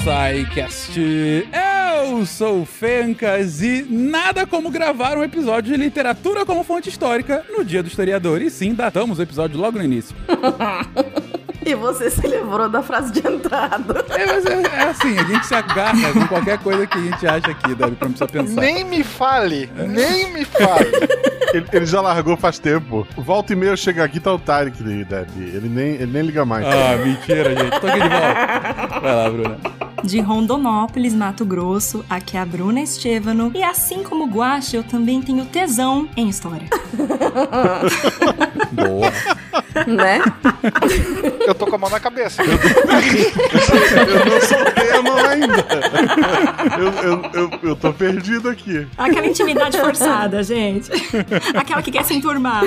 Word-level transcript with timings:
SciCast. 0.00 0.98
Eu 0.98 2.26
sou 2.26 2.62
o 2.62 2.66
Fencas 2.66 3.62
e 3.62 3.86
nada 3.88 4.46
como 4.46 4.70
gravar 4.70 5.16
um 5.16 5.24
episódio 5.24 5.72
de 5.72 5.78
literatura 5.82 6.44
como 6.44 6.62
fonte 6.64 6.88
histórica 6.88 7.44
no 7.56 7.64
Dia 7.64 7.82
do 7.82 7.88
Historiador. 7.88 8.42
E 8.42 8.50
sim, 8.50 8.74
datamos 8.74 9.18
o 9.18 9.22
episódio 9.22 9.58
logo 9.58 9.78
no 9.78 9.84
início. 9.84 10.14
E 11.66 11.74
você 11.74 12.08
se 12.08 12.24
lembrou 12.24 12.68
da 12.68 12.80
frase 12.80 13.12
de 13.12 13.26
entrada. 13.26 14.04
É, 14.10 14.24
mas 14.24 14.46
é, 14.46 14.62
é 14.62 14.82
assim, 14.82 15.18
a 15.18 15.24
gente 15.24 15.44
se 15.44 15.52
agarra 15.52 16.12
com 16.12 16.24
qualquer 16.28 16.58
coisa 16.58 16.86
que 16.86 16.96
a 16.96 17.00
gente 17.00 17.26
acha 17.26 17.50
aqui, 17.50 17.74
Deb, 17.74 17.96
pra 17.96 18.08
não 18.08 18.14
precisar 18.14 18.28
pensar. 18.28 18.60
Nem 18.60 18.84
me 18.84 19.02
fale, 19.02 19.68
nem 19.74 20.32
me 20.32 20.44
fale. 20.44 20.92
Ele, 21.52 21.64
ele 21.72 21.86
já 21.86 22.00
largou 22.00 22.36
faz 22.36 22.58
tempo. 22.58 23.06
Volta 23.16 23.52
e 23.52 23.56
meia 23.56 23.76
chega 23.76 24.04
aqui, 24.04 24.20
tá 24.20 24.32
o 24.32 24.38
Tarek, 24.38 24.82
Deb. 24.82 25.28
Ele 25.38 25.68
nem, 25.68 25.94
ele 25.94 26.12
nem 26.12 26.22
liga 26.22 26.44
mais. 26.44 26.66
Ah, 26.66 26.96
mentira, 27.02 27.50
gente. 27.56 27.80
Tô 27.80 27.86
aqui 27.86 28.00
de 28.00 28.08
volta. 28.08 29.00
Vai 29.00 29.14
lá, 29.14 29.30
Bruna. 29.30 29.85
De 30.06 30.20
Rondonópolis, 30.20 31.12
Mato 31.12 31.44
Grosso, 31.44 32.04
aqui 32.08 32.36
é 32.36 32.40
a 32.40 32.46
Bruna 32.46 32.80
Estevano. 32.80 33.50
E 33.52 33.62
assim 33.62 34.04
como 34.04 34.24
o 34.24 34.28
Guache, 34.28 34.76
eu 34.76 34.84
também 34.84 35.20
tenho 35.20 35.44
tesão 35.46 36.08
em 36.16 36.28
história. 36.28 36.68
Boa. 38.70 39.12
Né? 39.86 40.20
Eu 41.46 41.54
tô 41.54 41.66
com 41.66 41.76
a 41.76 41.78
mão 41.78 41.90
na 41.90 42.00
cabeça. 42.00 42.42
Eu 42.42 44.24
não 44.26 44.40
sou 44.40 44.64
tema 44.72 45.28
ainda. 45.28 45.66
Eu, 46.78 47.10
eu, 47.10 47.22
eu, 47.32 47.50
eu 47.70 47.76
tô 47.76 47.92
perdido 47.92 48.48
aqui. 48.48 48.86
Aquela 48.96 49.26
intimidade 49.26 49.78
forçada, 49.78 50.42
gente. 50.42 50.90
Aquela 51.56 51.82
que 51.82 51.90
quer 51.90 52.04
se 52.04 52.14
enturmar. 52.14 52.62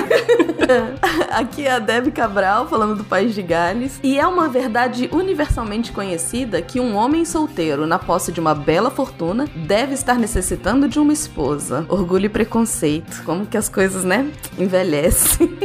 Aqui 1.30 1.66
é 1.66 1.72
a 1.72 1.78
Deb 1.78 2.10
Cabral 2.12 2.68
falando 2.68 2.96
do 2.96 3.04
País 3.04 3.34
de 3.34 3.42
Gales. 3.42 3.98
E 4.02 4.18
é 4.18 4.26
uma 4.26 4.48
verdade 4.48 5.08
universalmente 5.12 5.92
conhecida 5.92 6.62
que 6.62 6.80
um 6.80 6.96
homem 6.96 7.24
solteiro, 7.24 7.86
na 7.86 7.98
posse 7.98 8.32
de 8.32 8.40
uma 8.40 8.54
bela 8.54 8.90
fortuna, 8.90 9.48
deve 9.54 9.94
estar 9.94 10.14
necessitando 10.14 10.88
de 10.88 10.98
uma 10.98 11.12
esposa. 11.12 11.84
Orgulho 11.88 12.26
e 12.26 12.28
preconceito. 12.28 13.22
Como 13.24 13.46
que 13.46 13.56
as 13.56 13.68
coisas, 13.68 14.04
né? 14.04 14.26
Envelhecem. 14.58 15.58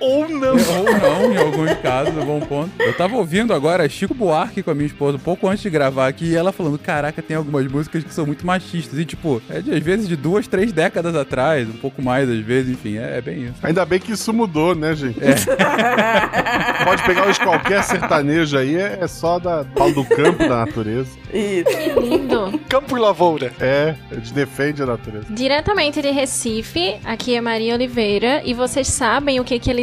Ou 0.00 0.28
não. 0.28 0.55
Ou 0.76 0.98
não, 0.98 1.32
em 1.32 1.36
alguns 1.36 1.72
casos, 1.80 2.16
é 2.16 2.24
bom 2.24 2.40
ponto. 2.40 2.70
Eu 2.78 2.92
tava 2.96 3.16
ouvindo 3.16 3.54
agora 3.54 3.88
Chico 3.88 4.14
Buarque 4.14 4.62
com 4.62 4.70
a 4.70 4.74
minha 4.74 4.86
esposa, 4.86 5.16
um 5.16 5.20
pouco 5.20 5.48
antes 5.48 5.62
de 5.62 5.70
gravar 5.70 6.08
aqui, 6.08 6.26
e 6.26 6.36
ela 6.36 6.52
falando: 6.52 6.78
Caraca, 6.78 7.22
tem 7.22 7.36
algumas 7.36 7.66
músicas 7.66 8.04
que 8.04 8.12
são 8.12 8.26
muito 8.26 8.46
machistas. 8.46 8.98
E, 8.98 9.04
tipo, 9.04 9.40
é 9.48 9.60
de, 9.60 9.72
às 9.72 9.82
vezes 9.82 10.08
de 10.08 10.16
duas, 10.16 10.46
três 10.46 10.72
décadas 10.72 11.14
atrás, 11.14 11.68
um 11.68 11.78
pouco 11.78 12.02
mais, 12.02 12.28
às 12.28 12.40
vezes, 12.40 12.72
enfim, 12.72 12.98
é, 12.98 13.18
é 13.18 13.20
bem 13.20 13.44
isso. 13.44 13.54
Ainda 13.62 13.84
bem 13.84 13.98
que 13.98 14.12
isso 14.12 14.32
mudou, 14.32 14.74
né, 14.74 14.94
gente? 14.94 15.18
É. 15.22 15.34
Pode 16.84 17.02
pegar 17.04 17.26
hoje 17.26 17.40
qualquer 17.40 17.82
sertanejo 17.82 18.58
aí, 18.58 18.76
é 18.76 18.96
é 19.00 19.08
só 19.08 19.38
da 19.38 19.64
pau 19.64 19.92
do 19.92 20.04
campo 20.04 20.38
da 20.38 20.64
natureza. 20.64 21.10
Isso. 21.32 21.64
Que 21.64 22.00
lindo. 22.00 22.60
Campo 22.68 22.96
e 22.96 23.00
lavoura. 23.00 23.52
É, 23.60 23.94
a 24.10 24.14
gente 24.14 24.32
defende 24.32 24.82
a 24.82 24.86
natureza. 24.86 25.26
Diretamente 25.30 26.02
de 26.02 26.10
Recife, 26.10 26.96
aqui 27.04 27.34
é 27.34 27.40
Maria 27.40 27.74
Oliveira 27.74 28.42
e 28.44 28.54
vocês 28.54 28.88
sabem 28.88 29.38
o 29.40 29.44
que, 29.44 29.58
que 29.58 29.70
a 29.70 29.74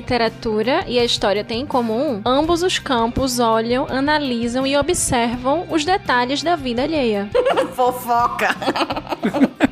literatura 0.64 0.86
e 0.88 0.97
a 0.97 1.03
história 1.03 1.44
têm 1.44 1.61
em 1.61 1.66
comum? 1.66 2.22
Ambos 2.25 2.64
os 2.64 2.80
campos 2.80 3.39
olham, 3.39 3.86
analisam 3.89 4.66
e 4.66 4.75
observam 4.78 5.66
os 5.69 5.83
detalhes 5.86 6.42
da 6.42 6.56
vida 6.56 6.83
alheia. 6.83 7.30
Fofoca. 7.75 8.50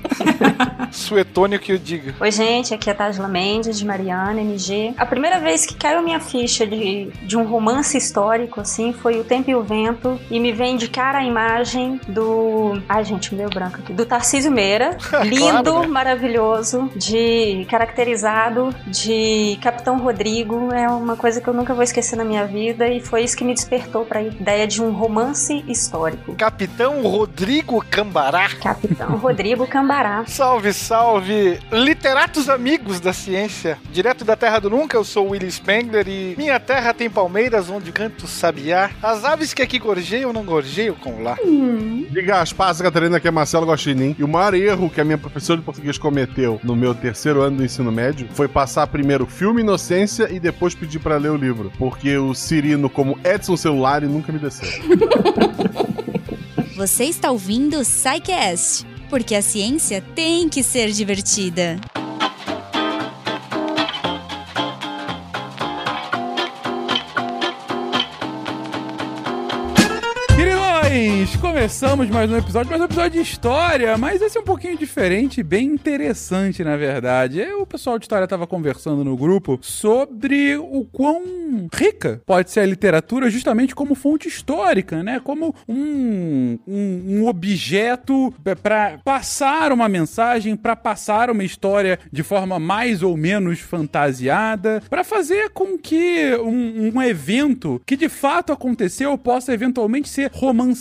Suetônio 0.91 1.57
que 1.57 1.71
eu 1.71 1.77
diga. 1.77 2.13
Oi, 2.19 2.31
gente, 2.31 2.73
aqui 2.73 2.89
é 2.89 2.93
a 2.93 2.95
Tajla 2.95 3.27
Mendes, 3.27 3.79
de 3.79 3.85
Mariana, 3.85 4.41
MG. 4.41 4.93
A 4.97 5.05
primeira 5.05 5.39
vez 5.39 5.65
que 5.65 5.73
caiu 5.73 6.01
minha 6.01 6.19
ficha 6.19 6.67
de, 6.67 7.09
de 7.23 7.37
um 7.37 7.45
romance 7.45 7.97
histórico, 7.97 8.59
assim, 8.59 8.91
foi 8.91 9.17
O 9.19 9.23
Tempo 9.23 9.49
e 9.49 9.55
o 9.55 9.63
Vento, 9.63 10.19
e 10.29 10.37
me 10.39 10.51
vem 10.51 10.75
de 10.75 10.89
cara 10.89 11.19
a 11.19 11.23
imagem 11.23 11.99
do... 12.09 12.81
Ai, 12.89 13.05
gente, 13.05 13.33
meu 13.33 13.49
branco 13.49 13.77
aqui. 13.79 13.93
Do 13.93 14.05
Tarcísio 14.05 14.51
Meira, 14.51 14.97
lindo, 15.23 15.63
Claro, 15.63 15.79
né? 15.81 15.87
maravilhoso, 15.87 16.91
de 16.95 17.65
caracterizado, 17.69 18.75
de 18.87 19.57
Capitão 19.61 19.97
Rodrigo, 19.97 20.59
é 20.73 20.87
uma 20.87 21.15
coisa 21.15 21.41
que 21.41 21.47
eu 21.47 21.53
nunca 21.53 21.73
vou 21.73 21.83
esquecer 21.83 22.15
na 22.15 22.23
minha 22.23 22.45
vida, 22.45 22.87
e 22.87 22.99
foi 22.99 23.23
isso 23.23 23.35
que 23.35 23.43
me 23.43 23.53
despertou 23.53 24.05
para 24.05 24.19
a 24.19 24.23
ideia 24.23 24.67
de 24.67 24.81
um 24.81 24.91
romance 24.91 25.63
histórico. 25.67 26.35
Capitão 26.35 27.01
Rodrigo 27.01 27.83
Cambará. 27.89 28.49
Capitão 28.61 29.17
Rodrigo 29.17 29.67
Cambará. 29.67 30.23
Salve, 30.27 30.73
salve, 30.73 31.59
literatos 31.71 32.49
amigos 32.49 32.99
da 32.99 33.13
ciência. 33.13 33.77
Direto 33.91 34.23
da 34.23 34.35
Terra 34.35 34.59
do 34.59 34.69
Nunca, 34.69 34.97
eu 34.97 35.03
sou 35.03 35.27
o 35.27 35.29
Willy 35.31 35.51
Spengler 35.51 36.07
e 36.07 36.35
minha 36.37 36.59
terra 36.59 36.93
tem 36.93 37.09
palmeiras 37.09 37.69
onde 37.69 37.91
canto 37.91 38.27
sabiá. 38.27 38.91
As 39.01 39.23
aves 39.25 39.53
que 39.53 39.61
aqui 39.61 39.79
gorjeiam 39.79 40.33
não 40.33 40.43
gorjeiam 40.43 40.95
com 40.95 41.23
lá. 41.23 41.37
Diga 42.09 42.41
as 42.41 42.53
pazes, 42.53 42.81
Catarina, 42.81 43.19
que 43.19 43.27
é 43.27 43.31
Marcelo 43.31 43.65
Guaxinim. 43.65 44.15
E 44.17 44.23
o 44.23 44.27
maior 44.27 44.53
erro 44.53 44.89
que 44.89 45.01
a 45.01 45.03
minha 45.03 45.17
professora 45.17 45.59
de 45.59 45.65
português 45.65 45.97
cometeu 45.97 46.59
no 46.63 46.75
meu 46.75 46.93
terceiro 46.93 47.41
ano 47.41 47.57
do 47.57 47.65
ensino 47.65 47.91
médio 47.91 48.27
foi 48.33 48.47
passar 48.47 48.87
primeiro 48.87 49.23
o 49.23 49.27
filme 49.27 49.61
Inocência 49.61 50.27
e 50.31 50.39
depois 50.39 50.60
pedir 50.77 50.99
pra 50.99 51.17
ler 51.17 51.31
o 51.31 51.35
livro. 51.35 51.71
Porque 51.77 52.15
o 52.17 52.33
Cirino, 52.33 52.89
como 52.89 53.17
Edson 53.23 53.57
Celular, 53.57 54.03
nunca 54.03 54.31
me 54.31 54.39
desceu. 54.39 54.69
Você 56.77 57.05
está 57.05 57.31
ouvindo 57.31 57.79
o 57.79 57.83
porque 59.09 59.35
a 59.35 59.41
ciência 59.41 60.03
tem 60.15 60.47
que 60.47 60.63
ser 60.63 60.91
divertida. 60.91 61.79
Queridões, 70.91 71.37
começamos 71.37 72.09
mais 72.09 72.29
um 72.29 72.37
episódio, 72.37 72.69
mais 72.69 72.81
um 72.81 72.85
episódio 72.85 73.11
de 73.11 73.21
história, 73.21 73.97
mas 73.97 74.21
esse 74.21 74.37
é 74.37 74.41
um 74.41 74.43
pouquinho 74.43 74.77
diferente, 74.77 75.41
bem 75.41 75.67
interessante, 75.67 76.65
na 76.65 76.75
verdade. 76.75 77.39
Eu, 77.39 77.61
o 77.61 77.65
pessoal 77.65 77.97
de 77.97 78.03
história 78.03 78.27
tava 78.27 78.45
conversando 78.45 79.01
no 79.01 79.15
grupo 79.15 79.57
sobre 79.61 80.57
o 80.57 80.85
quão 80.91 81.69
rica 81.73 82.21
pode 82.25 82.51
ser 82.51 82.59
a 82.59 82.65
literatura 82.65 83.29
justamente 83.29 83.73
como 83.73 83.95
fonte 83.95 84.27
histórica, 84.27 85.01
né? 85.01 85.21
Como 85.23 85.55
um, 85.65 86.59
um, 86.67 87.03
um 87.07 87.27
objeto 87.27 88.33
para 88.61 88.97
passar 88.97 89.71
uma 89.71 89.87
mensagem, 89.87 90.57
para 90.57 90.75
passar 90.75 91.29
uma 91.29 91.45
história 91.45 91.99
de 92.11 92.21
forma 92.21 92.59
mais 92.59 93.01
ou 93.01 93.15
menos 93.15 93.61
fantasiada, 93.61 94.83
para 94.89 95.05
fazer 95.05 95.51
com 95.51 95.77
que 95.77 96.35
um, 96.43 96.91
um 96.95 97.01
evento 97.01 97.81
que 97.85 97.95
de 97.95 98.09
fato 98.09 98.51
aconteceu 98.51 99.17
possa 99.17 99.53
eventualmente 99.53 100.09
ser 100.09 100.29
romanceado 100.33 100.80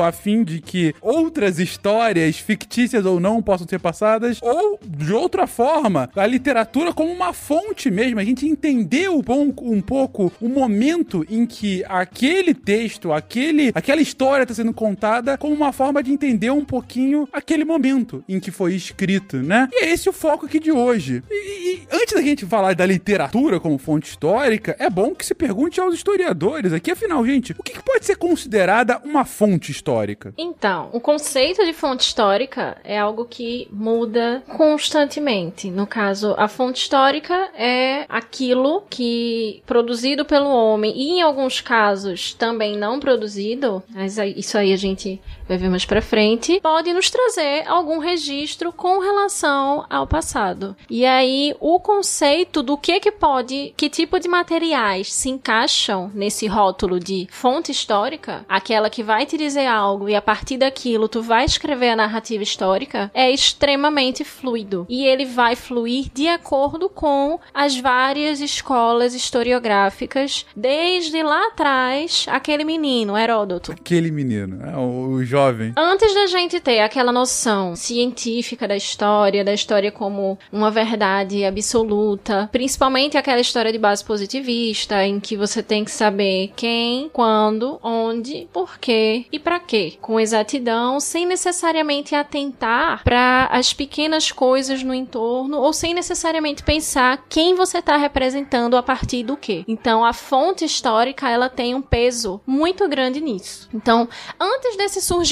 a 0.00 0.12
fim 0.12 0.42
de 0.44 0.60
que 0.60 0.94
outras 1.00 1.58
histórias, 1.58 2.38
fictícias 2.38 3.04
ou 3.04 3.20
não, 3.20 3.42
possam 3.42 3.66
ser 3.68 3.78
passadas, 3.78 4.38
ou 4.42 4.78
de 4.86 5.12
outra 5.12 5.46
forma, 5.46 6.10
a 6.14 6.26
literatura 6.26 6.92
como 6.92 7.12
uma 7.12 7.32
fonte 7.32 7.90
mesmo, 7.90 8.20
a 8.20 8.24
gente 8.24 8.46
entender 8.46 9.10
um, 9.10 9.20
pouco- 9.22 9.70
um 9.70 9.80
pouco 9.80 10.32
o 10.40 10.48
momento 10.48 11.24
em 11.28 11.46
que 11.46 11.84
aquele 11.88 12.54
texto, 12.54 13.12
aquele, 13.12 13.72
aquela 13.74 14.00
história 14.00 14.42
está 14.44 14.54
sendo 14.54 14.72
contada 14.72 15.36
como 15.36 15.54
uma 15.54 15.72
forma 15.72 16.02
de 16.02 16.12
entender 16.12 16.50
um 16.50 16.64
pouquinho 16.64 17.28
aquele 17.32 17.64
momento 17.64 18.24
em 18.28 18.38
que 18.40 18.50
foi 18.50 18.74
escrito, 18.74 19.38
né? 19.38 19.68
E 19.72 19.84
é 19.84 19.90
esse 19.92 20.08
o 20.08 20.12
foco 20.12 20.46
aqui 20.46 20.58
de 20.58 20.72
hoje. 20.72 21.22
E, 21.30 21.34
e 21.34 21.82
antes 21.92 22.14
da 22.14 22.22
gente 22.22 22.46
falar 22.46 22.74
da 22.74 22.86
literatura 22.86 23.58
como 23.60 23.78
fonte 23.78 24.08
histórica, 24.08 24.76
é 24.78 24.88
bom 24.88 25.14
que 25.14 25.24
se 25.26 25.34
pergunte 25.34 25.80
aos 25.80 25.94
historiadores 25.94 26.72
aqui, 26.72 26.90
afinal, 26.90 27.24
gente, 27.26 27.52
o 27.58 27.62
que, 27.62 27.72
que 27.72 27.82
pode 27.82 28.04
ser 28.04 28.16
considerada 28.16 29.00
uma 29.04 29.23
fonte 29.24 29.70
histórica? 29.70 30.32
Então, 30.36 30.90
o 30.92 31.00
conceito 31.00 31.64
de 31.64 31.72
fonte 31.72 32.02
histórica 32.02 32.76
é 32.84 32.98
algo 32.98 33.24
que 33.24 33.68
muda 33.70 34.42
constantemente. 34.56 35.70
No 35.70 35.86
caso, 35.86 36.34
a 36.36 36.48
fonte 36.48 36.80
histórica 36.80 37.34
é 37.56 38.04
aquilo 38.08 38.82
que 38.88 39.62
produzido 39.66 40.24
pelo 40.24 40.48
homem 40.48 40.92
e 40.96 41.18
em 41.18 41.22
alguns 41.22 41.60
casos 41.60 42.34
também 42.34 42.76
não 42.76 43.00
produzido, 43.00 43.82
mas 43.90 44.16
isso 44.18 44.58
aí 44.58 44.72
a 44.72 44.76
gente 44.76 45.20
vai 45.48 45.56
ver 45.56 45.68
mais 45.68 45.84
pra 45.84 46.02
frente, 46.02 46.60
pode 46.60 46.92
nos 46.92 47.10
trazer 47.10 47.66
algum 47.66 47.98
registro 47.98 48.72
com 48.72 48.98
relação 48.98 49.84
ao 49.88 50.06
passado. 50.06 50.76
E 50.88 51.04
aí 51.04 51.54
o 51.60 51.78
conceito 51.78 52.62
do 52.62 52.76
que 52.76 53.00
que 53.00 53.12
pode, 53.12 53.74
que 53.76 53.88
tipo 53.88 54.18
de 54.18 54.28
materiais 54.28 55.12
se 55.12 55.28
encaixam 55.28 56.10
nesse 56.14 56.46
rótulo 56.46 56.98
de 56.98 57.26
fonte 57.30 57.70
histórica, 57.70 58.44
aquela 58.48 58.90
que 58.90 59.02
vai 59.02 59.26
te 59.26 59.36
dizer 59.36 59.66
algo 59.66 60.08
e 60.08 60.14
a 60.14 60.22
partir 60.22 60.56
daquilo 60.56 61.08
tu 61.08 61.22
vai 61.22 61.44
escrever 61.44 61.90
a 61.90 61.96
narrativa 61.96 62.42
histórica, 62.42 63.10
é 63.14 63.30
extremamente 63.30 64.24
fluido. 64.24 64.86
E 64.88 65.04
ele 65.04 65.24
vai 65.24 65.56
fluir 65.56 66.10
de 66.12 66.28
acordo 66.28 66.88
com 66.88 67.38
as 67.52 67.78
várias 67.78 68.40
escolas 68.40 69.14
historiográficas, 69.14 70.46
desde 70.56 71.22
lá 71.22 71.48
atrás, 71.48 72.26
aquele 72.28 72.64
menino, 72.64 73.16
Heródoto, 73.16 73.72
Aquele 73.72 74.10
menino, 74.10 74.64
é, 74.64 74.76
o, 74.76 75.14
o 75.14 75.24
jovem. 75.34 75.72
Antes 75.76 76.14
da 76.14 76.26
gente 76.26 76.60
ter 76.60 76.78
aquela 76.78 77.10
noção 77.10 77.74
científica 77.74 78.68
da 78.68 78.76
história, 78.76 79.44
da 79.44 79.52
história 79.52 79.90
como 79.90 80.38
uma 80.52 80.70
verdade 80.70 81.44
absoluta, 81.44 82.48
principalmente 82.52 83.18
aquela 83.18 83.40
história 83.40 83.72
de 83.72 83.78
base 83.78 84.04
positivista, 84.04 85.04
em 85.04 85.18
que 85.18 85.36
você 85.36 85.60
tem 85.60 85.84
que 85.84 85.90
saber 85.90 86.52
quem, 86.54 87.10
quando, 87.12 87.80
onde, 87.82 88.48
por 88.52 88.78
quê 88.78 89.26
e 89.32 89.40
pra 89.40 89.58
quê? 89.58 89.94
Com 90.00 90.20
exatidão, 90.20 91.00
sem 91.00 91.26
necessariamente 91.26 92.14
atentar 92.14 93.02
para 93.02 93.48
as 93.50 93.72
pequenas 93.72 94.30
coisas 94.30 94.84
no 94.84 94.94
entorno 94.94 95.58
ou 95.58 95.72
sem 95.72 95.92
necessariamente 95.92 96.62
pensar 96.62 97.24
quem 97.28 97.56
você 97.56 97.78
está 97.78 97.96
representando 97.96 98.76
a 98.76 98.82
partir 98.84 99.24
do 99.24 99.36
quê. 99.36 99.64
Então, 99.66 100.04
a 100.04 100.12
fonte 100.12 100.64
histórica 100.64 101.28
ela 101.28 101.48
tem 101.48 101.74
um 101.74 101.82
peso 101.82 102.40
muito 102.46 102.88
grande 102.88 103.20
nisso. 103.20 103.68
Então, 103.74 104.08
antes 104.38 104.76
desse 104.76 105.02
surgimento 105.02 105.23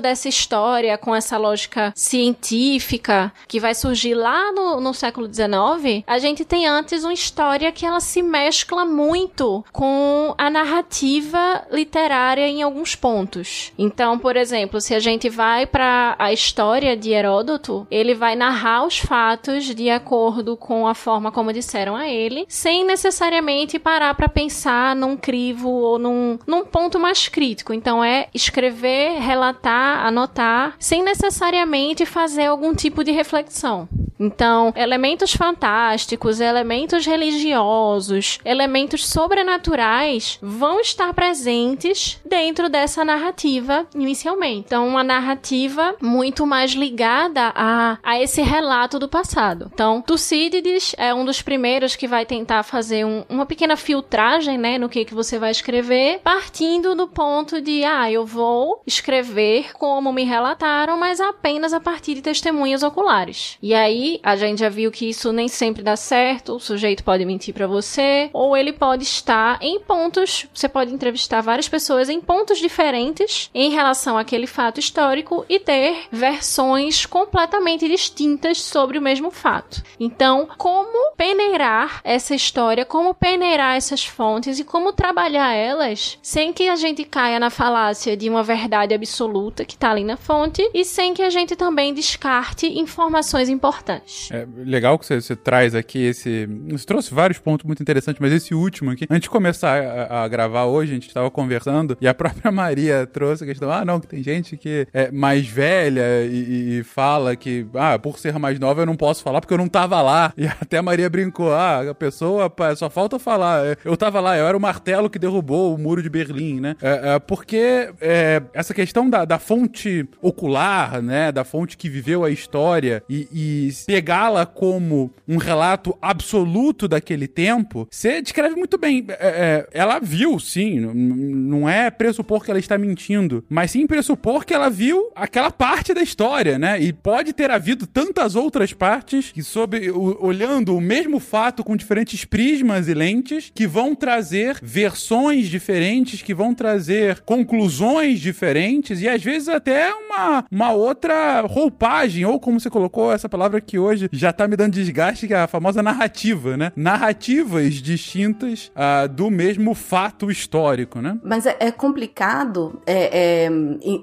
dessa 0.00 0.28
história 0.28 0.96
com 0.96 1.14
essa 1.14 1.36
lógica 1.36 1.92
científica 1.96 3.32
que 3.48 3.58
vai 3.58 3.74
surgir 3.74 4.14
lá 4.14 4.52
no, 4.52 4.80
no 4.80 4.94
século 4.94 5.26
XIX, 5.26 6.04
a 6.06 6.18
gente 6.18 6.44
tem 6.44 6.66
antes 6.66 7.02
uma 7.02 7.12
história 7.12 7.72
que 7.72 7.84
ela 7.84 8.00
se 8.00 8.22
mescla 8.22 8.84
muito 8.84 9.64
com 9.72 10.34
a 10.38 10.48
narrativa 10.48 11.66
literária 11.70 12.46
em 12.46 12.62
alguns 12.62 12.94
pontos. 12.94 13.72
Então, 13.76 14.18
por 14.18 14.36
exemplo, 14.36 14.80
se 14.80 14.94
a 14.94 15.00
gente 15.00 15.28
vai 15.28 15.66
para 15.66 16.14
a 16.18 16.32
história 16.32 16.96
de 16.96 17.10
Heródoto, 17.10 17.86
ele 17.90 18.14
vai 18.14 18.36
narrar 18.36 18.86
os 18.86 18.98
fatos 18.98 19.64
de 19.74 19.90
acordo 19.90 20.56
com 20.56 20.86
a 20.86 20.94
forma 20.94 21.32
como 21.32 21.52
disseram 21.52 21.96
a 21.96 22.08
ele, 22.08 22.46
sem 22.48 22.84
necessariamente 22.84 23.78
parar 23.78 24.14
para 24.14 24.28
pensar 24.28 24.94
num 24.94 25.16
crivo 25.16 25.68
ou 25.68 25.98
num, 25.98 26.38
num 26.46 26.64
ponto 26.64 26.98
mais 26.98 27.28
crítico. 27.28 27.72
Então, 27.72 28.04
é 28.04 28.28
escrever, 28.32 29.18
relatar, 29.32 30.04
anotar, 30.06 30.74
sem 30.78 31.02
necessariamente 31.02 32.04
fazer 32.04 32.46
algum 32.46 32.74
tipo 32.74 33.02
de 33.02 33.10
reflexão. 33.10 33.88
Então, 34.22 34.72
elementos 34.76 35.34
fantásticos, 35.34 36.40
elementos 36.40 37.04
religiosos, 37.04 38.38
elementos 38.44 39.04
sobrenaturais 39.04 40.38
vão 40.40 40.80
estar 40.80 41.12
presentes 41.12 42.20
dentro 42.24 42.68
dessa 42.68 43.04
narrativa 43.04 43.84
inicialmente. 43.94 44.66
Então, 44.66 44.86
uma 44.86 45.02
narrativa 45.02 45.96
muito 46.00 46.46
mais 46.46 46.70
ligada 46.70 47.52
a, 47.54 47.98
a 48.00 48.20
esse 48.20 48.40
relato 48.42 48.96
do 48.98 49.08
passado. 49.08 49.70
Então, 49.74 50.00
Tucídides 50.00 50.94
é 50.96 51.12
um 51.12 51.24
dos 51.24 51.42
primeiros 51.42 51.96
que 51.96 52.06
vai 52.06 52.24
tentar 52.24 52.62
fazer 52.62 53.04
um, 53.04 53.24
uma 53.28 53.44
pequena 53.44 53.76
filtragem, 53.76 54.56
né, 54.56 54.78
no 54.78 54.88
que, 54.88 55.04
que 55.04 55.14
você 55.14 55.36
vai 55.36 55.50
escrever, 55.50 56.20
partindo 56.22 56.94
do 56.94 57.08
ponto 57.08 57.60
de, 57.60 57.84
ah, 57.84 58.10
eu 58.10 58.24
vou 58.24 58.82
escrever 58.86 59.72
como 59.72 60.12
me 60.12 60.22
relataram, 60.22 60.96
mas 60.96 61.20
apenas 61.20 61.72
a 61.72 61.80
partir 61.80 62.14
de 62.14 62.22
testemunhas 62.22 62.84
oculares. 62.84 63.58
E 63.60 63.74
aí, 63.74 64.11
a 64.22 64.36
gente 64.36 64.60
já 64.60 64.68
viu 64.68 64.90
que 64.90 65.08
isso 65.08 65.32
nem 65.32 65.48
sempre 65.48 65.82
dá 65.82 65.96
certo, 65.96 66.54
o 66.54 66.60
sujeito 66.60 67.04
pode 67.04 67.24
mentir 67.24 67.54
para 67.54 67.66
você, 67.66 68.30
ou 68.32 68.56
ele 68.56 68.72
pode 68.72 69.04
estar 69.04 69.58
em 69.60 69.80
pontos, 69.80 70.46
você 70.52 70.68
pode 70.68 70.92
entrevistar 70.92 71.40
várias 71.40 71.68
pessoas 71.68 72.08
em 72.08 72.20
pontos 72.20 72.58
diferentes 72.58 73.50
em 73.54 73.70
relação 73.70 74.18
àquele 74.18 74.46
fato 74.46 74.80
histórico 74.80 75.44
e 75.48 75.58
ter 75.58 76.06
versões 76.10 77.06
completamente 77.06 77.88
distintas 77.88 78.60
sobre 78.60 78.98
o 78.98 79.02
mesmo 79.02 79.30
fato. 79.30 79.82
Então, 79.98 80.48
como 80.56 81.14
peneirar 81.16 82.00
essa 82.04 82.34
história, 82.34 82.84
como 82.84 83.14
peneirar 83.14 83.76
essas 83.76 84.04
fontes 84.04 84.58
e 84.58 84.64
como 84.64 84.92
trabalhar 84.92 85.52
elas 85.54 86.18
sem 86.22 86.52
que 86.52 86.68
a 86.68 86.76
gente 86.76 87.04
caia 87.04 87.38
na 87.38 87.50
falácia 87.50 88.16
de 88.16 88.28
uma 88.28 88.42
verdade 88.42 88.94
absoluta 88.94 89.64
que 89.64 89.74
está 89.74 89.90
ali 89.90 90.04
na 90.04 90.16
fonte 90.16 90.68
e 90.72 90.84
sem 90.84 91.14
que 91.14 91.22
a 91.22 91.30
gente 91.30 91.56
também 91.56 91.94
descarte 91.94 92.66
informações 92.78 93.48
importantes. 93.48 94.01
É 94.30 94.46
legal 94.64 94.98
que 94.98 95.06
você, 95.06 95.20
você, 95.20 95.36
traz 95.36 95.74
aqui 95.74 96.02
esse. 96.02 96.46
Você 96.70 96.84
trouxe 96.84 97.12
vários 97.12 97.38
pontos 97.38 97.64
muito 97.64 97.82
interessantes, 97.82 98.20
mas 98.20 98.32
esse 98.32 98.54
último 98.54 98.90
aqui, 98.90 99.06
antes 99.10 99.22
de 99.22 99.30
começar 99.30 99.82
a, 99.82 100.24
a 100.24 100.28
gravar 100.28 100.64
hoje, 100.64 100.92
a 100.92 100.94
gente 100.94 101.08
estava 101.08 101.30
conversando 101.30 101.96
e 102.00 102.08
a 102.08 102.14
própria 102.14 102.50
Maria 102.50 103.06
trouxe 103.06 103.44
a 103.44 103.46
questão: 103.46 103.70
ah, 103.70 103.84
não, 103.84 104.00
que 104.00 104.06
tem 104.06 104.22
gente 104.22 104.56
que 104.56 104.86
é 104.92 105.10
mais 105.10 105.46
velha 105.46 106.24
e, 106.24 106.78
e, 106.78 106.84
fala 106.84 107.36
que, 107.36 107.66
ah, 107.74 107.98
por 107.98 108.18
ser 108.18 108.38
mais 108.38 108.58
nova 108.58 108.82
eu 108.82 108.86
não 108.86 108.96
posso 108.96 109.22
falar 109.22 109.40
porque 109.40 109.54
eu 109.54 109.58
não 109.58 109.68
tava 109.68 110.00
lá. 110.00 110.32
E 110.42 110.46
até 110.46 110.78
a 110.78 110.82
Maria 110.82 111.08
brincou: 111.08 111.52
ah, 111.52 111.90
a 111.90 111.94
pessoa, 111.94 112.52
só 112.76 112.90
falta 112.90 113.18
falar. 113.18 113.64
É, 113.64 113.76
eu 113.84 113.96
tava 113.96 114.18
lá, 114.18 114.36
eu 114.36 114.46
era 114.46 114.56
o 114.56 114.60
martelo 114.60 115.08
que 115.08 115.18
derrubou 115.18 115.74
o 115.74 115.78
muro 115.78 116.02
de 116.02 116.10
Berlim, 116.10 116.58
né? 116.58 116.74
É, 116.82 117.14
é, 117.14 117.18
porque 117.18 117.90
é, 118.00 118.42
essa 118.52 118.74
questão 118.74 119.08
da, 119.08 119.24
da 119.24 119.38
fonte 119.38 120.08
ocular, 120.20 121.00
né? 121.00 121.30
Da 121.30 121.44
fonte 121.44 121.76
que 121.76 121.88
viveu 121.88 122.24
a 122.24 122.30
história 122.30 123.04
e, 123.08 123.28
e 123.30 123.72
pegá-la 123.86 124.46
como 124.46 125.12
um 125.26 125.36
relato 125.36 125.96
absoluto 126.00 126.86
daquele 126.88 127.26
tempo, 127.26 127.86
você 127.90 128.20
descreve 128.20 128.54
muito 128.54 128.78
bem. 128.78 129.04
É, 129.08 129.16
é, 129.20 129.68
ela 129.72 129.98
viu, 129.98 130.38
sim, 130.38 130.80
não 130.80 131.68
é 131.68 131.90
pressupor 131.90 132.44
que 132.44 132.50
ela 132.50 132.60
está 132.60 132.76
mentindo, 132.76 133.44
mas 133.48 133.70
sim 133.70 133.86
pressupor 133.86 134.44
que 134.44 134.54
ela 134.54 134.68
viu 134.68 135.10
aquela 135.14 135.50
parte 135.50 135.94
da 135.94 136.02
história, 136.02 136.58
né? 136.58 136.80
E 136.80 136.92
pode 136.92 137.32
ter 137.32 137.50
havido 137.50 137.86
tantas 137.86 138.34
outras 138.34 138.72
partes 138.72 139.32
que, 139.32 139.42
sob, 139.42 139.90
olhando 139.90 140.76
o 140.76 140.80
mesmo 140.80 141.18
fato 141.18 141.64
com 141.64 141.76
diferentes 141.76 142.24
prismas 142.24 142.88
e 142.88 142.94
lentes, 142.94 143.50
que 143.54 143.66
vão 143.66 143.94
trazer 143.94 144.58
versões 144.62 145.48
diferentes, 145.48 146.22
que 146.22 146.34
vão 146.34 146.54
trazer 146.54 147.20
conclusões 147.20 148.20
diferentes 148.20 149.00
e 149.00 149.08
às 149.08 149.22
vezes 149.22 149.48
até 149.48 149.92
uma, 149.92 150.44
uma 150.50 150.72
outra 150.72 151.40
roupagem, 151.42 152.24
ou 152.24 152.38
como 152.38 152.60
você 152.60 152.70
colocou 152.70 153.12
essa 153.12 153.28
palavra 153.28 153.60
hoje 153.78 154.08
já 154.12 154.32
tá 154.32 154.46
me 154.48 154.56
dando 154.56 154.72
desgaste, 154.72 155.26
que 155.26 155.34
é 155.34 155.40
a 155.40 155.46
famosa 155.46 155.82
narrativa, 155.82 156.56
né? 156.56 156.72
Narrativas 156.76 157.74
distintas 157.74 158.70
uh, 158.76 159.08
do 159.08 159.30
mesmo 159.30 159.74
fato 159.74 160.30
histórico, 160.30 161.00
né? 161.00 161.18
Mas 161.22 161.46
é, 161.46 161.56
é 161.58 161.70
complicado 161.70 162.80
é, 162.86 163.44
é, 163.44 163.50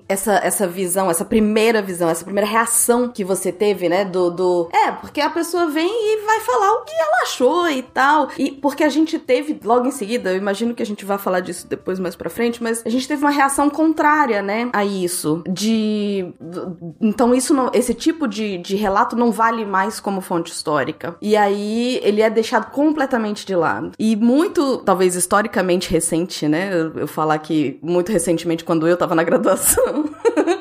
essa, 0.07 0.33
essa 0.43 0.67
visão, 0.67 1.09
essa 1.09 1.25
primeira 1.25 1.81
visão, 1.81 2.09
essa 2.09 2.23
primeira 2.23 2.49
reação 2.49 3.09
que 3.09 3.23
você 3.23 3.51
teve, 3.51 3.89
né? 3.89 4.05
Do, 4.05 4.29
do. 4.29 4.69
É, 4.73 4.91
porque 4.91 5.21
a 5.21 5.29
pessoa 5.29 5.67
vem 5.67 5.89
e 5.89 6.25
vai 6.25 6.39
falar 6.41 6.71
o 6.73 6.83
que 6.83 6.93
ela 6.93 7.23
achou 7.23 7.69
e 7.69 7.81
tal. 7.81 8.29
E 8.37 8.51
porque 8.51 8.83
a 8.83 8.89
gente 8.89 9.17
teve, 9.19 9.59
logo 9.63 9.87
em 9.87 9.91
seguida, 9.91 10.31
eu 10.31 10.37
imagino 10.37 10.73
que 10.73 10.83
a 10.83 10.85
gente 10.85 11.05
vai 11.05 11.17
falar 11.17 11.39
disso 11.39 11.67
depois 11.67 11.99
mais 11.99 12.15
pra 12.15 12.29
frente, 12.29 12.61
mas 12.61 12.83
a 12.85 12.89
gente 12.89 13.07
teve 13.07 13.23
uma 13.23 13.31
reação 13.31 13.69
contrária, 13.69 14.41
né? 14.41 14.69
A 14.73 14.85
isso. 14.85 15.43
De. 15.47 16.33
Então, 17.01 17.33
isso 17.33 17.53
não, 17.53 17.71
esse 17.73 17.93
tipo 17.93 18.27
de, 18.27 18.57
de 18.57 18.75
relato 18.75 19.15
não 19.15 19.31
vale 19.31 19.58
mais 19.65 19.99
como 19.99 20.21
fonte 20.21 20.51
histórica. 20.51 21.15
E 21.21 21.35
aí 21.35 21.99
ele 22.03 22.21
é 22.21 22.29
deixado 22.29 22.71
completamente 22.71 23.45
de 23.45 23.55
lado. 23.55 23.91
E 23.97 24.15
muito, 24.15 24.77
talvez 24.77 25.15
historicamente 25.15 25.91
recente, 25.91 26.47
né? 26.47 26.69
Eu, 26.73 26.99
eu 26.99 27.07
falar 27.07 27.37
que 27.39 27.79
muito 27.81 28.11
recentemente, 28.11 28.63
quando 28.63 28.87
eu 28.87 28.97
tava 28.97 29.15
na 29.15 29.23
graduação, 29.29 30.09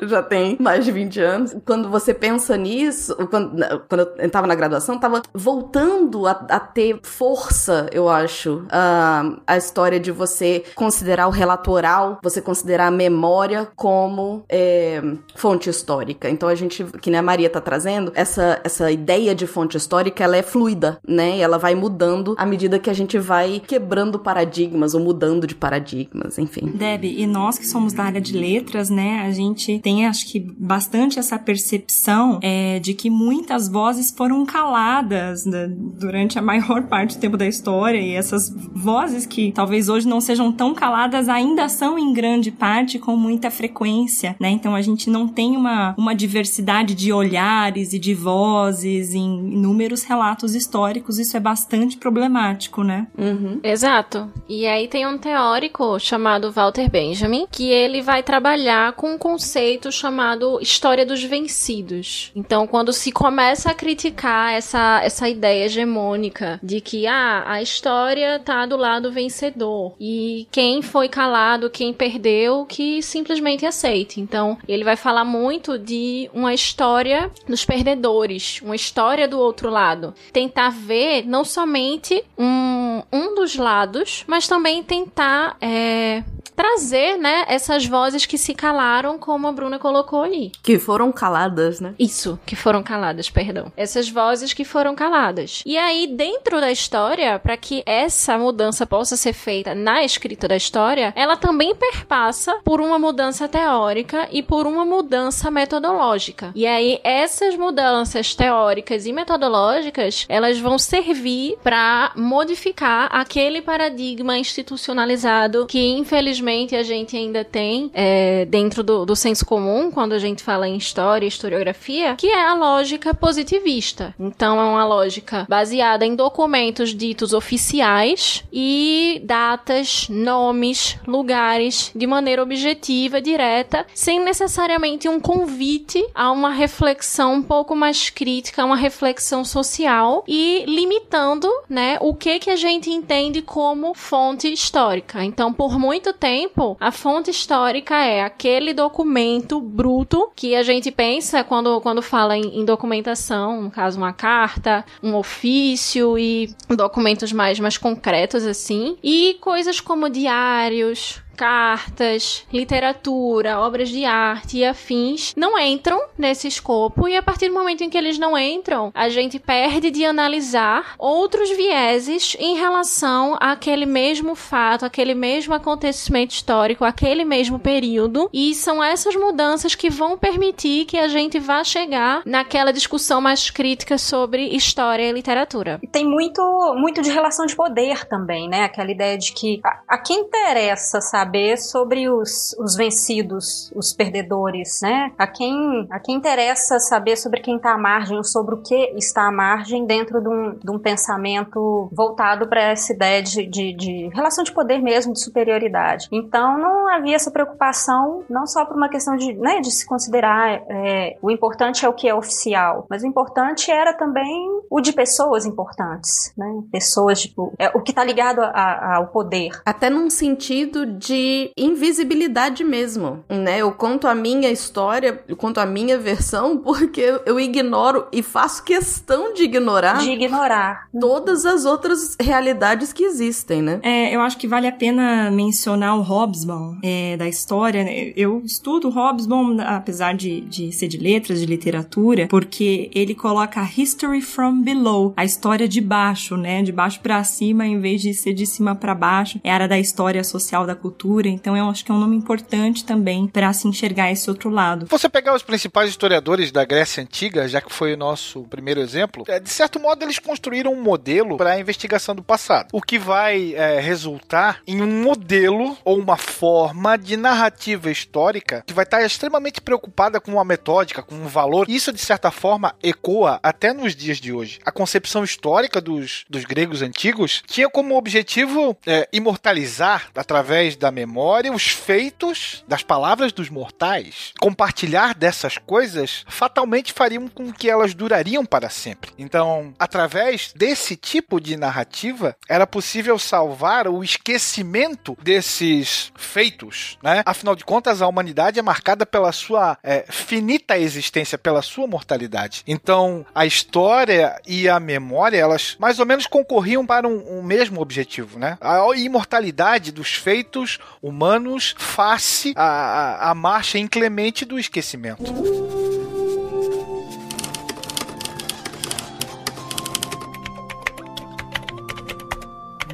já 0.07 0.21
tem 0.21 0.57
mais 0.59 0.85
de 0.85 0.91
20 0.91 1.19
anos. 1.19 1.55
Quando 1.65 1.89
você 1.89 2.13
pensa 2.13 2.55
nisso, 2.57 3.15
quando, 3.29 3.51
quando 3.87 4.09
eu 4.17 4.29
tava 4.29 4.47
na 4.47 4.55
graduação, 4.55 4.97
tava 4.97 5.21
voltando 5.33 6.27
a, 6.27 6.31
a 6.31 6.59
ter 6.59 6.99
força, 7.03 7.87
eu 7.91 8.09
acho, 8.09 8.65
a, 8.69 9.37
a 9.45 9.57
história 9.57 9.99
de 9.99 10.11
você 10.11 10.63
considerar 10.75 11.27
o 11.27 11.31
relato 11.31 11.71
oral, 11.71 12.19
você 12.23 12.41
considerar 12.41 12.87
a 12.87 12.91
memória 12.91 13.67
como 13.75 14.43
é, 14.49 15.01
fonte 15.35 15.69
histórica. 15.69 16.29
Então 16.29 16.49
a 16.49 16.55
gente, 16.55 16.83
que 17.01 17.09
nem 17.09 17.19
a 17.19 17.23
Maria 17.23 17.49
tá 17.49 17.61
trazendo, 17.61 18.11
essa, 18.15 18.59
essa 18.63 18.91
ideia 18.91 19.33
de 19.35 19.47
fonte 19.47 19.77
histórica, 19.77 20.23
ela 20.23 20.37
é 20.37 20.41
fluida, 20.41 20.99
né? 21.07 21.39
Ela 21.39 21.57
vai 21.57 21.75
mudando 21.75 22.35
à 22.37 22.45
medida 22.45 22.79
que 22.79 22.89
a 22.89 22.93
gente 22.93 23.17
vai 23.17 23.61
quebrando 23.65 24.19
paradigmas 24.19 24.93
ou 24.93 25.01
mudando 25.01 25.45
de 25.45 25.55
paradigmas, 25.55 26.37
enfim. 26.37 26.71
Deb, 26.73 27.05
e 27.05 27.25
nós 27.25 27.57
que 27.57 27.65
somos 27.65 27.93
da 27.93 28.03
área 28.03 28.21
de 28.21 28.37
letras, 28.37 28.89
né? 28.89 29.23
A 29.25 29.31
gente 29.31 29.79
tem, 29.79 29.98
acho 30.05 30.27
que, 30.27 30.39
bastante 30.39 31.19
essa 31.19 31.37
percepção 31.37 32.39
é, 32.41 32.79
de 32.79 32.93
que 32.93 33.09
muitas 33.09 33.67
vozes 33.67 34.11
foram 34.11 34.45
caladas 34.45 35.45
né, 35.45 35.67
durante 35.69 36.37
a 36.37 36.41
maior 36.41 36.83
parte 36.87 37.15
do 37.17 37.21
tempo 37.21 37.37
da 37.37 37.47
história 37.47 37.99
e 37.99 38.13
essas 38.13 38.49
vozes 38.73 39.25
que 39.25 39.51
talvez 39.51 39.89
hoje 39.89 40.07
não 40.07 40.19
sejam 40.19 40.51
tão 40.51 40.73
caladas 40.73 41.29
ainda 41.29 41.69
são 41.69 41.97
em 41.97 42.13
grande 42.13 42.51
parte 42.51 42.99
com 42.99 43.15
muita 43.15 43.49
frequência, 43.49 44.35
né? 44.39 44.49
Então 44.49 44.75
a 44.75 44.81
gente 44.81 45.09
não 45.09 45.27
tem 45.27 45.55
uma, 45.55 45.95
uma 45.97 46.13
diversidade 46.13 46.93
de 46.93 47.13
olhares 47.13 47.93
e 47.93 47.99
de 47.99 48.13
vozes 48.13 49.13
em 49.13 49.53
inúmeros 49.53 50.03
relatos 50.03 50.55
históricos, 50.55 51.19
isso 51.19 51.37
é 51.37 51.39
bastante 51.39 51.97
problemático, 51.97 52.83
né? 52.83 53.07
Uhum. 53.17 53.59
Exato. 53.63 54.31
E 54.47 54.65
aí 54.65 54.87
tem 54.87 55.07
um 55.07 55.17
teórico 55.17 55.97
chamado 55.99 56.51
Walter 56.51 56.89
Benjamin, 56.89 57.45
que 57.51 57.69
ele 57.69 58.01
vai 58.01 58.23
trabalhar 58.23 58.93
com 58.93 59.13
um 59.13 59.17
conceito 59.17 59.78
chamado 59.91 60.59
história 60.61 61.05
dos 61.05 61.23
vencidos. 61.23 62.31
Então, 62.35 62.67
quando 62.67 62.91
se 62.91 63.11
começa 63.11 63.71
a 63.71 63.73
criticar 63.73 64.53
essa, 64.53 65.01
essa 65.03 65.29
ideia 65.29 65.65
hegemônica 65.65 66.59
de 66.61 66.81
que 66.81 67.07
ah, 67.07 67.43
a 67.45 67.61
história 67.61 68.39
tá 68.39 68.65
do 68.65 68.75
lado 68.75 69.11
vencedor 69.11 69.93
e 69.99 70.47
quem 70.51 70.81
foi 70.81 71.07
calado, 71.07 71.69
quem 71.69 71.93
perdeu, 71.93 72.65
que 72.65 73.01
simplesmente 73.01 73.65
aceite. 73.65 74.19
Então, 74.19 74.57
ele 74.67 74.83
vai 74.83 74.95
falar 74.95 75.25
muito 75.25 75.77
de 75.77 76.29
uma 76.33 76.53
história 76.53 77.31
dos 77.47 77.65
perdedores, 77.65 78.61
uma 78.61 78.75
história 78.75 79.27
do 79.27 79.39
outro 79.39 79.69
lado. 79.69 80.13
Tentar 80.31 80.69
ver 80.69 81.25
não 81.25 81.43
somente 81.43 82.23
um, 82.37 83.01
um 83.11 83.35
dos 83.35 83.55
lados, 83.55 84.23
mas 84.27 84.47
também 84.47 84.83
tentar 84.83 85.57
é, 85.61 86.23
trazer, 86.59 87.17
né, 87.17 87.45
essas 87.47 87.85
vozes 87.85 88.25
que 88.25 88.37
se 88.37 88.53
calaram, 88.53 89.17
como 89.17 89.47
a 89.47 89.51
Bruna 89.53 89.79
colocou 89.79 90.23
aí. 90.23 90.51
Que 90.61 90.77
foram 90.77 91.09
caladas, 91.09 91.79
né? 91.79 91.95
Isso, 91.97 92.37
que 92.45 92.53
foram 92.53 92.83
caladas, 92.83 93.29
perdão. 93.29 93.71
Essas 93.77 94.09
vozes 94.09 94.53
que 94.53 94.65
foram 94.65 94.93
caladas. 94.93 95.63
E 95.65 95.77
aí, 95.77 96.05
dentro 96.05 96.59
da 96.59 96.69
história, 96.69 97.39
para 97.39 97.55
que 97.55 97.81
essa 97.85 98.37
mudança 98.37 98.85
possa 98.85 99.15
ser 99.15 99.31
feita 99.31 99.73
na 99.73 100.03
escrita 100.03 100.49
da 100.49 100.57
história, 100.57 101.13
ela 101.15 101.37
também 101.37 101.73
perpassa 101.73 102.59
por 102.65 102.81
uma 102.81 102.99
mudança 102.99 103.47
teórica 103.47 104.27
e 104.29 104.43
por 104.43 104.67
uma 104.67 104.83
mudança 104.83 105.49
metodológica. 105.49 106.51
E 106.53 106.67
aí, 106.67 106.99
essas 107.05 107.55
mudanças 107.55 108.35
teóricas 108.35 109.05
e 109.05 109.13
metodológicas, 109.13 110.25
elas 110.27 110.59
vão 110.59 110.77
servir 110.77 111.57
para 111.63 112.11
modificar 112.17 113.07
aquele 113.13 113.61
paradigma 113.61 114.37
institucionalizado 114.37 115.65
que, 115.65 115.79
infelizmente, 115.79 116.48
a 116.75 116.83
gente 116.83 117.15
ainda 117.15 117.43
tem 117.43 117.91
é, 117.93 118.45
dentro 118.45 118.83
do, 118.83 119.05
do 119.05 119.15
senso 119.15 119.45
comum, 119.45 119.91
quando 119.91 120.13
a 120.13 120.19
gente 120.19 120.43
fala 120.43 120.67
em 120.67 120.77
história 120.77 121.25
e 121.25 121.29
historiografia, 121.29 122.15
que 122.15 122.27
é 122.27 122.47
a 122.47 122.53
lógica 122.53 123.13
positivista. 123.13 124.13
Então, 124.19 124.59
é 124.59 124.63
uma 124.63 124.85
lógica 124.85 125.45
baseada 125.47 126.05
em 126.05 126.15
documentos 126.15 126.95
ditos 126.95 127.33
oficiais 127.33 128.43
e 128.51 129.21
datas, 129.23 130.07
nomes, 130.09 130.97
lugares 131.07 131.91
de 131.95 132.07
maneira 132.07 132.41
objetiva, 132.41 133.21
direta, 133.21 133.85
sem 133.93 134.19
necessariamente 134.19 135.07
um 135.07 135.19
convite 135.19 136.05
a 136.13 136.31
uma 136.31 136.49
reflexão 136.49 137.35
um 137.35 137.41
pouco 137.41 137.75
mais 137.75 138.09
crítica, 138.09 138.65
uma 138.65 138.75
reflexão 138.75 139.43
social 139.43 140.23
e 140.27 140.63
limitando, 140.67 141.49
né, 141.69 141.97
o 142.01 142.13
que 142.13 142.39
que 142.39 142.49
a 142.49 142.55
gente 142.55 142.89
entende 142.89 143.41
como 143.41 143.93
fonte 143.93 144.51
histórica. 144.51 145.23
Então, 145.23 145.53
por 145.53 145.77
muito 145.77 146.13
tempo, 146.13 146.38
a 146.79 146.91
fonte 146.91 147.31
histórica 147.31 147.95
é 147.95 148.23
aquele 148.23 148.73
documento 148.73 149.59
bruto 149.59 150.31
que 150.35 150.55
a 150.55 150.63
gente 150.63 150.91
pensa 150.91 151.43
quando, 151.43 151.81
quando 151.81 152.01
fala 152.01 152.37
em, 152.37 152.59
em 152.59 152.65
documentação, 152.65 153.63
no 153.63 153.71
caso 153.71 153.97
uma 153.97 154.13
carta, 154.13 154.85
um 155.01 155.15
ofício 155.15 156.17
e 156.17 156.53
documentos 156.69 157.31
mais 157.31 157.59
mais 157.59 157.77
concretos 157.77 158.45
assim, 158.45 158.97
e 159.03 159.37
coisas 159.41 159.79
como 159.79 160.09
diários, 160.09 161.21
cartas, 161.39 162.45
literatura, 162.51 163.61
obras 163.61 163.87
de 163.87 164.03
arte 164.03 164.57
e 164.57 164.65
afins 164.65 165.33
não 165.37 165.57
entram 165.57 165.97
nesse 166.17 166.49
escopo 166.49 167.07
e 167.07 167.15
a 167.15 167.23
partir 167.23 167.47
do 167.47 167.53
momento 167.53 167.81
em 167.81 167.89
que 167.89 167.97
eles 167.97 168.19
não 168.19 168.37
entram, 168.37 168.91
a 168.93 169.07
gente 169.07 169.39
perde 169.39 169.89
de 169.89 170.03
analisar 170.03 170.95
outros 170.99 171.49
vieses 171.49 172.35
em 172.37 172.57
relação 172.57 173.37
àquele 173.39 173.85
mesmo 173.85 174.35
fato, 174.35 174.83
aquele 174.83 175.15
mesmo 175.15 175.53
acontecimento 175.53 176.31
histórico, 176.31 176.83
aquele 176.83 177.23
mesmo 177.23 177.57
período 177.57 178.29
e 178.33 178.53
são 178.53 178.83
essas 178.83 179.15
mudanças 179.15 179.75
que 179.75 179.89
vão 179.89 180.17
permitir 180.17 180.83
que 180.83 180.97
a 180.97 181.07
gente 181.07 181.39
vá 181.39 181.63
chegar 181.63 182.21
naquela 182.25 182.73
discussão 182.73 183.21
mais 183.21 183.49
crítica 183.49 183.97
sobre 183.97 184.49
história 184.49 185.09
e 185.09 185.13
literatura. 185.13 185.79
Tem 185.89 186.05
muito, 186.05 186.41
muito 186.75 187.01
de 187.01 187.09
relação 187.09 187.45
de 187.45 187.55
poder 187.55 188.05
também, 188.09 188.49
né? 188.49 188.65
Aquela 188.65 188.91
ideia 188.91 189.17
de 189.17 189.31
que 189.31 189.61
a, 189.63 189.95
a 189.95 189.97
quem 189.97 190.19
interessa, 190.19 190.99
sabe? 190.99 191.28
Saber 191.29 191.57
sobre 191.57 192.09
os, 192.09 192.55
os 192.57 192.75
vencidos, 192.75 193.71
os 193.75 193.93
perdedores, 193.93 194.79
né? 194.81 195.11
A 195.17 195.27
quem, 195.27 195.87
a 195.91 195.99
quem 195.99 196.15
interessa 196.15 196.79
saber 196.79 197.15
sobre 197.17 197.39
quem 197.41 197.57
está 197.57 197.73
à 197.73 197.77
margem 197.77 198.17
ou 198.17 198.23
sobre 198.23 198.55
o 198.55 198.61
que 198.61 198.93
está 198.95 199.27
à 199.27 199.31
margem 199.31 199.85
dentro 199.85 200.19
de 200.19 200.27
um, 200.27 200.55
de 200.55 200.71
um 200.71 200.79
pensamento 200.79 201.87
voltado 201.91 202.47
para 202.47 202.61
essa 202.61 202.91
ideia 202.93 203.21
de, 203.21 203.45
de, 203.45 203.73
de, 203.73 204.07
relação 204.09 204.43
de 204.43 204.51
poder 204.51 204.81
mesmo, 204.81 205.13
de 205.13 205.21
superioridade. 205.21 206.07
Então 206.11 206.57
não 206.57 206.87
havia 206.89 207.15
essa 207.15 207.29
preocupação, 207.29 208.23
não 208.27 208.47
só 208.47 208.65
por 208.65 208.75
uma 208.75 208.89
questão 208.89 209.15
de, 209.15 209.33
né, 209.33 209.59
de 209.59 209.71
se 209.71 209.85
considerar 209.85 210.63
é, 210.67 211.15
o 211.21 211.29
importante 211.29 211.85
é 211.85 211.89
o 211.89 211.93
que 211.93 212.09
é 212.09 212.15
oficial, 212.15 212.87
mas 212.89 213.03
o 213.03 213.07
importante 213.07 213.69
era 213.69 213.93
também 213.93 214.61
o 214.69 214.81
de 214.81 214.93
pessoas 214.93 215.45
importantes, 215.45 216.33
né? 216.37 216.61
Pessoas, 216.71 217.21
tipo, 217.21 217.53
é, 217.59 217.69
o 217.69 217.81
que 217.81 217.91
está 217.91 218.03
ligado 218.03 218.41
a, 218.41 218.49
a, 218.49 218.95
ao 218.97 219.07
poder. 219.07 219.49
Até 219.65 219.89
num 219.89 220.09
sentido 220.09 220.85
de 220.85 221.18
invisibilidade 221.57 222.63
mesmo, 222.63 223.23
né? 223.29 223.59
Eu 223.59 223.71
conto 223.71 224.07
a 224.07 224.15
minha 224.15 224.49
história, 224.49 225.21
eu 225.27 225.35
conto 225.35 225.59
a 225.59 225.65
minha 225.65 225.97
versão 225.97 226.57
porque 226.61 227.19
eu 227.25 227.39
ignoro 227.39 228.05
e 228.11 228.21
faço 228.21 228.63
questão 228.63 229.33
de 229.33 229.43
ignorar 229.43 229.99
de 229.99 230.11
ignorar 230.11 230.87
todas 230.99 231.45
as 231.45 231.65
outras 231.65 232.15
realidades 232.19 232.93
que 232.93 233.03
existem, 233.03 233.61
né? 233.61 233.79
É, 233.83 234.15
eu 234.15 234.21
acho 234.21 234.37
que 234.37 234.47
vale 234.47 234.67
a 234.67 234.71
pena 234.71 235.31
mencionar 235.31 235.97
o 235.97 236.01
Hobsbawm 236.01 236.77
é, 236.83 237.17
da 237.17 237.27
história. 237.27 237.83
Né? 237.83 238.13
Eu 238.15 238.41
estudo 238.45 238.89
Hobsbawm, 238.89 239.59
apesar 239.61 240.13
de, 240.13 240.41
de 240.41 240.71
ser 240.71 240.87
de 240.87 240.97
letras, 240.97 241.39
de 241.39 241.45
literatura, 241.45 242.27
porque 242.27 242.89
ele 242.93 243.15
coloca 243.15 243.61
a 243.61 243.65
history 243.65 244.21
from 244.21 244.61
below, 244.61 245.13
a 245.15 245.25
história 245.25 245.67
de 245.67 245.81
baixo, 245.81 246.37
né? 246.37 246.61
De 246.61 246.71
baixo 246.71 246.99
para 246.99 247.23
cima, 247.23 247.65
em 247.65 247.79
vez 247.79 248.01
de 248.01 248.13
ser 248.13 248.33
de 248.33 248.45
cima 248.45 248.75
para 248.75 248.95
baixo. 248.95 249.39
É 249.43 249.51
a 249.51 249.55
área 249.55 249.67
da 249.67 249.79
história 249.79 250.23
social 250.23 250.65
da 250.65 250.75
cultura 250.75 250.98
então 251.25 251.55
eu 251.55 251.69
acho 251.69 251.83
que 251.85 251.91
é 251.91 251.93
um 251.93 251.99
nome 251.99 252.15
importante 252.15 252.83
também 252.83 253.27
para 253.27 253.51
se 253.53 253.67
enxergar 253.67 254.11
esse 254.11 254.29
outro 254.29 254.49
lado. 254.49 254.85
Você 254.89 255.07
pegar 255.07 255.35
os 255.35 255.43
principais 255.43 255.89
historiadores 255.89 256.51
da 256.51 256.65
Grécia 256.65 257.01
Antiga, 257.01 257.47
já 257.47 257.61
que 257.61 257.71
foi 257.71 257.93
o 257.93 257.97
nosso 257.97 258.43
primeiro 258.43 258.79
exemplo, 258.81 259.23
é, 259.27 259.39
de 259.39 259.49
certo 259.49 259.79
modo 259.79 260.03
eles 260.03 260.19
construíram 260.19 260.73
um 260.73 260.81
modelo 260.81 261.37
para 261.37 261.51
a 261.51 261.59
investigação 261.59 262.15
do 262.15 262.23
passado, 262.23 262.69
o 262.71 262.81
que 262.81 262.99
vai 262.99 263.53
é, 263.53 263.79
resultar 263.79 264.61
em 264.67 264.81
um 264.81 265.03
modelo 265.03 265.77
ou 265.83 265.97
uma 265.97 266.17
forma 266.17 266.97
de 266.97 267.15
narrativa 267.15 267.91
histórica 267.91 268.63
que 268.65 268.73
vai 268.73 268.83
estar 268.83 269.01
extremamente 269.03 269.61
preocupada 269.61 270.19
com 270.19 270.31
uma 270.31 270.45
metódica, 270.45 271.03
com 271.03 271.15
um 271.15 271.27
valor. 271.27 271.69
Isso, 271.69 271.91
de 271.91 271.99
certa 271.99 272.31
forma, 272.31 272.75
ecoa 272.81 273.39
até 273.41 273.73
nos 273.73 273.95
dias 273.95 274.17
de 274.17 274.33
hoje. 274.33 274.59
A 274.65 274.71
concepção 274.71 275.23
histórica 275.23 275.79
dos, 275.79 276.25
dos 276.29 276.45
gregos 276.45 276.81
antigos 276.81 277.43
tinha 277.47 277.69
como 277.69 277.97
objetivo 277.97 278.77
é, 278.85 279.07
imortalizar, 279.11 280.09
através 280.15 280.75
da 280.75 280.88
memória 280.91 281.51
os 281.51 281.67
feitos 281.67 282.63
das 282.67 282.83
palavras 282.83 283.31
dos 283.31 283.49
mortais. 283.49 284.33
Compartilhar 284.39 285.13
dessas 285.13 285.57
coisas 285.57 286.23
fatalmente 286.27 286.93
fariam 286.93 287.27
com 287.27 287.51
que 287.51 287.69
elas 287.69 287.93
durariam 287.93 288.45
para 288.45 288.69
sempre. 288.69 289.11
Então, 289.17 289.73
através 289.77 290.53
desse 290.55 290.95
tipo 290.95 291.39
de 291.39 291.57
narrativa, 291.57 292.35
era 292.47 292.65
possível 292.65 293.17
salvar 293.19 293.87
o 293.87 294.03
esquecimento 294.03 295.17
desses 295.21 296.11
feitos. 296.15 296.97
Né? 297.03 297.21
Afinal 297.25 297.55
de 297.55 297.65
contas, 297.65 298.01
a 298.01 298.07
humanidade 298.07 298.59
é 298.59 298.61
marcada 298.61 299.05
pela 299.05 299.31
sua 299.31 299.77
é, 299.83 300.05
finita 300.09 300.77
existência, 300.77 301.37
pela 301.37 301.61
sua 301.61 301.87
mortalidade. 301.87 302.63
Então, 302.67 303.25
a 303.33 303.45
história 303.45 304.39
e 304.47 304.67
a 304.67 304.79
memória, 304.79 305.37
elas 305.37 305.75
mais 305.79 305.99
ou 305.99 306.05
menos 306.05 306.25
concorriam 306.25 306.85
para 306.85 307.07
um, 307.07 307.39
um 307.39 307.43
mesmo 307.43 307.81
objetivo. 307.81 308.39
Né? 308.39 308.57
A 308.61 308.79
imortalidade 308.95 309.91
dos 309.91 310.13
feitos 310.13 310.78
humanos 311.03 311.75
face 311.77 312.53
à, 312.55 313.29
à 313.29 313.35
marcha 313.35 313.77
inclemente 313.77 314.45
do 314.45 314.57
esquecimento. 314.59 315.23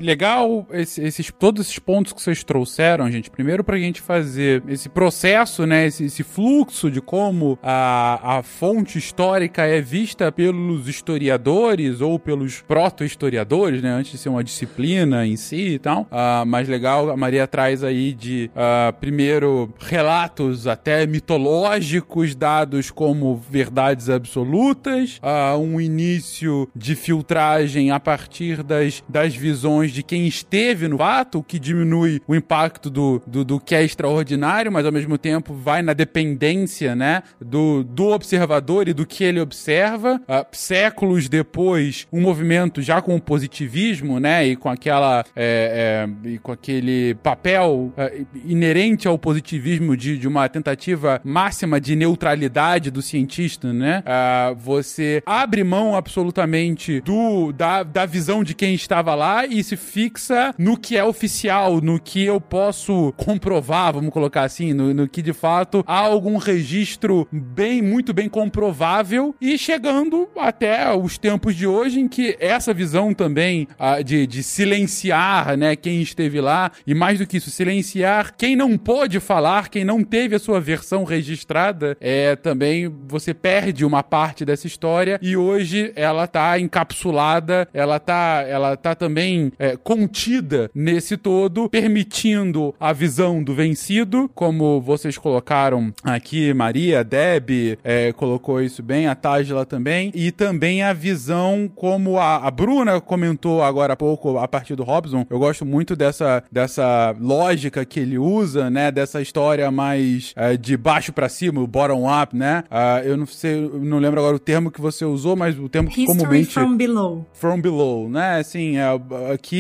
Legal 0.06 0.68
esse, 0.72 1.02
esses, 1.02 1.32
todos 1.38 1.66
esses 1.66 1.80
pontos 1.80 2.14
que 2.14 2.22
vocês 2.22 2.44
trouxeram, 2.44 3.10
gente. 3.12 3.30
Primeiro, 3.30 3.64
pra 3.64 3.78
gente 3.78 4.02
fazer 4.02 4.64
esse 4.68 4.88
processo, 4.88 5.66
né? 5.66 5.88
Esse, 5.88 6.06
esse 6.06 6.24
fluxo 6.24 6.90
de 6.90 7.02
como 7.02 7.58
a, 7.62 8.38
a 8.38 8.44
fonte 8.44 8.98
histórica 8.98 9.64
é 9.64 9.82
vista 9.82 10.32
pelos 10.32 10.88
historiadores 10.88 12.02
ou 12.02 12.20
pelos 12.20 12.62
proto-historiadores, 12.62 13.82
né? 13.82 13.92
Antes 13.92 14.12
de 14.12 14.18
ser 14.18 14.30
uma 14.30 14.44
disciplina 14.44 15.26
em 15.26 15.36
si 15.36 15.74
e 15.76 15.80
tal. 15.80 16.04
Uh, 16.04 16.46
mais 16.46 16.68
legal, 16.68 17.10
a 17.10 17.18
Maria 17.18 17.48
traz 17.48 17.84
aí 17.84 18.14
de, 18.14 18.50
uh, 18.56 18.94
primeiro, 19.00 19.74
relatos 19.80 20.68
até 20.68 21.06
mitológicos 21.06 22.36
dados 22.36 22.92
como 22.92 23.36
verdades 23.36 24.10
absolutas, 24.10 25.20
uh, 25.24 25.58
um 25.58 25.80
início 25.82 26.70
de 26.76 26.96
filtragem 26.96 27.92
a 27.92 28.00
partir 28.00 28.62
das, 28.64 29.04
das 29.08 29.36
visões 29.36 29.92
de 29.96 30.04
quem 30.04 30.28
esteve 30.28 30.90
no 30.90 30.98
fato, 30.98 31.40
o 31.40 31.44
que 31.44 31.58
diminui 31.58 32.22
o 32.28 32.36
impacto 32.36 32.90
do, 32.90 33.22
do, 33.26 33.46
do, 33.46 33.60
que 33.62 33.74
é 33.74 33.82
extraordinário, 33.82 34.70
mas 34.70 34.86
ao 34.86 34.92
mesmo 34.92 35.18
tempo 35.18 35.54
vai 35.54 35.82
na 35.82 35.94
dependência, 35.94 36.94
né, 36.94 37.24
do, 37.40 37.82
do 37.82 38.08
observador 38.08 38.90
e 38.90 38.94
do 38.94 39.06
que 39.06 39.24
ele 39.24 39.40
observa. 39.40 40.22
Uh, 40.28 40.46
séculos 40.52 41.30
depois, 41.30 42.08
um 42.12 42.20
movimento 42.20 42.82
já 42.82 43.02
com 43.02 43.16
o 43.16 43.22
positivismo, 43.22 44.20
né, 44.20 44.46
e 44.46 44.58
com 44.58 44.68
aquela 44.68 45.24
é, 45.34 46.06
é, 46.26 46.30
e 46.30 46.40
com 46.40 46.52
aquele 46.52 47.16
papel 47.16 47.94
é, 47.96 48.22
inerente 48.44 49.08
ao 49.08 49.18
positivismo 49.18 49.96
de, 49.96 50.18
de 50.18 50.28
uma 50.28 50.50
tentativa 50.50 51.22
máxima 51.24 51.80
de 51.80 51.96
neutralidade 51.96 52.92
do 52.92 53.02
cientista, 53.02 53.72
né, 53.72 54.04
uh, 54.06 54.56
você 54.56 55.24
abre 55.26 55.64
mão 55.64 55.96
absolutamente 55.96 57.00
do 57.00 57.54
da, 57.54 57.84
da 57.84 58.06
visão 58.06 58.44
de 58.44 58.54
quem 58.54 58.76
estava 58.76 59.16
lá 59.16 59.46
e 59.46 59.64
se 59.64 59.78
fixa 59.86 60.54
no 60.58 60.76
que 60.78 60.98
é 60.98 61.04
oficial, 61.04 61.80
no 61.80 62.00
que 62.00 62.26
eu 62.26 62.42
posso 62.42 63.14
comprovar, 63.16 63.94
vamos 63.94 64.12
colocar 64.12 64.44
assim, 64.44 64.74
no, 64.74 64.94
no 64.94 65.08
que 65.08 65.22
de 65.22 65.32
fato 65.32 65.84
há 65.88 66.00
algum 66.00 66.38
registro 66.38 67.28
bem, 67.32 67.82
muito 67.82 68.14
bem 68.14 68.28
comprovável 68.28 69.36
e 69.40 69.58
chegando 69.58 70.28
até 70.38 70.94
os 70.94 71.18
tempos 71.18 71.56
de 71.56 71.68
hoje 71.68 72.00
em 72.00 72.08
que 72.08 72.36
essa 72.40 72.74
visão 72.74 73.14
também 73.14 73.68
ah, 73.80 74.02
de, 74.02 74.26
de 74.26 74.42
silenciar, 74.42 75.56
né, 75.56 75.76
quem 75.76 76.02
esteve 76.02 76.42
lá 76.42 76.72
e 76.86 76.94
mais 76.94 77.20
do 77.20 77.28
que 77.28 77.38
isso, 77.38 77.52
silenciar 77.52 78.34
quem 78.36 78.56
não 78.56 78.78
pôde 78.78 79.20
falar, 79.20 79.70
quem 79.70 79.86
não 79.86 80.04
teve 80.04 80.36
a 80.36 80.40
sua 80.40 80.60
versão 80.60 81.04
registrada, 81.04 81.96
é 82.02 82.36
também 82.36 82.92
você 83.08 83.34
perde 83.34 83.86
uma 83.86 84.02
parte 84.02 84.44
dessa 84.44 84.66
história 84.66 85.20
e 85.22 85.38
hoje 85.38 85.94
ela 85.96 86.26
tá 86.28 86.60
encapsulada, 86.60 87.68
ela 87.74 88.00
tá, 88.00 88.44
ela 88.48 88.76
tá 88.76 88.96
também 88.96 89.52
é, 89.60 89.65
contida 89.84 90.70
nesse 90.74 91.18
todo, 91.18 91.70
permitindo 91.70 92.74
a 92.80 92.94
visão 92.94 93.44
do 93.44 93.54
vencido, 93.54 94.30
como 94.34 94.82
vocês 94.82 95.18
colocaram 95.18 95.94
aqui, 96.04 96.54
Maria, 96.54 97.04
Deb 97.04 97.78
é, 97.84 98.12
colocou 98.14 98.62
isso 98.62 98.82
bem, 98.82 99.08
a 99.08 99.16
Tajla 99.16 99.66
também, 99.66 100.12
e 100.14 100.32
também 100.32 100.82
a 100.84 100.94
visão 100.94 101.70
como 101.74 102.18
a, 102.18 102.38
a 102.38 102.52
Bruna 102.52 103.00
comentou 103.02 103.64
agora 103.64 103.94
há 103.94 103.98
pouco 103.98 104.38
a 104.38 104.48
partir 104.48 104.76
do 104.76 104.84
Robson. 104.84 105.26
Eu 105.30 105.40
gosto 105.40 105.66
muito 105.66 105.96
dessa, 105.96 106.44
dessa 106.52 107.16
lógica 107.20 107.86
que 107.86 108.00
ele 108.00 108.18
usa, 108.18 108.70
né, 108.70 108.92
dessa 108.92 109.22
história 109.22 109.70
mais 109.72 110.34
é, 110.36 110.58
de 110.58 110.78
baixo 110.78 111.12
para 111.14 111.30
cima, 111.30 111.62
o 111.62 111.68
bottom 111.68 112.06
up, 112.10 112.36
né? 112.36 112.64
Uh, 112.70 113.08
eu 113.08 113.18
não 113.18 113.26
sei, 113.26 113.56
eu 113.56 113.80
não 113.84 114.00
lembro 114.00 114.20
agora 114.20 114.36
o 114.36 114.40
termo 114.40 114.72
que 114.72 114.82
você 114.82 115.06
usou, 115.06 115.36
mas 115.36 115.58
o 115.58 115.70
termo 115.70 115.90
que 115.90 116.02
History 116.02 116.20
comumente 116.20 116.54
from 116.54 116.78
below. 116.78 117.26
from 117.34 117.62
below, 117.62 118.10
né? 118.10 118.40
Assim, 118.40 118.78
é, 118.78 118.88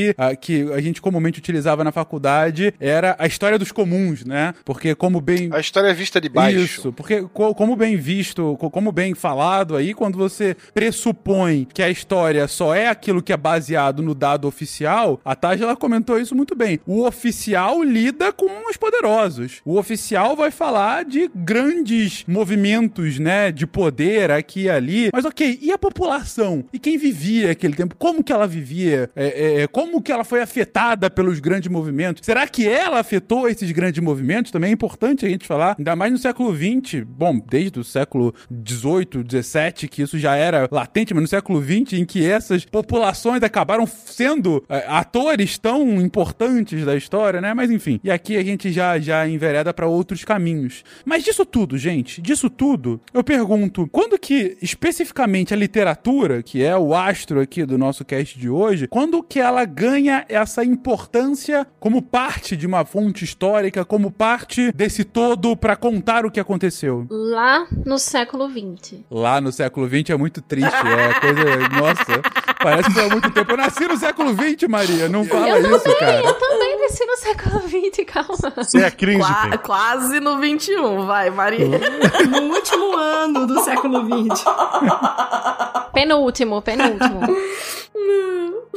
aqui 0.04 0.14
a, 0.18 0.36
que 0.36 0.72
a 0.74 0.82
gente 0.82 1.02
comumente 1.02 1.40
utilizava 1.40 1.84
na 1.84 1.92
faculdade 1.92 2.74
era 2.80 3.16
a 3.20 3.26
história 3.28 3.58
dos 3.58 3.72
comuns, 3.72 4.26
né? 4.26 4.54
Porque 4.64 4.94
como 4.96 5.22
bem 5.22 5.50
A 5.52 5.60
história 5.60 5.88
é 5.90 5.94
vista 5.94 6.20
de 6.20 6.30
baixo. 6.30 6.58
isso, 6.58 6.94
porque 6.94 7.22
co- 7.34 7.54
como 7.56 7.76
bem 7.76 7.96
visto, 7.96 8.56
co- 8.60 8.70
como 8.70 8.92
bem 8.92 9.14
falado 9.14 9.76
aí, 9.76 9.94
quando 9.94 10.18
você 10.18 10.56
pressupõe 10.74 11.68
que 11.74 11.82
a 11.84 11.90
história 11.90 12.48
só 12.48 12.74
é 12.76 12.88
aquilo 12.88 13.22
que 13.22 13.34
é 13.34 13.38
baseado 13.38 14.02
no 14.02 14.16
dado 14.16 14.48
oficial, 14.48 15.20
a 15.24 15.36
Taj 15.36 15.62
ela 15.62 15.76
comentou 15.76 16.20
isso 16.20 16.36
muito 16.36 16.56
bem. 16.56 16.80
O 16.86 17.06
oficial 17.06 17.84
lida 17.84 18.32
com 18.32 18.70
os 18.70 18.78
poderosos. 18.78 19.62
O 19.66 19.78
oficial 19.78 20.36
vai 20.36 20.52
falar 20.52 21.06
de 21.06 21.30
grandes 21.34 22.24
movimentos, 22.28 23.20
né, 23.20 23.52
de 23.52 23.68
poder 23.68 24.32
aqui 24.32 24.64
e 24.64 24.70
ali. 24.70 25.10
Mas 25.14 25.26
ok, 25.26 25.60
e 25.62 25.72
a 25.72 25.78
população? 25.78 26.64
E 26.74 26.80
quem 26.80 26.98
vivia 26.98 27.52
aquele 27.52 27.76
tempo? 27.76 27.96
Como 27.98 28.24
que 28.24 28.32
ela 28.32 28.48
vivia? 28.48 29.10
É, 29.16 29.62
é, 29.64 29.68
como 29.68 29.85
que 30.02 30.12
ela 30.12 30.24
foi 30.24 30.42
afetada 30.42 31.10
pelos 31.10 31.40
grandes 31.40 31.70
movimentos? 31.70 32.26
Será 32.26 32.48
que 32.48 32.68
ela 32.68 33.00
afetou 33.00 33.48
esses 33.50 33.72
grandes 33.72 34.02
movimentos? 34.02 34.52
Também 34.52 34.70
é 34.70 34.74
importante 34.74 35.26
a 35.26 35.30
gente 35.30 35.48
falar, 35.48 35.76
ainda 35.78 35.96
mais 35.96 36.12
no 36.12 36.18
século 36.18 36.56
XX, 36.56 37.04
bom, 37.06 37.40
desde 37.50 37.80
o 37.80 37.84
século 37.84 38.34
XVIII, 38.52 39.24
XVII, 39.28 39.90
que 39.90 40.02
isso 40.02 40.18
já 40.20 40.36
era 40.36 40.68
latente, 40.72 41.14
mas 41.14 41.24
no 41.24 41.28
século 41.28 41.62
XX, 41.62 41.94
em 41.94 42.06
que 42.06 42.26
essas 42.26 42.66
populações 42.66 43.42
acabaram 43.44 43.86
sendo 43.88 44.64
é, 44.70 44.86
atores 44.88 45.58
tão 45.58 46.02
importantes 46.02 46.86
da 46.86 46.96
história, 46.96 47.42
né? 47.42 47.54
Mas 47.54 47.72
enfim, 47.72 48.00
e 48.04 48.12
aqui 48.12 48.38
a 48.38 48.44
gente 48.44 48.72
já, 48.72 49.00
já 49.00 49.28
envereda 49.28 49.74
para 49.74 49.88
outros 49.88 50.24
caminhos. 50.24 50.84
Mas 51.04 51.24
disso 51.24 51.46
tudo, 51.46 51.78
gente, 51.78 52.22
disso 52.22 52.50
tudo, 52.50 53.02
eu 53.14 53.24
pergunto, 53.24 53.88
quando 53.92 54.18
que 54.18 54.58
especificamente 54.62 55.54
a 55.54 55.58
literatura, 55.58 56.44
que 56.44 56.64
é 56.64 56.78
o 56.78 56.94
astro 56.94 57.40
aqui 57.40 57.66
do 57.66 57.78
nosso 57.78 58.04
cast 58.06 58.38
de 58.38 58.50
hoje, 58.50 58.88
quando 58.88 59.24
que 59.24 59.40
ela 59.40 59.66
ganha 59.76 60.26
essa 60.30 60.64
importância 60.64 61.68
como 61.82 62.02
parte 62.02 62.56
de 62.56 62.66
uma 62.66 62.86
fonte 62.86 63.26
histórica, 63.26 63.84
como 63.84 64.10
parte 64.10 64.72
desse 64.72 65.04
todo 65.04 65.56
para 65.58 65.76
contar 65.76 66.26
o 66.26 66.32
que 66.32 66.40
aconteceu? 66.40 67.06
Lá 67.10 67.68
no 67.86 68.00
século 68.00 68.50
XX. 68.50 69.00
Lá 69.12 69.42
no 69.42 69.52
século 69.52 69.86
XX 69.88 70.12
é 70.12 70.16
muito 70.18 70.42
triste, 70.42 70.74
é 70.74 71.20
coisa. 71.20 71.44
Nossa, 71.78 72.22
parece 72.64 72.88
que 72.90 72.94
foi 72.96 73.06
há 73.06 73.10
muito 73.10 73.30
tempo. 73.32 73.52
Eu 73.52 73.58
nasci 73.58 73.86
no 73.86 73.98
século 73.98 74.30
XX, 74.34 74.70
Maria, 74.70 75.10
não 75.10 75.26
fala 75.26 75.50
eu 75.50 75.76
isso, 75.76 75.84
também, 75.84 76.00
cara. 76.00 76.22
eu 76.26 76.34
também 76.36 76.82
nasci 76.82 77.06
no 77.06 77.18
século 77.18 77.62
XX, 77.68 78.06
calma. 78.08 78.54
Você 78.56 78.78
é 78.82 78.92
cringe, 78.92 79.20
Qua- 79.20 79.58
quase 79.58 80.20
no 80.22 80.40
21, 80.40 81.06
vai, 81.06 81.30
Maria. 81.30 81.66
No 82.32 82.54
último 82.54 82.96
ano 82.96 83.46
do 83.46 83.60
século 83.62 84.06
XX. 84.06 84.44
Penúltimo, 85.94 86.62
penúltimo. 86.62 87.22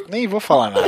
Nem 0.09 0.27
vou 0.27 0.41
falar 0.41 0.71
nada. 0.71 0.88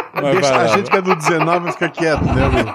Mas 0.13 0.23
Deixa 0.23 0.53
vai 0.53 0.65
a 0.65 0.67
gente 0.67 0.89
que 0.89 0.97
é 0.97 1.01
do 1.01 1.15
19 1.15 1.71
fica 1.71 1.89
quieto, 1.89 2.23
né, 2.25 2.47
Lu? 2.47 2.73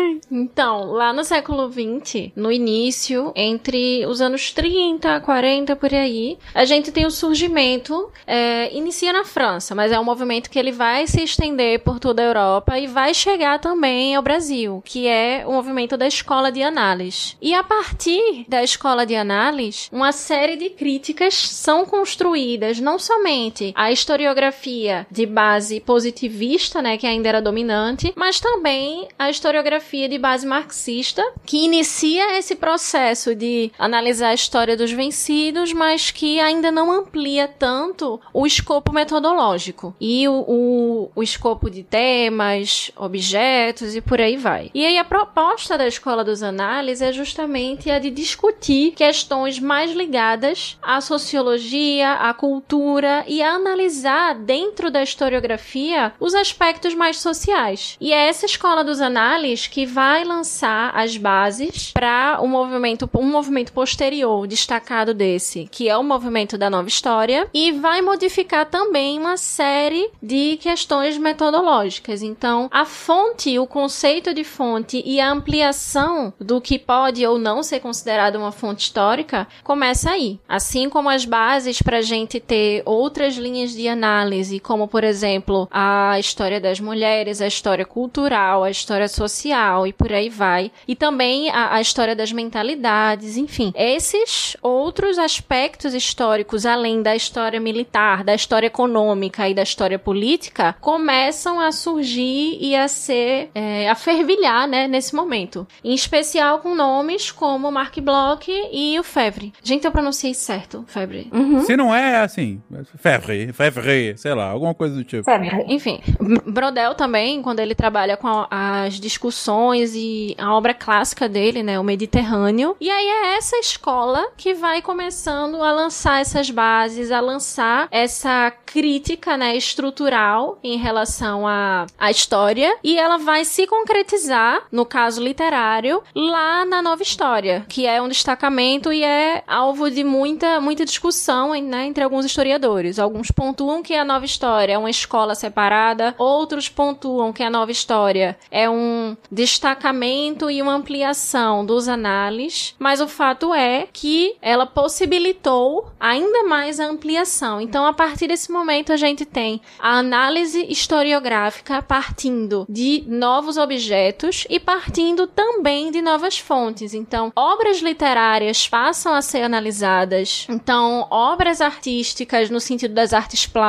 Então, 0.30 0.92
lá 0.92 1.12
no 1.12 1.24
século 1.24 1.70
XX, 1.70 2.30
no 2.36 2.52
início, 2.52 3.32
entre 3.34 4.06
os 4.06 4.20
anos 4.20 4.52
30, 4.52 5.20
40, 5.20 5.74
por 5.74 5.92
aí, 5.92 6.38
a 6.54 6.64
gente 6.64 6.92
tem 6.92 7.04
o 7.04 7.10
surgimento, 7.10 8.10
é, 8.26 8.72
inicia 8.72 9.12
na 9.12 9.24
França, 9.24 9.74
mas 9.74 9.90
é 9.90 9.98
um 9.98 10.04
movimento 10.04 10.48
que 10.48 10.58
ele 10.58 10.70
vai 10.70 11.06
se 11.08 11.22
estender 11.22 11.80
por 11.80 11.98
toda 11.98 12.22
a 12.22 12.26
Europa 12.26 12.78
e 12.78 12.86
vai 12.86 13.12
chegar 13.12 13.58
também 13.58 14.14
ao 14.14 14.22
Brasil, 14.22 14.80
que 14.84 15.08
é 15.08 15.44
o 15.44 15.52
movimento 15.52 15.96
da 15.96 16.06
escola 16.06 16.52
de 16.52 16.62
análise. 16.62 17.36
E 17.40 17.52
a 17.52 17.64
partir 17.64 18.44
da 18.48 18.62
escola 18.62 19.04
de 19.04 19.16
análise, 19.16 19.88
uma 19.90 20.12
série 20.12 20.56
de 20.56 20.70
críticas 20.70 21.34
são 21.34 21.84
construídas, 21.84 22.78
não 22.78 22.98
somente 22.98 23.72
a 23.74 23.90
historiografia 24.10 25.06
de 25.08 25.24
base 25.24 25.78
positivista, 25.78 26.82
né, 26.82 26.98
que 26.98 27.06
ainda 27.06 27.28
era 27.28 27.40
dominante, 27.40 28.12
mas 28.16 28.40
também 28.40 29.06
a 29.16 29.30
historiografia 29.30 30.08
de 30.08 30.18
base 30.18 30.44
marxista, 30.44 31.22
que 31.46 31.64
inicia 31.64 32.36
esse 32.36 32.56
processo 32.56 33.36
de 33.36 33.70
analisar 33.78 34.30
a 34.30 34.34
história 34.34 34.76
dos 34.76 34.90
vencidos, 34.90 35.72
mas 35.72 36.10
que 36.10 36.40
ainda 36.40 36.72
não 36.72 36.90
amplia 36.90 37.46
tanto 37.46 38.20
o 38.34 38.44
escopo 38.44 38.92
metodológico 38.92 39.94
e 40.00 40.26
o, 40.26 40.44
o, 40.48 41.10
o 41.14 41.22
escopo 41.22 41.70
de 41.70 41.84
temas, 41.84 42.90
objetos 42.96 43.94
e 43.94 44.00
por 44.00 44.20
aí 44.20 44.36
vai. 44.36 44.72
E 44.74 44.84
aí 44.84 44.98
a 44.98 45.04
proposta 45.04 45.78
da 45.78 45.86
Escola 45.86 46.24
dos 46.24 46.42
Análises 46.42 47.02
é 47.02 47.12
justamente 47.12 47.90
a 47.90 48.00
de 48.00 48.10
discutir 48.10 48.92
questões 48.92 49.60
mais 49.60 49.92
ligadas 49.92 50.76
à 50.82 51.00
sociologia, 51.00 52.14
à 52.14 52.34
cultura 52.34 53.24
e 53.28 53.40
a 53.40 53.52
analisar 53.52 53.99
dentro 54.44 54.90
da 54.90 55.02
historiografia 55.02 56.12
os 56.18 56.34
aspectos 56.34 56.94
mais 56.94 57.18
sociais. 57.18 57.96
E 58.00 58.12
é 58.12 58.28
essa 58.28 58.46
Escola 58.46 58.82
dos 58.82 59.00
Análises 59.00 59.66
que 59.66 59.86
vai 59.86 60.24
lançar 60.24 60.92
as 60.94 61.16
bases 61.16 61.92
para 61.92 62.38
um 62.42 62.48
movimento, 62.48 63.08
um 63.14 63.30
movimento 63.30 63.72
posterior 63.72 64.46
destacado 64.46 65.14
desse, 65.14 65.68
que 65.70 65.88
é 65.88 65.96
o 65.96 66.02
movimento 66.02 66.56
da 66.56 66.70
nova 66.70 66.88
história, 66.88 67.48
e 67.52 67.72
vai 67.72 68.00
modificar 68.02 68.66
também 68.66 69.18
uma 69.18 69.36
série 69.36 70.10
de 70.22 70.56
questões 70.58 71.18
metodológicas. 71.18 72.22
Então, 72.22 72.68
a 72.70 72.84
fonte, 72.84 73.58
o 73.58 73.66
conceito 73.66 74.32
de 74.34 74.44
fonte 74.44 75.02
e 75.04 75.20
a 75.20 75.30
ampliação 75.30 76.32
do 76.38 76.60
que 76.60 76.78
pode 76.78 77.24
ou 77.26 77.38
não 77.38 77.62
ser 77.62 77.80
considerado 77.80 78.36
uma 78.36 78.52
fonte 78.52 78.84
histórica 78.84 79.46
começa 79.62 80.10
aí. 80.10 80.38
Assim 80.48 80.88
como 80.88 81.08
as 81.08 81.24
bases 81.24 81.80
para 81.82 81.98
a 81.98 82.02
gente 82.02 82.40
ter 82.40 82.82
outras 82.84 83.36
linhas 83.36 83.72
de 83.72 83.88
análise, 83.90 84.60
como 84.60 84.88
por 84.88 85.04
exemplo 85.04 85.68
a 85.70 86.18
história 86.18 86.60
das 86.60 86.80
mulheres, 86.80 87.40
a 87.40 87.46
história 87.46 87.84
cultural, 87.84 88.64
a 88.64 88.70
história 88.70 89.08
social 89.08 89.86
e 89.86 89.92
por 89.92 90.12
aí 90.12 90.28
vai. 90.28 90.70
E 90.86 90.94
também 90.94 91.50
a, 91.50 91.74
a 91.74 91.80
história 91.80 92.14
das 92.14 92.32
mentalidades, 92.32 93.36
enfim. 93.36 93.72
Esses 93.74 94.56
outros 94.62 95.18
aspectos 95.18 95.94
históricos, 95.94 96.66
além 96.66 97.02
da 97.02 97.14
história 97.14 97.60
militar, 97.60 98.24
da 98.24 98.34
história 98.34 98.66
econômica 98.66 99.48
e 99.48 99.54
da 99.54 99.62
história 99.62 99.98
política, 99.98 100.74
começam 100.80 101.60
a 101.60 101.72
surgir 101.72 102.58
e 102.60 102.74
a 102.74 102.88
ser, 102.88 103.50
é, 103.54 103.88
a 103.88 103.94
fervilhar, 103.94 104.66
né, 104.68 104.86
nesse 104.86 105.14
momento. 105.14 105.66
Em 105.82 105.94
especial 105.94 106.60
com 106.60 106.74
nomes 106.74 107.30
como 107.30 107.70
Mark 107.70 107.98
Bloch 108.00 108.50
e 108.72 108.98
o 108.98 109.02
Fevre. 109.02 109.52
Gente, 109.62 109.84
eu 109.84 109.92
pronunciei 109.92 110.34
certo, 110.34 110.84
Fevre. 110.86 111.30
Se 111.66 111.76
não 111.76 111.94
é 111.94 112.18
assim, 112.18 112.60
Fevre, 112.98 113.52
Fevre, 113.52 113.79
sei 114.16 114.34
lá, 114.34 114.50
alguma 114.50 114.74
coisa 114.74 114.94
do 114.94 115.04
tipo. 115.04 115.30
Enfim, 115.66 116.00
Brodel 116.46 116.94
também, 116.94 117.42
quando 117.42 117.60
ele 117.60 117.74
trabalha 117.74 118.16
com 118.16 118.46
as 118.50 118.94
discussões 118.94 119.92
e 119.94 120.34
a 120.38 120.54
obra 120.54 120.72
clássica 120.72 121.28
dele, 121.28 121.62
né, 121.62 121.78
o 121.78 121.84
Mediterrâneo. 121.84 122.76
E 122.80 122.90
aí 122.90 123.06
é 123.06 123.36
essa 123.36 123.56
escola 123.56 124.28
que 124.36 124.54
vai 124.54 124.70
vai 124.70 124.80
começando 124.80 125.62
a 125.64 125.72
lançar 125.72 126.20
essas 126.20 126.48
bases, 126.48 127.10
a 127.10 127.20
lançar 127.20 127.88
essa 127.90 128.52
crítica, 128.64 129.36
né, 129.36 129.56
estrutural 129.56 130.58
em 130.62 130.78
relação 130.78 131.46
à, 131.46 131.86
à 131.98 132.10
história 132.10 132.76
e 132.84 132.96
ela 132.96 133.18
vai 133.18 133.44
se 133.44 133.66
concretizar, 133.66 134.62
no 134.70 134.86
caso 134.86 135.20
literário, 135.20 136.02
lá 136.14 136.64
na 136.64 136.80
nova 136.80 137.02
história, 137.02 137.66
que 137.68 137.84
é 137.84 138.00
um 138.00 138.06
destacamento 138.06 138.92
e 138.92 139.02
é 139.02 139.42
alvo 139.46 139.90
de 139.90 140.04
muita, 140.04 140.60
muita 140.60 140.84
discussão 140.84 141.50
né, 141.60 141.86
entre 141.86 142.04
alguns 142.04 142.24
historiadores. 142.24 143.00
Alguns 143.00 143.30
pontuam 143.30 143.69
que 143.82 143.94
a 143.94 144.04
nova 144.04 144.24
história 144.24 144.72
é 144.72 144.78
uma 144.78 144.90
escola 144.90 145.34
separada, 145.34 146.14
outros 146.18 146.68
pontuam 146.68 147.32
que 147.32 147.42
a 147.42 147.50
nova 147.50 147.70
história 147.70 148.36
é 148.50 148.68
um 148.68 149.16
destacamento 149.30 150.50
e 150.50 150.60
uma 150.60 150.74
ampliação 150.74 151.64
dos 151.64 151.88
análises, 151.88 152.74
mas 152.78 153.00
o 153.00 153.06
fato 153.06 153.54
é 153.54 153.86
que 153.92 154.36
ela 154.42 154.66
possibilitou 154.66 155.90
ainda 156.00 156.42
mais 156.44 156.80
a 156.80 156.86
ampliação. 156.86 157.60
Então, 157.60 157.86
a 157.86 157.92
partir 157.92 158.26
desse 158.26 158.50
momento, 158.50 158.92
a 158.92 158.96
gente 158.96 159.24
tem 159.24 159.60
a 159.78 159.98
análise 159.98 160.66
historiográfica 160.68 161.82
partindo 161.82 162.66
de 162.68 163.04
novos 163.06 163.56
objetos 163.56 164.46
e 164.50 164.58
partindo 164.58 165.26
também 165.26 165.90
de 165.90 166.02
novas 166.02 166.38
fontes. 166.38 166.94
Então, 166.94 167.32
obras 167.36 167.80
literárias 167.80 168.68
passam 168.68 169.14
a 169.14 169.22
ser 169.22 169.42
analisadas. 169.42 170.46
Então, 170.48 171.06
obras 171.10 171.60
artísticas 171.60 172.50
no 172.50 172.60
sentido 172.60 172.94
das 172.94 173.12
artes 173.12 173.46
plásticas, 173.46 173.59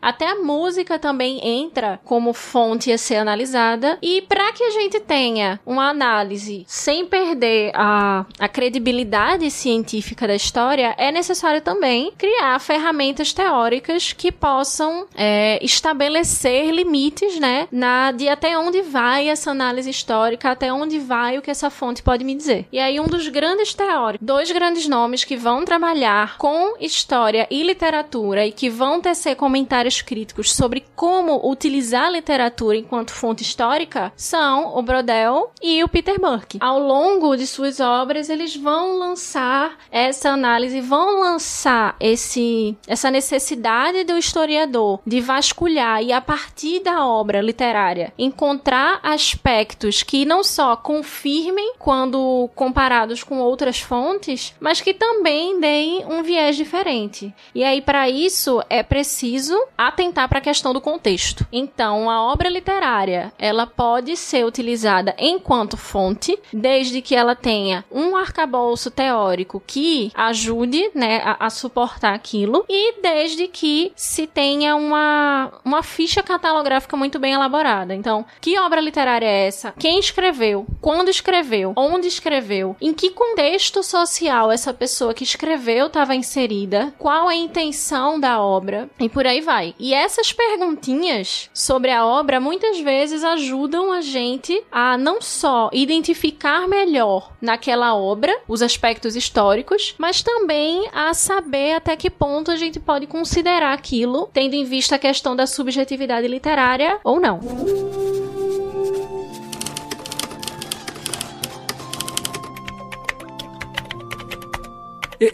até 0.00 0.28
a 0.28 0.36
música 0.36 0.98
também 0.98 1.40
entra 1.46 2.00
como 2.04 2.32
fonte 2.32 2.92
a 2.92 2.98
ser 2.98 3.16
analisada. 3.16 3.98
E 4.02 4.22
para 4.22 4.52
que 4.52 4.62
a 4.64 4.70
gente 4.70 5.00
tenha 5.00 5.60
uma 5.66 5.88
análise 5.88 6.64
sem 6.66 7.06
perder 7.06 7.72
a, 7.74 8.24
a 8.38 8.48
credibilidade 8.48 9.50
científica 9.50 10.26
da 10.26 10.34
história, 10.34 10.94
é 10.98 11.10
necessário 11.12 11.60
também 11.60 12.12
criar 12.16 12.58
ferramentas 12.60 13.32
teóricas 13.32 14.12
que 14.12 14.32
possam 14.32 15.06
é, 15.14 15.58
estabelecer 15.62 16.70
limites, 16.70 17.38
né, 17.38 17.68
na 17.70 18.12
de 18.12 18.28
até 18.28 18.56
onde 18.56 18.82
vai 18.82 19.28
essa 19.28 19.50
análise 19.50 19.90
histórica, 19.90 20.50
até 20.50 20.72
onde 20.72 20.98
vai 20.98 21.38
o 21.38 21.42
que 21.42 21.50
essa 21.50 21.70
fonte 21.70 22.02
pode 22.02 22.24
me 22.24 22.34
dizer. 22.34 22.66
E 22.72 22.78
aí 22.78 22.98
um 22.98 23.06
dos 23.06 23.28
grandes 23.28 23.74
teóricos, 23.74 24.26
dois 24.26 24.50
grandes 24.50 24.86
nomes 24.88 25.24
que 25.24 25.36
vão 25.36 25.64
trabalhar 25.64 26.38
com 26.38 26.76
história 26.80 27.46
e 27.50 27.62
literatura 27.62 28.46
e 28.46 28.52
que 28.52 28.70
vão 28.70 29.00
tecer 29.02 29.36
comentários 29.36 30.00
críticos 30.00 30.54
sobre 30.54 30.84
como 30.96 31.50
utilizar 31.50 32.04
a 32.04 32.10
literatura 32.10 32.76
enquanto 32.76 33.12
fonte 33.12 33.42
histórica 33.42 34.12
são 34.16 34.76
o 34.76 34.82
Brodel 34.82 35.52
e 35.60 35.82
o 35.84 35.88
Peter 35.88 36.18
Burke. 36.20 36.58
Ao 36.60 36.78
longo 36.78 37.36
de 37.36 37.46
suas 37.46 37.80
obras, 37.80 38.30
eles 38.30 38.56
vão 38.56 38.98
lançar 38.98 39.76
essa 39.90 40.30
análise, 40.30 40.80
vão 40.80 41.20
lançar 41.20 41.96
esse 42.00 42.76
essa 42.86 43.10
necessidade 43.10 44.04
do 44.04 44.16
historiador 44.16 45.00
de 45.06 45.20
vasculhar 45.20 46.02
e 46.02 46.12
a 46.12 46.20
partir 46.20 46.80
da 46.80 47.04
obra 47.06 47.40
literária 47.40 48.12
encontrar 48.18 49.00
aspectos 49.02 50.02
que 50.02 50.24
não 50.24 50.44
só 50.44 50.76
confirmem 50.76 51.74
quando 51.78 52.48
comparados 52.54 53.22
com 53.22 53.38
outras 53.38 53.80
fontes, 53.80 54.54
mas 54.60 54.80
que 54.80 54.94
também 54.94 55.58
deem 55.60 56.04
um 56.06 56.22
viés 56.22 56.56
diferente. 56.56 57.34
E 57.54 57.64
aí 57.64 57.80
para 57.80 58.08
isso 58.08 58.62
é 58.68 58.81
preciso 58.82 59.58
atentar 59.76 60.28
para 60.28 60.38
a 60.38 60.42
questão 60.42 60.72
do 60.72 60.80
contexto. 60.80 61.46
Então, 61.52 62.10
a 62.10 62.22
obra 62.22 62.48
literária, 62.48 63.32
ela 63.38 63.66
pode 63.66 64.16
ser 64.16 64.44
utilizada 64.44 65.14
enquanto 65.18 65.76
fonte, 65.76 66.38
desde 66.52 67.02
que 67.02 67.14
ela 67.14 67.34
tenha 67.34 67.84
um 67.90 68.16
arcabouço 68.16 68.90
teórico 68.90 69.62
que 69.66 70.10
ajude, 70.14 70.90
né, 70.94 71.20
a, 71.24 71.46
a 71.46 71.50
suportar 71.50 72.14
aquilo 72.14 72.64
e 72.68 73.00
desde 73.00 73.48
que 73.48 73.92
se 73.94 74.26
tenha 74.26 74.76
uma 74.76 75.52
uma 75.64 75.82
ficha 75.82 76.22
catalográfica 76.22 76.96
muito 76.96 77.18
bem 77.18 77.32
elaborada. 77.32 77.94
Então, 77.94 78.24
que 78.40 78.58
obra 78.58 78.80
literária 78.80 79.26
é 79.26 79.46
essa? 79.46 79.72
Quem 79.78 79.98
escreveu? 79.98 80.66
Quando 80.80 81.08
escreveu? 81.08 81.72
Onde 81.76 82.08
escreveu? 82.08 82.76
Em 82.80 82.92
que 82.92 83.10
contexto 83.10 83.82
social 83.82 84.50
essa 84.50 84.72
pessoa 84.72 85.14
que 85.14 85.24
escreveu 85.24 85.86
estava 85.86 86.14
inserida? 86.14 86.92
Qual 86.98 87.28
a 87.28 87.34
intenção 87.34 88.18
da 88.18 88.40
obra? 88.40 88.71
E 88.98 89.08
por 89.08 89.26
aí 89.26 89.40
vai. 89.40 89.74
E 89.78 89.94
essas 89.94 90.32
perguntinhas 90.32 91.50
sobre 91.52 91.90
a 91.90 92.06
obra 92.06 92.40
muitas 92.40 92.80
vezes 92.80 93.24
ajudam 93.24 93.92
a 93.92 94.00
gente 94.00 94.62
a 94.70 94.96
não 94.96 95.20
só 95.20 95.70
identificar 95.72 96.68
melhor 96.68 97.32
naquela 97.40 97.94
obra 97.94 98.36
os 98.48 98.62
aspectos 98.62 99.16
históricos, 99.16 99.94
mas 99.98 100.22
também 100.22 100.88
a 100.92 101.12
saber 101.14 101.74
até 101.74 101.96
que 101.96 102.10
ponto 102.10 102.50
a 102.50 102.56
gente 102.56 102.78
pode 102.80 103.06
considerar 103.06 103.72
aquilo, 103.72 104.28
tendo 104.32 104.54
em 104.54 104.64
vista 104.64 104.96
a 104.96 104.98
questão 104.98 105.34
da 105.34 105.46
subjetividade 105.46 106.26
literária 106.28 106.98
ou 107.04 107.20
não. 107.20 107.40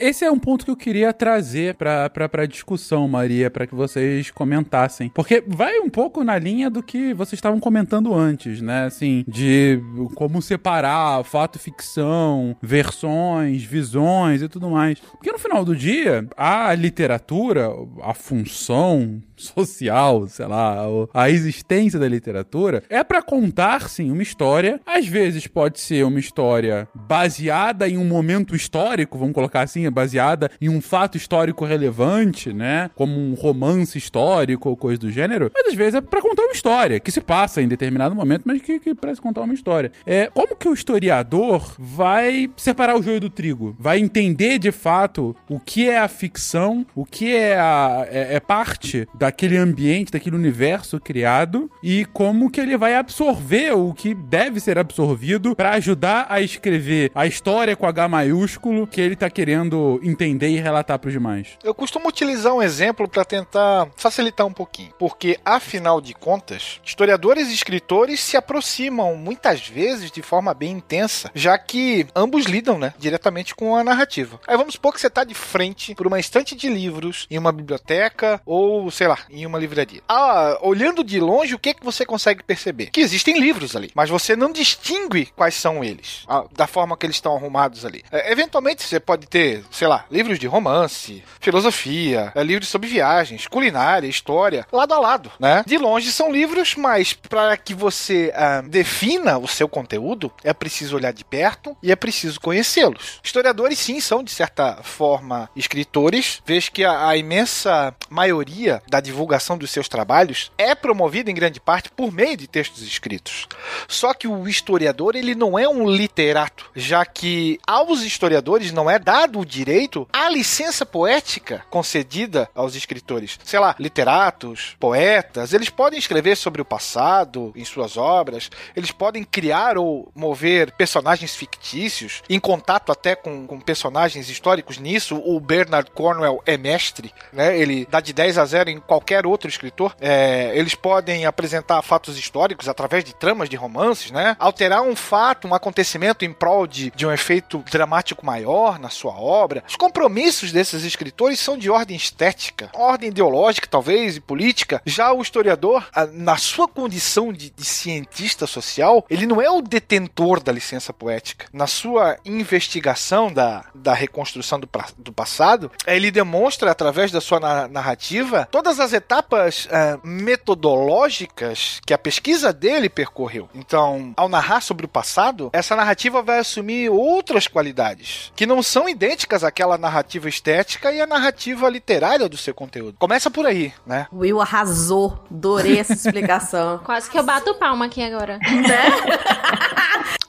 Esse 0.00 0.24
é 0.24 0.30
um 0.30 0.38
ponto 0.38 0.64
que 0.64 0.70
eu 0.70 0.76
queria 0.76 1.12
trazer 1.12 1.74
pra, 1.74 2.10
pra, 2.10 2.28
pra 2.28 2.46
discussão, 2.46 3.08
Maria, 3.08 3.50
para 3.50 3.66
que 3.66 3.74
vocês 3.74 4.30
comentassem. 4.30 5.10
Porque 5.14 5.42
vai 5.46 5.78
um 5.80 5.88
pouco 5.88 6.22
na 6.22 6.38
linha 6.38 6.68
do 6.68 6.82
que 6.82 7.14
vocês 7.14 7.38
estavam 7.38 7.60
comentando 7.60 8.14
antes, 8.14 8.60
né? 8.60 8.84
Assim, 8.84 9.24
de 9.26 9.80
como 10.14 10.42
separar 10.42 11.24
fato 11.24 11.58
ficção, 11.58 12.56
versões, 12.62 13.62
visões 13.62 14.42
e 14.42 14.48
tudo 14.48 14.70
mais. 14.70 14.98
Porque 15.00 15.32
no 15.32 15.38
final 15.38 15.64
do 15.64 15.74
dia, 15.74 16.26
a 16.36 16.74
literatura, 16.74 17.68
a 18.02 18.14
função 18.14 19.22
social, 19.38 20.26
sei 20.28 20.46
lá, 20.46 20.76
a 21.12 21.30
existência 21.30 21.98
da 21.98 22.08
literatura 22.08 22.82
é 22.88 23.02
para 23.02 23.22
contar, 23.22 23.88
sim, 23.88 24.10
uma 24.10 24.22
história. 24.22 24.80
Às 24.86 25.06
vezes 25.06 25.46
pode 25.46 25.80
ser 25.80 26.04
uma 26.04 26.18
história 26.18 26.88
baseada 26.94 27.88
em 27.88 27.96
um 27.96 28.04
momento 28.04 28.54
histórico, 28.54 29.18
vamos 29.18 29.34
colocar 29.34 29.62
assim, 29.62 29.86
é 29.86 29.90
baseada 29.90 30.50
em 30.60 30.68
um 30.68 30.80
fato 30.80 31.16
histórico 31.16 31.64
relevante, 31.64 32.52
né? 32.52 32.90
Como 32.94 33.18
um 33.18 33.34
romance 33.34 33.96
histórico 33.96 34.68
ou 34.68 34.76
coisa 34.76 35.00
do 35.00 35.10
gênero. 35.10 35.50
Mas 35.54 35.68
às 35.68 35.74
vezes 35.74 35.94
é 35.94 36.00
para 36.00 36.22
contar 36.22 36.42
uma 36.42 36.52
história 36.52 37.00
que 37.00 37.10
se 37.10 37.20
passa 37.20 37.62
em 37.62 37.68
determinado 37.68 38.14
momento, 38.14 38.42
mas 38.44 38.60
que, 38.60 38.78
que 38.78 38.94
parece 38.94 39.20
contar 39.20 39.42
uma 39.42 39.54
história. 39.54 39.92
É 40.06 40.30
como 40.32 40.56
que 40.56 40.68
o 40.68 40.74
historiador 40.74 41.74
vai 41.78 42.50
separar 42.56 42.96
o 42.96 43.02
joio 43.02 43.20
do 43.20 43.30
trigo? 43.30 43.76
Vai 43.78 43.98
entender 43.98 44.58
de 44.58 44.72
fato 44.72 45.36
o 45.48 45.58
que 45.58 45.88
é 45.88 45.98
a 45.98 46.08
ficção, 46.08 46.86
o 46.94 47.04
que 47.04 47.34
é, 47.34 47.58
a, 47.58 48.06
é, 48.10 48.36
é 48.36 48.40
parte 48.40 49.06
daquele 49.28 49.58
ambiente, 49.58 50.10
daquele 50.10 50.36
universo 50.36 50.98
criado 50.98 51.70
e 51.82 52.06
como 52.06 52.50
que 52.50 52.58
ele 52.58 52.78
vai 52.78 52.94
absorver 52.94 53.72
o 53.72 53.92
que 53.92 54.14
deve 54.14 54.58
ser 54.58 54.78
absorvido 54.78 55.54
para 55.54 55.72
ajudar 55.72 56.26
a 56.30 56.40
escrever 56.40 57.12
a 57.14 57.26
história 57.26 57.76
com 57.76 57.86
H 57.86 58.08
maiúsculo 58.08 58.86
que 58.86 59.02
ele 59.02 59.14
tá 59.14 59.28
querendo 59.28 60.00
entender 60.02 60.48
e 60.48 60.56
relatar 60.56 60.98
para 60.98 61.08
os 61.08 61.12
demais. 61.12 61.58
Eu 61.62 61.74
costumo 61.74 62.08
utilizar 62.08 62.54
um 62.54 62.62
exemplo 62.62 63.06
para 63.06 63.22
tentar 63.22 63.88
facilitar 63.96 64.46
um 64.46 64.52
pouquinho, 64.52 64.94
porque 64.98 65.38
afinal 65.44 66.00
de 66.00 66.14
contas, 66.14 66.80
historiadores 66.82 67.50
e 67.50 67.54
escritores 67.54 68.20
se 68.20 68.34
aproximam 68.34 69.14
muitas 69.14 69.68
vezes 69.68 70.10
de 70.10 70.22
forma 70.22 70.54
bem 70.54 70.72
intensa, 70.72 71.30
já 71.34 71.58
que 71.58 72.06
ambos 72.16 72.46
lidam, 72.46 72.78
né, 72.78 72.94
diretamente 72.98 73.54
com 73.54 73.76
a 73.76 73.84
narrativa. 73.84 74.40
Aí 74.46 74.56
vamos 74.56 74.74
supor 74.74 74.94
que 74.94 75.00
você 75.00 75.08
está 75.08 75.22
de 75.22 75.34
frente 75.34 75.94
por 75.94 76.06
uma 76.06 76.18
estante 76.18 76.56
de 76.56 76.68
livros 76.70 77.26
em 77.30 77.36
uma 77.36 77.52
biblioteca 77.52 78.40
ou, 78.46 78.90
sei 78.90 79.06
lá, 79.06 79.17
em 79.30 79.46
uma 79.46 79.58
livraria. 79.58 80.00
Ah, 80.08 80.58
olhando 80.60 81.04
de 81.04 81.20
longe, 81.20 81.54
o 81.54 81.58
que 81.58 81.70
é 81.70 81.74
que 81.74 81.84
você 81.84 82.04
consegue 82.04 82.42
perceber? 82.42 82.86
Que 82.90 83.00
existem 83.00 83.38
livros 83.38 83.76
ali, 83.76 83.90
mas 83.94 84.10
você 84.10 84.36
não 84.36 84.52
distingue 84.52 85.26
quais 85.36 85.54
são 85.54 85.82
eles, 85.82 86.24
ah, 86.28 86.44
da 86.52 86.66
forma 86.66 86.96
que 86.96 87.06
eles 87.06 87.16
estão 87.16 87.36
arrumados 87.36 87.84
ali. 87.84 88.04
É, 88.10 88.32
eventualmente 88.32 88.82
você 88.82 89.00
pode 89.00 89.26
ter, 89.26 89.64
sei 89.70 89.88
lá, 89.88 90.04
livros 90.10 90.38
de 90.38 90.46
romance, 90.46 91.22
filosofia, 91.40 92.32
é, 92.34 92.42
livros 92.42 92.68
sobre 92.68 92.88
viagens, 92.88 93.46
culinária, 93.46 94.08
história, 94.08 94.66
lado 94.72 94.94
a 94.94 94.98
lado, 94.98 95.30
né? 95.38 95.62
De 95.66 95.78
longe 95.78 96.10
são 96.12 96.30
livros, 96.30 96.74
mas 96.76 97.12
para 97.12 97.56
que 97.56 97.74
você 97.74 98.32
ah, 98.34 98.62
defina 98.62 99.38
o 99.38 99.48
seu 99.48 99.68
conteúdo, 99.68 100.32
é 100.42 100.52
preciso 100.52 100.96
olhar 100.96 101.12
de 101.12 101.24
perto 101.24 101.76
e 101.82 101.92
é 101.92 101.96
preciso 101.96 102.40
conhecê-los. 102.40 103.20
Historiadores, 103.22 103.78
sim, 103.78 104.00
são 104.00 104.22
de 104.22 104.30
certa 104.30 104.78
forma 104.82 105.50
escritores, 105.54 106.42
vez 106.44 106.68
que 106.68 106.84
a, 106.84 107.08
a 107.08 107.16
imensa 107.16 107.94
maioria 108.08 108.82
da 108.88 109.00
divulgação 109.08 109.56
dos 109.56 109.70
seus 109.70 109.88
trabalhos 109.88 110.52
é 110.56 110.74
promovida 110.74 111.30
em 111.30 111.34
grande 111.34 111.60
parte 111.60 111.90
por 111.90 112.12
meio 112.12 112.36
de 112.36 112.46
textos 112.46 112.82
escritos. 112.82 113.46
Só 113.86 114.12
que 114.12 114.28
o 114.28 114.46
historiador 114.46 115.16
ele 115.16 115.34
não 115.34 115.58
é 115.58 115.68
um 115.68 115.88
literato, 115.88 116.70
já 116.76 117.04
que 117.04 117.58
aos 117.66 118.02
historiadores 118.02 118.70
não 118.70 118.90
é 118.90 118.98
dado 118.98 119.40
o 119.40 119.46
direito 119.46 120.06
à 120.12 120.28
licença 120.28 120.84
poética 120.84 121.64
concedida 121.70 122.48
aos 122.54 122.74
escritores. 122.74 123.38
Sei 123.44 123.58
lá, 123.58 123.74
literatos, 123.78 124.76
poetas, 124.78 125.52
eles 125.52 125.70
podem 125.70 125.98
escrever 125.98 126.36
sobre 126.36 126.60
o 126.60 126.64
passado 126.64 127.52
em 127.56 127.64
suas 127.64 127.96
obras, 127.96 128.50
eles 128.76 128.90
podem 128.90 129.24
criar 129.24 129.78
ou 129.78 130.10
mover 130.14 130.72
personagens 130.72 131.34
fictícios, 131.34 132.22
em 132.28 132.38
contato 132.38 132.92
até 132.92 133.14
com, 133.14 133.46
com 133.46 133.58
personagens 133.60 134.28
históricos 134.28 134.78
nisso. 134.78 135.16
O 135.24 135.40
Bernard 135.40 135.90
Cornwell 135.92 136.42
é 136.44 136.56
mestre, 136.56 137.12
né? 137.32 137.58
Ele 137.58 137.86
dá 137.90 138.00
de 138.00 138.12
10 138.12 138.38
a 138.38 138.44
0 138.44 138.70
em 138.70 138.80
qualquer 138.80 138.97
outro 139.26 139.48
escritor. 139.48 139.94
É, 140.00 140.52
eles 140.56 140.74
podem 140.74 141.26
apresentar 141.26 141.82
fatos 141.82 142.18
históricos 142.18 142.68
através 142.68 143.04
de 143.04 143.14
tramas 143.14 143.48
de 143.48 143.56
romances, 143.56 144.10
né? 144.10 144.36
Alterar 144.38 144.82
um 144.82 144.96
fato, 144.96 145.48
um 145.48 145.54
acontecimento 145.54 146.24
em 146.24 146.32
prol 146.32 146.66
de, 146.66 146.90
de 146.90 147.06
um 147.06 147.12
efeito 147.12 147.64
dramático 147.70 148.24
maior 148.24 148.78
na 148.78 148.90
sua 148.90 149.12
obra. 149.12 149.62
Os 149.68 149.76
compromissos 149.76 150.52
desses 150.52 150.84
escritores 150.84 151.40
são 151.40 151.56
de 151.56 151.70
ordem 151.70 151.96
estética, 151.96 152.70
ordem 152.74 153.10
ideológica, 153.10 153.66
talvez, 153.66 154.16
e 154.16 154.20
política. 154.20 154.82
Já 154.84 155.12
o 155.12 155.22
historiador, 155.22 155.88
na 156.12 156.36
sua 156.36 156.68
condição 156.68 157.32
de, 157.32 157.50
de 157.50 157.64
cientista 157.64 158.46
social, 158.46 159.04
ele 159.08 159.26
não 159.26 159.40
é 159.40 159.50
o 159.50 159.62
detentor 159.62 160.42
da 160.42 160.52
licença 160.52 160.92
poética. 160.92 161.46
Na 161.52 161.66
sua 161.66 162.16
investigação 162.24 163.32
da, 163.32 163.64
da 163.74 163.94
reconstrução 163.94 164.58
do, 164.60 164.68
do 164.96 165.12
passado, 165.12 165.70
ele 165.86 166.10
demonstra, 166.10 166.70
através 166.70 167.10
da 167.10 167.20
sua 167.20 167.40
narrativa, 167.68 168.48
todas 168.50 168.80
as 168.80 168.87
etapas 168.92 169.66
uh, 169.66 170.06
metodológicas 170.06 171.80
que 171.86 171.94
a 171.94 171.98
pesquisa 171.98 172.52
dele 172.52 172.88
percorreu. 172.88 173.48
Então, 173.54 174.12
ao 174.16 174.28
narrar 174.28 174.60
sobre 174.60 174.86
o 174.86 174.88
passado, 174.88 175.50
essa 175.52 175.76
narrativa 175.76 176.22
vai 176.22 176.38
assumir 176.38 176.90
outras 176.90 177.46
qualidades 177.46 178.32
que 178.34 178.46
não 178.46 178.62
são 178.62 178.88
idênticas 178.88 179.44
àquela 179.44 179.78
narrativa 179.78 180.28
estética 180.28 180.92
e 180.92 181.00
a 181.00 181.06
narrativa 181.06 181.68
literária 181.68 182.28
do 182.28 182.36
seu 182.36 182.54
conteúdo. 182.54 182.96
Começa 182.98 183.30
por 183.30 183.46
aí, 183.46 183.72
né? 183.86 184.06
Will 184.12 184.40
arrasou. 184.40 185.24
Adorei 185.30 185.78
essa 185.78 185.92
explicação. 185.92 186.78
Quase 186.84 187.10
que 187.10 187.18
eu 187.18 187.22
bato 187.22 187.54
palma 187.54 187.86
aqui 187.86 188.02
agora. 188.02 188.38
Né? 188.38 188.82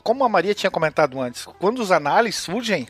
Como 0.03 0.23
a 0.23 0.29
Maria 0.29 0.55
tinha 0.55 0.71
comentado 0.71 1.19
antes, 1.21 1.45
quando 1.59 1.79
os 1.79 1.91
análises 1.91 2.41
surgem, 2.41 2.87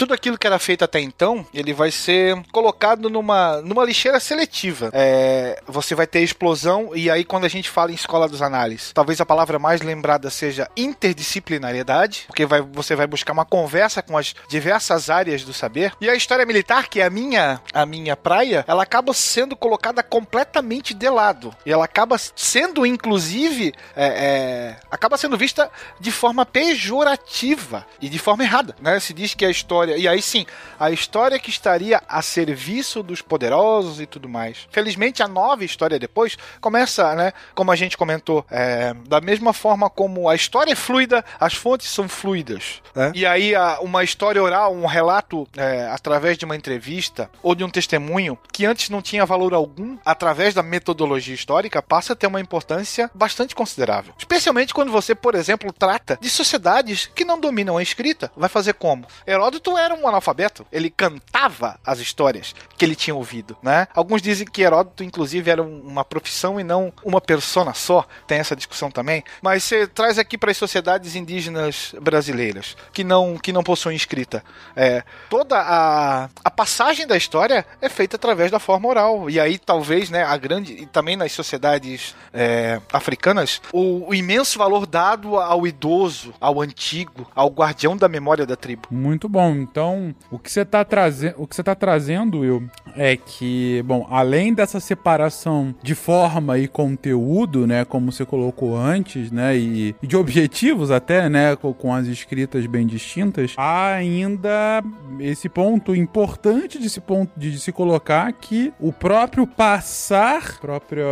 tudo 0.00 0.14
aquilo 0.14 0.38
que 0.38 0.46
era 0.46 0.58
feito 0.58 0.82
até 0.82 0.98
então, 0.98 1.46
ele 1.52 1.74
vai 1.74 1.90
ser 1.90 2.34
colocado 2.50 3.10
numa, 3.10 3.60
numa 3.60 3.84
lixeira 3.84 4.18
seletiva. 4.18 4.88
É, 4.94 5.62
você 5.66 5.94
vai 5.94 6.06
ter 6.06 6.22
explosão, 6.22 6.92
e 6.96 7.10
aí 7.10 7.22
quando 7.22 7.44
a 7.44 7.48
gente 7.48 7.68
fala 7.68 7.90
em 7.92 7.96
escola 7.96 8.26
dos 8.26 8.40
análises, 8.40 8.92
talvez 8.94 9.20
a 9.20 9.26
palavra 9.26 9.58
mais 9.58 9.82
lembrada 9.82 10.30
seja 10.30 10.70
interdisciplinariedade, 10.74 12.24
porque 12.28 12.46
vai, 12.46 12.62
você 12.62 12.96
vai 12.96 13.06
buscar 13.06 13.34
uma 13.34 13.44
conversa 13.44 14.00
com 14.00 14.16
as 14.16 14.34
diversas 14.48 15.10
áreas 15.10 15.44
do 15.44 15.52
saber. 15.52 15.92
E 16.00 16.08
a 16.08 16.14
história 16.14 16.46
militar, 16.46 16.88
que 16.88 17.02
é 17.02 17.04
a 17.04 17.10
minha, 17.10 17.60
a 17.70 17.84
minha 17.84 18.16
praia, 18.16 18.64
ela 18.66 18.84
acaba 18.84 19.12
sendo 19.12 19.54
colocada 19.54 20.02
completamente 20.02 20.94
de 20.94 21.10
lado. 21.10 21.54
E 21.66 21.70
ela 21.70 21.84
acaba 21.84 22.16
sendo, 22.34 22.86
inclusive, 22.86 23.74
é, 23.94 24.06
é, 24.06 24.76
acaba 24.90 25.18
sendo 25.18 25.36
vista 25.36 25.70
de 26.00 26.10
forma 26.10 26.46
pejorativa 26.46 27.86
e 28.00 28.08
de 28.08 28.18
forma 28.18 28.44
errada. 28.44 28.74
Né? 28.80 28.98
Se 28.98 29.12
diz 29.12 29.34
que 29.34 29.44
a 29.44 29.50
história 29.50 29.89
história. 29.90 29.96
E 29.96 30.08
aí 30.08 30.22
sim, 30.22 30.46
a 30.78 30.90
história 30.90 31.38
que 31.38 31.50
estaria 31.50 32.02
a 32.08 32.22
serviço 32.22 33.02
dos 33.02 33.22
poderosos 33.22 34.00
e 34.00 34.06
tudo 34.06 34.28
mais. 34.28 34.68
Felizmente, 34.70 35.22
a 35.22 35.28
nova 35.28 35.64
história 35.64 35.98
depois 35.98 36.36
começa, 36.60 37.14
né? 37.14 37.32
Como 37.54 37.70
a 37.70 37.76
gente 37.76 37.96
comentou, 37.96 38.44
é, 38.50 38.94
da 39.08 39.20
mesma 39.20 39.52
forma 39.52 39.90
como 39.90 40.28
a 40.28 40.34
história 40.34 40.72
é 40.72 40.76
fluida, 40.76 41.24
as 41.38 41.54
fontes 41.54 41.88
são 41.88 42.08
fluidas. 42.08 42.82
Né? 42.94 43.12
E 43.14 43.26
aí, 43.26 43.54
a, 43.54 43.80
uma 43.80 44.04
história 44.04 44.42
oral, 44.42 44.74
um 44.74 44.86
relato 44.86 45.46
é, 45.56 45.88
através 45.90 46.38
de 46.38 46.44
uma 46.44 46.56
entrevista 46.56 47.30
ou 47.42 47.54
de 47.54 47.64
um 47.64 47.70
testemunho 47.70 48.38
que 48.52 48.66
antes 48.66 48.90
não 48.90 49.02
tinha 49.02 49.26
valor 49.26 49.54
algum, 49.54 49.98
através 50.04 50.54
da 50.54 50.62
metodologia 50.62 51.34
histórica, 51.34 51.82
passa 51.82 52.12
a 52.12 52.16
ter 52.16 52.26
uma 52.26 52.40
importância 52.40 53.10
bastante 53.14 53.54
considerável. 53.54 54.14
Especialmente 54.18 54.74
quando 54.74 54.92
você, 54.92 55.14
por 55.14 55.34
exemplo, 55.34 55.72
trata 55.72 56.18
de 56.20 56.28
sociedades 56.28 57.10
que 57.14 57.24
não 57.24 57.40
dominam 57.40 57.76
a 57.76 57.82
escrita. 57.82 58.30
Vai 58.36 58.48
fazer 58.48 58.74
como? 58.74 59.06
Heródoto 59.26 59.76
era 59.80 59.94
um 59.94 60.06
analfabeto. 60.06 60.66
Ele 60.72 60.90
cantava 60.90 61.78
as 61.84 61.98
histórias 61.98 62.54
que 62.76 62.84
ele 62.84 62.94
tinha 62.94 63.14
ouvido, 63.14 63.56
né? 63.62 63.88
Alguns 63.94 64.22
dizem 64.22 64.46
que 64.46 64.62
Heródoto, 64.62 65.02
inclusive, 65.02 65.50
era 65.50 65.62
uma 65.62 66.04
profissão 66.04 66.60
e 66.60 66.64
não 66.64 66.92
uma 67.04 67.20
persona 67.20 67.74
só. 67.74 68.06
Tem 68.26 68.38
essa 68.38 68.56
discussão 68.56 68.90
também. 68.90 69.24
Mas 69.42 69.64
você 69.64 69.86
traz 69.86 70.18
aqui 70.18 70.36
para 70.38 70.50
as 70.50 70.56
sociedades 70.56 71.14
indígenas 71.16 71.94
brasileiras 72.00 72.76
que 72.92 73.04
não 73.04 73.36
que 73.38 73.52
não 73.52 73.62
possuem 73.62 73.96
escrita. 73.96 74.44
É, 74.74 75.02
toda 75.28 75.58
a, 75.58 76.28
a 76.44 76.50
passagem 76.50 77.06
da 77.06 77.16
história 77.16 77.66
é 77.80 77.88
feita 77.88 78.16
através 78.16 78.50
da 78.50 78.58
forma 78.58 78.88
oral. 78.88 79.30
E 79.30 79.38
aí, 79.38 79.58
talvez, 79.58 80.10
né, 80.10 80.22
a 80.22 80.36
grande. 80.36 80.72
E 80.72 80.86
também 80.86 81.16
nas 81.16 81.32
sociedades 81.32 82.14
é, 82.32 82.80
africanas, 82.92 83.60
o, 83.72 84.08
o 84.08 84.14
imenso 84.14 84.58
valor 84.58 84.86
dado 84.86 85.36
ao 85.36 85.66
idoso, 85.66 86.34
ao 86.40 86.60
antigo, 86.60 87.28
ao 87.34 87.48
guardião 87.48 87.96
da 87.96 88.08
memória 88.08 88.46
da 88.46 88.56
tribo. 88.56 88.88
Muito 88.90 89.28
bom. 89.28 89.59
Então, 89.60 90.14
o 90.30 90.38
que 90.38 90.50
você 90.50 90.62
está 90.62 90.84
trazendo, 90.84 91.34
o 91.38 91.46
que 91.46 91.54
você 91.54 91.62
tá 91.62 91.74
trazendo, 91.74 92.40
Will, 92.40 92.68
é 92.96 93.16
que, 93.16 93.82
bom, 93.84 94.06
além 94.10 94.52
dessa 94.54 94.80
separação 94.80 95.74
de 95.82 95.94
forma 95.94 96.58
e 96.58 96.66
conteúdo, 96.66 97.66
né, 97.66 97.84
como 97.84 98.10
você 98.10 98.24
colocou 98.24 98.76
antes, 98.76 99.30
né, 99.30 99.56
e, 99.56 99.94
e 100.02 100.06
de 100.06 100.16
objetivos 100.16 100.90
até, 100.90 101.28
né, 101.28 101.56
com, 101.56 101.72
com, 101.72 101.94
as 101.94 102.06
escritas 102.06 102.66
bem 102.66 102.86
distintas, 102.86 103.54
há 103.56 103.94
ainda 103.94 104.82
esse 105.18 105.48
ponto 105.48 105.94
importante 105.94 106.78
de 106.78 106.88
se, 106.88 107.00
ponto, 107.00 107.32
de, 107.36 107.52
de 107.52 107.60
se 107.60 107.72
colocar 107.72 108.32
que 108.32 108.72
o 108.80 108.92
próprio 108.92 109.46
passar, 109.46 110.58
própria 110.60 111.04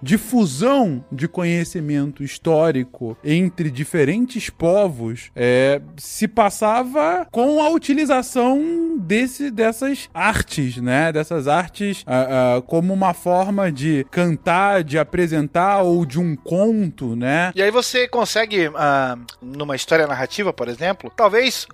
difusão 0.00 1.04
de 1.10 1.28
conhecimento 1.28 2.22
histórico 2.22 3.16
entre 3.24 3.70
diferentes 3.70 4.48
povos 4.48 5.30
é, 5.34 5.80
se 5.96 6.28
passava 6.28 7.26
com 7.30 7.60
a 7.62 7.68
utilização 7.82 8.96
desse, 8.96 9.50
dessas 9.50 10.08
artes, 10.14 10.76
né? 10.76 11.10
Dessas 11.10 11.48
artes 11.48 12.02
uh, 12.02 12.58
uh, 12.58 12.62
como 12.62 12.94
uma 12.94 13.12
forma 13.12 13.72
de 13.72 14.06
cantar, 14.08 14.84
de 14.84 14.96
apresentar 14.96 15.82
ou 15.82 16.06
de 16.06 16.20
um 16.20 16.36
conto, 16.36 17.16
né? 17.16 17.50
E 17.56 17.60
aí 17.62 17.72
você 17.72 18.06
consegue, 18.06 18.68
uh, 18.68 18.72
numa 19.40 19.74
história 19.74 20.06
narrativa, 20.06 20.52
por 20.52 20.68
exemplo, 20.68 21.12
talvez 21.14 21.66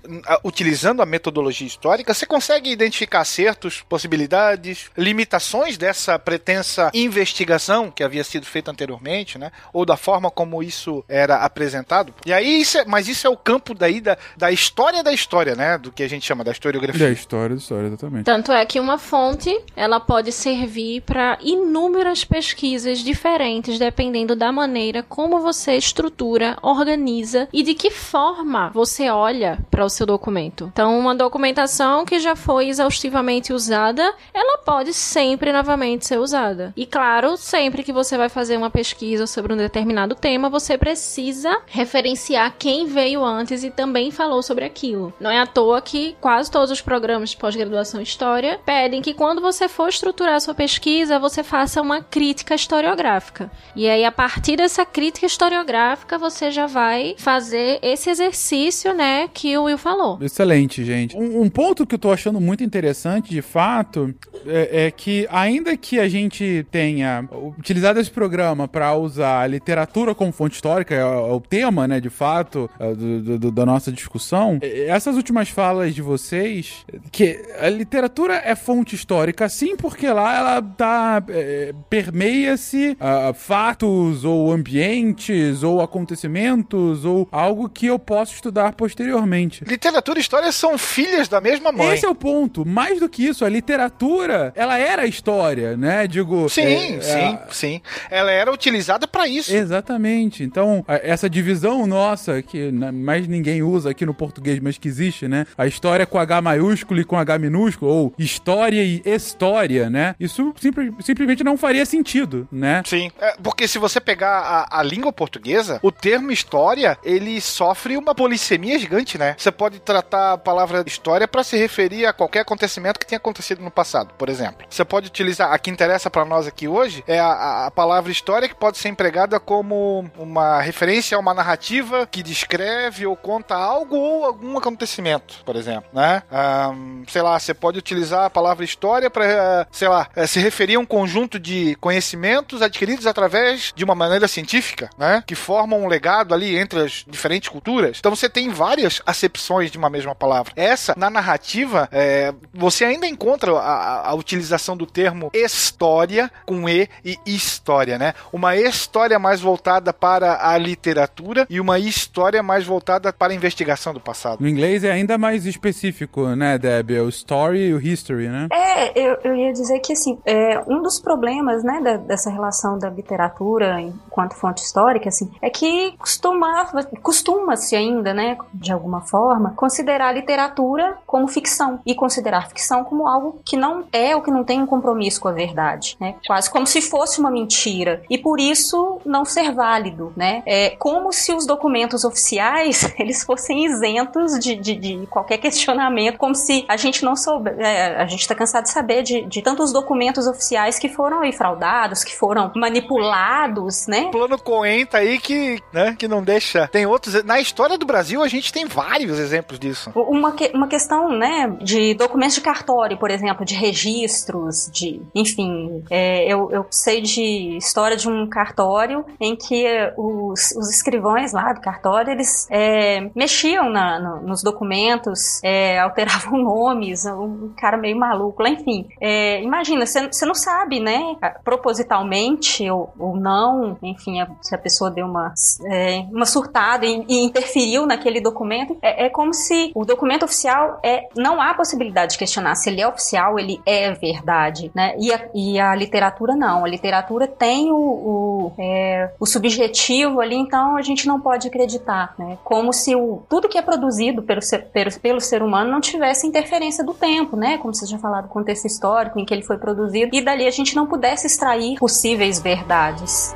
utilizando 0.43 1.03
a 1.03 1.07
metodologia 1.07 1.67
histórica, 1.67 2.15
você 2.15 2.25
consegue 2.25 2.71
identificar 2.71 3.21
acertos, 3.21 3.83
possibilidades, 3.83 4.91
limitações 4.97 5.77
dessa 5.77 6.19
pretensa 6.19 6.91
investigação 6.95 7.91
que 7.91 8.03
havia 8.03 8.25
sido 8.25 8.47
feita 8.47 8.71
anteriormente, 8.71 9.39
né? 9.39 9.53
Ou 9.75 9.85
da 9.85 9.97
forma 9.97 10.31
como 10.31 10.63
isso 10.63 11.05
era 11.07 11.37
apresentado. 11.37 12.15
E 12.25 12.33
aí, 12.33 12.63
isso 12.63 12.79
é, 12.79 12.85
mas 12.87 13.09
isso 13.09 13.27
é 13.27 13.31
o 13.31 13.37
campo 13.37 13.75
daí 13.75 14.01
da, 14.01 14.17
da 14.39 14.51
história 14.51 15.03
da 15.03 15.13
história, 15.13 15.55
né? 15.55 15.77
Do 15.77 15.98
que 15.99 16.03
a 16.05 16.09
gente 16.09 16.25
chama 16.25 16.45
da 16.45 16.53
historiografia. 16.53 17.07
Da 17.07 17.13
história 17.13 17.57
da 17.57 17.61
história, 17.61 17.89
exatamente. 17.89 18.25
Tanto 18.25 18.53
é 18.53 18.65
que 18.65 18.79
uma 18.79 18.99
fonte, 18.99 19.61
ela 19.75 19.99
pode 19.99 20.31
servir 20.31 21.01
para 21.01 21.37
inúmeras 21.43 22.25
pesquisas 22.25 23.01
diferentes, 23.01 23.81
dependendo 23.81 24.37
da 24.37 24.53
maneira 24.53 25.03
como 25.03 25.41
você 25.41 25.75
estrutura, 25.75 26.57
organiza 26.63 27.49
e 27.53 27.65
de 27.65 27.75
que 27.75 27.91
forma 27.91 28.71
você 28.71 29.11
olha 29.11 29.59
para 29.69 29.85
o 29.85 29.89
seu 29.89 30.07
documento. 30.07 30.71
Então, 30.73 30.97
uma 30.97 31.17
documentação 31.17 32.05
que 32.05 32.21
já 32.21 32.37
foi 32.37 32.69
exaustivamente 32.69 33.53
usada, 33.53 34.15
ela 34.33 34.59
pode 34.59 34.95
sempre 34.95 35.53
novamente 35.53 36.07
ser 36.07 36.21
usada. 36.21 36.73
E 36.77 36.87
claro, 36.87 37.37
sempre 37.37 37.83
que 37.83 37.93
você 37.93 38.17
vai 38.17 38.29
fazer 38.29 38.57
uma 38.57 38.71
pesquisa 38.71 39.27
sobre 39.27 39.53
um 39.53 39.57
determinado 39.57 40.15
tema, 40.15 40.49
você 40.49 40.79
precisa 40.79 41.61
referenciar 41.67 42.55
quem 42.57 42.87
veio 42.87 43.25
antes 43.25 43.65
e 43.65 43.71
também 43.71 44.13
falou 44.13 44.45
sobre 44.45 44.65
aquilo. 44.65 45.13
Não 45.19 45.31
é 45.31 45.41
à 45.41 45.47
toa 45.47 45.83
que 45.89 46.15
quase 46.21 46.51
todos 46.51 46.71
os 46.71 46.83
programas 46.83 47.31
de 47.31 47.39
pós-graduação 47.39 47.99
em 47.99 48.03
História 48.03 48.61
pedem 48.65 49.01
que 49.01 49.15
quando 49.15 49.41
você 49.41 49.69
for 49.71 49.89
estruturar 49.89 50.35
a 50.35 50.41
sua 50.41 50.53
pesquisa, 50.55 51.19
você 51.19 51.43
faça 51.43 51.81
uma 51.81 52.03
crítica 52.03 52.55
historiográfica. 52.55 53.51
E 53.75 53.89
aí, 53.89 54.05
a 54.05 54.13
partir 54.13 54.57
dessa 54.57 54.85
crítica 54.85 55.25
historiográfica, 55.25 56.19
você 56.19 56.51
já 56.51 56.67
vai 56.67 57.15
fazer 57.17 57.79
esse 57.81 58.11
exercício, 58.11 58.93
né, 58.93 59.31
que 59.33 59.57
o 59.57 59.65
Will 59.65 59.79
falou. 59.79 60.19
Excelente, 60.21 60.85
gente. 60.85 61.17
Um, 61.17 61.41
um 61.41 61.49
ponto 61.49 61.87
que 61.87 61.95
eu 61.95 61.99
tô 61.99 62.13
achando 62.13 62.39
muito 62.39 62.63
interessante, 62.63 63.31
de 63.31 63.41
fato, 63.41 64.15
é, 64.47 64.87
é 64.87 64.91
que 64.91 65.27
ainda 65.31 65.75
que 65.75 65.99
a 65.99 66.07
gente 66.07 66.67
tenha 66.71 67.27
utilizado 67.57 67.99
esse 67.99 68.11
programa 68.11 68.69
para 68.69 68.95
usar 68.95 69.41
a 69.41 69.47
literatura 69.47 70.15
como 70.15 70.33
fonte 70.33 70.55
histórica, 70.55 70.95
é, 70.95 70.99
é 70.99 71.05
o 71.05 71.41
tema, 71.41 71.89
né, 71.89 71.99
de 71.99 72.11
fato, 72.11 72.69
é, 72.79 72.95
do, 72.95 73.39
do, 73.39 73.51
da 73.51 73.65
nossa 73.65 73.91
discussão, 73.91 74.59
essas 74.61 75.17
últimas 75.17 75.49
falas 75.49 75.78
de 75.87 76.03
vocês 76.03 76.85
que 77.11 77.41
a 77.61 77.69
literatura 77.69 78.43
é 78.45 78.55
fonte 78.55 78.95
histórica, 78.95 79.49
sim, 79.49 79.77
porque 79.77 80.09
lá 80.09 80.37
ela 80.37 80.63
tá. 80.63 81.23
É, 81.29 81.75
permeia-se 81.89 82.97
uh, 83.01 83.35
fatos 83.35 84.25
ou 84.25 84.53
ambientes 84.53 85.63
ou 85.63 85.81
acontecimentos 85.81 87.05
ou 87.05 87.29
algo 87.31 87.69
que 87.69 87.87
eu 87.87 87.99
posso 87.99 88.35
estudar 88.35 88.75
posteriormente. 88.75 89.65
Literatura 89.65 90.19
e 90.19 90.23
história 90.23 90.51
são 90.53 90.77
filhas 90.77 91.29
da 91.29 91.41
mesma 91.41 91.73
mãe. 91.73 91.95
Esse 91.95 92.07
é 92.07 92.09
o 92.09 92.15
ponto. 92.15 92.67
Mais 92.67 93.01
do 93.01 93.09
que 93.09 93.27
isso, 93.27 93.45
a 93.45 93.49
literatura, 93.49 94.53
ela 94.55 94.79
era 94.79 95.07
história, 95.07 95.77
né? 95.77 96.07
Digo. 96.07 96.49
Sim, 96.49 96.97
é, 96.97 97.01
sim, 97.01 97.19
é... 97.19 97.41
sim. 97.51 97.81
Ela 98.11 98.31
era 98.31 98.53
utilizada 98.53 99.07
para 99.07 99.27
isso. 99.27 99.55
Exatamente. 99.55 100.43
Então, 100.43 100.85
essa 100.89 101.29
divisão 101.29 101.87
nossa, 101.87 102.43
que 102.43 102.71
mais 102.71 103.27
ninguém 103.27 103.63
usa 103.63 103.91
aqui 103.91 104.05
no 104.05 104.15
português, 104.15 104.59
mas 104.61 104.79
que 104.79 104.89
existe, 104.89 105.29
né? 105.29 105.47
A 105.57 105.67
história 105.69 106.07
com 106.07 106.19
H 106.19 106.41
maiúsculo 106.41 107.01
e 107.01 107.05
com 107.05 107.17
H 107.17 107.39
minúsculo, 107.39 107.91
ou 107.91 108.15
história 108.19 108.83
e 108.83 109.03
história, 109.05 109.89
né? 109.91 110.15
Isso 110.19 110.55
simp 110.59 110.79
simplesmente 111.01 111.45
não 111.45 111.57
faria 111.57 111.85
sentido, 111.85 112.49
né? 112.51 112.83
Sim. 112.87 113.11
É, 113.21 113.35
porque 113.43 113.67
se 113.67 113.79
você 113.79 114.01
pegar 114.01 114.39
a, 114.41 114.81
a 114.81 114.83
língua 114.83 115.13
portuguesa, 115.13 115.81
o 115.83 115.91
termo 115.91 116.31
história, 116.31 116.99
ele 117.03 117.41
sofre 117.41 117.97
uma 117.97 118.15
polissemia 118.15 118.79
gigante, 118.79 119.19
né? 119.19 119.35
Você 119.37 119.51
pode 119.51 119.81
tratar 119.81 120.35
a 120.35 120.39
palavra 120.39 120.85
história 120.87 121.27
para 121.27 121.43
se 121.43 121.57
referir 121.57 122.07
a 122.07 122.13
qualquer 122.13 122.41
acontecimento 122.41 122.99
que 122.99 123.07
tenha 123.07 123.19
acontecido 123.19 123.63
no 123.63 123.71
passado, 123.71 124.15
por 124.17 124.29
exemplo. 124.29 124.67
Você 124.69 124.85
pode 124.85 125.09
utilizar, 125.09 125.53
a 125.53 125.59
que 125.59 125.71
interessa 125.71 126.11
para 126.11 126.25
nós 126.25 126.47
aqui 126.47 126.69
hoje, 126.69 127.03
é 127.07 127.19
a, 127.19 127.67
a 127.67 127.71
palavra 127.71 128.11
história 128.11 128.49
que 128.49 128.55
pode 128.55 128.79
ser 128.79 128.89
empregada 128.89 129.39
como 129.41 130.11
uma 130.17 130.61
referência 130.61 131.17
a 131.17 131.21
uma 131.21 131.35
narrativa 131.35 132.07
que 132.07 132.23
descreve 132.23 133.07
ou 133.07 133.17
conta 133.17 133.55
algo 133.55 133.97
ou 133.97 134.25
algum 134.25 134.57
acontecimento, 134.57 135.43
por 135.45 135.57
exemplo, 135.57 135.58
né? 135.93 136.23
Um, 136.31 137.05
sei 137.09 137.23
lá, 137.23 137.39
você 137.39 137.55
pode 137.55 137.79
utilizar 137.79 138.25
a 138.25 138.31
palavra 138.31 138.65
história 138.65 139.11
para, 139.11 139.67
sei 139.71 139.89
lá, 139.89 140.09
eh, 140.15 140.27
se 140.27 140.41
referir 140.41 140.77
a 140.77 140.81
um 140.81 140.87
conjunto 140.87 141.39
de 141.39 141.75
conhecimentos 141.77 142.63
adquiridos 142.63 143.07
através 143.07 143.73
de 143.75 143.85
uma 143.85 143.95
maneira 143.95 144.29
científica, 144.29 144.91
né? 144.99 145.23
Que 145.27 145.35
formam 145.35 145.83
um 145.83 145.89
legado 145.89 146.35
ali 146.35 146.57
entre 146.57 146.81
as 146.81 147.05
diferentes 147.09 147.49
culturas. 147.49 147.99
Então 147.99 148.15
você 148.15 148.29
tem 148.29 148.51
várias 148.51 149.03
acepções 149.07 149.71
de 149.71 149.79
uma 149.79 149.91
mesma 149.91 150.15
palavra. 150.15 150.53
Essa, 150.57 150.95
na 150.97 151.11
narrativa, 151.11 151.89
é, 151.93 152.33
você 152.53 152.85
ainda 152.85 153.07
encontra 153.07 153.53
a, 153.53 154.11
a, 154.11 154.15
utilização 154.15 154.77
do 154.77 154.87
termo 154.87 155.31
história 155.33 156.31
com 156.47 156.69
E 156.69 156.89
e 157.05 157.19
história, 157.27 157.99
né? 157.99 158.15
Uma 158.33 158.57
história 158.57 159.19
mais 159.19 159.41
voltada 159.41 159.93
para 159.93 160.49
a 160.49 160.57
literatura 160.59 161.47
e 161.49 161.61
uma 161.61 161.79
história 161.79 162.43
mais 162.43 162.65
voltada 162.65 163.13
para 163.13 163.33
a 163.33 163.37
investigação 163.37 163.93
do 163.95 164.01
passado. 164.01 164.41
No 164.41 164.49
inglês 164.49 164.85
é 164.85 164.91
ainda 164.91 165.17
mais 165.17 165.47
específico, 165.49 166.27
né, 166.29 166.59
Deb? 166.59 166.91
É 166.91 167.03
o 167.03 167.09
story 167.09 167.69
e 167.69 167.75
o 167.75 167.81
history, 167.81 168.29
né? 168.29 168.49
É, 168.53 168.99
eu, 168.99 169.19
eu 169.25 169.37
ia 169.37 169.53
dizer 169.53 169.81
que, 169.81 169.93
assim, 169.93 170.19
é, 170.25 170.63
um 170.67 170.83
dos 170.83 170.99
problemas, 170.99 171.63
né, 171.63 171.81
da, 171.83 171.97
dessa 171.97 172.31
relação 172.31 172.79
da 172.79 172.89
literatura 172.91 173.81
enquanto 173.81 174.35
fonte 174.35 174.63
histórica, 174.63 175.09
assim, 175.09 175.31
é 175.41 175.51
que 175.51 175.93
costumava, 175.99 176.85
costuma-se 177.03 177.77
ainda, 177.77 178.15
né, 178.15 178.37
de 178.53 178.73
alguma 178.73 179.01
forma, 179.03 179.53
considerar 179.57 180.09
a 180.09 180.13
literatura 180.13 180.99
como 181.07 181.29
ficção 181.29 181.81
e 181.85 181.95
considerar 181.95 182.49
ficção 182.49 182.85
como 182.85 183.07
algo 183.07 183.41
que 183.45 183.57
não 183.57 183.85
é 183.93 184.15
ou 184.15 184.23
que 184.23 184.31
não 184.31 184.45
tem 184.45 184.63
um 184.63 184.67
compromisso 184.67 185.21
com 185.21 185.29
a 185.29 185.33
verdade, 185.33 185.97
né? 186.01 186.15
Quase 186.27 186.51
como 186.51 186.67
se 186.67 186.81
fosse 186.81 187.21
uma 187.21 187.31
mentira 187.31 188.03
e 188.09 188.17
por 188.17 188.41
isso 188.41 189.01
não 189.05 189.25
ser 189.25 189.53
válido, 189.53 190.13
né? 190.17 190.43
É 190.47 190.71
como 190.71 191.13
se 191.13 191.33
os 191.35 191.47
documentos 191.47 192.05
oficiais 192.05 192.93
eles 192.99 193.23
fossem 193.23 193.67
isentos 193.67 194.39
de, 194.39 194.57
de, 194.57 194.75
de 194.75 195.07
qualquer 195.07 195.28
questionamento, 195.37 196.17
como 196.17 196.35
se 196.35 196.65
a 196.69 196.77
gente 196.77 197.05
não 197.05 197.17
soube, 197.17 197.51
é, 197.59 197.97
a 197.97 198.07
gente 198.07 198.21
está 198.21 198.35
cansado 198.35 198.65
de 198.65 198.71
saber 198.71 199.03
de, 199.03 199.27
de 199.27 199.43
tantos 199.43 199.73
documentos 199.73 200.27
oficiais 200.27 200.79
que 200.79 200.89
foram 200.89 201.21
aí 201.21 201.33
fraudados, 201.33 202.05
que 202.05 202.17
foram 202.17 202.53
manipulados, 202.57 203.87
né? 203.87 204.07
O 204.07 204.11
plano 204.11 204.39
Cohen 204.39 204.87
tá 204.87 204.99
aí 204.99 205.19
que, 205.19 205.61
né, 205.73 205.97
que 205.99 206.09
não 206.09 206.23
deixa. 206.23 206.69
Tem 206.69 206.87
outros. 206.87 207.23
Na 207.25 207.41
história 207.41 207.77
do 207.77 207.85
Brasil, 207.85 208.23
a 208.23 208.29
gente 208.29 208.53
tem 208.53 208.65
vários 208.67 209.19
exemplos 209.19 209.59
disso. 209.59 209.91
Uma, 209.95 210.33
que, 210.33 210.51
uma 210.55 210.69
questão, 210.69 211.09
né, 211.11 211.49
de 211.61 211.95
documentos 211.95 212.37
de 212.37 212.41
cartório, 212.41 212.97
por 212.97 213.11
exemplo, 213.11 213.45
de 213.45 213.55
registros, 213.55 214.71
de. 214.73 215.03
Enfim, 215.15 215.83
é, 215.91 216.25
eu, 216.33 216.51
eu 216.53 216.67
sei 216.71 217.01
de 217.01 217.57
história 217.57 217.97
de 217.97 218.09
um 218.09 218.29
cartório 218.29 219.05
em 219.21 219.35
que 219.37 219.67
os, 219.97 220.53
os 220.57 220.71
escrivães 220.71 221.33
lá 221.33 221.53
do 221.53 221.61
cartório, 221.61 222.13
eles 222.13 222.47
é, 222.51 223.11
mexiam 223.15 223.71
na, 223.71 223.99
no, 223.99 224.23
nos 224.23 224.43
documentos, 224.43 225.18
é, 225.43 225.79
alteravam 225.79 226.39
nomes, 226.43 227.07
um 227.07 227.53
cara 227.57 227.77
meio 227.77 227.97
maluco 227.97 228.43
enfim. 228.47 228.89
É, 229.01 229.43
imagina, 229.43 229.85
você 229.87 230.27
não 230.27 230.35
sabe, 230.35 230.81
né, 230.81 231.17
propositalmente 231.45 232.69
ou, 232.71 232.93
ou 232.99 233.17
não, 233.17 233.77
enfim, 233.83 234.21
a, 234.21 234.29
se 234.41 234.55
a 234.55 234.59
pessoa 234.59 234.91
deu 234.91 235.07
uma, 235.07 235.33
é, 235.67 236.01
uma 236.11 236.27
surtada 236.27 236.87
e, 236.87 237.05
e, 237.09 237.25
interferiu 237.25 237.87
naquele 237.87 238.21
documento, 238.21 238.77
é, 238.83 239.07
é, 239.07 239.11
como 239.11 239.33
se 239.33 239.71
o 239.75 239.85
documento 239.85 240.25
oficial 240.25 240.81
é, 240.85 241.09
não 241.17 241.41
há 241.41 241.55
possibilidade 241.55 242.13
de 242.13 242.19
questionar. 242.19 242.55
Se 242.55 242.71
ele 242.71 242.81
é 242.81 242.89
oficial, 242.89 243.39
ele 243.39 243.61
é 243.67 243.93
verdade, 243.93 244.71
né, 244.75 244.95
e 244.99 245.13
a, 245.13 245.29
e 245.35 245.61
a 245.61 245.75
literatura 245.75 246.35
não, 246.35 246.65
a 246.65 246.69
literatura 246.69 247.27
tem 247.27 247.71
o, 247.71 247.77
o, 247.77 248.53
é, 248.59 249.13
o 249.19 249.27
subjetivo 249.27 250.21
ali, 250.21 250.37
então 250.37 250.77
a 250.77 250.83
gente 250.83 251.07
não 251.07 251.21
pode 251.21 251.49
acreditar, 251.49 252.15
né, 252.19 252.39
como 252.45 252.73
se 252.73 252.95
o, 252.95 253.23
tudo 253.29 253.49
que 253.49 253.59
é 253.59 253.63
produzido 253.63 254.23
pelo 254.23 254.41
pelo, 254.73 254.91
pelo 255.09 255.23
ser 255.23 255.43
humano 255.43 255.71
não 255.71 255.81
tivesse 255.81 256.27
interferência 256.27 256.85
do 256.85 256.93
tempo, 256.93 257.35
né, 257.35 257.57
como 257.57 257.73
vocês 257.73 257.89
já 257.89 257.99
falaram, 257.99 258.29
contexto 258.29 258.67
histórico 258.67 259.19
em 259.19 259.25
que 259.25 259.33
ele 259.33 259.43
foi 259.43 259.57
produzido, 259.57 260.15
e 260.15 260.21
dali 260.21 260.47
a 260.47 260.51
gente 260.51 260.77
não 260.77 260.87
pudesse 260.87 261.27
extrair 261.27 261.79
possíveis 261.79 262.39
verdades. 262.39 263.35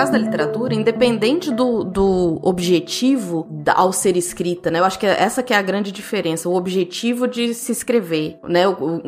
Caso 0.00 0.12
da 0.12 0.18
literatura, 0.18 0.74
independente 0.74 1.50
do, 1.50 1.84
do 1.84 2.40
objetivo 2.42 3.46
ao 3.66 3.92
ser 3.92 4.16
escrita, 4.16 4.70
né? 4.70 4.78
Eu 4.78 4.84
acho 4.86 4.98
que 4.98 5.04
essa 5.04 5.42
que 5.42 5.52
é 5.52 5.56
a 5.58 5.62
grande 5.62 5.92
diferença, 5.92 6.48
o 6.48 6.54
objetivo 6.54 7.28
de 7.28 7.52
se 7.52 7.70
escrever, 7.70 8.38
né? 8.48 8.62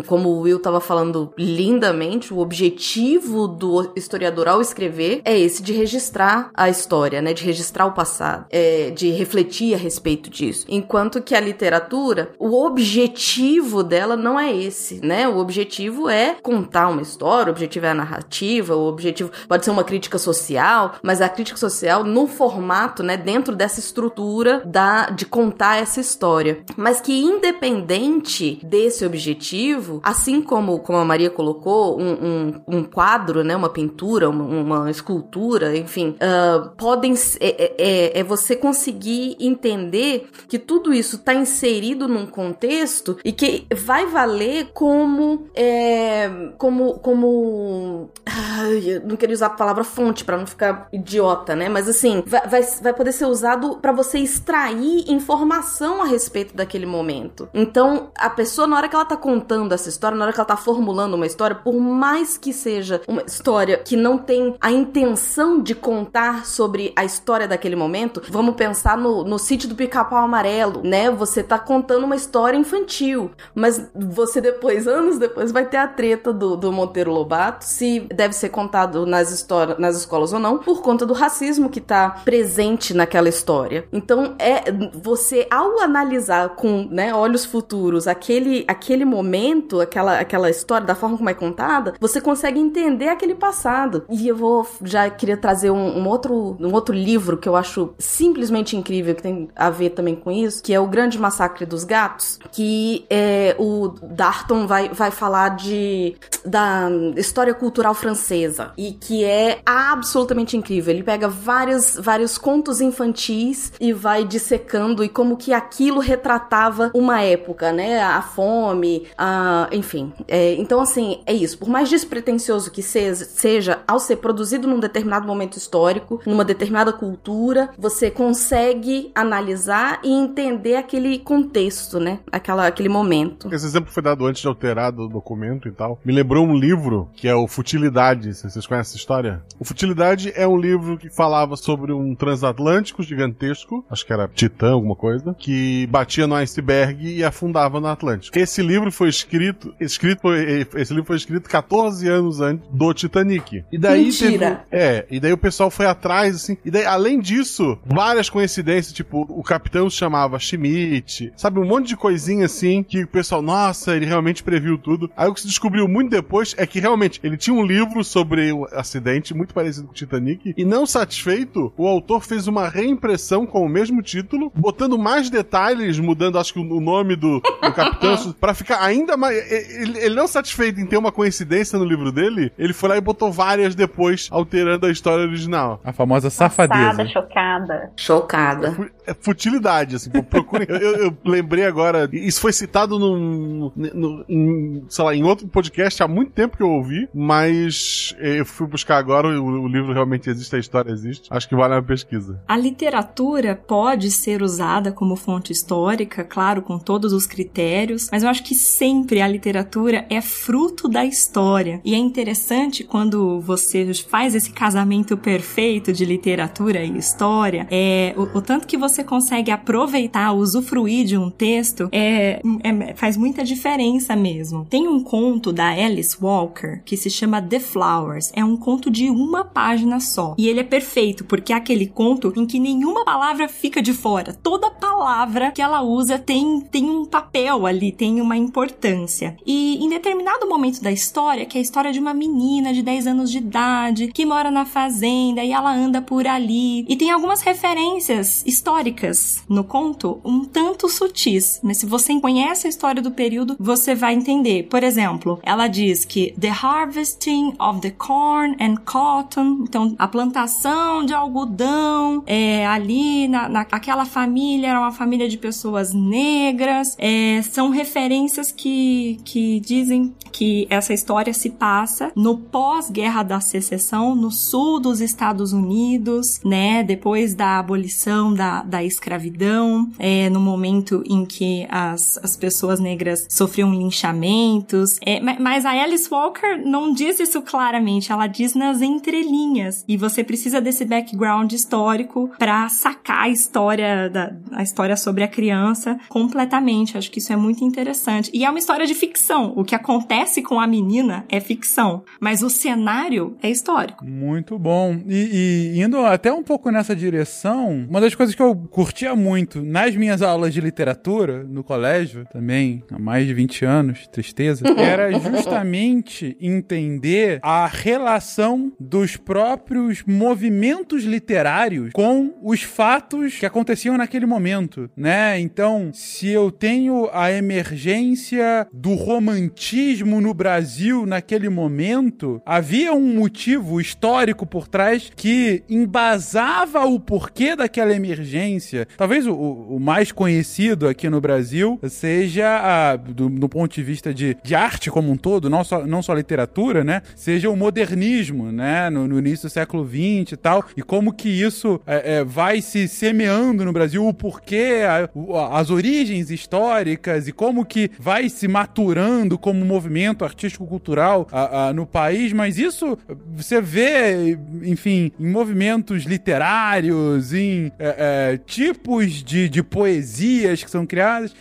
Como 0.07 0.29
o 0.29 0.41
Will 0.41 0.61
tava 0.61 0.81
falando 0.81 1.33
lindamente, 1.39 2.35
o 2.35 2.41
objetivo 2.41 3.49
do 3.49 3.91
historiador 3.97 4.49
ao 4.49 4.61
escrever 4.61 5.23
é 5.25 5.39
esse 5.39 5.63
de 5.63 5.73
registrar 5.73 6.51
a 6.53 6.69
história, 6.69 7.23
né? 7.23 7.33
De 7.33 7.43
registrar 7.43 7.87
o 7.87 7.93
passado, 7.93 8.45
é, 8.51 8.91
de 8.91 9.11
refletir 9.13 9.73
a 9.73 9.79
respeito 9.79 10.29
disso. 10.29 10.67
Enquanto 10.69 11.23
que 11.23 11.35
a 11.35 11.41
literatura, 11.41 12.33
o 12.39 12.67
objetivo 12.67 13.83
dela 13.83 14.15
não 14.15 14.39
é 14.39 14.55
esse, 14.55 15.01
né? 15.03 15.27
O 15.27 15.39
objetivo 15.39 16.11
é 16.11 16.37
contar 16.43 16.89
uma 16.89 17.01
história, 17.01 17.49
o 17.49 17.53
objetivo 17.53 17.87
é 17.87 17.91
a 17.91 17.95
narrativa, 17.95 18.77
o 18.77 18.87
objetivo 18.87 19.31
pode 19.49 19.65
ser 19.65 19.71
uma 19.71 19.85
crítica 19.85 20.19
social, 20.19 20.82
social, 20.83 20.95
mas 21.03 21.21
a 21.21 21.29
crítica 21.29 21.59
social 21.59 22.05
no 22.05 22.27
formato, 22.27 23.03
né, 23.03 23.17
dentro 23.17 23.55
dessa 23.55 23.79
estrutura 23.79 24.63
da, 24.65 25.11
de 25.11 25.25
contar 25.25 25.81
essa 25.81 26.01
história. 26.01 26.65
Mas 26.77 27.01
que 27.01 27.13
independente 27.13 28.59
desse 28.63 29.05
objetivo, 29.05 30.01
assim 30.03 30.43
como, 30.43 30.79
como 30.81 30.99
a 30.99 31.05
Maria 31.05 31.31
colocou, 31.31 32.01
um, 32.01 32.13
um, 32.13 32.79
um 32.79 32.85
quadro, 32.85 33.45
né, 33.45 33.55
uma 33.55 33.69
pintura, 33.69 34.29
uma, 34.29 34.45
uma 34.45 34.91
escultura, 34.91 35.77
enfim, 35.77 36.17
uh, 36.17 36.71
podem 36.77 37.15
é, 37.41 37.47
é, 37.47 37.75
é, 37.79 38.21
é, 38.21 38.25
você 38.25 38.57
conseguir 38.57 39.37
entender 39.39 40.29
que 40.49 40.59
tudo 40.59 40.93
isso 40.93 41.17
está 41.17 41.35
inserido 41.35 42.09
num 42.09 42.27
contexto 42.27 43.19
e 43.25 43.33
que 43.33 43.67
vai 43.75 44.07
valer 44.07 44.71
como 44.73 45.47
é, 45.55 46.31
como 46.57 46.95
como 47.01 48.11
ah, 48.27 48.63
não 49.05 49.17
queria 49.17 49.35
usar 49.35 49.47
a 49.47 49.51
palavra 49.51 49.85
fonte 49.85 50.25
para 50.25 50.39
não 50.39 50.47
ficar 50.47 50.62
ficar 50.63 50.89
idiota, 50.93 51.57
né? 51.57 51.69
Mas 51.69 51.89
assim, 51.89 52.23
vai, 52.25 52.47
vai, 52.47 52.63
vai 52.63 52.93
poder 52.95 53.13
ser 53.13 53.27
usado 53.27 53.77
para 53.77 53.93
você 53.93 54.19
extrair 54.19 55.05
informação 55.09 56.03
a 56.03 56.07
respeito 56.07 56.55
daquele 56.55 56.87
momento. 56.87 57.49
Então, 57.53 58.11
a 58.17 58.31
pessoa, 58.31 58.67
na 58.67 58.77
hora 58.77 58.89
que 58.89 58.95
ela 58.95 59.05
tá 59.05 59.17
contando 59.17 59.73
essa 59.73 59.89
história, 59.89 60.17
na 60.17 60.25
hora 60.25 60.33
que 60.33 60.39
ela 60.39 60.47
tá 60.47 60.57
formulando 60.57 61.15
uma 61.15 61.27
história, 61.27 61.57
por 61.57 61.75
mais 61.75 62.39
que 62.39 62.53
seja 62.53 63.01
uma 63.09 63.23
história 63.23 63.79
que 63.79 63.97
não 63.97 64.17
tem 64.17 64.55
a 64.61 64.71
intenção 64.71 65.61
de 65.61 65.75
contar 65.75 66.47
sobre 66.47 66.93
a 66.95 67.05
história 67.05 67.49
daquele 67.49 67.77
momento, 67.77 68.23
vamos 68.31 68.55
pensar 68.55 68.97
no, 68.97 69.25
no 69.25 69.39
sítio 69.39 69.69
do 69.69 69.75
pica-pau 69.75 70.19
amarelo, 70.19 70.83
né? 70.85 71.11
Você 71.11 71.43
tá 71.43 71.59
contando 71.59 72.05
uma 72.05 72.17
história 72.17 72.57
infantil, 72.57 73.31
mas 73.55 73.91
você 73.95 74.41
depois, 74.41 74.87
anos 74.87 75.19
depois, 75.19 75.51
vai 75.51 75.65
ter 75.67 75.79
a 75.79 75.89
treta 75.89 76.33
do, 76.33 76.57
do 76.57 76.71
Monteiro 76.71 77.13
Lobato, 77.13 77.65
se 77.65 78.01
deve 78.01 78.35
ser 78.35 78.51
contado 78.51 79.07
nas, 79.07 79.31
histórias, 79.31 79.79
nas 79.79 79.97
escolas 79.97 80.33
ou 80.33 80.39
não, 80.39 80.52
por 80.59 80.83
conta 80.83 81.05
do 81.07 81.13
racismo 81.13 81.69
que 81.69 81.81
tá 81.81 82.11
presente 82.25 82.95
naquela 82.95 83.29
história. 83.29 83.87
Então, 83.93 84.35
é 84.39 84.65
você, 84.93 85.47
ao 85.51 85.81
analisar 85.81 86.51
com 86.51 86.89
né, 86.91 87.15
olhos 87.15 87.45
futuros 87.45 88.07
aquele, 88.07 88.65
aquele 88.69 89.05
momento, 89.05 89.81
aquela, 89.81 90.19
aquela 90.19 90.51
história, 90.51 90.87
da 90.87 90.95
forma 90.95 91.17
como 91.17 91.31
é 91.31 91.35
contada, 91.35 91.95
você 92.01 92.21
consegue 92.21 92.59
entender 92.59 93.09
aquele 93.09 93.35
passado. 93.35 94.05
E 94.09 94.29
eu 94.29 94.37
vou 94.37 94.67
já 94.83 95.09
queria 95.11 95.37
trazer 95.37 95.71
um, 95.71 95.99
um 95.99 96.09
outro, 96.09 96.57
um 96.61 96.73
outro 96.73 96.95
livro 96.95 97.37
que 97.37 97.49
eu 97.49 97.57
acho 97.57 97.95
simplesmente 97.99 98.77
incrível, 98.77 99.15
que 99.15 99.23
tem 99.23 99.49
a 99.55 99.71
ver 99.71 99.91
também 99.91 100.15
com 100.15 100.31
isso, 100.31 100.63
que 100.63 100.73
é 100.73 100.81
O 100.81 100.87
Grande 100.87 101.19
Massacre 101.19 101.67
dos 101.67 101.85
Gatos, 101.85 102.39
que 102.51 103.05
é, 103.11 103.55
o 103.59 103.89
Darton 104.03 104.67
vai, 104.67 104.89
vai 104.89 105.11
falar 105.11 105.51
de 105.51 106.17
da 106.45 106.89
história 107.17 107.55
cultural 107.55 107.95
francesa 107.95 108.73
e 108.77 108.93
que 108.93 109.25
é 109.25 109.61
absolutamente 109.65 110.42
incrível. 110.57 110.93
Ele 110.93 111.03
pega 111.03 111.29
vários, 111.29 111.97
vários 111.97 112.37
contos 112.39 112.81
infantis 112.81 113.73
e 113.81 113.93
vai 113.93 114.25
dissecando 114.25 115.05
e 115.05 115.09
como 115.09 115.37
que 115.37 115.53
aquilo 115.53 116.01
retratava 116.01 116.91
uma 116.95 117.21
época, 117.23 117.73
né? 117.73 118.01
A 118.01 118.23
fome, 118.23 119.07
a, 119.17 119.69
enfim. 119.73 120.13
É, 120.27 120.55
então, 120.55 120.81
assim, 120.81 121.21
é 121.27 121.33
isso. 121.33 121.59
Por 121.59 121.69
mais 121.69 121.89
despretensioso 121.89 122.71
que 122.71 122.83
seja, 122.83 123.83
ao 123.87 123.99
ser 123.99 124.17
produzido 124.17 124.67
num 124.67 124.81
determinado 124.81 125.27
momento 125.27 125.57
histórico, 125.57 126.21
numa 126.27 126.45
determinada 126.45 126.93
cultura, 126.93 127.71
você 127.79 128.11
consegue 128.11 129.11
analisar 129.15 130.01
e 130.03 130.11
entender 130.11 130.77
aquele 130.77 131.19
contexto, 131.19 132.01
né? 132.01 132.21
Aquela, 132.31 132.67
aquele 132.67 132.89
momento. 132.89 133.53
Esse 133.53 133.67
exemplo 133.67 133.93
foi 133.93 134.03
dado 134.03 134.27
antes 134.27 134.43
de 134.43 134.49
alterar 134.49 134.93
do 134.93 135.09
documento 135.09 135.69
e 135.69 135.73
tal. 135.73 135.99
Me 136.05 136.13
lembrou 136.13 136.47
um 136.47 136.55
livro 136.55 137.09
que 137.15 137.29
é 137.29 137.35
o 137.35 137.47
Futilidade. 137.47 138.35
Vocês 138.35 138.67
conhecem 138.67 138.91
essa 138.93 138.97
história? 138.97 139.43
O 139.59 139.65
Futilidade 139.65 140.32
é 140.35 140.47
um 140.47 140.57
livro 140.57 140.99
que 140.99 141.09
falava 141.09 141.57
sobre 141.57 141.93
um 141.93 142.15
transatlântico 142.15 143.03
gigantesco, 143.03 143.85
acho 143.91 144.07
que 144.07 144.13
era 144.13 144.29
Titã, 144.29 144.73
alguma 144.73 144.97
coisa, 144.97 145.35
que 145.39 145.87
batia 145.87 146.27
no 146.27 146.35
iceberg 146.35 147.07
e 147.07 147.25
afundava 147.25 147.81
no 147.81 147.87
Atlântico. 147.87 148.39
Esse 148.39 148.63
livro 148.63 148.91
foi 148.91 149.09
escrito, 149.09 149.75
escrito 149.81 150.33
esse 150.33 150.93
livro 150.93 151.07
foi 151.07 151.17
escrito 151.17 151.49
14 151.49 152.09
anos 152.09 152.41
antes 152.41 152.69
do 152.71 152.93
Titanic. 152.95 153.65
E 153.71 153.79
daí 153.79 154.07
Mentira. 154.07 154.65
Teve, 154.71 154.83
é, 154.83 155.07
e 155.11 155.21
daí 155.21 155.33
o 155.33 155.39
pessoal 155.39 155.71
foi 155.71 155.87
atrás, 155.87 156.37
assim, 156.37 156.57
e 156.65 156.71
daí, 156.71 156.85
além 156.85 157.21
disso, 157.21 157.79
várias 157.85 158.29
coincidências, 158.29 158.93
tipo, 158.93 159.27
o 159.29 159.43
capitão 159.43 159.89
se 159.89 159.97
chamava 159.97 160.39
Schmidt, 160.39 161.33
sabe, 161.37 161.59
um 161.59 161.67
monte 161.67 161.89
de 161.89 161.97
coisinha 161.97 162.47
assim, 162.47 162.83
que 162.83 163.05
o 163.05 163.09
pessoal, 163.09 163.43
nossa, 163.43 163.97
ele 163.97 164.07
realmente 164.07 164.43
previu 164.43 164.79
tudo. 164.79 165.11
Aí 165.17 165.29
o 165.29 165.35
que 165.35 165.41
se 165.41 165.47
descobriu 165.47 165.87
muito 165.89 166.11
depois 166.11 166.55
é 166.57 166.67
que 166.67 166.81
realmente 166.81 167.21
ele 167.23 167.37
tinha 167.37 167.55
um 167.55 167.65
livro 167.65 168.03
sobre 168.05 168.53
o 168.53 168.67
acidente, 168.73 169.35
muito 169.35 169.55
parecido 169.55 169.87
com 169.87 169.93
o 169.93 169.95
Titanic, 169.95 170.22
e 170.57 170.65
não 170.65 170.87
satisfeito, 170.87 171.73
o 171.77 171.87
autor 171.87 172.23
fez 172.23 172.47
uma 172.47 172.69
reimpressão 172.69 173.47
com 173.47 173.65
o 173.65 173.69
mesmo 173.69 174.03
título, 174.03 174.53
botando 174.55 174.99
mais 174.99 175.31
detalhes, 175.31 175.99
mudando, 175.99 176.39
acho 176.39 176.53
que 176.53 176.61
o 176.61 176.81
nome 176.81 177.17
do, 177.17 177.41
do 177.41 177.73
capitão, 177.73 178.33
para 178.41 178.55
ficar 178.55 178.83
ainda 178.83 179.17
mais. 179.17 179.37
Ele, 179.51 179.99
ele, 179.99 180.15
não 180.15 180.27
satisfeito 180.27 180.81
em 180.81 180.87
ter 180.87 180.97
uma 180.97 181.13
coincidência 181.13 181.79
no 181.79 181.85
livro 181.85 182.13
dele, 182.13 182.53
ele 182.59 182.73
foi 182.73 182.89
lá 182.91 182.97
e 182.97 183.01
botou 183.01 183.33
várias 183.33 183.75
depois, 183.75 184.29
alterando 184.31 184.87
a 184.87 184.91
história 184.91 185.25
original. 185.25 185.81
A 185.85 185.93
famosa 185.93 186.31
safadeza. 186.31 186.83
Passada, 186.83 187.09
chocada. 187.09 187.93
Chocada. 187.97 188.91
É 189.07 189.15
futilidade, 189.15 189.97
assim, 189.97 190.11
procure. 190.23 190.67
eu, 190.69 190.97
eu, 190.97 191.19
lembrei 191.25 191.65
agora, 191.65 192.09
isso 192.13 192.41
foi 192.41 192.53
citado 192.53 192.99
num, 192.99 193.73
no, 193.75 194.25
em, 194.29 194.85
sei 194.89 195.05
lá, 195.05 195.15
em 195.15 195.25
outro 195.25 195.47
podcast 195.49 196.03
há 196.03 196.09
muito 196.09 196.33
tempo 196.33 196.57
que 196.57 196.63
eu 196.63 196.71
ouvi, 196.71 197.09
mas 197.15 198.15
eu 198.19 198.45
fui 198.45 198.67
buscar 198.67 198.99
agora, 198.99 199.29
o, 199.29 199.63
o 199.63 199.69
livro 199.69 199.93
realmente 199.93 200.12
existe, 200.31 200.57
a 200.57 200.59
história 200.59 200.91
existe. 200.91 201.29
Acho 201.31 201.49
que 201.49 201.57
vale 201.57 201.75
uma 201.75 201.83
pesquisa. 201.83 202.41
A 202.47 202.57
literatura 202.57 203.55
pode 203.55 204.11
ser 204.11 204.43
usada 204.43 204.93
como 204.93 205.17
fonte 205.17 205.53
histórica, 205.53 206.25
claro, 206.25 206.63
com 206.63 206.79
todos 206.79 207.13
os 207.13 207.27
critérios, 207.27 208.09
mas 208.11 208.23
eu 208.23 208.29
acho 208.29 208.43
que 208.43 208.55
sempre 208.55 209.21
a 209.21 209.29
literatura 209.29 210.07
é 210.09 210.21
fruto 210.21 210.89
da 210.89 211.05
história. 211.05 211.81
E 211.85 211.95
é 211.95 211.99
interessante 211.99 212.85
quando 212.85 213.41
você 213.41 213.93
faz 213.95 214.35
esse 214.35 214.53
casamento 214.53 215.17
perfeito 215.17 215.93
de 215.93 216.05
literatura 216.05 216.85
e 216.85 216.97
história, 216.97 217.67
é 217.71 218.15
o, 218.17 218.39
o 218.39 218.43
tanto 218.43 218.67
que 218.67 218.77
você 218.77 219.03
consegue 219.03 219.51
aproveitar, 219.51 220.33
usufruir 220.33 221.07
de 221.07 221.17
um 221.17 221.31
texto, 221.31 221.89
é, 221.93 222.41
é, 222.63 222.95
faz 222.95 223.17
muita 223.17 223.45
diferença 223.45 224.15
mesmo. 224.17 224.67
Tem 224.69 224.87
um 224.89 225.03
conto 225.03 225.53
da 225.53 225.69
Alice 225.69 226.17
Walker 226.21 226.81
que 226.85 226.97
se 226.97 227.11
chama 227.11 227.41
The 227.41 227.61
Flowers. 227.61 228.31
É 228.35 228.45
um 228.45 228.57
conto 228.57 228.91
de 228.91 229.11
uma 229.11 229.45
página 229.45 230.01
só. 230.03 230.35
E 230.39 230.49
ele 230.49 230.61
é 230.61 230.65
perfeito, 230.65 231.25
porque 231.25 231.53
é 231.53 231.57
aquele 231.57 231.87
conto 231.87 232.33
em 232.37 232.47
que 232.47 232.59
nenhuma 232.59 233.05
palavra 233.05 233.49
fica 233.49 233.83
de 233.83 233.93
fora. 233.93 234.33
Toda 234.33 234.71
palavra 234.71 235.51
que 235.53 235.63
ela 235.63 235.83
usa 235.83 236.19
tem, 236.19 236.61
tem 236.61 236.89
um 236.89 237.05
papel 237.05 237.67
ali, 237.67 237.93
tem 237.93 238.21
uma 238.21 238.37
importância. 238.37 239.37
E 239.47 239.83
em 239.83 239.89
determinado 239.89 240.49
momento 240.49 240.83
da 240.83 240.93
história, 240.93 241.47
que 241.47 241.57
é 241.57 241.61
a 241.61 241.63
história 241.63 241.93
de 241.93 241.99
uma 241.99 242.15
menina 242.15 242.73
de 242.73 242.83
10 242.83 243.07
anos 243.07 243.31
de 243.31 243.39
idade, 243.39 244.09
que 244.09 244.27
mora 244.27 244.51
na 244.51 244.65
fazenda 244.65 245.43
e 245.43 245.53
ela 245.53 245.73
anda 245.73 246.01
por 246.03 246.27
ali. 246.27 246.85
E 246.89 246.97
tem 246.97 247.11
algumas 247.11 247.43
referências 247.43 248.43
históricas 248.47 249.43
no 249.49 249.65
conto, 249.65 250.21
um 250.25 250.45
tanto 250.45 250.89
sutis. 250.89 251.61
Mas 251.63 251.79
se 251.79 251.87
você 251.87 252.19
conhece 252.21 252.67
a 252.67 252.71
história 252.71 253.03
do 253.03 253.11
período, 253.11 253.57
você 253.59 253.95
vai 253.95 254.15
entender. 254.15 254.65
Por 254.65 254.83
exemplo, 254.83 255.41
ela 255.43 255.67
diz 255.67 256.05
que 256.05 256.35
The 256.39 256.51
Harvesting 256.51 257.55
of 257.59 257.81
the 257.81 257.91
Corn 257.91 258.57
and 258.61 258.77
Cotton, 258.85 259.65
então 259.65 259.92
a 259.99 260.09
plantação 260.09 261.05
de 261.05 261.13
algodão, 261.13 262.23
é, 262.27 262.67
ali 262.67 263.29
na, 263.29 263.49
naquela 263.49 264.05
família 264.05 264.69
era 264.69 264.79
uma 264.79 264.93
família 264.93 265.29
de 265.29 265.39
pessoas 265.39 265.93
negras, 265.93 266.97
é, 266.99 267.43
são 267.43 267.71
referências 267.71 268.53
que, 268.53 269.21
que 269.25 269.61
dizem 269.61 270.15
que 270.33 270.67
essa 270.71 270.95
história 270.95 271.33
se 271.33 271.51
passa 271.51 272.11
no 272.17 272.39
pós-guerra 272.39 273.23
da 273.23 273.41
secessão, 273.41 274.15
no 274.15 274.31
sul 274.31 274.81
dos 274.81 275.01
Estados 275.01 275.53
Unidos, 275.53 276.41
né, 276.45 276.83
depois 276.83 277.35
da 277.35 277.59
abolição 277.59 278.33
da, 278.33 278.63
da 278.63 278.83
escravidão, 278.83 279.91
é, 279.99 280.31
no 280.31 280.41
momento 280.41 281.03
em 281.07 281.25
que 281.25 281.67
as, 281.69 282.19
as 282.23 282.37
pessoas 282.37 282.81
negras 282.81 283.27
sofriam 283.29 283.73
linchamentos, 283.73 284.99
é, 285.05 285.21
mas 285.21 285.65
a 285.65 285.71
Alice 285.71 286.09
Walker 286.11 286.57
não 286.65 286.93
diz 286.93 287.21
isso 287.21 287.43
claramente, 287.43 288.11
ela 288.11 288.27
diz 288.27 288.55
nas 288.55 288.81
entrelinhas, 288.81 289.72
e 289.87 289.97
você 289.97 290.23
precisa 290.25 290.61
desse 290.61 290.85
background 290.85 291.53
histórico 291.53 292.31
para 292.39 292.69
sacar 292.69 293.25
a 293.25 293.29
história 293.29 294.09
da 294.09 294.33
a 294.53 294.63
história 294.63 294.97
sobre 294.97 295.23
a 295.23 295.29
criança 295.29 295.99
completamente. 296.09 296.97
Acho 296.97 297.11
que 297.11 297.19
isso 297.19 297.33
é 297.33 297.37
muito 297.37 297.65
interessante. 297.65 298.31
E 298.33 298.45
é 298.45 298.51
uma 298.51 298.59
história 298.59 298.87
de 298.87 298.95
ficção. 298.95 299.53
O 299.57 299.65
que 299.65 299.75
acontece 299.75 300.43
com 300.43 300.61
a 300.61 300.67
menina 300.67 301.25
é 301.29 301.41
ficção, 301.41 302.05
mas 302.21 302.43
o 302.43 302.51
cenário 302.51 303.37
é 303.43 303.51
histórico. 303.51 304.05
Muito 304.05 304.59
bom. 304.59 305.01
E, 305.07 305.75
e 305.75 305.83
indo 305.83 305.99
até 305.99 306.33
um 306.33 306.43
pouco 306.43 306.71
nessa 306.71 306.95
direção, 306.95 307.87
uma 307.89 308.01
das 308.01 308.15
coisas 308.15 308.35
que 308.35 308.43
eu 308.43 308.55
curtia 308.55 309.15
muito 309.15 309.63
nas 309.63 309.95
minhas 309.97 310.23
aulas 310.23 310.53
de 310.53 310.61
literatura 310.61 311.45
no 311.45 311.65
colégio, 311.65 312.27
também 312.33 312.83
há 312.91 312.99
mais 312.99 313.27
de 313.27 313.35
20 313.35 313.65
anos, 313.65 314.07
tristeza, 314.09 314.65
era 314.77 315.13
justamente 315.19 316.37
entender 316.41 317.39
a 317.43 317.67
relação 317.67 318.73
dos 318.79 319.17
próprios 319.17 319.62
movimentos 320.07 321.05
literários 321.05 321.91
com 321.93 322.35
os 322.43 322.63
fatos 322.63 323.39
que 323.39 323.47
aconteciam 323.47 323.97
naquele 323.97 324.27
momento, 324.27 324.91
né? 324.97 325.39
Então, 325.41 325.91
se 325.93 326.29
eu 326.29 326.51
tenho 326.51 327.09
a 327.13 327.31
emergência 327.31 328.67
do 328.73 328.95
romantismo 328.95 330.21
no 330.21 330.35
Brasil 330.35 331.07
naquele 331.07 331.49
momento, 331.49 332.41
havia 332.45 332.93
um 332.93 333.15
motivo 333.15 333.81
histórico 333.81 334.47
por 334.47 334.69
trás 334.69 335.11
que 335.15 335.63
embasava 335.69 336.85
o 336.85 336.99
porquê 336.99 337.57
daquela 337.57 337.93
emergência. 337.93 338.87
Talvez 338.97 339.27
o, 339.27 339.35
o 339.35 339.79
mais 339.81 340.13
conhecido 340.13 340.89
aqui 340.89 341.09
no 341.09 341.21
Brasil 341.21 341.79
seja, 341.89 342.59
a, 342.59 342.97
do, 342.97 343.29
do, 343.29 343.49
ponto 343.49 343.75
de 343.75 343.83
vista 343.83 344.13
de, 344.13 344.37
de 344.43 344.55
arte 344.55 344.91
como 344.91 345.11
um 345.11 345.17
todo, 345.17 345.51
não 345.51 345.65
só, 345.65 345.87
não 345.87 346.03
só 346.03 346.15
literatura, 346.15 346.85
né? 346.85 347.03
Seja 347.15 347.51
o 347.51 347.57
modernismo, 347.57 348.51
né? 348.51 348.91
No, 348.91 349.07
no 349.07 349.19
início 349.19 349.49
século 349.53 349.87
XX 349.87 350.33
e 350.33 350.37
tal, 350.37 350.65
e 350.77 350.83
como 350.83 351.13
que 351.13 351.29
isso 351.29 351.81
é, 351.87 352.17
é, 352.17 352.25
vai 352.25 352.61
se 352.61 352.89
semeando 352.89 353.65
no 353.65 353.73
Brasil, 353.73 354.07
o 354.07 354.13
porquê, 354.15 354.81
a, 354.87 355.59
as 355.59 355.71
origens 355.71 356.31
históricas 356.31 357.29
e 357.29 357.33
como 357.33 357.65
que 357.65 357.91
vai 357.99 358.29
se 358.29 358.49
maturando 358.49 359.39
como 359.39 359.65
movimento 359.65 360.25
artístico-cultural 360.25 361.27
no 361.75 361.87
país, 361.87 362.33
mas 362.33 362.59
isso 362.59 362.99
você 363.35 363.61
vê, 363.61 364.39
enfim, 364.63 365.11
em 365.19 365.27
movimentos 365.31 366.05
literários, 366.05 367.33
em 367.33 367.73
é, 367.79 368.33
é, 368.33 368.37
tipos 368.39 369.23
de, 369.23 369.49
de 369.49 369.63
poesias 369.63 370.63
que 370.63 370.71
são 370.71 370.87
criadas, 370.87 371.35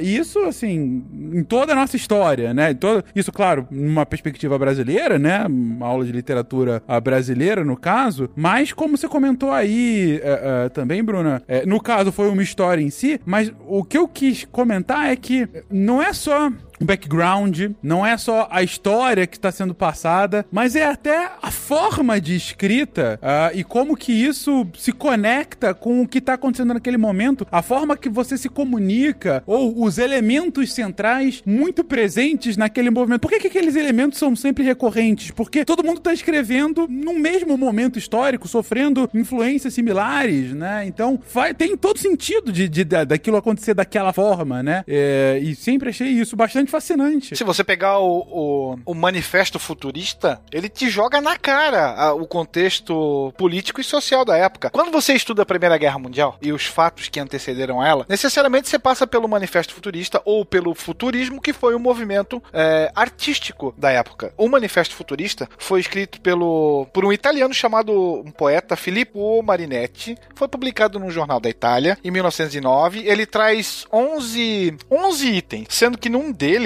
e 0.00 0.16
isso, 0.16 0.38
assim, 0.40 1.04
em 1.32 1.42
toda 1.42 1.72
a 1.72 1.76
nossa 1.76 1.96
história, 1.96 2.52
né? 2.54 2.70
Em 2.72 2.74
toda- 2.74 3.04
isso, 3.14 3.32
claro, 3.32 3.66
numa 3.70 4.04
perspectiva 4.06 4.58
brasileira, 4.58 5.18
né? 5.18 5.44
Uma 5.46 5.86
aula 5.86 6.04
de 6.04 6.12
literatura 6.12 6.82
ah, 6.86 7.00
brasileira, 7.48 7.64
no 7.64 7.76
caso, 7.76 8.28
mas 8.36 8.72
como 8.72 8.96
você 8.96 9.08
comentou 9.08 9.50
aí 9.50 10.20
é, 10.22 10.64
é, 10.64 10.68
também, 10.68 11.02
Bruna, 11.02 11.42
é, 11.48 11.64
no 11.64 11.80
caso 11.80 12.12
foi 12.12 12.28
uma 12.28 12.42
história 12.42 12.82
em 12.82 12.90
si, 12.90 13.20
mas 13.24 13.52
o 13.66 13.82
que 13.82 13.96
eu 13.96 14.06
quis 14.06 14.46
comentar 14.50 15.10
é 15.10 15.16
que 15.16 15.48
não 15.70 16.02
é 16.02 16.12
só 16.12 16.50
background, 16.80 17.72
não 17.82 18.04
é 18.04 18.16
só 18.16 18.48
a 18.50 18.62
história 18.62 19.26
que 19.26 19.36
está 19.36 19.50
sendo 19.50 19.74
passada, 19.74 20.44
mas 20.50 20.74
é 20.76 20.86
até 20.86 21.30
a 21.42 21.50
forma 21.50 22.20
de 22.20 22.34
escrita 22.36 23.18
ah, 23.22 23.50
e 23.54 23.64
como 23.64 23.96
que 23.96 24.12
isso 24.12 24.66
se 24.76 24.92
conecta 24.92 25.74
com 25.74 26.02
o 26.02 26.08
que 26.08 26.18
está 26.18 26.34
acontecendo 26.34 26.74
naquele 26.74 26.96
momento, 26.96 27.46
a 27.50 27.62
forma 27.62 27.96
que 27.96 28.08
você 28.08 28.36
se 28.36 28.48
comunica 28.48 29.42
ou 29.46 29.82
os 29.82 29.98
elementos 29.98 30.72
centrais 30.72 31.42
muito 31.46 31.82
presentes 31.84 32.56
naquele 32.56 32.90
movimento. 32.90 33.20
Por 33.20 33.30
que, 33.30 33.40
que 33.40 33.46
aqueles 33.48 33.76
elementos 33.76 34.18
são 34.18 34.34
sempre 34.36 34.64
recorrentes? 34.64 35.30
Porque 35.30 35.64
todo 35.64 35.84
mundo 35.84 35.98
está 35.98 36.12
escrevendo 36.12 36.86
no 36.88 37.14
mesmo 37.14 37.56
momento 37.56 37.98
histórico, 37.98 38.46
sofrendo 38.48 39.08
influências 39.14 39.74
similares, 39.74 40.52
né? 40.54 40.84
Então 40.86 41.18
faz, 41.26 41.54
tem 41.56 41.76
todo 41.76 41.98
sentido 41.98 42.52
de, 42.52 42.68
de- 42.68 42.84
da- 42.84 43.04
daquilo 43.04 43.36
acontecer 43.36 43.74
daquela 43.74 44.12
forma, 44.12 44.62
né? 44.62 44.84
É, 44.86 45.38
e 45.42 45.54
sempre 45.54 45.88
achei 45.90 46.08
isso 46.08 46.36
bastante 46.36 46.67
fascinante. 46.68 47.36
Se 47.36 47.44
você 47.44 47.64
pegar 47.64 47.98
o, 47.98 48.18
o, 48.30 48.78
o 48.86 48.94
manifesto 48.94 49.58
futurista, 49.58 50.40
ele 50.52 50.68
te 50.68 50.88
joga 50.88 51.20
na 51.20 51.36
cara 51.36 51.94
a- 51.94 52.14
o 52.14 52.26
contexto 52.26 53.32
político 53.36 53.80
e 53.80 53.84
social 53.84 54.24
da 54.24 54.36
época. 54.36 54.70
Quando 54.70 54.90
você 54.92 55.14
estuda 55.14 55.42
a 55.42 55.46
Primeira 55.46 55.76
Guerra 55.78 55.98
Mundial 55.98 56.36
e 56.42 56.52
os 56.52 56.66
fatos 56.66 57.08
que 57.08 57.20
antecederam 57.20 57.82
ela, 57.84 58.04
necessariamente 58.08 58.68
você 58.68 58.78
passa 58.78 59.06
pelo 59.06 59.28
manifesto 59.28 59.72
futurista 59.74 60.20
ou 60.24 60.44
pelo 60.44 60.74
futurismo, 60.74 61.40
que 61.40 61.52
foi 61.52 61.74
o 61.74 61.78
movimento 61.80 62.42
é, 62.52 62.90
artístico 62.94 63.74
da 63.76 63.90
época. 63.90 64.32
O 64.36 64.48
manifesto 64.48 64.94
futurista 64.94 65.48
foi 65.56 65.80
escrito 65.80 66.20
pelo 66.20 66.86
por 66.92 67.04
um 67.04 67.12
italiano 67.12 67.54
chamado 67.54 67.92
um 68.24 68.30
poeta 68.30 68.76
Filippo 68.76 69.42
Marinetti. 69.42 70.16
Foi 70.34 70.48
publicado 70.48 70.98
num 70.98 71.10
jornal 71.10 71.40
da 71.40 71.48
Itália 71.48 71.96
em 72.04 72.10
1909. 72.10 73.02
Ele 73.06 73.24
traz 73.26 73.86
11, 73.92 74.76
11 74.90 75.28
itens, 75.28 75.66
sendo 75.70 75.96
que 75.98 76.08
num 76.08 76.32
deles 76.32 76.57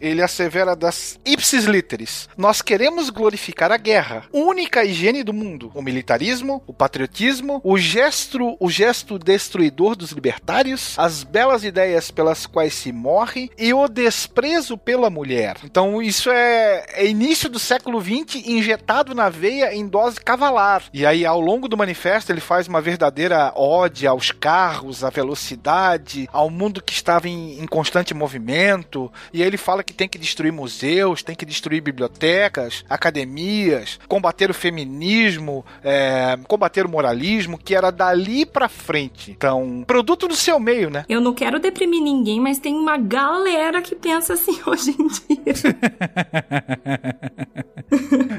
ele 0.00 0.22
assevera 0.22 0.76
das 0.76 1.18
ipsis 1.24 1.64
literis. 1.64 2.28
Nós 2.36 2.60
queremos 2.60 3.10
glorificar 3.10 3.72
a 3.72 3.76
guerra, 3.76 4.24
única 4.32 4.84
higiene 4.84 5.24
do 5.24 5.32
mundo, 5.32 5.72
o 5.74 5.80
militarismo, 5.80 6.62
o 6.66 6.74
patriotismo, 6.74 7.60
o 7.64 7.78
gesto, 7.78 8.56
o 8.60 8.70
gesto 8.70 9.18
destruidor 9.18 9.96
dos 9.96 10.10
libertários, 10.10 10.94
as 10.98 11.22
belas 11.24 11.64
ideias 11.64 12.10
pelas 12.10 12.46
quais 12.46 12.74
se 12.74 12.92
morre 12.92 13.50
e 13.56 13.72
o 13.72 13.88
desprezo 13.88 14.76
pela 14.76 15.08
mulher. 15.08 15.56
Então 15.64 16.02
isso 16.02 16.30
é, 16.30 16.84
é 16.92 17.06
início 17.06 17.48
do 17.48 17.58
século 17.58 18.00
XX 18.00 18.46
injetado 18.46 19.14
na 19.14 19.28
veia 19.28 19.74
em 19.74 19.86
dose 19.86 20.20
cavalar. 20.20 20.84
E 20.92 21.06
aí 21.06 21.24
ao 21.24 21.40
longo 21.40 21.68
do 21.68 21.76
manifesto 21.76 22.30
ele 22.30 22.40
faz 22.40 22.68
uma 22.68 22.80
verdadeira 22.80 23.52
ode 23.56 24.06
aos 24.06 24.30
carros, 24.30 25.02
à 25.02 25.10
velocidade, 25.10 26.28
ao 26.32 26.50
mundo 26.50 26.82
que 26.82 26.92
estava 26.92 27.28
em, 27.28 27.60
em 27.60 27.66
constante 27.66 28.12
movimento. 28.12 29.10
E 29.38 29.40
aí 29.40 29.46
ele 29.46 29.56
fala 29.56 29.84
que 29.84 29.94
tem 29.94 30.08
que 30.08 30.18
destruir 30.18 30.52
museus, 30.52 31.22
tem 31.22 31.36
que 31.36 31.46
destruir 31.46 31.80
bibliotecas, 31.80 32.84
academias, 32.90 34.00
combater 34.08 34.50
o 34.50 34.54
feminismo, 34.54 35.64
é, 35.84 36.36
combater 36.48 36.84
o 36.84 36.88
moralismo, 36.88 37.56
que 37.56 37.72
era 37.72 37.92
dali 37.92 38.44
pra 38.44 38.68
frente. 38.68 39.30
Então, 39.30 39.84
produto 39.86 40.26
do 40.26 40.34
seu 40.34 40.58
meio, 40.58 40.90
né? 40.90 41.04
Eu 41.08 41.20
não 41.20 41.32
quero 41.32 41.60
deprimir 41.60 42.02
ninguém, 42.02 42.40
mas 42.40 42.58
tem 42.58 42.74
uma 42.74 42.96
galera 42.98 43.80
que 43.80 43.94
pensa 43.94 44.32
assim 44.32 44.58
hoje 44.66 44.90
em 44.90 45.06
dia. 45.06 45.54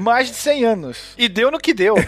Mais 0.02 0.28
de 0.28 0.34
100 0.34 0.64
anos. 0.66 0.98
E 1.16 1.30
deu 1.30 1.50
no 1.50 1.58
que 1.58 1.72
deu. 1.72 1.94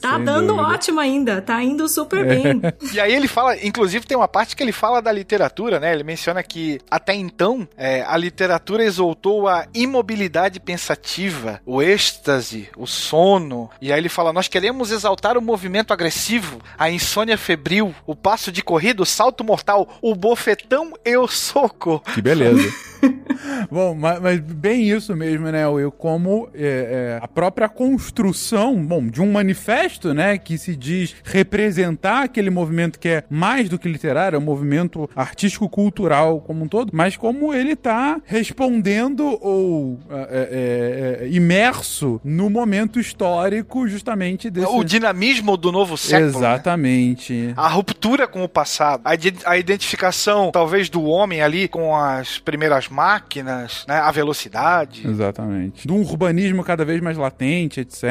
Tá 0.00 0.16
Sem 0.16 0.24
dando 0.24 0.54
dúvida. 0.54 0.68
ótimo 0.68 1.00
ainda, 1.00 1.42
tá 1.42 1.60
indo 1.62 1.88
super 1.88 2.24
bem. 2.24 2.62
E 2.94 3.00
aí 3.00 3.12
ele 3.12 3.26
fala, 3.26 3.56
inclusive 3.66 4.06
tem 4.06 4.16
uma 4.16 4.28
parte 4.28 4.54
que 4.54 4.62
ele 4.62 4.70
fala 4.70 5.02
da 5.02 5.10
literatura, 5.10 5.80
né? 5.80 5.92
Ele 5.92 6.04
menciona 6.04 6.40
que 6.42 6.80
até 6.88 7.12
então 7.12 7.59
é, 7.76 8.02
a 8.02 8.16
literatura 8.16 8.84
exaltou 8.84 9.48
a 9.48 9.66
imobilidade 9.74 10.60
pensativa, 10.60 11.60
o 11.64 11.82
êxtase, 11.82 12.68
o 12.76 12.86
sono. 12.86 13.70
E 13.80 13.92
aí 13.92 13.98
ele 13.98 14.08
fala: 14.08 14.32
nós 14.32 14.48
queremos 14.48 14.90
exaltar 14.90 15.36
o 15.36 15.42
movimento 15.42 15.92
agressivo, 15.92 16.60
a 16.78 16.90
insônia 16.90 17.38
febril, 17.38 17.94
o 18.06 18.14
passo 18.14 18.50
de 18.52 18.62
corrida, 18.62 19.02
o 19.02 19.06
salto 19.06 19.44
mortal, 19.44 19.88
o 20.02 20.14
bofetão 20.14 20.92
e 21.04 21.16
o 21.16 21.26
soco. 21.26 22.00
Que 22.14 22.20
beleza. 22.20 22.72
bom, 23.70 23.94
mas, 23.94 24.20
mas 24.20 24.40
bem 24.40 24.88
isso 24.88 25.16
mesmo, 25.16 25.50
né, 25.50 25.66
Will? 25.66 25.90
Como 25.90 26.48
é, 26.54 27.18
é, 27.18 27.24
a 27.24 27.28
própria 27.28 27.68
construção, 27.68 28.76
bom, 28.84 29.06
de 29.06 29.20
um 29.20 29.32
manifesto, 29.32 30.12
né, 30.12 30.38
que 30.38 30.58
se 30.58 30.76
diz 30.76 31.14
representar 31.24 32.24
aquele 32.24 32.50
movimento 32.50 32.98
que 32.98 33.08
é 33.08 33.24
mais 33.28 33.68
do 33.68 33.78
que 33.78 33.88
literário, 33.88 34.36
é 34.36 34.38
um 34.38 34.42
movimento 34.42 35.08
artístico-cultural 35.14 36.40
como 36.40 36.64
um 36.64 36.68
todo, 36.68 36.90
mas 36.92 37.16
como 37.16 37.49
ele 37.54 37.74
tá 37.76 38.20
respondendo 38.24 39.38
ou 39.42 39.98
é, 40.10 41.20
é, 41.20 41.24
é, 41.24 41.28
imerso 41.28 42.20
no 42.24 42.48
momento 42.50 42.98
histórico 42.98 43.86
justamente 43.88 44.50
desse... 44.50 44.66
O 44.66 44.82
dinamismo 44.84 45.56
do 45.56 45.70
novo 45.72 45.96
século. 45.96 46.32
né? 46.32 46.36
Exatamente. 46.38 47.52
A 47.56 47.68
ruptura 47.68 48.26
com 48.26 48.42
o 48.44 48.48
passado, 48.48 49.02
a, 49.04 49.14
ide- 49.14 49.38
a 49.44 49.56
identificação, 49.56 50.50
talvez, 50.52 50.88
do 50.88 51.02
homem 51.04 51.42
ali 51.42 51.68
com 51.68 51.94
as 51.96 52.38
primeiras 52.38 52.88
máquinas, 52.88 53.84
né? 53.86 53.96
A 53.98 54.10
velocidade. 54.10 55.06
Exatamente. 55.06 55.86
Do 55.86 55.94
urbanismo 55.96 56.64
cada 56.64 56.84
vez 56.84 57.00
mais 57.00 57.16
latente, 57.16 57.80
etc, 57.80 58.02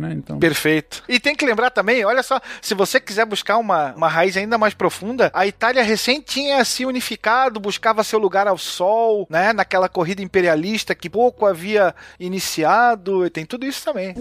né? 0.00 0.12
Então... 0.12 0.38
Perfeito. 0.38 1.02
E 1.08 1.18
tem 1.20 1.34
que 1.34 1.44
lembrar 1.44 1.70
também, 1.70 2.04
olha 2.04 2.22
só, 2.22 2.40
se 2.60 2.74
você 2.74 3.00
quiser 3.00 3.24
buscar 3.26 3.58
uma, 3.58 3.92
uma 3.94 4.08
raiz 4.08 4.36
ainda 4.36 4.58
mais 4.58 4.74
profunda, 4.74 5.30
a 5.34 5.46
Itália 5.46 5.82
recém 5.82 6.20
tinha 6.20 6.64
se 6.64 6.84
unificado, 6.84 7.60
buscava 7.60 8.02
seu 8.04 8.18
lugar 8.18 8.46
ao 8.46 8.58
sol, 8.78 9.26
né? 9.28 9.52
Naquela 9.52 9.88
corrida 9.88 10.22
imperialista 10.22 10.94
que 10.94 11.10
pouco 11.10 11.46
havia 11.46 11.94
iniciado, 12.18 13.28
tem 13.30 13.44
tudo 13.44 13.66
isso 13.66 13.84
também. 13.84 14.14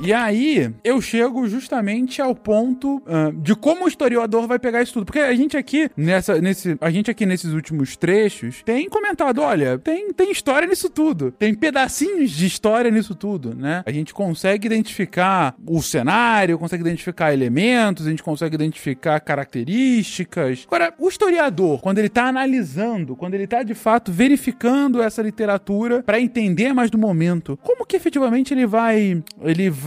E 0.00 0.12
aí, 0.12 0.70
eu 0.84 1.00
chego 1.00 1.48
justamente 1.48 2.20
ao 2.20 2.34
ponto 2.34 3.02
ah, 3.06 3.32
de 3.34 3.54
como 3.54 3.86
o 3.86 3.88
historiador 3.88 4.46
vai 4.46 4.58
pegar 4.58 4.82
isso 4.82 4.92
tudo. 4.92 5.06
Porque 5.06 5.20
a 5.20 5.34
gente 5.34 5.56
aqui, 5.56 5.90
nessa, 5.96 6.40
nesse, 6.40 6.76
a 6.80 6.90
gente 6.90 7.10
aqui 7.10 7.24
nesses 7.24 7.52
últimos 7.52 7.96
trechos, 7.96 8.62
tem 8.64 8.88
comentado, 8.88 9.40
olha, 9.40 9.78
tem, 9.78 10.12
tem 10.12 10.30
história 10.30 10.68
nisso 10.68 10.90
tudo. 10.90 11.32
Tem 11.32 11.54
pedacinhos 11.54 12.30
de 12.30 12.46
história 12.46 12.90
nisso 12.90 13.14
tudo, 13.14 13.54
né? 13.54 13.82
A 13.86 13.90
gente 13.90 14.12
consegue 14.12 14.66
identificar 14.66 15.54
o 15.66 15.82
cenário, 15.82 16.58
consegue 16.58 16.82
identificar 16.82 17.32
elementos, 17.32 18.06
a 18.06 18.10
gente 18.10 18.22
consegue 18.22 18.54
identificar 18.54 19.18
características. 19.20 20.64
Agora, 20.66 20.92
o 20.98 21.08
historiador, 21.08 21.80
quando 21.80 21.98
ele 21.98 22.08
tá 22.08 22.26
analisando, 22.26 23.16
quando 23.16 23.34
ele 23.34 23.46
tá 23.46 23.62
de 23.62 23.74
fato 23.74 24.12
verificando 24.12 25.00
essa 25.00 25.22
literatura 25.22 26.02
para 26.02 26.20
entender 26.20 26.74
mais 26.74 26.90
do 26.90 26.98
momento, 26.98 27.58
como 27.62 27.86
que 27.86 27.96
efetivamente 27.96 28.52
ele 28.52 28.66
vai 28.66 29.22
ele 29.42 29.70
vai 29.70 29.85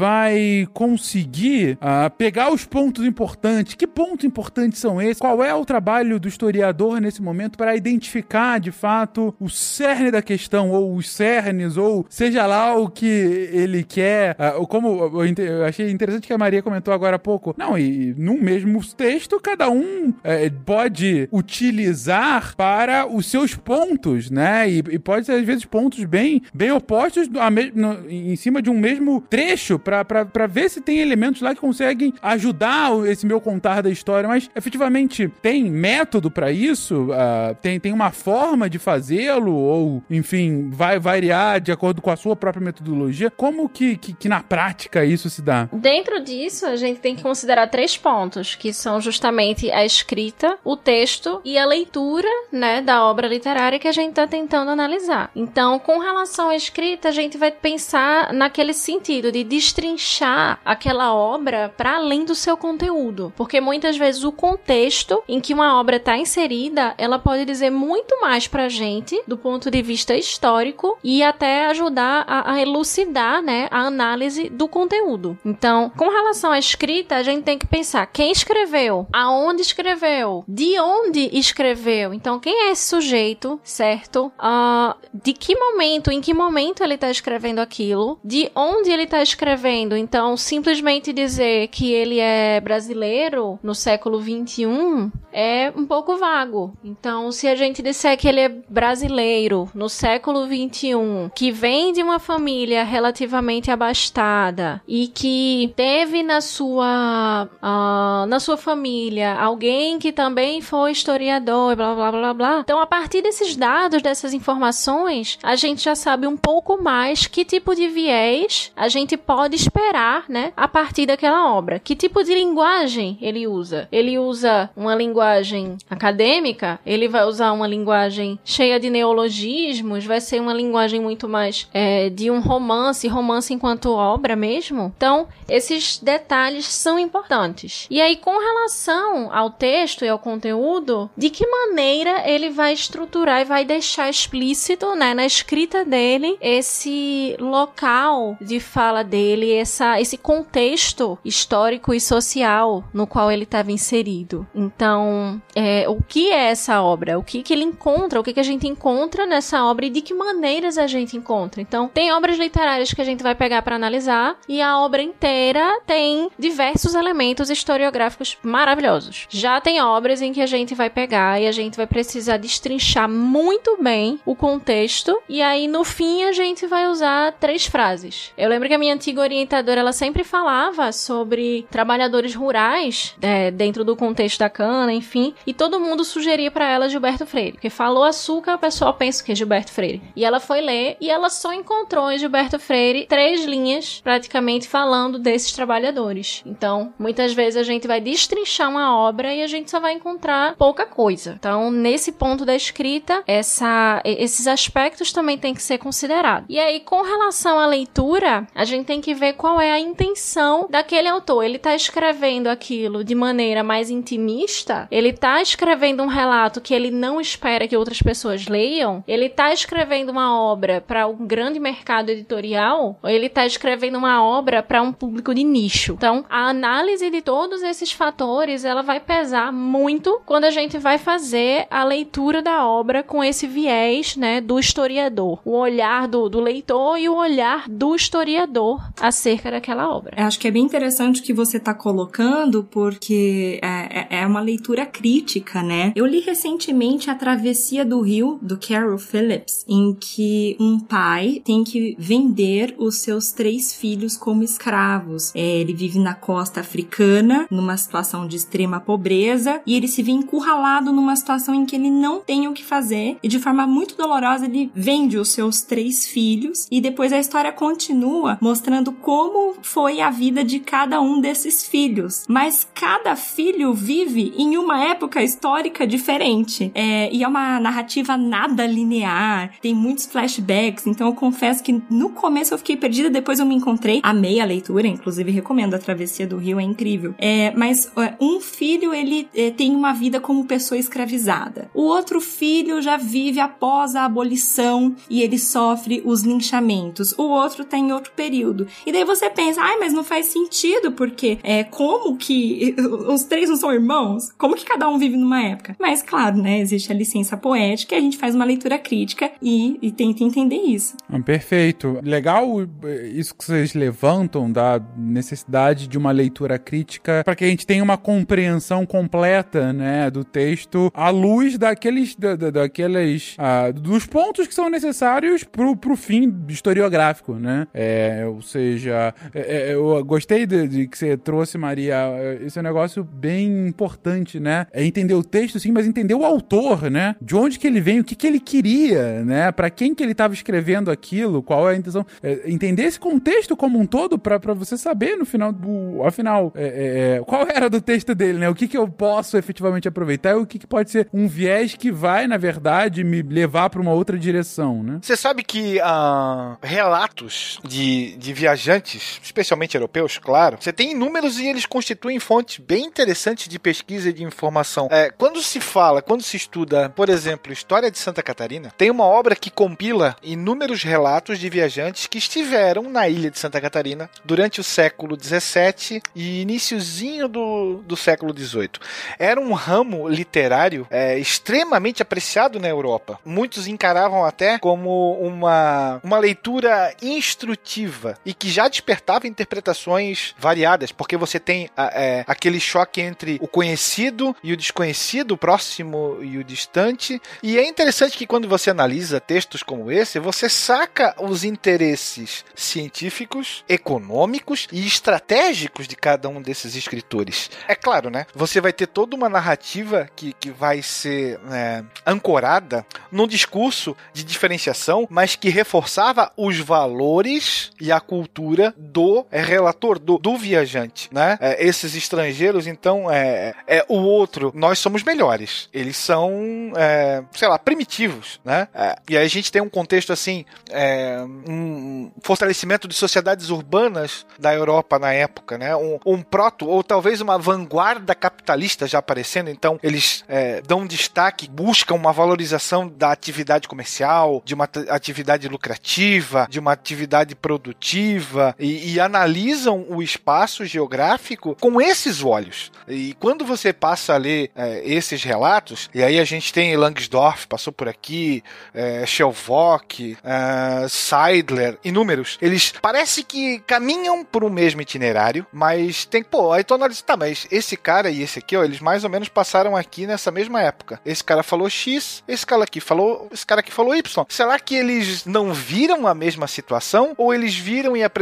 conseguir 0.74 1.78
ah, 1.82 2.10
pegar 2.10 2.52
os 2.52 2.66
pontos 2.66 3.06
importantes? 3.06 3.76
Que 3.76 3.88
pontos 3.88 4.26
importantes 4.26 4.80
são 4.80 5.02
esses? 5.02 5.20
Qual 5.20 5.44
é 5.44 5.54
o 5.54 5.66
trabalho 5.66 6.20
do 6.20 6.28
historiador 6.28 7.00
nesse 7.00 7.22
momento 7.22 7.58
para 7.58 7.76
identificar 7.76 8.60
de 8.60 8.72
fato 8.72 9.34
o 9.40 9.50
cerne 9.50 10.12
da 10.12 10.22
questão 10.22 10.70
ou 10.72 10.96
os 10.96 11.10
cernes 11.10 11.78
ou 11.78 12.06
seja 12.10 12.46
lá 12.46 12.76
o 12.76 12.90
que 12.90 13.06
ele 13.06 13.84
quer? 13.84 14.36
Ou 14.58 14.68
como 14.68 14.90
eu 15.38 15.66
achei 15.66 15.90
interessante 15.90 16.28
que 16.28 16.34
a 16.34 16.38
Maria 16.38 16.62
comentou 16.62 16.94
agora 16.94 17.16
há 17.16 17.20
pouco. 17.20 17.54
Não, 17.58 17.78
e 17.78 18.14
num 18.18 18.42
mesmo 18.42 18.80
texto 18.96 19.40
cada 19.42 19.70
um 19.70 20.14
eh, 20.24 20.50
pode 20.66 21.28
utilizar 21.32 22.56
para 22.56 23.06
os 23.08 23.26
seus 23.26 23.56
pontos, 23.56 24.30
né? 24.30 24.70
E, 24.70 24.78
e 24.80 25.00
pode 25.00 25.26
ser 25.26 25.34
às 25.34 25.46
vezes 25.46 25.66
pontos 25.66 26.04
bem, 26.06 26.42
bem 26.54 26.72
opostos 26.72 27.28
no- 27.28 28.10
em 28.10 28.36
cima 28.36 28.62
de 28.62 28.70
um 28.70 28.80
mesmo 28.80 29.22
trecho 29.30 29.78
pra 30.06 30.48
ver 30.48 30.70
se 30.70 30.82
tem 30.82 31.00
elementos 31.00 31.42
lá 31.42 31.54
que 31.54 31.62
conseguem 31.62 32.14
ajudar 32.22 32.92
esse 33.08 33.26
meu 33.26 33.42
contar 33.42 33.82
da 33.82 33.90
história, 33.90 34.28
mas 34.28 34.50
efetivamente 34.56 35.32
tem 35.42 35.66
método 35.66 36.32
pra 36.32 36.52
isso? 36.52 37.10
Ah, 37.14 37.56
tem, 37.62 37.80
tem 37.80 37.92
uma 37.92 38.12
forma 38.12 38.70
de 38.70 38.80
fazê-lo? 38.80 39.54
Ou, 39.54 40.04
enfim, 40.10 40.70
vai 40.70 41.00
variar 41.00 41.60
de 41.60 41.72
acordo 41.72 42.02
com 42.02 42.10
a 42.10 42.16
sua 42.16 42.36
própria 42.36 42.64
metodologia? 42.64 43.32
Como 43.32 43.68
que, 43.70 43.98
que, 43.98 44.14
que 44.14 44.30
na 44.30 44.42
prática 44.42 45.06
isso 45.06 45.30
se 45.30 45.42
dá? 45.42 45.70
Dentro 45.72 46.24
disso, 46.24 46.66
a 46.66 46.76
gente 46.76 47.00
tem 47.00 47.16
que 47.16 47.24
considerar 47.24 47.68
três 47.68 47.98
pontos, 47.98 48.56
que 48.56 48.74
são 48.74 49.02
justamente 49.02 49.72
a 49.72 49.86
escrita, 49.86 50.58
o 50.64 50.76
texto 50.76 51.42
e 51.44 51.58
a 51.58 51.66
leitura, 51.66 52.28
né, 52.52 52.82
da 52.82 53.04
obra 53.06 53.28
literária 53.28 53.80
que 53.80 53.88
a 53.88 53.92
gente 53.92 54.10
está 54.10 54.28
tentando 54.28 54.72
analisar. 54.72 55.32
Então, 55.36 55.80
com 55.80 56.00
relação 56.00 56.50
à 56.50 56.56
escrita, 56.56 57.10
a 57.10 57.12
gente 57.12 57.38
vai 57.38 57.52
pensar 57.52 58.34
naquele 58.34 58.74
sentido 58.74 59.32
de 59.32 59.44
destrinchar 59.80 60.60
aquela 60.66 61.14
obra 61.14 61.74
para 61.76 61.96
além 61.96 62.26
do 62.26 62.36
seu 62.36 62.58
conteúdo, 62.58 63.34
porque 63.36 63.62
muitas 63.62 63.98
vezes 63.98 64.24
o 64.24 64.32
contexto 64.32 65.24
em 65.28 65.40
que 65.40 65.54
uma 65.54 65.80
obra 65.80 65.96
está 65.96 66.18
inserida, 66.18 66.94
ela 66.98 67.18
pode 67.18 67.46
dizer 67.46 67.70
muito 67.70 68.20
mais 68.20 68.48
pra 68.48 68.68
gente 68.68 69.22
do 69.26 69.38
ponto 69.38 69.72
de 69.72 69.82
vista 69.82 70.16
histórico 70.16 70.98
e 71.04 71.24
até 71.24 71.68
ajudar 71.68 72.26
a, 72.28 72.54
a 72.54 72.62
elucidar, 72.62 73.42
né, 73.42 73.68
a 73.72 73.82
análise 73.82 74.50
do 74.50 74.68
conteúdo. 74.68 75.38
Então, 75.46 75.90
com 75.96 76.10
relação 76.10 76.52
à 76.52 76.60
escrita, 76.60 77.16
a 77.16 77.24
gente 77.24 77.44
tem 77.44 77.58
que 77.58 77.68
pensar 77.68 78.06
quem 78.08 78.32
escreveu, 78.32 79.08
aonde 79.14 79.62
escreveu, 79.62 80.44
de 80.48 80.80
onde 80.80 81.30
escreveu. 81.32 82.14
Então, 82.14 82.40
quem 82.40 82.68
é 82.68 82.72
esse 82.72 82.88
sujeito, 82.88 83.60
certo? 83.64 84.32
Ah, 84.38 84.96
de 85.14 85.34
que 85.34 85.56
momento, 85.56 86.12
em 86.12 86.20
que 86.20 86.34
momento 86.34 86.84
ele 86.84 86.96
está 86.96 87.10
escrevendo 87.10 87.60
aquilo? 87.60 88.20
De 88.24 88.52
onde 88.56 88.92
ele 88.92 89.04
está 89.04 89.22
escrevendo? 89.22 89.69
Então, 89.70 90.36
simplesmente 90.36 91.14
dizer 91.14 91.68
que 91.68 91.92
ele 91.92 92.20
é 92.20 92.60
brasileiro 92.60 93.60
no 93.62 93.76
século 93.76 94.20
21 94.20 95.12
é 95.32 95.72
um 95.76 95.86
pouco 95.86 96.18
vago. 96.18 96.74
Então, 96.84 97.32
se 97.32 97.48
a 97.48 97.56
gente 97.56 97.82
disser 97.82 98.18
que 98.18 98.28
ele 98.28 98.40
é 98.40 98.50
brasileiro 98.50 99.70
no 99.74 99.88
século 99.88 100.48
21, 100.48 101.30
que 101.36 101.52
vem 101.52 101.94
de 101.94 102.02
uma 102.02 102.20
família 102.20 102.84
relativamente 102.84 103.70
abastada 103.70 104.82
e 104.88 105.08
que 105.08 105.72
teve 105.76 106.24
na 106.24 106.42
sua 106.42 107.48
ah, 107.62 108.26
na 108.28 108.40
sua 108.40 108.58
família 108.58 109.36
alguém 109.36 110.00
que 110.00 110.12
também 110.12 110.62
foi 110.62 110.92
historiador, 110.92 111.76
blá 111.76 111.94
blá 111.94 112.12
blá 112.12 112.34
blá. 112.34 112.60
Então, 112.62 112.80
a 112.80 112.88
partir 112.88 113.22
desses 113.22 113.56
dados, 113.56 114.02
dessas 114.02 114.34
informações, 114.34 115.38
a 115.44 115.56
gente 115.56 115.84
já 115.84 115.96
sabe 115.96 116.26
um 116.26 116.38
pouco 116.38 116.82
mais 116.82 117.28
que 117.28 117.46
tipo 117.46 117.76
de 117.76 117.88
viés 117.88 118.72
a 118.76 118.88
gente 118.88 119.16
pode 119.16 119.59
esperar, 119.62 120.26
né, 120.30 120.54
a 120.56 120.68
partir 120.68 121.06
daquela 121.06 121.54
obra. 121.54 121.80
Que 121.80 121.96
tipo 121.96 122.24
de 122.24 122.34
linguagem 122.34 123.18
ele 123.22 123.48
usa? 123.48 123.88
Ele 123.92 124.18
usa 124.18 124.70
uma 124.76 124.96
linguagem 124.96 125.78
acadêmica? 125.90 126.80
Ele 126.86 127.08
vai 127.08 127.26
usar 127.26 127.52
uma 127.52 127.68
linguagem 127.68 128.40
cheia 128.44 128.80
de 128.80 128.90
neologismos? 128.90 130.06
Vai 130.06 130.22
ser 130.22 130.42
uma 130.42 130.54
linguagem 130.54 131.00
muito 131.00 131.28
mais 131.28 131.68
é, 131.74 132.10
de 132.10 132.32
um 132.32 132.40
romance, 132.40 133.08
romance 133.08 133.54
enquanto 133.54 133.92
obra 133.92 134.36
mesmo? 134.36 134.94
Então, 134.96 135.28
esses 135.48 135.98
detalhes 135.98 136.66
são 136.66 137.00
importantes. 137.00 137.88
E 137.90 138.02
aí, 138.02 138.16
com 138.16 138.38
relação 138.38 139.30
ao 139.34 139.50
texto 139.50 140.06
e 140.06 140.10
ao 140.10 140.20
conteúdo, 140.20 141.10
de 141.18 141.30
que 141.30 141.46
maneira 141.46 142.30
ele 142.30 142.50
vai 142.50 142.74
estruturar 142.74 143.42
e 143.42 143.46
vai 143.46 143.66
deixar 143.66 144.10
explícito, 144.10 144.96
né, 144.96 145.14
na 145.14 145.26
escrita 145.26 145.84
dele, 145.84 146.38
esse 146.42 147.36
local 147.40 148.38
de 148.40 148.60
fala 148.60 149.04
dele, 149.04 149.49
essa, 149.54 150.00
esse 150.00 150.18
contexto 150.18 151.18
histórico 151.24 151.94
e 151.94 152.02
social 152.02 152.84
no 152.94 153.08
qual 153.08 153.32
ele 153.32 153.44
estava 153.44 153.72
inserido. 153.72 154.48
Então, 154.54 155.42
é, 155.56 155.88
o 155.88 156.02
que 156.02 156.32
é 156.32 156.48
essa 156.48 156.82
obra? 156.82 157.18
O 157.18 157.24
que, 157.24 157.44
que 157.44 157.54
ele 157.54 157.64
encontra? 157.64 158.20
O 158.20 158.24
que, 158.24 158.34
que 158.34 158.40
a 158.40 158.44
gente 158.44 158.68
encontra 158.68 159.26
nessa 159.26 159.64
obra 159.64 159.86
e 159.86 159.90
de 159.90 160.02
que 160.02 160.14
maneiras 160.14 160.78
a 160.78 160.88
gente 160.88 161.18
encontra? 161.18 161.62
Então, 161.62 161.88
tem 161.88 162.12
obras 162.12 162.38
literárias 162.38 162.94
que 162.94 163.02
a 163.02 163.06
gente 163.06 163.24
vai 163.24 163.36
pegar 163.36 163.62
para 163.62 163.76
analisar 163.76 164.38
e 164.48 164.62
a 164.62 164.80
obra 164.80 165.02
inteira 165.02 165.82
tem 165.86 166.30
diversos 166.38 166.96
elementos 166.96 167.50
historiográficos 167.50 168.38
maravilhosos. 168.44 169.28
Já 169.30 169.60
tem 169.62 169.82
obras 169.82 170.22
em 170.22 170.34
que 170.34 170.42
a 170.42 170.46
gente 170.46 170.76
vai 170.76 170.90
pegar 170.90 171.42
e 171.42 171.48
a 171.48 171.52
gente 171.52 171.78
vai 171.78 171.88
precisar 171.88 172.38
destrinchar 172.38 173.10
muito 173.10 173.78
bem 173.82 174.20
o 174.26 174.36
contexto 174.36 175.22
e 175.28 175.42
aí 175.42 175.68
no 175.68 175.84
fim 175.84 176.24
a 176.24 176.32
gente 176.32 176.66
vai 176.68 176.88
usar 176.88 177.34
três 177.34 177.66
frases. 177.66 178.32
Eu 178.38 178.50
lembro 178.50 178.68
que 178.68 178.74
a 178.74 178.78
minha 178.78 178.94
antiga 178.94 179.22
orientadora 179.40 179.80
ela 179.80 179.94
sempre 179.94 180.24
falava 180.24 180.92
sobre 180.92 181.66
trabalhadores 181.72 182.36
rurais 182.36 183.16
é, 183.22 183.50
dentro 183.52 183.84
do 183.86 183.96
contexto 183.96 184.40
da 184.40 184.50
cana, 184.50 184.94
enfim, 184.94 185.34
e 185.48 185.54
todo 185.54 185.80
mundo 185.80 186.04
sugeria 186.04 186.52
para 186.52 186.70
ela 186.70 186.90
Gilberto 186.90 187.26
Freire, 187.26 187.54
porque 187.54 187.70
falou 187.70 188.04
açúcar, 188.04 188.56
o 188.56 188.60
pessoal 188.60 188.94
pensa 188.94 189.24
que 189.24 189.32
é 189.32 189.36
Gilberto 189.36 189.72
Freire. 189.72 190.02
E 190.16 190.26
ela 190.26 190.40
foi 190.40 190.62
ler 190.62 190.98
e 191.00 191.10
ela 191.10 191.30
só 191.30 191.54
encontrou 191.54 192.12
em 192.12 192.18
Gilberto 192.18 192.60
Freire 192.60 193.06
três 193.08 193.46
linhas 193.46 194.02
praticamente 194.04 194.68
falando 194.68 195.18
desses 195.18 195.52
trabalhadores. 195.54 196.44
Então, 196.46 196.94
muitas 197.00 197.34
vezes 197.34 197.58
a 197.58 197.64
gente 197.64 197.88
vai 197.88 198.02
destrinchar 198.02 198.70
uma 198.70 198.98
obra 198.98 199.34
e 199.34 199.42
a 199.42 199.48
gente 199.48 199.72
só 199.72 199.80
vai 199.80 199.94
encontrar 199.94 200.56
pouca 200.56 200.86
coisa. 200.86 201.36
Então, 201.40 201.72
nesse 201.72 202.12
ponto 202.12 202.46
da 202.46 202.56
escrita, 202.56 203.24
essa, 203.26 204.02
esses 204.04 204.48
aspectos 204.48 205.14
também 205.14 205.38
têm 205.38 205.54
que 205.54 205.62
ser 205.62 205.78
considerados. 205.78 206.46
E 206.50 206.60
aí, 206.60 206.80
com 206.82 207.02
relação 207.02 207.60
à 207.60 207.66
leitura, 207.66 208.48
a 208.54 208.66
gente 208.66 208.86
tem 208.86 209.00
que 209.00 209.14
ver 209.20 209.34
qual 209.34 209.60
é 209.60 209.72
a 209.72 209.80
intenção 209.80 210.68
daquele 210.70 211.08
autor. 211.08 211.44
Ele 211.44 211.60
tá 211.60 211.76
escrevendo 211.76 212.48
aquilo 212.48 213.04
de 213.04 213.14
maneira 213.14 213.64
mais 213.64 213.90
intimista? 213.90 214.88
Ele 214.90 215.12
tá 215.12 215.42
escrevendo 215.42 216.02
um 216.02 216.08
relato 216.08 216.62
que 216.62 216.74
ele 216.74 216.90
não 216.90 217.20
espera 217.20 217.68
que 217.68 217.76
outras 217.76 218.02
pessoas 218.02 218.48
leiam? 218.48 219.04
Ele 219.08 219.30
tá 219.30 219.54
escrevendo 219.54 220.10
uma 220.10 220.40
obra 220.40 220.82
para 220.82 221.06
um 221.08 221.28
grande 221.28 221.60
mercado 221.60 222.10
editorial? 222.10 222.98
Ou 223.04 223.10
ele 223.10 223.30
tá 223.30 223.46
escrevendo 223.46 223.98
uma 223.98 224.24
obra 224.24 224.64
para 224.64 224.82
um 224.82 224.94
público 224.94 225.36
de 225.36 225.44
nicho? 225.44 225.94
Então, 225.94 226.24
a 226.30 226.50
análise 226.50 227.10
de 227.10 227.22
todos 227.22 227.62
esses 227.62 227.92
fatores, 227.92 228.64
ela 228.64 228.82
vai 228.82 229.00
pesar 229.00 229.52
muito 229.52 230.22
quando 230.26 230.46
a 230.46 230.50
gente 230.50 230.78
vai 230.78 230.98
fazer 230.98 231.68
a 231.70 231.84
leitura 231.84 232.42
da 232.42 232.66
obra 232.66 233.04
com 233.04 233.24
esse 233.24 233.46
viés, 233.46 234.16
né, 234.16 234.40
do 234.40 234.58
historiador. 234.58 235.40
O 235.44 235.58
olhar 235.58 236.08
do, 236.08 236.30
do 236.30 236.40
leitor 236.40 236.98
e 236.98 237.10
o 237.10 237.16
olhar 237.16 237.66
do 237.68 237.96
historiador 237.96 238.80
acerca 239.10 239.50
daquela 239.52 239.90
obra. 239.90 240.14
Eu 240.16 240.26
acho 240.26 240.40
que 240.40 240.48
é 240.48 240.52
bem 240.52 240.64
interessante 240.64 241.20
o 241.20 241.24
que 241.24 241.34
você 241.34 241.58
está 241.58 241.74
colocando, 241.74 242.64
porque 242.70 243.60
é, 243.62 244.18
é- 244.18 244.22
é 244.22 244.28
uma 244.28 244.40
leitura 244.40 244.86
crítica, 244.86 245.62
né? 245.64 245.92
Eu 245.96 246.06
li 246.06 246.20
recentemente 246.20 247.10
A 247.10 247.16
Travessia 247.16 247.84
do 247.84 248.02
Rio, 248.02 248.38
do 248.42 248.58
Carol 248.58 248.98
Phillips, 248.98 249.66
em 249.68 249.96
que 250.00 250.56
um 250.60 250.80
pai 250.80 251.42
tem 251.44 251.64
que 251.64 251.96
vender 251.98 252.76
os 252.78 252.98
seus 252.98 253.32
três 253.32 253.74
filhos 253.74 254.16
como 254.16 254.44
escravos. 254.44 255.32
É, 255.36 255.42
ele 255.60 255.74
vive 255.74 256.00
na 256.00 256.14
costa 256.14 256.60
africana, 256.60 257.48
numa 257.50 257.76
situação 257.78 258.28
de 258.28 258.36
extrema 258.36 258.80
pobreza, 258.80 259.62
e 259.66 259.76
ele 259.76 259.88
se 259.88 260.04
vê 260.04 260.12
encurralado 260.12 260.92
numa 260.94 261.16
situação 261.16 261.56
em 261.56 261.66
que 261.66 261.76
ele 261.76 261.90
não 261.90 262.20
tem 262.22 262.48
o 262.48 262.54
que 262.54 262.64
fazer, 262.64 263.18
e 263.24 263.28
de 263.28 263.40
forma 263.40 263.66
muito 263.66 263.96
dolorosa 263.98 264.46
ele 264.46 264.72
vende 264.76 265.18
os 265.18 265.30
seus 265.30 265.62
três 265.62 266.08
filhos, 266.08 266.68
e 266.72 266.80
depois 266.80 267.12
a 267.12 267.20
história 267.20 267.52
continua 267.52 268.38
mostrando 268.42 268.92
como 269.02 269.56
foi 269.62 270.02
a 270.02 270.10
vida 270.10 270.44
de 270.44 270.60
cada 270.60 271.02
um 271.02 271.20
desses 271.20 271.66
filhos. 271.66 272.26
Mas 272.28 272.68
cada 272.74 273.16
filho 273.16 273.74
vive 273.74 274.34
em 274.38 274.58
uma 274.58 274.84
época 274.86 275.24
histórica 275.24 275.86
diferente. 275.86 276.72
É, 276.74 277.12
e 277.14 277.24
é 277.24 277.28
uma 277.28 277.60
narrativa 277.60 278.18
nada 278.18 278.66
linear, 278.66 279.52
tem 279.62 279.74
muitos 279.74 280.06
flashbacks, 280.06 280.88
então 280.88 281.08
eu 281.08 281.14
confesso 281.14 281.64
que 281.64 281.82
no 281.90 282.10
começo 282.10 282.54
eu 282.54 282.58
fiquei 282.58 282.78
perdida, 282.78 283.10
depois 283.10 283.40
eu 283.40 283.46
me 283.46 283.56
encontrei, 283.56 284.00
amei 284.04 284.40
a 284.40 284.46
leitura, 284.46 284.88
inclusive 284.88 285.32
recomendo 285.32 285.74
a 285.74 285.80
Travessia 285.80 286.28
do 286.28 286.38
Rio, 286.38 286.60
é 286.60 286.64
incrível. 286.64 287.16
É, 287.18 287.52
mas 287.56 287.92
um 288.20 288.40
filho, 288.40 288.94
ele 288.94 289.28
é, 289.36 289.52
tem 289.52 289.76
uma 289.76 289.94
vida 289.94 290.20
como 290.20 290.46
pessoa 290.46 290.78
escravizada. 290.78 291.70
O 291.74 291.84
outro 291.84 292.20
filho 292.22 292.82
já 292.82 292.98
vive 292.98 293.40
após 293.40 293.96
a 293.96 294.06
abolição 294.06 294.96
e 295.10 295.22
ele 295.22 295.38
sofre 295.38 296.02
os 296.06 296.24
linchamentos. 296.24 297.14
O 297.18 297.24
outro 297.24 297.64
tá 297.66 297.78
em 297.78 297.92
outro 297.92 298.12
período. 298.16 298.68
E 298.90 298.92
daí 298.92 299.04
você 299.06 299.30
pensa, 299.30 299.62
ai, 299.62 299.78
mas 299.80 299.94
não 299.94 300.04
faz 300.04 300.26
sentido, 300.26 300.92
porque 300.94 301.38
é 301.44 301.64
como 301.64 302.18
que 302.18 302.76
os 303.08 303.24
três 303.24 303.48
não 303.48 303.56
são 303.56 303.72
irmãos? 303.72 304.32
Como 304.36 304.56
que 304.56 304.66
cada 304.66 304.90
um 304.90 304.98
vive 304.98 305.16
numa 305.16 305.40
época? 305.44 305.76
Mas 305.80 306.02
claro, 306.02 306.38
né, 306.38 306.60
existe 306.60 306.92
a 306.92 306.96
licença 306.96 307.38
poética, 307.38 307.96
a 307.96 308.00
gente 308.00 308.18
faz 308.18 308.34
uma 308.34 308.44
leitura 308.44 308.80
crítica 308.80 309.30
e, 309.40 309.78
e 309.80 309.92
tenta 309.92 310.24
entender 310.24 310.56
isso. 310.56 310.98
Ah, 311.08 311.20
Perfeito. 311.20 312.00
Legal 312.04 312.48
eh, 312.84 313.12
isso 313.14 313.36
que 313.36 313.46
vocês 313.46 313.76
levantam 313.76 314.52
da 314.52 314.82
necessidade 314.98 315.88
de 315.88 315.96
uma 315.96 316.10
leitura 316.12 316.58
crítica 316.58 317.22
para 317.24 317.36
que 317.36 317.46
a 317.46 317.48
gente 317.48 317.68
tenha 317.68 317.84
uma 317.84 317.96
compreensão 317.98 318.88
completa, 318.88 319.72
né, 319.72 320.10
do 320.10 320.24
texto 320.24 320.92
à 320.96 321.12
luz 321.12 321.60
daqueles, 321.60 322.16
da, 322.16 322.36
da- 322.36 322.50
daqueles, 322.50 323.36
ah, 323.38 323.70
dos 323.72 324.08
pontos 324.08 324.48
que 324.48 324.56
são 324.56 324.68
necessários 324.68 325.44
pro, 325.44 325.76
pro 325.76 325.96
fim 325.96 326.34
historiográfico, 326.48 327.34
né? 327.34 327.68
É, 327.72 328.26
ou 328.26 328.42
seja, 328.42 328.79
seja, 328.80 329.14
é, 329.34 329.72
é, 329.72 329.74
eu 329.74 330.04
gostei 330.04 330.46
de, 330.46 330.68
de, 330.68 330.88
que 330.88 330.98
você 330.98 331.18
trouxe, 331.18 331.58
Maria. 331.58 331.98
Esse 332.42 332.58
é 332.58 332.62
um 332.62 332.64
negócio 332.64 333.04
bem 333.04 333.68
importante, 333.68 334.40
né? 334.40 334.66
É 334.72 334.84
entender 334.84 335.14
o 335.14 335.24
texto, 335.24 335.60
sim, 335.60 335.72
mas 335.72 335.86
entender 335.86 336.16
o 336.16 336.26
autor, 336.26 336.90
né? 336.90 337.16
De 337.22 337.36
onde 337.36 337.60
que 337.60 337.68
ele 337.68 337.82
vem, 337.82 338.00
o 338.00 338.04
que 338.04 338.16
que 338.16 338.26
ele 338.26 338.40
queria, 338.40 339.24
né? 339.24 339.52
Para 339.52 339.70
quem 339.70 339.94
que 339.94 340.02
ele 340.02 340.14
estava 340.14 340.34
escrevendo 340.34 340.90
aquilo, 340.90 341.44
qual 341.44 341.70
é 341.70 341.74
a 341.74 341.78
intenção. 341.78 342.06
É, 342.24 342.50
entender 342.50 342.84
esse 342.84 343.00
contexto 343.00 343.56
como 343.56 343.78
um 343.78 343.86
todo 343.86 344.18
para 344.18 344.54
você 344.54 344.78
saber 344.78 345.16
no 345.18 345.26
final 345.26 345.52
do. 345.52 346.04
Afinal, 346.04 346.52
é, 346.56 347.18
é, 347.18 347.24
qual 347.26 347.46
era 347.54 347.70
do 347.70 347.82
texto 347.82 348.16
dele, 348.16 348.40
né? 348.40 348.50
O 348.50 348.56
que 348.56 348.68
que 348.68 348.78
eu 348.78 348.88
posso 348.88 349.38
efetivamente 349.38 349.88
aproveitar 349.88 350.32
e 350.32 350.36
o 350.36 350.46
que 350.46 350.58
que 350.58 350.68
pode 350.68 350.90
ser 350.90 351.08
um 351.14 351.28
viés 351.28 351.76
que 351.76 351.92
vai, 351.92 352.28
na 352.28 352.38
verdade, 352.38 353.04
me 353.04 353.22
levar 353.22 353.70
para 353.70 353.82
uma 353.82 353.92
outra 353.92 354.18
direção, 354.18 354.82
né? 354.84 355.00
Você 355.02 355.16
sabe 355.16 355.44
que 355.44 355.80
uh, 355.80 356.58
relatos 356.62 357.60
de, 357.64 358.16
de 358.18 358.34
viajantes, 358.34 358.69
especialmente 358.78 359.76
europeus, 359.76 360.18
claro, 360.18 360.58
você 360.60 360.72
tem 360.72 360.92
inúmeros 360.92 361.40
e 361.40 361.48
eles 361.48 361.66
constituem 361.66 362.20
fontes 362.20 362.58
bem 362.58 362.86
interessantes 362.86 363.48
de 363.48 363.60
pesquisa 363.60 364.10
e 364.10 364.14
de 364.14 364.24
informação. 364.24 364.88
É, 364.92 365.10
quando 365.10 365.42
se 365.42 365.60
fala, 365.60 366.02
quando 366.02 366.24
se 366.24 366.38
estuda, 366.38 366.90
por 366.90 367.10
exemplo, 367.10 367.54
História 367.54 367.92
de 367.92 367.98
Santa 367.98 368.22
Catarina, 368.22 368.74
tem 368.78 368.92
uma 368.92 369.06
obra 369.06 369.36
que 369.36 369.50
compila 369.50 370.16
inúmeros 370.22 370.84
relatos 370.84 371.40
de 371.40 371.50
viajantes 371.50 372.08
que 372.08 372.18
estiveram 372.18 372.84
na 372.84 373.08
ilha 373.08 373.32
de 373.32 373.40
Santa 373.40 373.62
Catarina 373.62 374.10
durante 374.24 374.60
o 374.60 374.64
século 374.64 375.18
XVII 375.20 376.02
e 376.16 376.42
iníciozinho 376.42 377.28
do, 377.28 377.84
do 377.86 377.96
século 377.96 378.38
XVIII. 378.38 378.72
Era 379.18 379.40
um 379.40 379.54
ramo 379.54 380.08
literário 380.08 380.88
é, 380.90 381.18
extremamente 381.18 382.02
apreciado 382.02 382.60
na 382.60 382.68
Europa. 382.68 383.20
Muitos 383.26 383.68
encaravam 383.68 384.26
até 384.26 384.60
como 384.60 385.14
uma, 385.20 386.00
uma 386.04 386.18
leitura 386.18 386.94
instrutiva 387.02 388.18
e 388.26 388.34
que 388.34 388.50
já 388.50 388.59
despertava 388.68 389.28
interpretações 389.28 390.36
variadas, 390.38 390.92
porque 390.92 391.18
você 391.18 391.40
tem 391.40 391.70
é, 391.78 392.24
aquele 392.28 392.60
choque 392.60 393.02
entre 393.02 393.38
o 393.42 393.48
conhecido 393.48 394.36
e 394.44 394.54
o 394.54 394.58
desconhecido, 394.58 395.32
o 395.32 395.38
próximo 395.38 396.18
e 396.22 396.38
o 396.38 396.44
distante. 396.44 397.22
E 397.42 397.58
é 397.58 397.68
interessante 397.68 398.18
que 398.18 398.28
quando 398.28 398.48
você 398.48 398.70
analisa 398.70 399.20
textos 399.20 399.64
como 399.64 399.92
esse, 399.92 400.20
você 400.20 400.50
saca 400.50 401.16
os 401.20 401.44
interesses 401.44 402.44
científicos, 402.56 403.64
econômicos 403.68 404.68
e 404.72 404.86
estratégicos 404.86 405.88
de 405.88 405.96
cada 405.96 406.28
um 406.30 406.42
desses 406.42 406.76
escritores. 406.76 407.50
É 407.68 407.76
claro, 407.76 408.10
né? 408.10 408.26
Você 408.34 408.60
vai 408.60 408.74
ter 408.74 408.88
toda 408.88 409.16
uma 409.16 409.30
narrativa 409.30 410.10
que, 410.16 410.34
que 410.34 410.52
vai 410.52 410.82
ser 410.82 411.40
é, 411.52 411.84
ancorada 412.06 412.86
num 413.12 413.28
discurso 413.28 413.96
de 414.14 414.24
diferenciação, 414.24 415.08
mas 415.10 415.36
que 415.36 415.50
reforçava 415.50 416.32
os 416.36 416.60
valores 416.60 417.72
e 417.80 417.92
a 417.92 418.00
cultura 418.00 418.49
do 418.78 419.26
é, 419.32 419.42
relator, 419.42 420.00
do, 420.00 420.18
do 420.18 420.38
viajante, 420.38 421.10
né? 421.12 421.38
É, 421.40 421.66
esses 421.66 421.96
estrangeiros, 421.96 422.68
então, 422.68 423.12
é, 423.12 423.54
é 423.68 423.86
o 423.88 423.98
outro. 423.98 424.52
Nós 424.56 424.80
somos 424.80 425.04
melhores. 425.04 425.70
Eles 425.74 425.98
são, 425.98 426.72
é, 426.76 427.24
sei 427.34 427.48
lá, 427.48 427.60
primitivos, 427.60 428.40
né? 428.44 428.68
É, 428.74 428.96
e 429.10 429.18
aí 429.18 429.26
a 429.26 429.30
gente 429.30 429.52
tem 429.52 429.62
um 429.62 429.70
contexto 429.70 430.12
assim, 430.12 430.46
é, 430.70 431.24
um 431.48 432.12
fortalecimento 432.22 432.88
de 432.88 432.96
sociedades 432.96 433.50
urbanas 433.50 434.26
da 434.40 434.54
Europa 434.54 434.98
na 434.98 435.14
época, 435.14 435.58
né? 435.58 435.76
Um, 435.76 436.00
um 436.06 436.22
proto 436.22 436.68
ou 436.68 436.84
talvez 436.84 437.22
uma 437.22 437.38
vanguarda 437.38 438.16
capitalista 438.16 438.88
já 438.88 439.00
aparecendo. 439.00 439.50
Então 439.50 439.80
eles 439.84 440.24
dão 440.68 440.86
destaque, 440.86 441.50
buscam 441.50 441.96
uma 441.96 442.12
valorização 442.12 442.88
da 442.88 443.12
atividade 443.12 443.68
comercial, 443.68 444.42
de 444.46 444.54
uma 444.54 444.68
atividade 444.90 445.48
lucrativa, 445.48 446.48
de 446.50 446.60
uma 446.60 446.72
atividade 446.72 447.36
produtiva 447.36 448.29
e, 448.58 448.94
e 448.94 449.00
analisam 449.00 449.86
o 449.90 450.02
espaço 450.02 450.66
geográfico 450.66 451.56
com 451.60 451.82
esses 451.82 452.24
olhos. 452.24 452.72
E 452.88 453.14
quando 453.20 453.46
você 453.46 453.72
passa 453.72 454.14
a 454.14 454.18
ler 454.18 454.52
é, 454.56 454.82
esses 454.86 455.24
relatos, 455.24 455.90
e 455.94 456.04
aí 456.04 456.20
a 456.20 456.26
gente 456.26 456.52
tem 456.52 456.76
Langsdorff, 456.76 457.48
passou 457.48 457.72
por 457.72 457.88
aqui, 457.88 458.44
é, 458.74 459.06
Schelvock, 459.06 460.18
é, 460.24 460.88
Seidler, 460.88 461.78
inúmeros, 461.84 462.38
eles 462.42 462.74
parece 462.82 463.24
que 463.24 463.60
caminham 463.60 464.24
por 464.24 464.44
um 464.44 464.50
mesmo 464.50 464.82
itinerário, 464.82 465.46
mas 465.52 466.06
tem, 466.06 466.24
pô, 466.24 466.52
aí 466.52 466.64
tu 466.64 466.74
analisa, 466.74 467.04
tá, 467.04 467.18
mas 467.18 467.48
esse 467.52 467.78
cara 467.78 468.10
e 468.10 468.22
esse 468.22 468.40
aqui, 468.40 468.56
ó, 468.56 468.64
eles 468.64 468.80
mais 468.80 469.04
ou 469.04 469.10
menos 469.10 469.30
passaram 469.30 469.76
aqui 469.76 470.06
nessa 470.06 470.32
mesma 470.32 470.62
época. 470.62 471.00
Esse 471.06 471.24
cara 471.24 471.44
falou 471.44 471.70
X, 471.70 472.24
esse 472.28 472.46
cara 472.46 472.64
aqui 472.64 472.80
falou, 472.80 473.28
esse 473.32 473.46
cara 473.46 473.62
aqui 473.62 473.72
falou 473.72 473.96
Y. 473.96 474.26
Será 474.30 474.60
que 474.60 474.76
eles 474.76 475.26
não 475.26 475.54
viram 475.54 476.08
a 476.08 476.14
mesma 476.14 476.48
situação 476.48 477.14
ou 477.18 477.34
eles 477.34 477.56
viram 477.56 477.96
e 477.96 478.04
apresentaram 478.04 478.19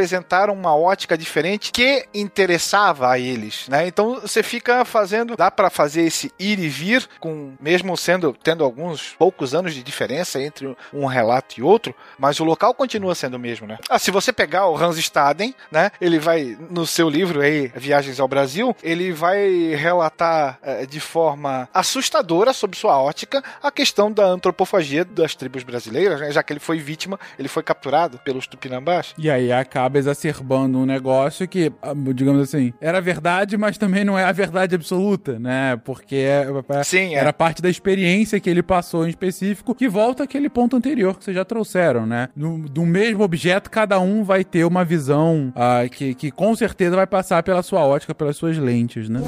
uma 0.49 0.75
ótica 0.75 1.17
diferente 1.17 1.71
que 1.71 2.05
interessava 2.13 3.09
a 3.11 3.19
eles, 3.19 3.67
né? 3.67 3.87
Então 3.87 4.19
você 4.21 4.43
fica 4.43 4.83
fazendo, 4.85 5.35
dá 5.35 5.49
para 5.49 5.69
fazer 5.69 6.01
esse 6.01 6.31
ir 6.39 6.59
e 6.59 6.67
vir 6.67 7.07
com 7.19 7.53
mesmo 7.59 7.95
sendo 7.97 8.33
tendo 8.43 8.63
alguns 8.63 9.15
poucos 9.17 9.53
anos 9.53 9.73
de 9.73 9.83
diferença 9.83 10.41
entre 10.41 10.75
um 10.93 11.05
relato 11.05 11.59
e 11.59 11.63
outro, 11.63 11.95
mas 12.17 12.39
o 12.39 12.43
local 12.43 12.73
continua 12.73 13.15
sendo 13.15 13.35
o 13.35 13.39
mesmo, 13.39 13.67
né? 13.67 13.77
Ah, 13.89 13.99
se 13.99 14.11
você 14.11 14.31
pegar 14.33 14.67
o 14.67 14.77
Hans 14.77 14.97
Staden, 14.97 15.53
né? 15.71 15.91
Ele 15.99 16.19
vai 16.19 16.57
no 16.69 16.85
seu 16.85 17.09
livro 17.09 17.41
aí, 17.41 17.71
Viagens 17.75 18.19
ao 18.19 18.27
Brasil, 18.27 18.75
ele 18.83 19.11
vai 19.11 19.75
relatar 19.75 20.59
é, 20.61 20.85
de 20.85 20.99
forma 20.99 21.69
assustadora 21.73 22.53
sob 22.53 22.75
sua 22.75 23.01
ótica 23.01 23.43
a 23.61 23.71
questão 23.71 24.11
da 24.11 24.25
antropofagia 24.25 25.05
das 25.05 25.35
tribos 25.35 25.63
brasileiras, 25.63 26.19
né? 26.19 26.31
já 26.31 26.43
que 26.43 26.53
ele 26.53 26.59
foi 26.59 26.79
vítima, 26.79 27.19
ele 27.37 27.47
foi 27.47 27.63
capturado 27.63 28.19
pelos 28.19 28.47
tupinambás. 28.47 29.13
E 29.17 29.29
aí 29.29 29.51
acaba 29.51 29.86
exacerbando 29.95 30.77
um 30.77 30.85
negócio 30.85 31.47
que, 31.47 31.71
ah, 31.81 31.93
digamos 32.13 32.41
assim, 32.41 32.73
era 32.81 32.99
verdade, 32.99 33.57
mas 33.57 33.77
também 33.77 34.03
não 34.03 34.17
é 34.17 34.23
a 34.23 34.31
verdade 34.31 34.75
absoluta, 34.75 35.39
né? 35.39 35.79
Porque 35.83 36.15
é, 36.15 36.47
é, 36.69 36.83
Sim, 36.83 37.15
era 37.15 37.31
parte 37.31 37.61
da 37.61 37.69
experiência 37.69 38.39
que 38.39 38.49
ele 38.49 38.63
passou 38.63 39.05
em 39.05 39.09
específico, 39.09 39.75
que 39.75 39.87
volta 39.87 40.23
àquele 40.23 40.49
ponto 40.49 40.75
anterior 40.75 41.17
que 41.17 41.23
vocês 41.23 41.35
já 41.35 41.45
trouxeram, 41.45 42.05
né? 42.05 42.29
No, 42.35 42.57
do 42.67 42.85
mesmo 42.85 43.23
objeto, 43.23 43.69
cada 43.69 43.99
um 43.99 44.23
vai 44.23 44.43
ter 44.43 44.65
uma 44.65 44.83
visão 44.83 45.53
uh, 45.55 45.89
que, 45.89 46.13
que 46.13 46.31
com 46.31 46.55
certeza 46.55 46.95
vai 46.95 47.07
passar 47.07 47.43
pela 47.43 47.61
sua 47.63 47.85
ótica, 47.85 48.15
pelas 48.15 48.35
suas 48.37 48.57
lentes, 48.57 49.09
né? 49.09 49.21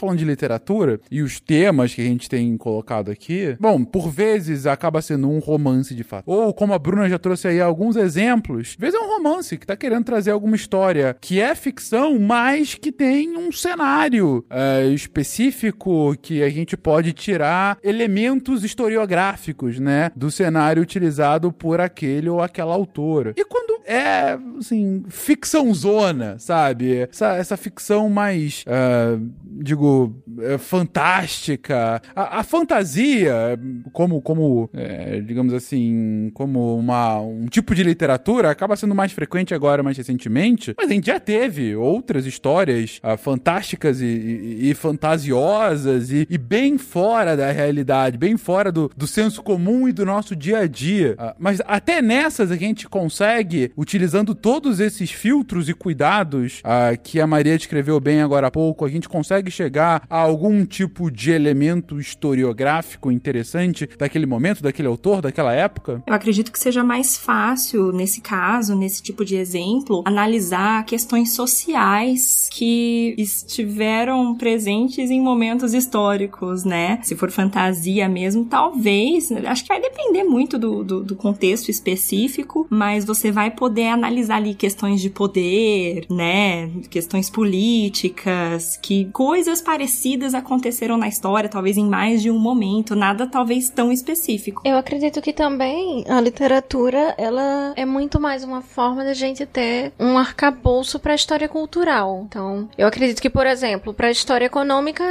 Falando 0.00 0.18
de 0.18 0.24
literatura 0.24 1.00
e 1.10 1.22
os 1.22 1.38
temas 1.38 1.94
que 1.94 2.00
a 2.00 2.04
gente 2.04 2.28
tem 2.28 2.56
colocado 2.56 3.10
aqui, 3.10 3.56
bom, 3.60 3.84
por 3.84 4.10
vezes 4.10 4.66
acaba 4.66 5.02
sendo 5.02 5.28
um 5.28 5.38
romance 5.38 5.94
de 5.94 6.02
fato. 6.02 6.24
Ou 6.26 6.52
como 6.52 6.72
a 6.72 6.78
Bruna 6.78 7.08
já 7.08 7.18
trouxe 7.18 7.48
aí 7.48 7.60
alguns 7.60 7.96
exemplos, 7.96 8.70
às 8.70 8.76
vezes 8.76 8.98
é 8.98 9.02
um 9.02 9.16
romance 9.16 9.58
que 9.58 9.66
tá 9.66 9.76
querendo 9.76 10.04
trazer 10.04 10.30
alguma 10.30 10.56
história 10.56 11.16
que 11.20 11.40
é 11.40 11.54
ficção, 11.54 12.18
mas 12.18 12.74
que 12.74 12.90
tem 12.90 13.36
um 13.36 13.52
cenário 13.52 14.44
é, 14.48 14.86
específico 14.86 16.16
que 16.20 16.42
a 16.42 16.48
gente 16.48 16.76
pode 16.76 17.12
tirar 17.12 17.78
elementos 17.82 18.64
historiográficos, 18.64 19.78
né, 19.78 20.10
do 20.16 20.30
cenário 20.30 20.82
utilizado 20.82 21.52
por 21.52 21.80
aquele 21.80 22.28
ou 22.28 22.40
aquela 22.40 22.74
autora. 22.74 23.34
E 23.36 23.44
quando 23.44 23.79
é, 23.84 24.38
assim, 24.58 25.04
ficção 25.08 25.72
zona, 25.74 26.38
sabe? 26.38 27.08
Essa, 27.10 27.36
essa 27.36 27.56
ficção 27.56 28.08
mais, 28.08 28.64
uh, 28.66 29.30
digo, 29.44 30.14
é, 30.40 30.58
fantástica. 30.58 32.00
A, 32.14 32.40
a, 32.40 32.42
fantasia, 32.42 33.58
como, 33.92 34.20
como 34.20 34.70
é, 34.72 35.20
digamos 35.20 35.52
assim, 35.52 36.30
como 36.34 36.76
uma, 36.76 37.20
um 37.20 37.46
tipo 37.46 37.74
de 37.74 37.82
literatura, 37.82 38.50
acaba 38.50 38.76
sendo 38.76 38.94
mais 38.94 39.12
frequente 39.12 39.54
agora, 39.54 39.82
mais 39.82 39.96
recentemente. 39.96 40.74
Mas 40.76 40.90
a 40.90 40.92
gente 40.92 41.06
já 41.06 41.20
teve 41.20 41.74
outras 41.76 42.26
histórias 42.26 43.00
uh, 43.02 43.16
fantásticas 43.16 44.00
e, 44.00 44.04
e, 44.04 44.70
e 44.70 44.74
fantasiosas 44.74 46.10
e, 46.10 46.26
e, 46.28 46.38
bem 46.38 46.78
fora 46.78 47.36
da 47.36 47.50
realidade, 47.50 48.18
bem 48.18 48.36
fora 48.36 48.72
do, 48.72 48.90
do 48.96 49.06
senso 49.06 49.42
comum 49.42 49.88
e 49.88 49.92
do 49.92 50.04
nosso 50.04 50.34
dia 50.34 50.60
a 50.60 50.66
dia. 50.66 51.16
Uh, 51.18 51.34
mas 51.38 51.60
até 51.66 52.00
nessas 52.02 52.50
a 52.50 52.56
gente 52.56 52.88
consegue, 52.88 53.72
utilizando 53.80 54.34
todos 54.34 54.78
esses 54.78 55.10
filtros 55.10 55.66
e 55.70 55.72
cuidados 55.72 56.60
uh, 56.60 57.00
que 57.02 57.18
a 57.18 57.26
Maria 57.26 57.56
descreveu 57.56 57.98
bem 57.98 58.20
agora 58.20 58.48
há 58.48 58.50
pouco, 58.50 58.84
a 58.84 58.90
gente 58.90 59.08
consegue 59.08 59.50
chegar 59.50 60.02
a 60.10 60.18
algum 60.18 60.66
tipo 60.66 61.10
de 61.10 61.30
elemento 61.30 61.98
historiográfico 61.98 63.10
interessante 63.10 63.88
daquele 63.98 64.26
momento, 64.26 64.62
daquele 64.62 64.86
autor, 64.86 65.22
daquela 65.22 65.54
época? 65.54 66.02
Eu 66.06 66.12
acredito 66.12 66.52
que 66.52 66.58
seja 66.58 66.84
mais 66.84 67.16
fácil, 67.16 67.90
nesse 67.90 68.20
caso, 68.20 68.76
nesse 68.76 69.02
tipo 69.02 69.24
de 69.24 69.36
exemplo, 69.36 70.02
analisar 70.04 70.84
questões 70.84 71.32
sociais 71.32 72.50
que 72.52 73.14
estiveram 73.16 74.34
presentes 74.34 75.10
em 75.10 75.22
momentos 75.22 75.72
históricos, 75.72 76.64
né? 76.64 76.98
Se 77.02 77.16
for 77.16 77.30
fantasia 77.30 78.10
mesmo, 78.10 78.44
talvez, 78.44 79.32
acho 79.32 79.62
que 79.62 79.68
vai 79.68 79.80
depender 79.80 80.24
muito 80.24 80.58
do, 80.58 80.84
do, 80.84 81.02
do 81.02 81.16
contexto 81.16 81.70
específico, 81.70 82.66
mas 82.68 83.06
você 83.06 83.32
vai 83.32 83.50
poder 83.60 83.88
analisar 83.88 84.36
ali 84.36 84.54
questões 84.54 85.02
de 85.02 85.10
poder, 85.10 86.06
né? 86.08 86.70
Questões 86.88 87.28
políticas, 87.28 88.78
que 88.78 89.04
coisas 89.12 89.60
parecidas 89.60 90.32
aconteceram 90.34 90.96
na 90.96 91.06
história, 91.06 91.46
talvez 91.46 91.76
em 91.76 91.86
mais 91.86 92.22
de 92.22 92.30
um 92.30 92.38
momento, 92.38 92.96
nada 92.96 93.26
talvez 93.26 93.68
tão 93.68 93.92
específico. 93.92 94.62
Eu 94.64 94.78
acredito 94.78 95.20
que 95.20 95.34
também 95.34 96.06
a 96.08 96.18
literatura, 96.22 97.14
ela 97.18 97.74
é 97.76 97.84
muito 97.84 98.18
mais 98.18 98.42
uma 98.42 98.62
forma 98.62 99.04
da 99.04 99.12
gente 99.12 99.44
ter 99.44 99.92
um 100.00 100.16
arcabouço 100.16 100.98
para 100.98 101.12
a 101.12 101.14
história 101.14 101.46
cultural. 101.46 102.24
Então, 102.26 102.66
eu 102.78 102.88
acredito 102.88 103.20
que, 103.20 103.28
por 103.28 103.46
exemplo, 103.46 103.92
para 103.92 104.08
a 104.08 104.10
história 104.10 104.46
econômica, 104.46 105.04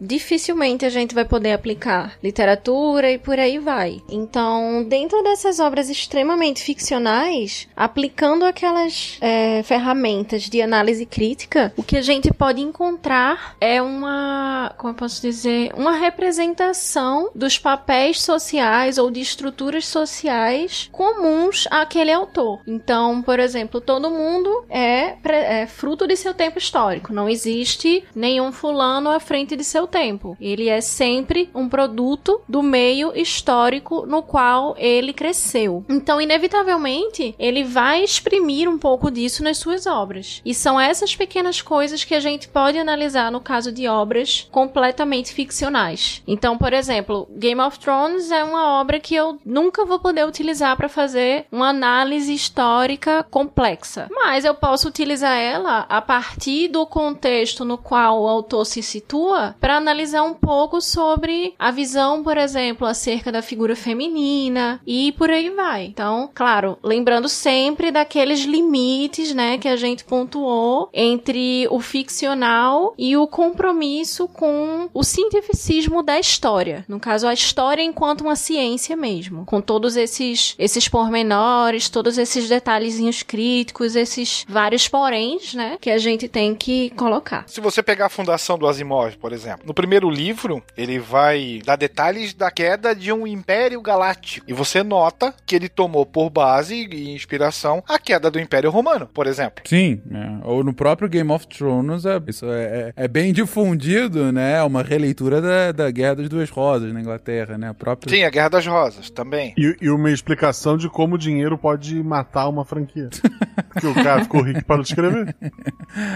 dificilmente 0.00 0.84
a 0.84 0.90
gente 0.90 1.12
vai 1.12 1.24
poder 1.24 1.54
aplicar 1.54 2.16
literatura 2.22 3.10
e 3.10 3.18
por 3.18 3.36
aí 3.36 3.58
vai. 3.58 4.00
Então, 4.08 4.84
dentro 4.88 5.20
dessas 5.24 5.58
obras 5.58 5.90
extremamente 5.90 6.62
ficcionais, 6.62 7.66
aplicando 7.96 8.44
aquelas 8.44 9.16
é, 9.22 9.62
ferramentas 9.62 10.42
de 10.42 10.60
análise 10.60 11.06
crítica, 11.06 11.72
o 11.78 11.82
que 11.82 11.96
a 11.96 12.02
gente 12.02 12.30
pode 12.30 12.60
encontrar 12.60 13.56
é 13.58 13.80
uma, 13.80 14.74
como 14.76 14.92
eu 14.92 14.96
posso 14.96 15.22
dizer, 15.22 15.72
uma 15.74 15.92
representação 15.92 17.30
dos 17.34 17.58
papéis 17.58 18.20
sociais 18.20 18.98
ou 18.98 19.10
de 19.10 19.20
estruturas 19.20 19.86
sociais 19.86 20.90
comuns 20.92 21.66
àquele 21.70 22.12
autor. 22.12 22.60
Então, 22.66 23.22
por 23.22 23.40
exemplo, 23.40 23.80
todo 23.80 24.10
mundo 24.10 24.66
é, 24.68 25.16
é 25.24 25.66
fruto 25.66 26.06
de 26.06 26.16
seu 26.16 26.34
tempo 26.34 26.58
histórico. 26.58 27.14
Não 27.14 27.30
existe 27.30 28.04
nenhum 28.14 28.52
fulano 28.52 29.08
à 29.08 29.18
frente 29.18 29.56
de 29.56 29.64
seu 29.64 29.86
tempo. 29.86 30.36
Ele 30.38 30.68
é 30.68 30.82
sempre 30.82 31.48
um 31.54 31.66
produto 31.66 32.42
do 32.46 32.62
meio 32.62 33.18
histórico 33.18 34.04
no 34.04 34.22
qual 34.22 34.74
ele 34.76 35.14
cresceu. 35.14 35.82
Então, 35.88 36.20
inevitavelmente, 36.20 37.34
ele 37.38 37.64
vai 37.64 37.85
exprimir 37.94 38.68
um 38.68 38.78
pouco 38.78 39.10
disso 39.10 39.44
nas 39.44 39.58
suas 39.58 39.86
obras. 39.86 40.40
E 40.44 40.54
são 40.54 40.80
essas 40.80 41.14
pequenas 41.14 41.60
coisas 41.60 42.04
que 42.04 42.14
a 42.14 42.20
gente 42.20 42.48
pode 42.48 42.78
analisar 42.78 43.30
no 43.30 43.40
caso 43.40 43.70
de 43.70 43.86
obras 43.86 44.48
completamente 44.50 45.32
ficcionais. 45.32 46.22
Então, 46.26 46.56
por 46.56 46.72
exemplo, 46.72 47.28
Game 47.36 47.60
of 47.60 47.78
Thrones 47.78 48.30
é 48.30 48.42
uma 48.42 48.80
obra 48.80 48.98
que 48.98 49.14
eu 49.14 49.38
nunca 49.44 49.84
vou 49.84 49.98
poder 49.98 50.26
utilizar 50.26 50.76
para 50.76 50.88
fazer 50.88 51.46
uma 51.52 51.68
análise 51.68 52.32
histórica 52.32 53.24
complexa, 53.30 54.08
mas 54.10 54.44
eu 54.44 54.54
posso 54.54 54.88
utilizar 54.88 55.36
ela 55.36 55.86
a 55.88 56.00
partir 56.00 56.68
do 56.68 56.86
contexto 56.86 57.64
no 57.64 57.76
qual 57.76 58.22
o 58.22 58.28
autor 58.28 58.64
se 58.64 58.82
situa 58.82 59.54
para 59.60 59.76
analisar 59.76 60.22
um 60.22 60.34
pouco 60.34 60.80
sobre 60.80 61.54
a 61.58 61.70
visão, 61.70 62.22
por 62.22 62.38
exemplo, 62.38 62.86
acerca 62.86 63.30
da 63.30 63.42
figura 63.42 63.76
feminina 63.76 64.80
e 64.86 65.12
por 65.12 65.30
aí 65.30 65.50
vai. 65.50 65.84
Então, 65.84 66.30
claro, 66.34 66.78
lembrando 66.82 67.28
sempre 67.28 67.75
daqueles 67.90 68.40
limites, 68.40 69.34
né, 69.34 69.58
que 69.58 69.68
a 69.68 69.76
gente 69.76 70.04
pontuou 70.04 70.88
entre 70.92 71.66
o 71.70 71.80
ficcional 71.80 72.94
e 72.98 73.16
o 73.16 73.26
compromisso 73.26 74.26
com 74.28 74.88
o 74.92 75.04
cientificismo 75.04 76.02
da 76.02 76.18
história. 76.18 76.84
No 76.88 76.98
caso, 76.98 77.26
a 77.26 77.34
história 77.34 77.82
enquanto 77.82 78.22
uma 78.22 78.36
ciência 78.36 78.96
mesmo, 78.96 79.44
com 79.44 79.60
todos 79.60 79.96
esses 79.96 80.54
esses 80.58 80.88
pormenores, 80.88 81.88
todos 81.88 82.18
esses 82.18 82.48
detalhezinhos 82.48 83.22
críticos, 83.22 83.96
esses 83.96 84.44
vários 84.48 84.88
poréns, 84.88 85.54
né, 85.54 85.78
que 85.80 85.90
a 85.90 85.98
gente 85.98 86.28
tem 86.28 86.54
que 86.54 86.90
colocar. 86.90 87.44
Se 87.46 87.60
você 87.60 87.82
pegar 87.82 88.06
a 88.06 88.10
fundação 88.10 88.58
do 88.58 88.66
Asimov, 88.66 89.16
por 89.18 89.32
exemplo, 89.32 89.66
no 89.66 89.74
primeiro 89.74 90.08
livro, 90.10 90.62
ele 90.76 90.98
vai 90.98 91.60
dar 91.64 91.76
detalhes 91.76 92.32
da 92.32 92.50
queda 92.50 92.94
de 92.94 93.12
um 93.12 93.26
império 93.26 93.80
galáctico. 93.80 94.46
E 94.48 94.52
você 94.52 94.82
nota 94.82 95.34
que 95.44 95.54
ele 95.54 95.68
tomou 95.68 96.06
por 96.06 96.30
base 96.30 96.74
e 96.74 97.14
inspiração 97.14 97.65
a 97.88 97.98
queda 97.98 98.30
do 98.30 98.40
Império 98.40 98.70
Romano, 98.70 99.06
por 99.06 99.26
exemplo. 99.26 99.62
Sim, 99.64 100.00
é. 100.10 100.46
ou 100.46 100.62
no 100.62 100.72
próprio 100.72 101.08
Game 101.08 101.30
of 101.30 101.46
Thrones, 101.46 102.04
é, 102.04 102.20
isso 102.26 102.46
é, 102.46 102.64
é, 102.64 103.04
é 103.04 103.08
bem 103.08 103.32
difundido, 103.32 104.32
né? 104.32 104.62
Uma 104.62 104.82
releitura 104.82 105.40
da, 105.40 105.72
da 105.72 105.90
Guerra 105.90 106.16
das 106.16 106.28
Duas 106.28 106.50
Rosas 106.50 106.92
na 106.92 107.00
Inglaterra, 107.00 107.58
né? 107.58 107.68
A 107.68 107.74
própria... 107.74 108.14
Sim, 108.14 108.24
a 108.24 108.30
Guerra 108.30 108.48
das 108.48 108.66
Rosas 108.66 109.10
também. 109.10 109.54
E, 109.56 109.76
e 109.80 109.90
uma 109.90 110.10
explicação 110.10 110.76
de 110.76 110.88
como 110.88 111.14
o 111.14 111.18
dinheiro 111.18 111.58
pode 111.58 112.02
matar 112.02 112.48
uma 112.48 112.64
franquia. 112.64 113.08
Porque 113.76 113.86
o 113.88 113.94
cara 113.94 114.22
ficou 114.22 114.40
rico 114.40 114.64
para 114.64 114.80
escrever. 114.80 115.36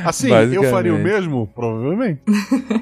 Assim, 0.03 0.31
eu 0.31 0.65
faria 0.65 0.95
o 0.95 0.99
mesmo? 0.99 1.47
Provavelmente. 1.55 2.23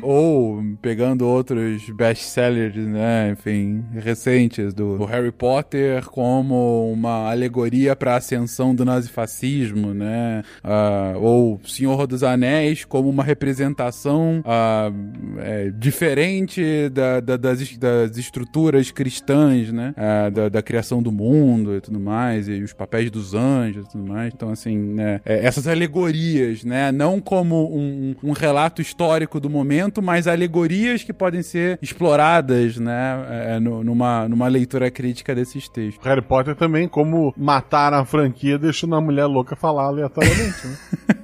Ou 0.00 0.62
pegando 0.80 1.26
outros 1.26 1.90
best-sellers, 1.90 2.76
né? 2.76 3.30
Enfim, 3.32 3.84
recentes 3.92 4.72
do, 4.72 4.96
do 4.96 5.04
Harry 5.04 5.32
Potter 5.32 6.04
como 6.06 6.92
uma 6.92 7.28
alegoria 7.28 7.96
para 7.96 8.14
a 8.14 8.16
ascensão 8.16 8.72
do 8.72 8.84
nazifascismo, 8.84 9.92
né? 9.92 10.42
Uh, 10.62 11.18
ou 11.20 11.60
Senhor 11.64 12.06
dos 12.06 12.22
Anéis 12.22 12.84
como 12.84 13.08
uma 13.08 13.24
representação 13.24 14.40
uh, 14.40 15.40
é, 15.40 15.70
diferente 15.70 16.88
da, 16.90 17.20
da, 17.20 17.36
das, 17.36 17.76
das, 17.76 18.16
estruturas 18.16 18.90
cristãs, 18.92 19.72
né? 19.72 19.92
Uh, 19.96 20.30
da, 20.30 20.48
da, 20.48 20.62
criação 20.62 21.02
do 21.02 21.10
mundo 21.10 21.74
e 21.74 21.80
tudo 21.80 21.98
mais, 21.98 22.48
e 22.48 22.62
os 22.62 22.72
papéis 22.72 23.10
dos 23.10 23.34
anjos 23.34 23.86
e 23.86 23.90
tudo 23.90 24.06
mais. 24.06 24.32
Então, 24.32 24.50
assim, 24.50 24.67
né? 24.76 25.20
É, 25.24 25.44
essas 25.46 25.66
alegorias, 25.66 26.64
né? 26.64 26.92
Não 26.92 27.20
como 27.20 27.74
um, 27.74 28.14
um, 28.22 28.32
relato 28.32 28.82
histórico 28.82 29.40
do 29.40 29.48
momento, 29.48 30.02
mas 30.02 30.26
alegorias 30.26 31.02
que 31.02 31.12
podem 31.12 31.42
ser 31.42 31.78
exploradas, 31.80 32.76
né? 32.76 33.26
É, 33.30 33.60
numa, 33.60 34.28
numa 34.28 34.48
leitura 34.48 34.90
crítica 34.90 35.34
desses 35.34 35.68
textos. 35.68 36.04
Harry 36.04 36.22
Potter 36.22 36.54
também, 36.54 36.88
como 36.88 37.32
matar 37.36 37.92
a 37.94 38.04
franquia 38.04 38.58
deixando 38.58 38.94
a 38.96 39.00
mulher 39.00 39.26
louca 39.26 39.56
falar 39.56 39.84
aleatoriamente, 39.84 40.66
né? 40.66 40.76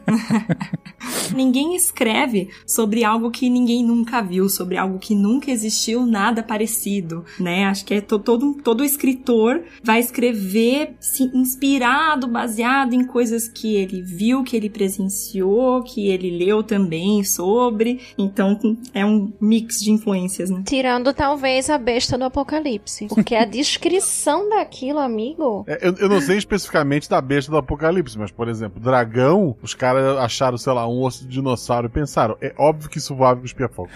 ninguém 1.34 1.74
escreve 1.74 2.48
sobre 2.66 3.04
algo 3.04 3.30
que 3.30 3.48
ninguém 3.48 3.84
nunca 3.84 4.22
viu, 4.22 4.48
sobre 4.48 4.76
algo 4.76 4.98
que 4.98 5.14
nunca 5.14 5.50
existiu, 5.50 6.06
nada 6.06 6.42
parecido, 6.42 7.24
né? 7.38 7.64
Acho 7.66 7.84
que 7.84 7.94
é 7.94 8.00
to 8.00 8.18
todo, 8.18 8.54
todo 8.62 8.84
escritor 8.84 9.62
vai 9.82 10.00
escrever 10.00 10.94
se 11.00 11.24
inspirado, 11.34 12.26
baseado 12.26 12.94
em 12.94 13.04
coisas 13.04 13.48
que 13.48 13.74
ele 13.74 14.02
viu, 14.02 14.42
que 14.42 14.56
ele 14.56 14.70
presenciou, 14.70 15.82
que 15.82 16.08
ele 16.08 16.30
leu 16.30 16.62
também 16.62 17.22
sobre. 17.24 18.00
Então 18.16 18.58
é 18.92 19.04
um 19.04 19.32
mix 19.40 19.80
de 19.80 19.90
influências, 19.90 20.50
né? 20.50 20.62
Tirando 20.66 21.12
talvez 21.12 21.68
a 21.70 21.78
besta 21.78 22.16
do 22.16 22.24
apocalipse. 22.24 23.06
Porque 23.08 23.34
a 23.34 23.44
descrição 23.44 24.48
daquilo, 24.50 24.98
amigo. 24.98 25.64
É, 25.66 25.88
eu, 25.88 25.94
eu 25.96 26.08
não 26.08 26.20
sei 26.20 26.38
especificamente 26.38 27.08
da 27.08 27.20
besta 27.20 27.50
do 27.50 27.58
apocalipse, 27.58 28.18
mas, 28.18 28.30
por 28.30 28.48
exemplo, 28.48 28.80
dragão, 28.80 29.56
os 29.62 29.74
caras 29.74 30.16
acharam, 30.18 30.56
sei 30.58 30.72
lá, 30.72 30.86
um 30.88 30.93
osso 31.00 31.26
de 31.26 31.34
dinossauro 31.34 31.86
e 31.86 31.90
pensaram, 31.90 32.36
é 32.40 32.52
óbvio 32.58 32.88
que 32.88 32.98
isso 32.98 33.14
voava 33.14 33.40
e 33.40 33.42
cuspia 33.42 33.68
fogo. 33.68 33.90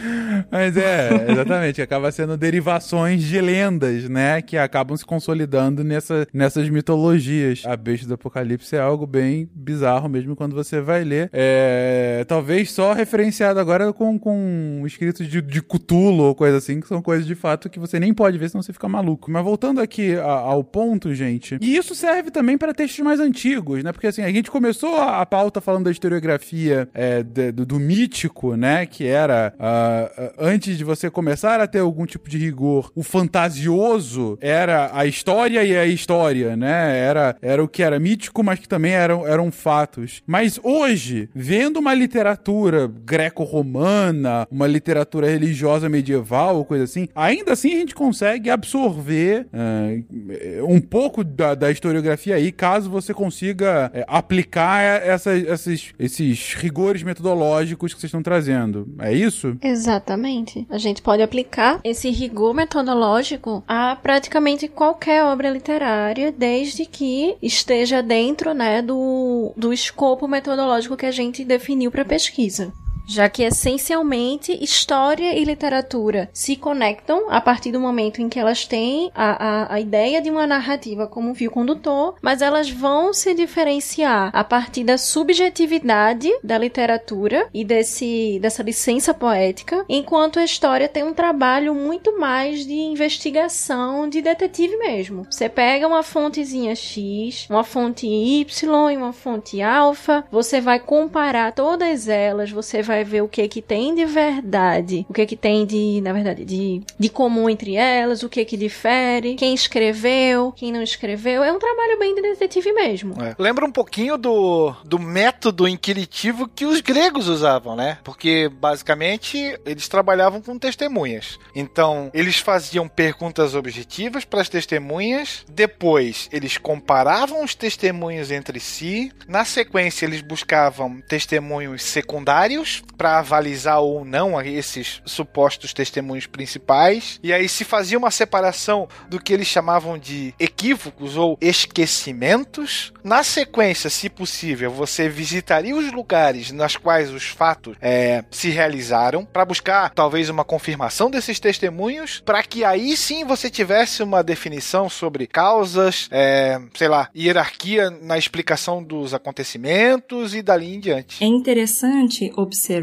Mas 0.50 0.76
é, 0.76 1.26
exatamente, 1.32 1.80
acaba 1.82 2.10
sendo 2.10 2.36
derivações 2.36 3.22
de 3.22 3.40
lendas, 3.40 4.08
né, 4.08 4.42
que 4.42 4.56
acabam 4.56 4.96
se 4.96 5.04
consolidando 5.04 5.82
nessa, 5.84 6.26
nessas 6.32 6.68
mitologias. 6.68 7.62
A 7.64 7.76
besta 7.76 8.06
do 8.06 8.14
apocalipse 8.14 8.74
é 8.76 8.80
algo 8.80 9.06
bem 9.06 9.48
bizarro 9.54 10.08
mesmo 10.08 10.36
quando 10.36 10.54
você 10.54 10.80
vai 10.80 11.04
ler. 11.04 11.30
É, 11.32 12.24
talvez 12.26 12.72
só 12.72 12.92
referenciado 12.92 13.60
agora 13.60 13.92
com, 13.92 14.18
com 14.18 14.82
escritos 14.86 15.26
de, 15.26 15.40
de 15.40 15.62
Cthulhu 15.62 16.24
ou 16.24 16.34
coisa 16.34 16.58
assim, 16.58 16.80
que 16.80 16.88
são 16.88 17.02
coisas 17.02 17.26
de 17.26 17.34
fato 17.34 17.70
que 17.70 17.78
você 17.78 17.98
nem 17.98 18.12
pode 18.12 18.38
ver 18.38 18.48
senão 18.48 18.62
você 18.62 18.72
fica 18.72 18.88
maluco. 18.88 19.30
Mas 19.30 19.44
voltando 19.44 19.80
aqui 19.80 20.16
a, 20.16 20.30
ao 20.30 20.64
ponto, 20.64 21.14
gente, 21.14 21.58
e 21.60 21.76
isso 21.76 21.94
serve 21.94 22.30
também 22.30 22.58
para 22.58 22.74
textos 22.74 23.04
mais 23.04 23.20
antigos, 23.20 23.82
né, 23.82 23.92
porque 23.92 24.06
assim, 24.06 24.22
a 24.22 24.30
gente 24.30 24.50
começou 24.50 24.96
a, 24.96 25.20
a 25.20 25.26
pauta 25.26 25.60
falando 25.60 25.84
da 25.84 25.90
historiografia 25.90 26.87
é, 26.94 27.22
do, 27.22 27.64
do, 27.64 27.78
mítico, 27.78 28.56
né? 28.56 28.86
Que 28.86 29.06
era 29.06 29.54
uh, 29.58 30.32
antes 30.38 30.76
de 30.76 30.84
você 30.84 31.10
começar 31.10 31.60
a 31.60 31.66
ter 31.66 31.80
algum 31.80 32.06
tipo 32.06 32.28
de 32.28 32.38
rigor, 32.38 32.90
o 32.94 33.02
fantasioso 33.02 34.38
era 34.40 34.90
a 34.92 35.06
história 35.06 35.64
e 35.64 35.76
a 35.76 35.86
história, 35.86 36.56
né? 36.56 36.98
Era, 36.98 37.36
era 37.40 37.62
o 37.62 37.68
que 37.68 37.82
era 37.82 37.98
mítico, 37.98 38.42
mas 38.42 38.58
que 38.58 38.68
também 38.68 38.92
eram, 38.92 39.26
eram 39.26 39.50
fatos. 39.50 40.22
Mas 40.26 40.58
hoje, 40.62 41.28
vendo 41.34 41.78
uma 41.78 41.94
literatura 41.94 42.86
greco-romana, 42.86 44.46
uma 44.50 44.66
literatura 44.66 45.28
religiosa 45.28 45.88
medieval, 45.88 46.64
coisa 46.64 46.84
assim, 46.84 47.08
ainda 47.14 47.52
assim 47.52 47.74
a 47.74 47.78
gente 47.78 47.94
consegue 47.94 48.50
absorver 48.50 49.46
uh, 49.52 50.66
um 50.66 50.80
pouco 50.80 51.22
da, 51.24 51.54
da, 51.54 51.70
historiografia 51.70 52.36
aí, 52.36 52.52
caso 52.52 52.90
você 52.90 53.12
consiga 53.12 53.90
uh, 53.94 54.04
aplicar 54.06 54.82
essa, 55.02 55.36
esses, 55.36 55.92
esses 55.98 56.54
rigores 56.54 56.77
metodológicos 57.02 57.92
que 57.92 58.00
vocês 58.00 58.08
estão 58.08 58.22
trazendo. 58.22 58.88
É 58.98 59.12
isso? 59.12 59.56
Exatamente. 59.62 60.66
A 60.70 60.78
gente 60.78 61.02
pode 61.02 61.22
aplicar 61.22 61.80
esse 61.82 62.10
rigor 62.10 62.54
metodológico 62.54 63.62
a 63.66 63.96
praticamente 63.96 64.68
qualquer 64.68 65.24
obra 65.24 65.50
literária, 65.50 66.32
desde 66.32 66.86
que 66.86 67.36
esteja 67.42 68.02
dentro, 68.02 68.54
né, 68.54 68.80
do, 68.82 69.52
do 69.56 69.72
escopo 69.72 70.28
metodológico 70.28 70.96
que 70.96 71.06
a 71.06 71.10
gente 71.10 71.44
definiu 71.44 71.90
para 71.90 72.04
pesquisa. 72.04 72.72
Já 73.08 73.28
que 73.28 73.42
essencialmente 73.42 74.52
história 74.62 75.34
e 75.34 75.42
literatura 75.42 76.28
se 76.32 76.54
conectam 76.54 77.30
a 77.30 77.40
partir 77.40 77.72
do 77.72 77.80
momento 77.80 78.20
em 78.20 78.28
que 78.28 78.38
elas 78.38 78.66
têm 78.66 79.10
a, 79.14 79.30
a, 79.64 79.74
a 79.74 79.80
ideia 79.80 80.20
de 80.20 80.30
uma 80.30 80.46
narrativa 80.46 81.06
como 81.06 81.34
fio 81.34 81.50
condutor, 81.50 82.16
mas 82.20 82.42
elas 82.42 82.70
vão 82.70 83.14
se 83.14 83.32
diferenciar 83.34 84.30
a 84.32 84.44
partir 84.44 84.84
da 84.84 84.98
subjetividade 84.98 86.30
da 86.44 86.58
literatura 86.58 87.48
e 87.54 87.64
desse, 87.64 88.38
dessa 88.42 88.62
licença 88.62 89.14
poética, 89.14 89.84
enquanto 89.88 90.38
a 90.38 90.44
história 90.44 90.88
tem 90.88 91.02
um 91.02 91.14
trabalho 91.14 91.74
muito 91.74 92.18
mais 92.18 92.66
de 92.66 92.74
investigação, 92.74 94.08
de 94.08 94.20
detetive 94.20 94.76
mesmo. 94.76 95.26
Você 95.30 95.48
pega 95.48 95.88
uma 95.88 96.02
fontezinha 96.02 96.76
X, 96.76 97.46
uma 97.48 97.64
fonte 97.64 98.06
Y 98.06 98.90
e 98.92 98.96
uma 98.96 99.12
fonte 99.14 99.62
alfa, 99.62 100.24
você 100.30 100.60
vai 100.60 100.78
comparar 100.78 101.52
todas 101.52 102.08
elas, 102.08 102.50
você 102.50 102.82
vai 102.82 102.97
ver 103.04 103.22
o 103.22 103.28
que 103.28 103.46
que 103.48 103.62
tem 103.62 103.94
de 103.94 104.04
verdade, 104.04 105.06
o 105.08 105.12
que 105.12 105.26
que 105.26 105.36
tem 105.36 105.66
de, 105.66 106.00
na 106.00 106.12
verdade, 106.12 106.44
de, 106.44 106.82
de 106.98 107.08
comum 107.08 107.48
entre 107.48 107.74
elas, 107.76 108.22
o 108.22 108.28
que 108.28 108.44
que 108.44 108.56
difere, 108.56 109.34
quem 109.34 109.54
escreveu, 109.54 110.52
quem 110.52 110.72
não 110.72 110.82
escreveu. 110.82 111.42
É 111.42 111.52
um 111.52 111.58
trabalho 111.58 111.98
bem 111.98 112.14
de 112.14 112.22
detetive 112.22 112.72
mesmo. 112.72 113.14
É. 113.22 113.34
Lembra 113.38 113.64
um 113.64 113.72
pouquinho 113.72 114.16
do, 114.16 114.74
do 114.84 114.98
método 114.98 115.66
inquiritivo 115.68 116.48
que 116.48 116.64
os 116.64 116.80
gregos 116.80 117.28
usavam, 117.28 117.76
né? 117.76 117.98
Porque 118.04 118.48
basicamente 118.48 119.58
eles 119.64 119.88
trabalhavam 119.88 120.40
com 120.40 120.58
testemunhas. 120.58 121.38
Então, 121.54 122.10
eles 122.14 122.38
faziam 122.38 122.88
perguntas 122.88 123.54
objetivas 123.54 124.24
para 124.24 124.40
as 124.40 124.48
testemunhas, 124.48 125.44
depois 125.48 126.28
eles 126.32 126.56
comparavam 126.58 127.44
os 127.44 127.54
testemunhos 127.54 128.30
entre 128.30 128.60
si, 128.60 129.12
na 129.26 129.44
sequência 129.44 130.06
eles 130.06 130.20
buscavam 130.20 131.00
testemunhos 131.08 131.82
secundários 131.82 132.82
para 132.96 133.18
avalizar 133.18 133.80
ou 133.80 134.04
não 134.04 134.40
esses 134.40 135.00
supostos 135.04 135.72
testemunhos 135.72 136.26
principais, 136.26 137.20
e 137.22 137.32
aí 137.32 137.48
se 137.48 137.64
fazia 137.64 137.98
uma 137.98 138.10
separação 138.10 138.88
do 139.08 139.20
que 139.20 139.32
eles 139.32 139.46
chamavam 139.46 139.98
de 139.98 140.34
equívocos 140.38 141.16
ou 141.16 141.38
esquecimentos. 141.40 142.92
Na 143.04 143.22
sequência, 143.22 143.88
se 143.88 144.08
possível, 144.08 144.70
você 144.70 145.08
visitaria 145.08 145.74
os 145.74 145.92
lugares 145.92 146.50
nas 146.50 146.76
quais 146.76 147.10
os 147.10 147.28
fatos 147.28 147.76
é, 147.80 148.24
se 148.30 148.50
realizaram 148.50 149.24
para 149.24 149.44
buscar 149.44 149.90
talvez 149.90 150.28
uma 150.28 150.44
confirmação 150.44 151.10
desses 151.10 151.38
testemunhos, 151.38 152.22
para 152.24 152.42
que 152.42 152.64
aí 152.64 152.96
sim 152.96 153.24
você 153.24 153.48
tivesse 153.48 154.02
uma 154.02 154.22
definição 154.22 154.88
sobre 154.88 155.26
causas, 155.26 156.08
é, 156.10 156.60
sei 156.74 156.88
lá, 156.88 157.08
hierarquia 157.16 157.90
na 157.90 158.18
explicação 158.18 158.82
dos 158.82 159.14
acontecimentos 159.14 160.34
e 160.34 160.42
dali 160.42 160.74
em 160.74 160.80
diante. 160.80 161.22
É 161.22 161.26
interessante 161.26 162.32
observar 162.36 162.77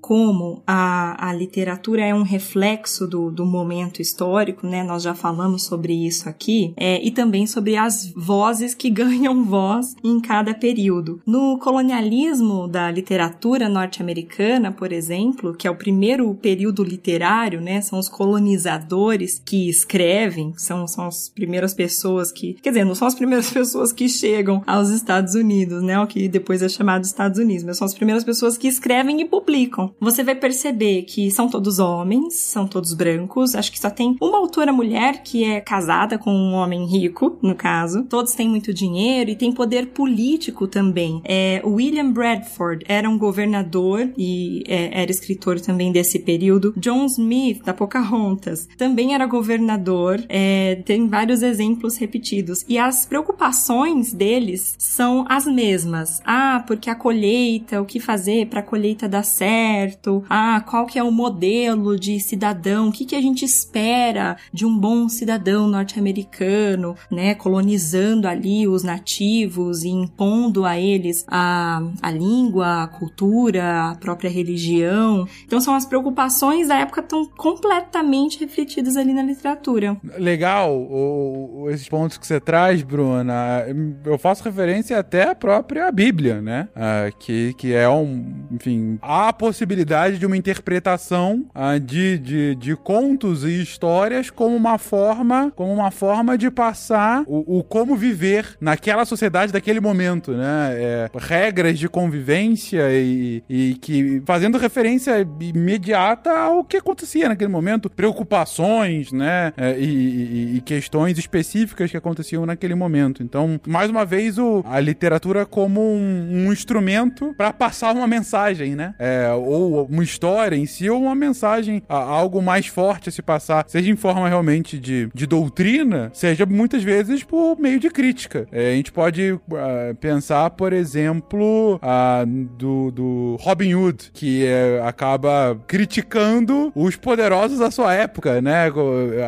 como 0.00 0.62
a, 0.66 1.30
a 1.30 1.32
literatura 1.32 2.04
é 2.04 2.14
um 2.14 2.22
reflexo 2.22 3.06
do, 3.06 3.30
do 3.30 3.44
momento 3.44 4.00
histórico, 4.02 4.66
né? 4.66 4.82
Nós 4.82 5.02
já 5.02 5.14
falamos 5.14 5.64
sobre 5.64 5.94
isso 6.06 6.28
aqui, 6.28 6.72
é, 6.76 7.02
e 7.04 7.10
também 7.10 7.46
sobre 7.46 7.76
as 7.76 8.12
vozes 8.14 8.74
que 8.74 8.90
ganham 8.90 9.44
voz 9.44 9.94
em 10.02 10.20
cada 10.20 10.54
período. 10.54 11.20
No 11.26 11.58
colonialismo 11.58 12.68
da 12.68 12.90
literatura 12.90 13.68
norte-americana, 13.68 14.72
por 14.72 14.92
exemplo, 14.92 15.54
que 15.54 15.66
é 15.66 15.70
o 15.70 15.76
primeiro 15.76 16.32
período 16.34 16.82
literário, 16.82 17.60
né? 17.60 17.80
São 17.80 17.98
os 17.98 18.08
colonizadores 18.08 19.40
que 19.44 19.68
escrevem, 19.68 20.52
são, 20.56 20.86
são 20.86 21.06
as 21.06 21.28
primeiras 21.28 21.74
pessoas 21.74 22.30
que. 22.32 22.54
Quer 22.54 22.70
dizer, 22.70 22.84
não 22.84 22.94
são 22.94 23.08
as 23.08 23.14
primeiras 23.14 23.50
pessoas 23.52 23.92
que 23.92 24.08
chegam 24.08 24.62
aos 24.66 24.90
Estados 24.90 25.34
Unidos, 25.34 25.82
né? 25.82 25.98
O 25.98 26.06
que 26.06 26.28
depois 26.28 26.62
é 26.62 26.68
chamado 26.68 27.04
Estados 27.04 27.38
Unidos, 27.38 27.64
mas 27.64 27.76
são 27.76 27.86
as 27.86 27.94
primeiras 27.94 28.24
pessoas 28.24 28.56
que 28.56 28.68
escrevem 28.68 29.13
e 29.20 29.24
publicam. 29.24 29.94
Você 30.00 30.22
vai 30.22 30.34
perceber 30.34 31.02
que 31.02 31.30
são 31.30 31.48
todos 31.48 31.78
homens, 31.78 32.34
são 32.34 32.66
todos 32.66 32.94
brancos, 32.94 33.54
acho 33.54 33.72
que 33.72 33.78
só 33.78 33.90
tem 33.90 34.16
uma 34.20 34.38
autora 34.38 34.72
mulher 34.72 35.22
que 35.22 35.44
é 35.44 35.60
casada 35.60 36.18
com 36.18 36.30
um 36.30 36.54
homem 36.54 36.86
rico, 36.86 37.38
no 37.42 37.54
caso. 37.54 38.04
Todos 38.04 38.34
têm 38.34 38.48
muito 38.48 38.72
dinheiro 38.72 39.30
e 39.30 39.36
têm 39.36 39.52
poder 39.52 39.88
político 39.88 40.66
também. 40.66 41.20
É, 41.24 41.62
William 41.64 42.10
Bradford 42.10 42.84
era 42.88 43.08
um 43.08 43.18
governador 43.18 44.12
e 44.16 44.62
é, 44.66 45.02
era 45.02 45.10
escritor 45.10 45.60
também 45.60 45.92
desse 45.92 46.18
período. 46.18 46.74
John 46.76 47.06
Smith, 47.06 47.62
da 47.64 47.72
Pocahontas, 47.72 48.68
também 48.76 49.14
era 49.14 49.26
governador. 49.26 50.22
É, 50.28 50.82
tem 50.84 51.08
vários 51.08 51.42
exemplos 51.42 51.96
repetidos. 51.96 52.64
E 52.68 52.78
as 52.78 53.06
preocupações 53.06 54.12
deles 54.12 54.74
são 54.78 55.24
as 55.28 55.46
mesmas. 55.46 56.20
Ah, 56.24 56.62
porque 56.66 56.90
a 56.90 56.94
colheita, 56.94 57.80
o 57.80 57.84
que 57.84 58.00
fazer 58.00 58.46
para 58.46 58.60
a 58.60 58.62
colheita 58.62 59.03
dar 59.08 59.24
certo? 59.24 60.24
Ah, 60.28 60.60
qual 60.68 60.86
que 60.86 60.98
é 60.98 61.02
o 61.02 61.10
modelo 61.10 61.98
de 61.98 62.18
cidadão? 62.20 62.88
O 62.88 62.92
que, 62.92 63.04
que 63.04 63.14
a 63.16 63.20
gente 63.20 63.44
espera 63.44 64.36
de 64.52 64.64
um 64.66 64.76
bom 64.78 65.08
cidadão 65.08 65.66
norte-americano, 65.68 66.94
né? 67.10 67.34
Colonizando 67.34 68.26
ali 68.28 68.66
os 68.66 68.82
nativos 68.82 69.84
e 69.84 69.88
impondo 69.88 70.64
a 70.64 70.78
eles 70.78 71.24
a, 71.28 71.82
a 72.02 72.10
língua, 72.10 72.82
a 72.84 72.86
cultura, 72.88 73.90
a 73.90 73.94
própria 73.96 74.30
religião. 74.30 75.26
Então 75.44 75.60
são 75.60 75.74
as 75.74 75.86
preocupações 75.86 76.68
da 76.68 76.76
época 76.78 77.00
estão 77.00 77.24
completamente 77.36 78.38
refletidas 78.40 78.96
ali 78.96 79.12
na 79.12 79.22
literatura. 79.22 79.96
Legal 80.18 80.74
o- 80.76 81.68
esses 81.70 81.88
pontos 81.88 82.16
que 82.18 82.26
você 82.26 82.40
traz, 82.40 82.82
Bruna. 82.82 83.64
Eu 84.04 84.18
faço 84.18 84.44
referência 84.44 84.98
até 84.98 85.30
à 85.30 85.34
própria 85.34 85.90
Bíblia, 85.90 86.40
né? 86.40 86.68
Ah, 86.74 87.10
que, 87.18 87.54
que 87.54 87.72
é 87.72 87.88
um. 87.88 88.46
Enfim, 88.50 88.93
há 89.02 89.28
a 89.28 89.32
possibilidade 89.32 90.18
de 90.18 90.26
uma 90.26 90.36
interpretação 90.36 91.46
ah, 91.54 91.78
de, 91.78 92.18
de, 92.18 92.54
de 92.54 92.76
contos 92.76 93.44
e 93.44 93.62
histórias 93.62 94.30
como 94.30 94.54
uma 94.56 94.78
forma, 94.78 95.52
como 95.54 95.72
uma 95.72 95.90
forma 95.90 96.36
de 96.36 96.50
passar 96.50 97.22
o, 97.26 97.58
o 97.58 97.62
como 97.64 97.96
viver 97.96 98.56
naquela 98.60 99.04
sociedade 99.04 99.52
daquele 99.52 99.80
momento, 99.80 100.32
né? 100.32 100.74
É, 100.74 101.10
regras 101.18 101.78
de 101.78 101.88
convivência 101.88 102.82
e, 102.92 103.42
e 103.48 103.74
que 103.80 104.22
fazendo 104.24 104.58
referência 104.58 105.26
imediata 105.40 106.30
ao 106.30 106.64
que 106.64 106.76
acontecia 106.76 107.28
naquele 107.28 107.50
momento, 107.50 107.88
preocupações, 107.88 109.12
né? 109.12 109.52
É, 109.56 109.78
e, 109.78 109.84
e- 109.84 110.56
e 110.56 110.60
questões 110.60 111.18
específicas 111.18 111.90
que 111.90 111.96
aconteciam 111.96 112.44
naquele 112.46 112.74
momento. 112.74 113.22
Então, 113.22 113.60
mais 113.66 113.90
uma 113.90 114.04
vez, 114.04 114.38
o, 114.38 114.62
a 114.66 114.78
literatura 114.80 115.44
como 115.46 115.80
um, 115.80 116.46
um 116.46 116.52
instrumento 116.52 117.34
para 117.36 117.52
passar 117.52 117.94
uma 117.94 118.06
mensagem, 118.06 118.74
né? 118.74 118.83
É, 118.98 119.30
ou 119.32 119.86
uma 119.86 120.02
história 120.02 120.56
em 120.56 120.66
si, 120.66 120.88
ou 120.90 121.02
uma 121.02 121.14
mensagem, 121.14 121.82
algo 121.88 122.42
mais 122.42 122.66
forte 122.66 123.08
a 123.08 123.12
se 123.12 123.22
passar, 123.22 123.64
seja 123.68 123.90
em 123.90 123.96
forma 123.96 124.28
realmente 124.28 124.78
de, 124.78 125.08
de 125.14 125.26
doutrina, 125.26 126.10
seja 126.12 126.46
muitas 126.46 126.82
vezes 126.82 127.22
por 127.22 127.58
meio 127.58 127.78
de 127.78 127.90
crítica. 127.90 128.46
É, 128.52 128.72
a 128.72 128.74
gente 128.74 128.92
pode 128.92 129.38
ah, 129.52 129.94
pensar, 130.00 130.50
por 130.50 130.72
exemplo, 130.72 131.78
ah, 131.82 132.24
do, 132.26 132.90
do 132.90 133.36
Robin 133.40 133.74
Hood, 133.74 134.10
que 134.12 134.44
é, 134.44 134.82
acaba 134.84 135.58
criticando 135.66 136.72
os 136.74 136.96
poderosos 136.96 137.58
da 137.58 137.70
sua 137.70 137.94
época, 137.94 138.40
né? 138.40 138.70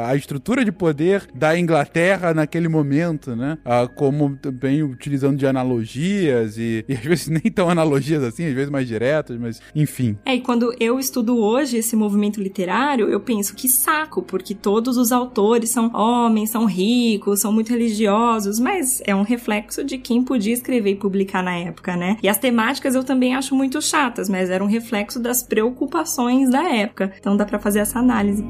A 0.07 0.15
estrutura 0.15 0.65
de 0.65 0.73
poder 0.73 1.27
da 1.35 1.59
Inglaterra 1.59 2.35
naquele 2.35 2.69
momento, 2.69 3.35
né? 3.37 3.59
Como 3.95 4.37
também 4.37 4.83
utilizando 4.83 5.37
de 5.37 5.47
analogias 5.47 6.59
e, 6.59 6.85
e 6.89 6.95
às 6.95 7.01
vezes 7.01 7.29
nem 7.29 7.53
tão 7.53 7.69
analogias 7.69 8.23
assim, 8.23 8.47
às 8.47 8.55
vezes 8.55 8.71
mais 8.71 8.87
diretas, 8.87 9.39
mas 9.47 9.63
enfim. 9.75 10.19
É, 10.25 10.35
e 10.35 10.41
quando 10.41 10.75
eu 10.81 10.99
estudo 10.99 11.39
hoje 11.39 11.77
esse 11.79 11.95
movimento 11.95 12.41
literário, 12.41 13.09
eu 13.09 13.21
penso 13.21 13.55
que 13.55 13.69
saco, 13.69 14.23
porque 14.23 14.55
todos 14.55 14.97
os 14.97 15.13
autores 15.13 15.71
são 15.71 15.91
homens, 15.95 16.51
são 16.51 16.67
ricos, 16.67 17.41
são 17.41 17.53
muito 17.53 17.71
religiosos, 17.71 18.59
mas 18.59 19.01
é 19.07 19.15
um 19.15 19.23
reflexo 19.23 19.85
de 19.85 19.99
quem 19.99 20.23
podia 20.23 20.53
escrever 20.53 20.91
e 20.93 20.97
publicar 20.97 21.43
na 21.43 21.57
época, 21.57 21.97
né? 21.97 22.17
E 22.23 22.29
as 22.29 22.39
temáticas 22.39 22.95
eu 22.95 23.05
também 23.05 23.35
acho 23.35 23.55
muito 23.55 23.81
chatas, 23.81 24.29
mas 24.29 24.51
era 24.51 24.63
um 24.63 24.69
reflexo 24.69 25.21
das 25.21 25.43
preocupações 25.43 26.51
da 26.51 26.69
época. 26.69 27.13
Então 27.19 27.37
dá 27.37 27.45
pra 27.45 27.59
fazer 27.59 27.81
essa 27.81 27.99
análise. 27.99 28.45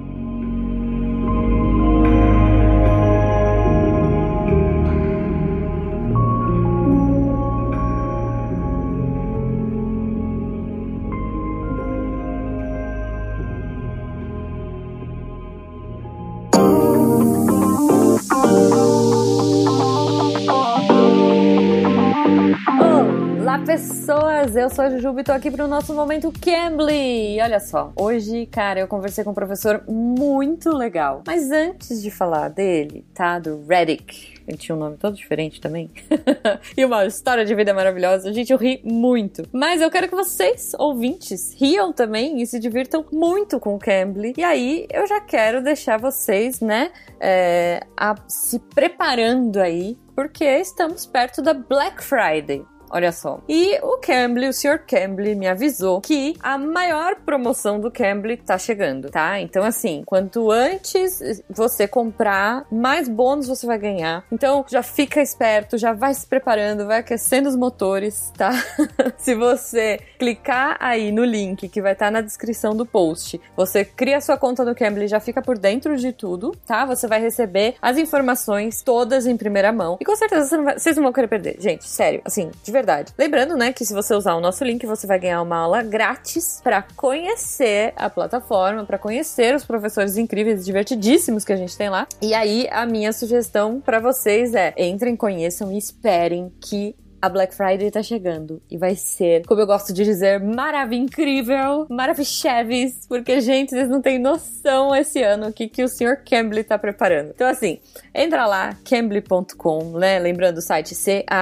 Pessoas! 24.07 24.55
Eu 24.55 24.71
sou 24.71 24.85
a 24.85 24.89
Jujuba 24.91 25.21
e 25.21 25.25
tô 25.25 25.33
aqui 25.33 25.51
pro 25.51 25.67
nosso 25.67 25.93
momento 25.93 26.33
Cambly. 26.41 27.41
Olha 27.43 27.59
só, 27.59 27.93
hoje, 27.97 28.47
cara, 28.47 28.79
eu 28.79 28.87
conversei 28.87 29.25
com 29.25 29.31
um 29.31 29.35
professor 29.35 29.83
muito 29.89 30.71
legal. 30.71 31.25
Mas 31.27 31.51
antes 31.51 32.01
de 32.01 32.09
falar 32.09 32.49
dele, 32.49 33.05
tá? 33.13 33.41
Do 33.41 33.65
Reddick. 33.69 34.37
Ele 34.47 34.57
tinha 34.57 34.77
um 34.77 34.79
nome 34.79 34.97
todo 34.97 35.17
diferente 35.17 35.61
também. 35.61 35.91
e 36.79 36.85
uma 36.85 37.05
história 37.05 37.45
de 37.45 37.53
vida 37.53 37.75
maravilhosa. 37.75 38.33
Gente, 38.33 38.53
eu 38.53 38.59
ri 38.59 38.81
muito. 38.85 39.43
Mas 39.53 39.83
eu 39.83 39.91
quero 39.91 40.09
que 40.09 40.15
vocês, 40.15 40.73
ouvintes, 40.79 41.53
riam 41.55 41.93
também 41.93 42.41
e 42.41 42.47
se 42.47 42.61
divirtam 42.61 43.05
muito 43.11 43.59
com 43.59 43.75
o 43.75 43.79
Cambly. 43.79 44.35
E 44.37 44.45
aí, 44.45 44.87
eu 44.89 45.05
já 45.09 45.21
quero 45.21 45.61
deixar 45.61 45.99
vocês, 45.99 46.61
né, 46.61 46.93
é, 47.19 47.81
a, 47.97 48.15
se 48.29 48.61
preparando 48.73 49.59
aí 49.59 49.99
porque 50.15 50.45
estamos 50.45 51.05
perto 51.05 51.43
da 51.43 51.53
Black 51.53 52.03
Friday. 52.03 52.65
Olha 52.91 53.13
só. 53.13 53.41
E 53.49 53.79
o 53.83 53.99
Cambly, 53.99 54.49
o 54.49 54.53
Sr. 54.53 54.79
Cambly, 54.87 55.35
me 55.35 55.47
avisou 55.47 56.01
que 56.01 56.35
a 56.43 56.57
maior 56.57 57.17
promoção 57.17 57.81
do 57.81 57.91
Cambly 57.91 58.37
tá 58.37 58.59
chegando, 58.59 59.11
tá? 59.11 59.41
Então, 59.41 59.65
assim, 59.65 60.03
quanto 60.07 60.51
antes 60.51 61.43
você 61.49 61.87
comprar, 61.89 62.65
mais 62.71 63.09
bônus 63.09 63.49
você 63.49 63.67
vai 63.67 63.79
ganhar. 63.79 64.25
Então, 64.31 64.65
já 64.69 64.83
fica 64.83 65.21
esperto, 65.21 65.79
já 65.79 65.93
vai 65.93 66.15
se 66.15 66.27
preparando, 66.27 66.87
vai 66.87 67.01
aquecendo 67.01 67.49
os 67.49 67.57
motores, 67.57 68.33
tá? 68.37 68.53
se 69.19 69.35
você 69.35 69.99
clicar 70.19 70.77
aí 70.81 71.13
no 71.13 71.25
link 71.25 71.69
que 71.69 71.83
vai 71.83 71.93
estar 71.93 72.07
tá 72.07 72.11
na 72.11 72.21
descrição 72.21 72.75
do 72.75 72.87
post, 72.87 73.41
você 73.57 73.85
cria 73.85 74.21
sua 74.21 74.37
conta 74.37 74.65
no 74.65 74.75
Cambly, 74.75 75.09
já 75.09 75.21
fica 75.21 75.43
por 75.43 75.59
dentro 75.59 75.97
de 75.97 76.13
tudo, 76.13 76.57
tá? 76.67 76.85
Você 76.87 77.07
vai 77.07 77.21
receber 77.21 77.75
as 77.81 77.99
informações 77.99 78.83
todas 78.83 79.27
em 79.27 79.37
primeira 79.37 79.73
mão. 79.73 79.97
E 80.01 80.05
com 80.05 80.17
certeza 80.17 80.57
não 80.57 80.65
vai, 80.65 80.79
vocês 80.79 80.97
não 80.97 81.05
vão 81.05 81.13
querer 81.13 81.29
perder. 81.29 81.57
Gente, 81.59 81.87
sério, 81.87 82.23
assim, 82.25 82.51
de 82.63 82.73
verdade. 82.73 82.86
Lembrando, 83.19 83.57
né, 83.57 83.73
que 83.73 83.85
se 83.85 83.93
você 83.93 84.15
usar 84.15 84.35
o 84.35 84.41
nosso 84.41 84.65
link, 84.65 84.87
você 84.87 85.07
vai 85.07 85.19
ganhar 85.19 85.43
uma 85.43 85.57
aula 85.57 85.83
grátis 85.83 86.61
para 86.63 86.83
conhecer 86.97 87.93
a 87.97 88.09
plataforma, 88.09 88.85
para 88.85 88.99
conhecer 88.99 89.55
os 89.55 89.65
professores 89.65 90.17
incríveis, 90.17 90.65
divertidíssimos 90.65 91.45
que 91.45 91.53
a 91.53 91.57
gente 91.57 91.77
tem 91.77 91.89
lá. 91.89 92.07
E 92.23 92.33
aí, 92.35 92.69
a 92.71 92.87
minha 92.87 93.13
sugestão 93.13 93.81
para 93.81 94.01
vocês 94.01 94.55
é: 94.55 94.73
entrem, 94.77 95.17
conheçam 95.17 95.73
e 95.73 95.79
esperem 95.79 96.53
que 96.61 96.95
a 97.21 97.29
Black 97.29 97.55
Friday 97.55 97.91
tá 97.91 98.03
chegando 98.03 98.61
e 98.71 98.77
vai 98.77 98.95
ser, 98.95 99.47
como 99.47 99.61
eu 99.61 99.67
gosto 99.67 99.93
de 99.93 100.05
dizer, 100.05 100.41
maravilha 100.41 100.97
incrível, 100.97 101.87
maravilheves, 101.89 103.07
porque, 103.09 103.41
gente, 103.41 103.71
vocês 103.71 103.89
não 103.89 104.03
têm 104.03 104.19
noção 104.19 104.95
esse 104.95 105.23
ano 105.23 105.49
o 105.49 105.53
que, 105.53 105.69
que 105.69 105.83
o 105.85 105.89
Sr. 105.89 106.23
Cambly 106.29 106.65
tá 106.65 106.77
preparando. 106.79 107.31
Então, 107.35 107.49
assim, 107.49 107.81
entra 108.15 108.47
lá, 108.47 108.77
cambly.com, 108.85 109.99
né? 109.99 110.19
Lembrando 110.19 110.59
o 110.59 110.63
site 110.63 110.95
C-A-M-B-L-Y.com. 110.95 111.37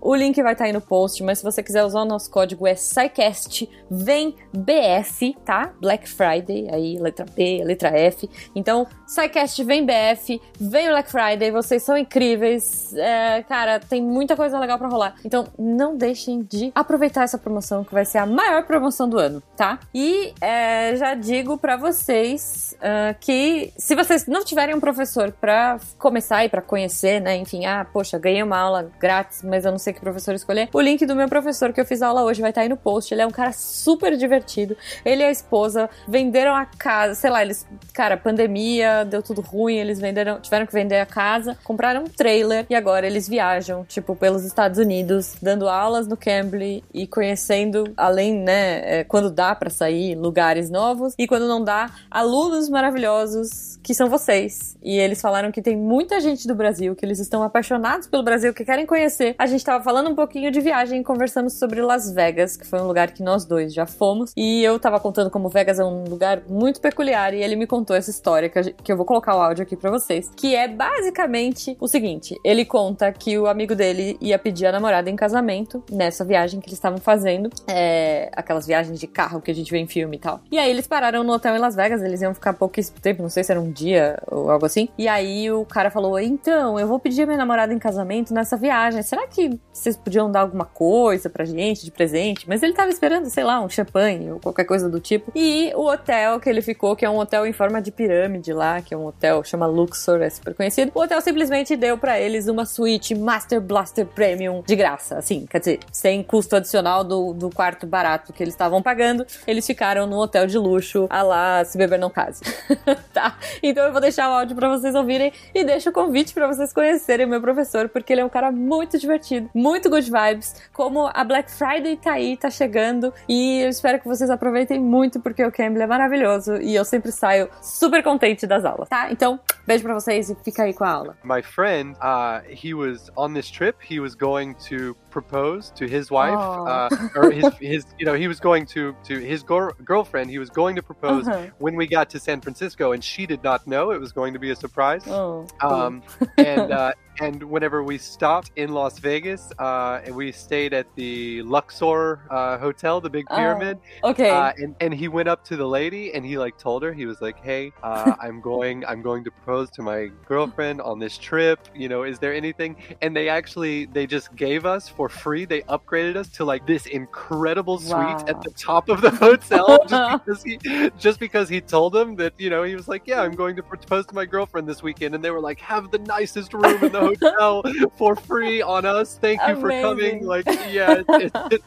O 0.00 0.14
link 0.14 0.42
vai 0.42 0.52
estar 0.52 0.64
tá 0.64 0.68
aí 0.68 0.72
no 0.72 0.80
post, 0.80 1.22
mas 1.22 1.38
se 1.38 1.44
você 1.44 1.62
quiser 1.62 1.84
usar 1.84 2.00
o 2.02 2.04
nosso 2.04 2.30
código 2.30 2.66
é 2.66 2.74
SciCast, 2.74 3.68
vem 3.90 4.34
BF, 4.52 5.36
tá? 5.44 5.72
Black 5.80 6.08
Friday, 6.08 6.68
aí 6.70 6.98
letra 6.98 7.24
B, 7.24 7.62
letra 7.64 7.88
F. 7.90 8.28
Então, 8.54 8.86
SciCast 9.06 9.62
vem 9.64 9.86
BF, 9.86 10.40
vem 10.58 10.88
Black 10.88 11.10
Friday, 11.10 11.50
vocês 11.50 11.82
são 11.82 11.96
incríveis. 11.96 12.92
É, 12.94 13.42
cara, 13.42 13.61
tem 13.88 14.02
muita 14.02 14.36
coisa 14.36 14.58
legal 14.58 14.78
para 14.78 14.88
rolar. 14.88 15.14
Então, 15.24 15.46
não 15.58 15.96
deixem 15.96 16.42
de 16.42 16.72
aproveitar 16.74 17.22
essa 17.22 17.38
promoção, 17.38 17.84
que 17.84 17.92
vai 17.92 18.04
ser 18.04 18.18
a 18.18 18.26
maior 18.26 18.64
promoção 18.64 19.08
do 19.08 19.18
ano, 19.18 19.42
tá? 19.56 19.78
E 19.94 20.32
é, 20.40 20.94
já 20.96 21.14
digo 21.14 21.58
para 21.58 21.76
vocês 21.76 22.71
uh, 22.82 23.16
que 23.20 23.72
se 23.76 23.94
vocês 23.94 24.26
não 24.26 24.44
tiverem 24.44 24.74
um 24.74 24.80
professor 24.80 25.32
para 25.32 25.78
começar 25.98 26.44
e 26.44 26.48
para 26.48 26.60
conhecer, 26.60 27.20
né? 27.20 27.36
Enfim, 27.36 27.64
ah, 27.64 27.86
poxa, 27.90 28.18
ganhei 28.18 28.42
uma 28.42 28.58
aula 28.58 28.90
grátis, 28.98 29.42
mas 29.42 29.64
eu 29.64 29.70
não 29.70 29.78
sei 29.78 29.92
que 29.92 30.00
professor 30.00 30.34
escolher. 30.34 30.68
O 30.72 30.80
link 30.80 31.06
do 31.06 31.14
meu 31.14 31.28
professor 31.28 31.72
que 31.72 31.80
eu 31.80 31.86
fiz 31.86 32.02
aula 32.02 32.22
hoje 32.22 32.40
vai 32.40 32.50
estar 32.50 32.60
tá 32.60 32.64
aí 32.64 32.68
no 32.68 32.76
post. 32.76 33.14
Ele 33.14 33.22
é 33.22 33.26
um 33.26 33.30
cara 33.30 33.52
super 33.52 34.16
divertido. 34.16 34.76
Ele 35.04 35.22
e 35.22 35.26
a 35.26 35.30
esposa 35.30 35.88
venderam 36.08 36.54
a 36.54 36.66
casa, 36.66 37.14
sei 37.14 37.30
lá, 37.30 37.42
eles, 37.42 37.66
cara, 37.92 38.16
pandemia, 38.16 39.04
deu 39.04 39.22
tudo 39.22 39.40
ruim, 39.40 39.76
eles 39.76 40.00
venderam, 40.00 40.40
tiveram 40.40 40.66
que 40.66 40.72
vender 40.72 40.98
a 40.98 41.06
casa, 41.06 41.56
compraram 41.62 42.02
um 42.04 42.08
trailer 42.08 42.66
e 42.68 42.74
agora 42.74 43.06
eles 43.06 43.28
viajam, 43.28 43.84
tipo, 43.84 44.16
pelos 44.16 44.44
Estados 44.44 44.78
Unidos, 44.78 45.36
dando 45.40 45.68
aulas 45.68 46.08
no 46.08 46.16
Cambly 46.16 46.82
e 46.92 47.06
conhecendo, 47.06 47.92
além, 47.96 48.34
né, 48.34 49.00
é, 49.00 49.04
quando 49.04 49.30
dá 49.30 49.54
para 49.54 49.70
sair, 49.70 50.16
lugares 50.16 50.70
novos 50.70 51.14
e 51.18 51.26
quando 51.26 51.46
não 51.46 51.62
dá, 51.62 51.90
alunos 52.10 52.68
maravilhosos 52.72 53.78
que 53.82 53.94
são 53.94 54.08
vocês. 54.08 54.76
E 54.82 54.98
eles 54.98 55.20
falaram 55.20 55.52
que 55.52 55.60
tem 55.60 55.76
muita 55.76 56.20
gente 56.20 56.46
do 56.46 56.54
Brasil, 56.54 56.94
que 56.94 57.04
eles 57.04 57.18
estão 57.18 57.42
apaixonados 57.42 58.06
pelo 58.06 58.22
Brasil, 58.22 58.54
que 58.54 58.64
querem 58.64 58.86
conhecer. 58.86 59.34
A 59.38 59.46
gente 59.46 59.64
tava 59.64 59.82
falando 59.82 60.10
um 60.10 60.14
pouquinho 60.14 60.50
de 60.50 60.60
viagem 60.60 61.00
e 61.00 61.04
conversamos 61.04 61.54
sobre 61.54 61.80
Las 61.80 62.12
Vegas, 62.12 62.56
que 62.56 62.66
foi 62.66 62.80
um 62.80 62.86
lugar 62.86 63.12
que 63.12 63.22
nós 63.22 63.44
dois 63.44 63.72
já 63.72 63.86
fomos. 63.86 64.32
E 64.36 64.62
eu 64.62 64.78
tava 64.78 64.98
contando 64.98 65.30
como 65.30 65.48
Vegas 65.48 65.78
é 65.78 65.84
um 65.84 66.04
lugar 66.04 66.42
muito 66.48 66.80
peculiar 66.80 67.34
e 67.34 67.42
ele 67.42 67.56
me 67.56 67.66
contou 67.66 67.94
essa 67.94 68.10
história 68.10 68.48
que, 68.48 68.72
que 68.72 68.92
eu 68.92 68.96
vou 68.96 69.06
colocar 69.06 69.36
o 69.36 69.40
áudio 69.40 69.62
aqui 69.62 69.76
para 69.76 69.90
vocês, 69.90 70.30
que 70.36 70.54
é 70.54 70.66
basicamente 70.66 71.76
o 71.80 71.86
seguinte: 71.86 72.38
ele 72.44 72.64
conta 72.64 73.12
que 73.12 73.38
o 73.38 73.46
amigo 73.46 73.74
dele 73.74 74.16
ia 74.20 74.38
pedir 74.38 74.66
a 74.66 74.72
namorada 74.72 75.10
em 75.10 75.16
casamento 75.16 75.82
nessa 75.90 76.24
viagem 76.24 76.60
que 76.60 76.68
eles 76.68 76.78
estavam 76.78 76.98
fazendo, 76.98 77.50
é, 77.68 78.30
aquelas 78.34 78.66
viagens 78.66 78.98
de 78.98 79.06
carro 79.06 79.40
que 79.40 79.50
a 79.50 79.54
gente 79.54 79.70
vê 79.70 79.78
em 79.78 79.86
filme 79.86 80.16
e 80.16 80.20
tal. 80.20 80.40
E 80.50 80.58
aí 80.58 80.70
eles 80.70 80.86
pararam 80.86 81.22
no 81.22 81.32
hotel 81.32 81.54
em 81.54 81.58
Las 81.58 81.74
Vegas, 81.74 82.02
eles 82.02 82.22
iam 82.22 82.34
ficar 82.34 82.54
pouquíssimo 82.62 83.00
tempo, 83.00 83.22
não 83.22 83.28
sei 83.28 83.42
se 83.42 83.50
era 83.50 83.60
um 83.60 83.72
dia 83.72 84.16
ou 84.30 84.48
algo 84.48 84.64
assim. 84.64 84.88
E 84.96 85.08
aí 85.08 85.50
o 85.50 85.64
cara 85.64 85.90
falou: 85.90 86.18
Então, 86.20 86.78
eu 86.78 86.86
vou 86.86 87.00
pedir 87.00 87.22
a 87.22 87.26
minha 87.26 87.38
namorada 87.38 87.74
em 87.74 87.78
casamento 87.78 88.32
nessa 88.32 88.56
viagem. 88.56 89.02
Será 89.02 89.26
que 89.26 89.58
vocês 89.72 89.96
podiam 89.96 90.30
dar 90.30 90.40
alguma 90.42 90.64
coisa 90.64 91.28
pra 91.28 91.44
gente 91.44 91.84
de 91.84 91.90
presente? 91.90 92.48
Mas 92.48 92.62
ele 92.62 92.72
tava 92.72 92.90
esperando, 92.90 93.28
sei 93.28 93.42
lá, 93.42 93.60
um 93.60 93.68
champanhe 93.68 94.30
ou 94.30 94.38
qualquer 94.38 94.64
coisa 94.64 94.88
do 94.88 95.00
tipo. 95.00 95.32
E 95.34 95.72
o 95.74 95.90
hotel 95.90 96.38
que 96.38 96.48
ele 96.48 96.62
ficou, 96.62 96.94
que 96.94 97.04
é 97.04 97.10
um 97.10 97.18
hotel 97.18 97.44
em 97.44 97.52
forma 97.52 97.82
de 97.82 97.90
pirâmide 97.90 98.52
lá, 98.52 98.80
que 98.80 98.94
é 98.94 98.96
um 98.96 99.06
hotel 99.06 99.42
chama 99.42 99.66
Luxor, 99.66 100.22
é 100.22 100.30
super 100.30 100.54
conhecido. 100.54 100.92
O 100.94 101.00
hotel 101.00 101.20
simplesmente 101.20 101.74
deu 101.74 101.98
para 101.98 102.20
eles 102.20 102.46
uma 102.46 102.64
suíte 102.64 103.12
Master 103.12 103.60
Blaster 103.60 104.06
Premium 104.06 104.62
de 104.64 104.76
graça, 104.76 105.18
assim, 105.18 105.46
quer 105.46 105.58
dizer, 105.58 105.80
sem 105.90 106.22
custo 106.22 106.54
adicional 106.54 107.02
do, 107.02 107.32
do 107.32 107.50
quarto 107.50 107.86
barato 107.86 108.32
que 108.32 108.42
eles 108.42 108.54
estavam 108.54 108.80
pagando. 108.80 109.26
Eles 109.48 109.66
ficaram 109.66 110.06
num 110.06 110.16
hotel 110.16 110.46
de 110.46 110.58
luxo, 110.58 111.08
a 111.10 111.22
lá, 111.22 111.64
se 111.64 111.76
beber 111.76 111.98
não 111.98 112.12
case. 112.12 112.42
tá? 113.12 113.36
Então 113.62 113.84
eu 113.84 113.92
vou 113.92 114.00
deixar 114.00 114.28
o 114.30 114.32
áudio 114.32 114.54
para 114.56 114.68
vocês 114.68 114.94
ouvirem 114.94 115.32
e 115.54 115.64
deixo 115.64 115.90
o 115.90 115.92
convite 115.92 116.32
para 116.34 116.46
vocês 116.46 116.72
conhecerem 116.72 117.26
o 117.26 117.28
meu 117.28 117.40
professor, 117.40 117.88
porque 117.88 118.12
ele 118.12 118.20
é 118.20 118.24
um 118.24 118.28
cara 118.28 118.50
muito 118.50 118.98
divertido, 118.98 119.48
muito 119.54 119.88
good 119.90 120.10
vibes. 120.10 120.54
Como 120.72 121.10
a 121.12 121.24
Black 121.24 121.50
Friday 121.50 121.96
tá 121.96 122.12
aí, 122.12 122.36
tá 122.36 122.50
chegando, 122.50 123.12
e 123.28 123.60
eu 123.62 123.68
espero 123.68 123.98
que 124.00 124.06
vocês 124.06 124.30
aproveitem 124.30 124.80
muito, 124.80 125.20
porque 125.20 125.44
o 125.44 125.52
Cambly 125.52 125.82
é 125.82 125.86
maravilhoso 125.86 126.56
e 126.56 126.74
eu 126.74 126.84
sempre 126.84 127.12
saio 127.12 127.48
super 127.60 128.02
contente 128.02 128.46
das 128.46 128.64
aulas, 128.64 128.88
tá? 128.88 129.10
Então, 129.10 129.38
beijo 129.66 129.82
pra 129.84 129.94
vocês 129.94 130.30
e 130.30 130.34
fica 130.44 130.62
aí 130.64 130.74
com 130.74 130.84
a 130.84 130.90
aula. 130.90 131.16
My 131.24 131.42
friend, 131.42 131.96
uh, 132.00 132.42
he 132.48 132.74
was 132.74 133.10
on 133.16 133.32
this 133.34 133.50
trip, 133.50 133.76
he 133.88 134.00
was 134.00 134.14
going 134.14 134.54
to 134.68 134.96
propose 135.10 135.70
to 135.74 135.84
his 135.84 136.10
wife, 136.10 136.34
uh, 136.36 136.88
or 137.16 137.30
his, 137.30 137.44
his, 137.60 137.86
you 137.98 138.06
know, 138.06 138.14
he 138.16 138.26
was 138.28 138.40
going 138.40 138.64
to 138.66 138.94
to 139.04 139.14
his 139.14 139.42
gor- 139.42 139.74
girlfriend. 139.84 140.30
He 140.30 140.38
was 140.38 140.48
going 140.50 140.74
to 140.76 140.82
propose 140.82 141.12
Uh-huh. 141.28 141.50
when 141.58 141.76
we 141.76 141.86
got 141.86 142.08
to 142.10 142.18
San 142.18 142.31
Francisco, 142.40 142.92
and 142.92 143.02
she 143.02 143.26
did 143.26 143.42
not 143.42 143.66
know 143.66 143.90
it 143.90 144.00
was 144.00 144.12
going 144.12 144.32
to 144.32 144.38
be 144.38 144.50
a 144.50 144.56
surprise. 144.56 145.02
Oh. 145.06 145.46
Um, 145.60 146.02
and 146.38 146.72
uh, 146.72 146.92
and 147.20 147.42
whenever 147.42 147.82
we 147.84 147.98
stopped 147.98 148.50
in 148.56 148.72
Las 148.72 148.98
Vegas, 148.98 149.52
uh, 149.58 150.00
and 150.04 150.14
we 150.14 150.32
stayed 150.32 150.72
at 150.72 150.86
the 150.96 151.42
Luxor 151.42 152.20
uh, 152.30 152.58
Hotel, 152.58 153.00
the 153.00 153.10
big 153.10 153.26
Oh, 153.30 153.36
pyramid. 153.36 153.78
okay. 154.02 154.30
Uh, 154.30 154.52
and, 154.56 154.74
and 154.80 154.94
he 154.94 155.08
went 155.08 155.28
up 155.28 155.44
to 155.44 155.56
the 155.56 155.66
lady 155.66 156.14
and 156.14 156.24
he 156.24 156.38
like 156.38 156.56
told 156.58 156.82
her 156.82 156.92
he 156.92 157.06
was 157.06 157.20
like, 157.20 157.38
"Hey, 157.42 157.72
uh, 157.82 158.14
I'm 158.22 158.40
going 158.40 158.84
I'm 158.86 159.02
going 159.02 159.24
to 159.24 159.30
propose 159.30 159.70
to 159.72 159.82
my 159.82 160.10
girlfriend 160.26 160.80
on 160.80 160.98
this 160.98 161.18
trip. 161.18 161.68
You 161.74 161.88
know, 161.88 162.02
is 162.04 162.18
there 162.18 162.34
anything?" 162.34 162.76
And 163.02 163.14
they 163.14 163.28
actually 163.28 163.86
they 163.86 164.06
just 164.06 164.34
gave 164.34 164.64
us 164.66 164.88
for 164.88 165.08
free. 165.08 165.44
They 165.44 165.62
upgraded 165.62 166.16
us 166.16 166.28
to 166.30 166.44
like 166.44 166.66
this 166.66 166.86
incredible 166.86 167.78
suite 167.78 168.28
at 168.28 168.42
the 168.42 168.50
top 168.56 168.88
of 168.88 169.00
the 169.00 169.10
hotel 169.26 169.78
just 169.86 170.24
because 170.24 170.42
he 170.42 170.90
just 170.98 171.20
because 171.20 171.48
he 171.48 171.60
told 171.60 171.92
them 171.92 172.16
that 172.22 172.32
you 172.38 172.50
know 172.50 172.62
he 172.62 172.74
was 172.74 172.88
like, 172.88 173.02
"Yeah, 173.06 173.20
I'm 173.20 173.34
going 173.34 173.56
to 173.56 173.62
propose 173.62 174.06
to 174.06 174.14
my 174.14 174.24
girlfriend 174.24 174.68
this 174.68 174.82
weekend," 174.82 175.14
and 175.14 175.22
they 175.24 175.30
were 175.30 175.40
like, 175.40 175.60
"Have 175.60 175.90
the 175.90 175.98
nicest 175.98 176.54
room 176.54 176.82
in 176.82 176.92
the 176.92 177.00
hotel 177.00 177.62
for 177.96 178.14
free 178.14 178.62
on 178.62 178.86
us. 178.86 179.18
Thank 179.20 179.40
you 179.48 179.56
for 179.56 179.68
coming." 179.70 180.24
Like, 180.24 180.46
yeah, 180.70 181.02
it's 181.08 181.36
it's, 181.50 181.66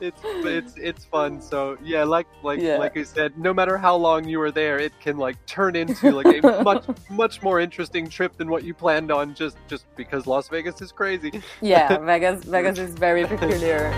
it's 0.00 0.20
it's 0.44 0.74
it's 0.76 1.04
fun. 1.06 1.40
So 1.40 1.78
yeah, 1.82 2.04
like 2.04 2.26
like 2.42 2.60
Yeah. 2.60 2.76
like 2.78 2.96
I 2.96 3.02
said, 3.02 3.38
no 3.38 3.54
matter 3.54 3.76
how 3.78 3.96
long 3.96 4.28
you 4.28 4.40
are 4.42 4.50
there, 4.50 4.78
it 4.78 4.92
can 5.00 5.16
like 5.16 5.36
turn 5.46 5.74
into 5.76 6.10
like 6.10 6.44
a 6.44 6.62
much 6.70 6.84
much 7.10 7.42
more 7.42 7.60
interesting 7.60 8.08
trip 8.08 8.36
than 8.36 8.48
what 8.50 8.64
you 8.64 8.74
planned 8.74 9.10
on 9.10 9.34
just 9.34 9.56
just 9.68 9.84
because 9.96 10.26
Las 10.26 10.48
Vegas 10.48 10.80
is 10.82 10.92
crazy. 10.92 11.42
Yeah, 11.60 11.96
Vegas, 12.10 12.44
Vegas 12.44 12.78
is 12.78 12.94
very 12.94 13.26
peculiar. 13.26 13.92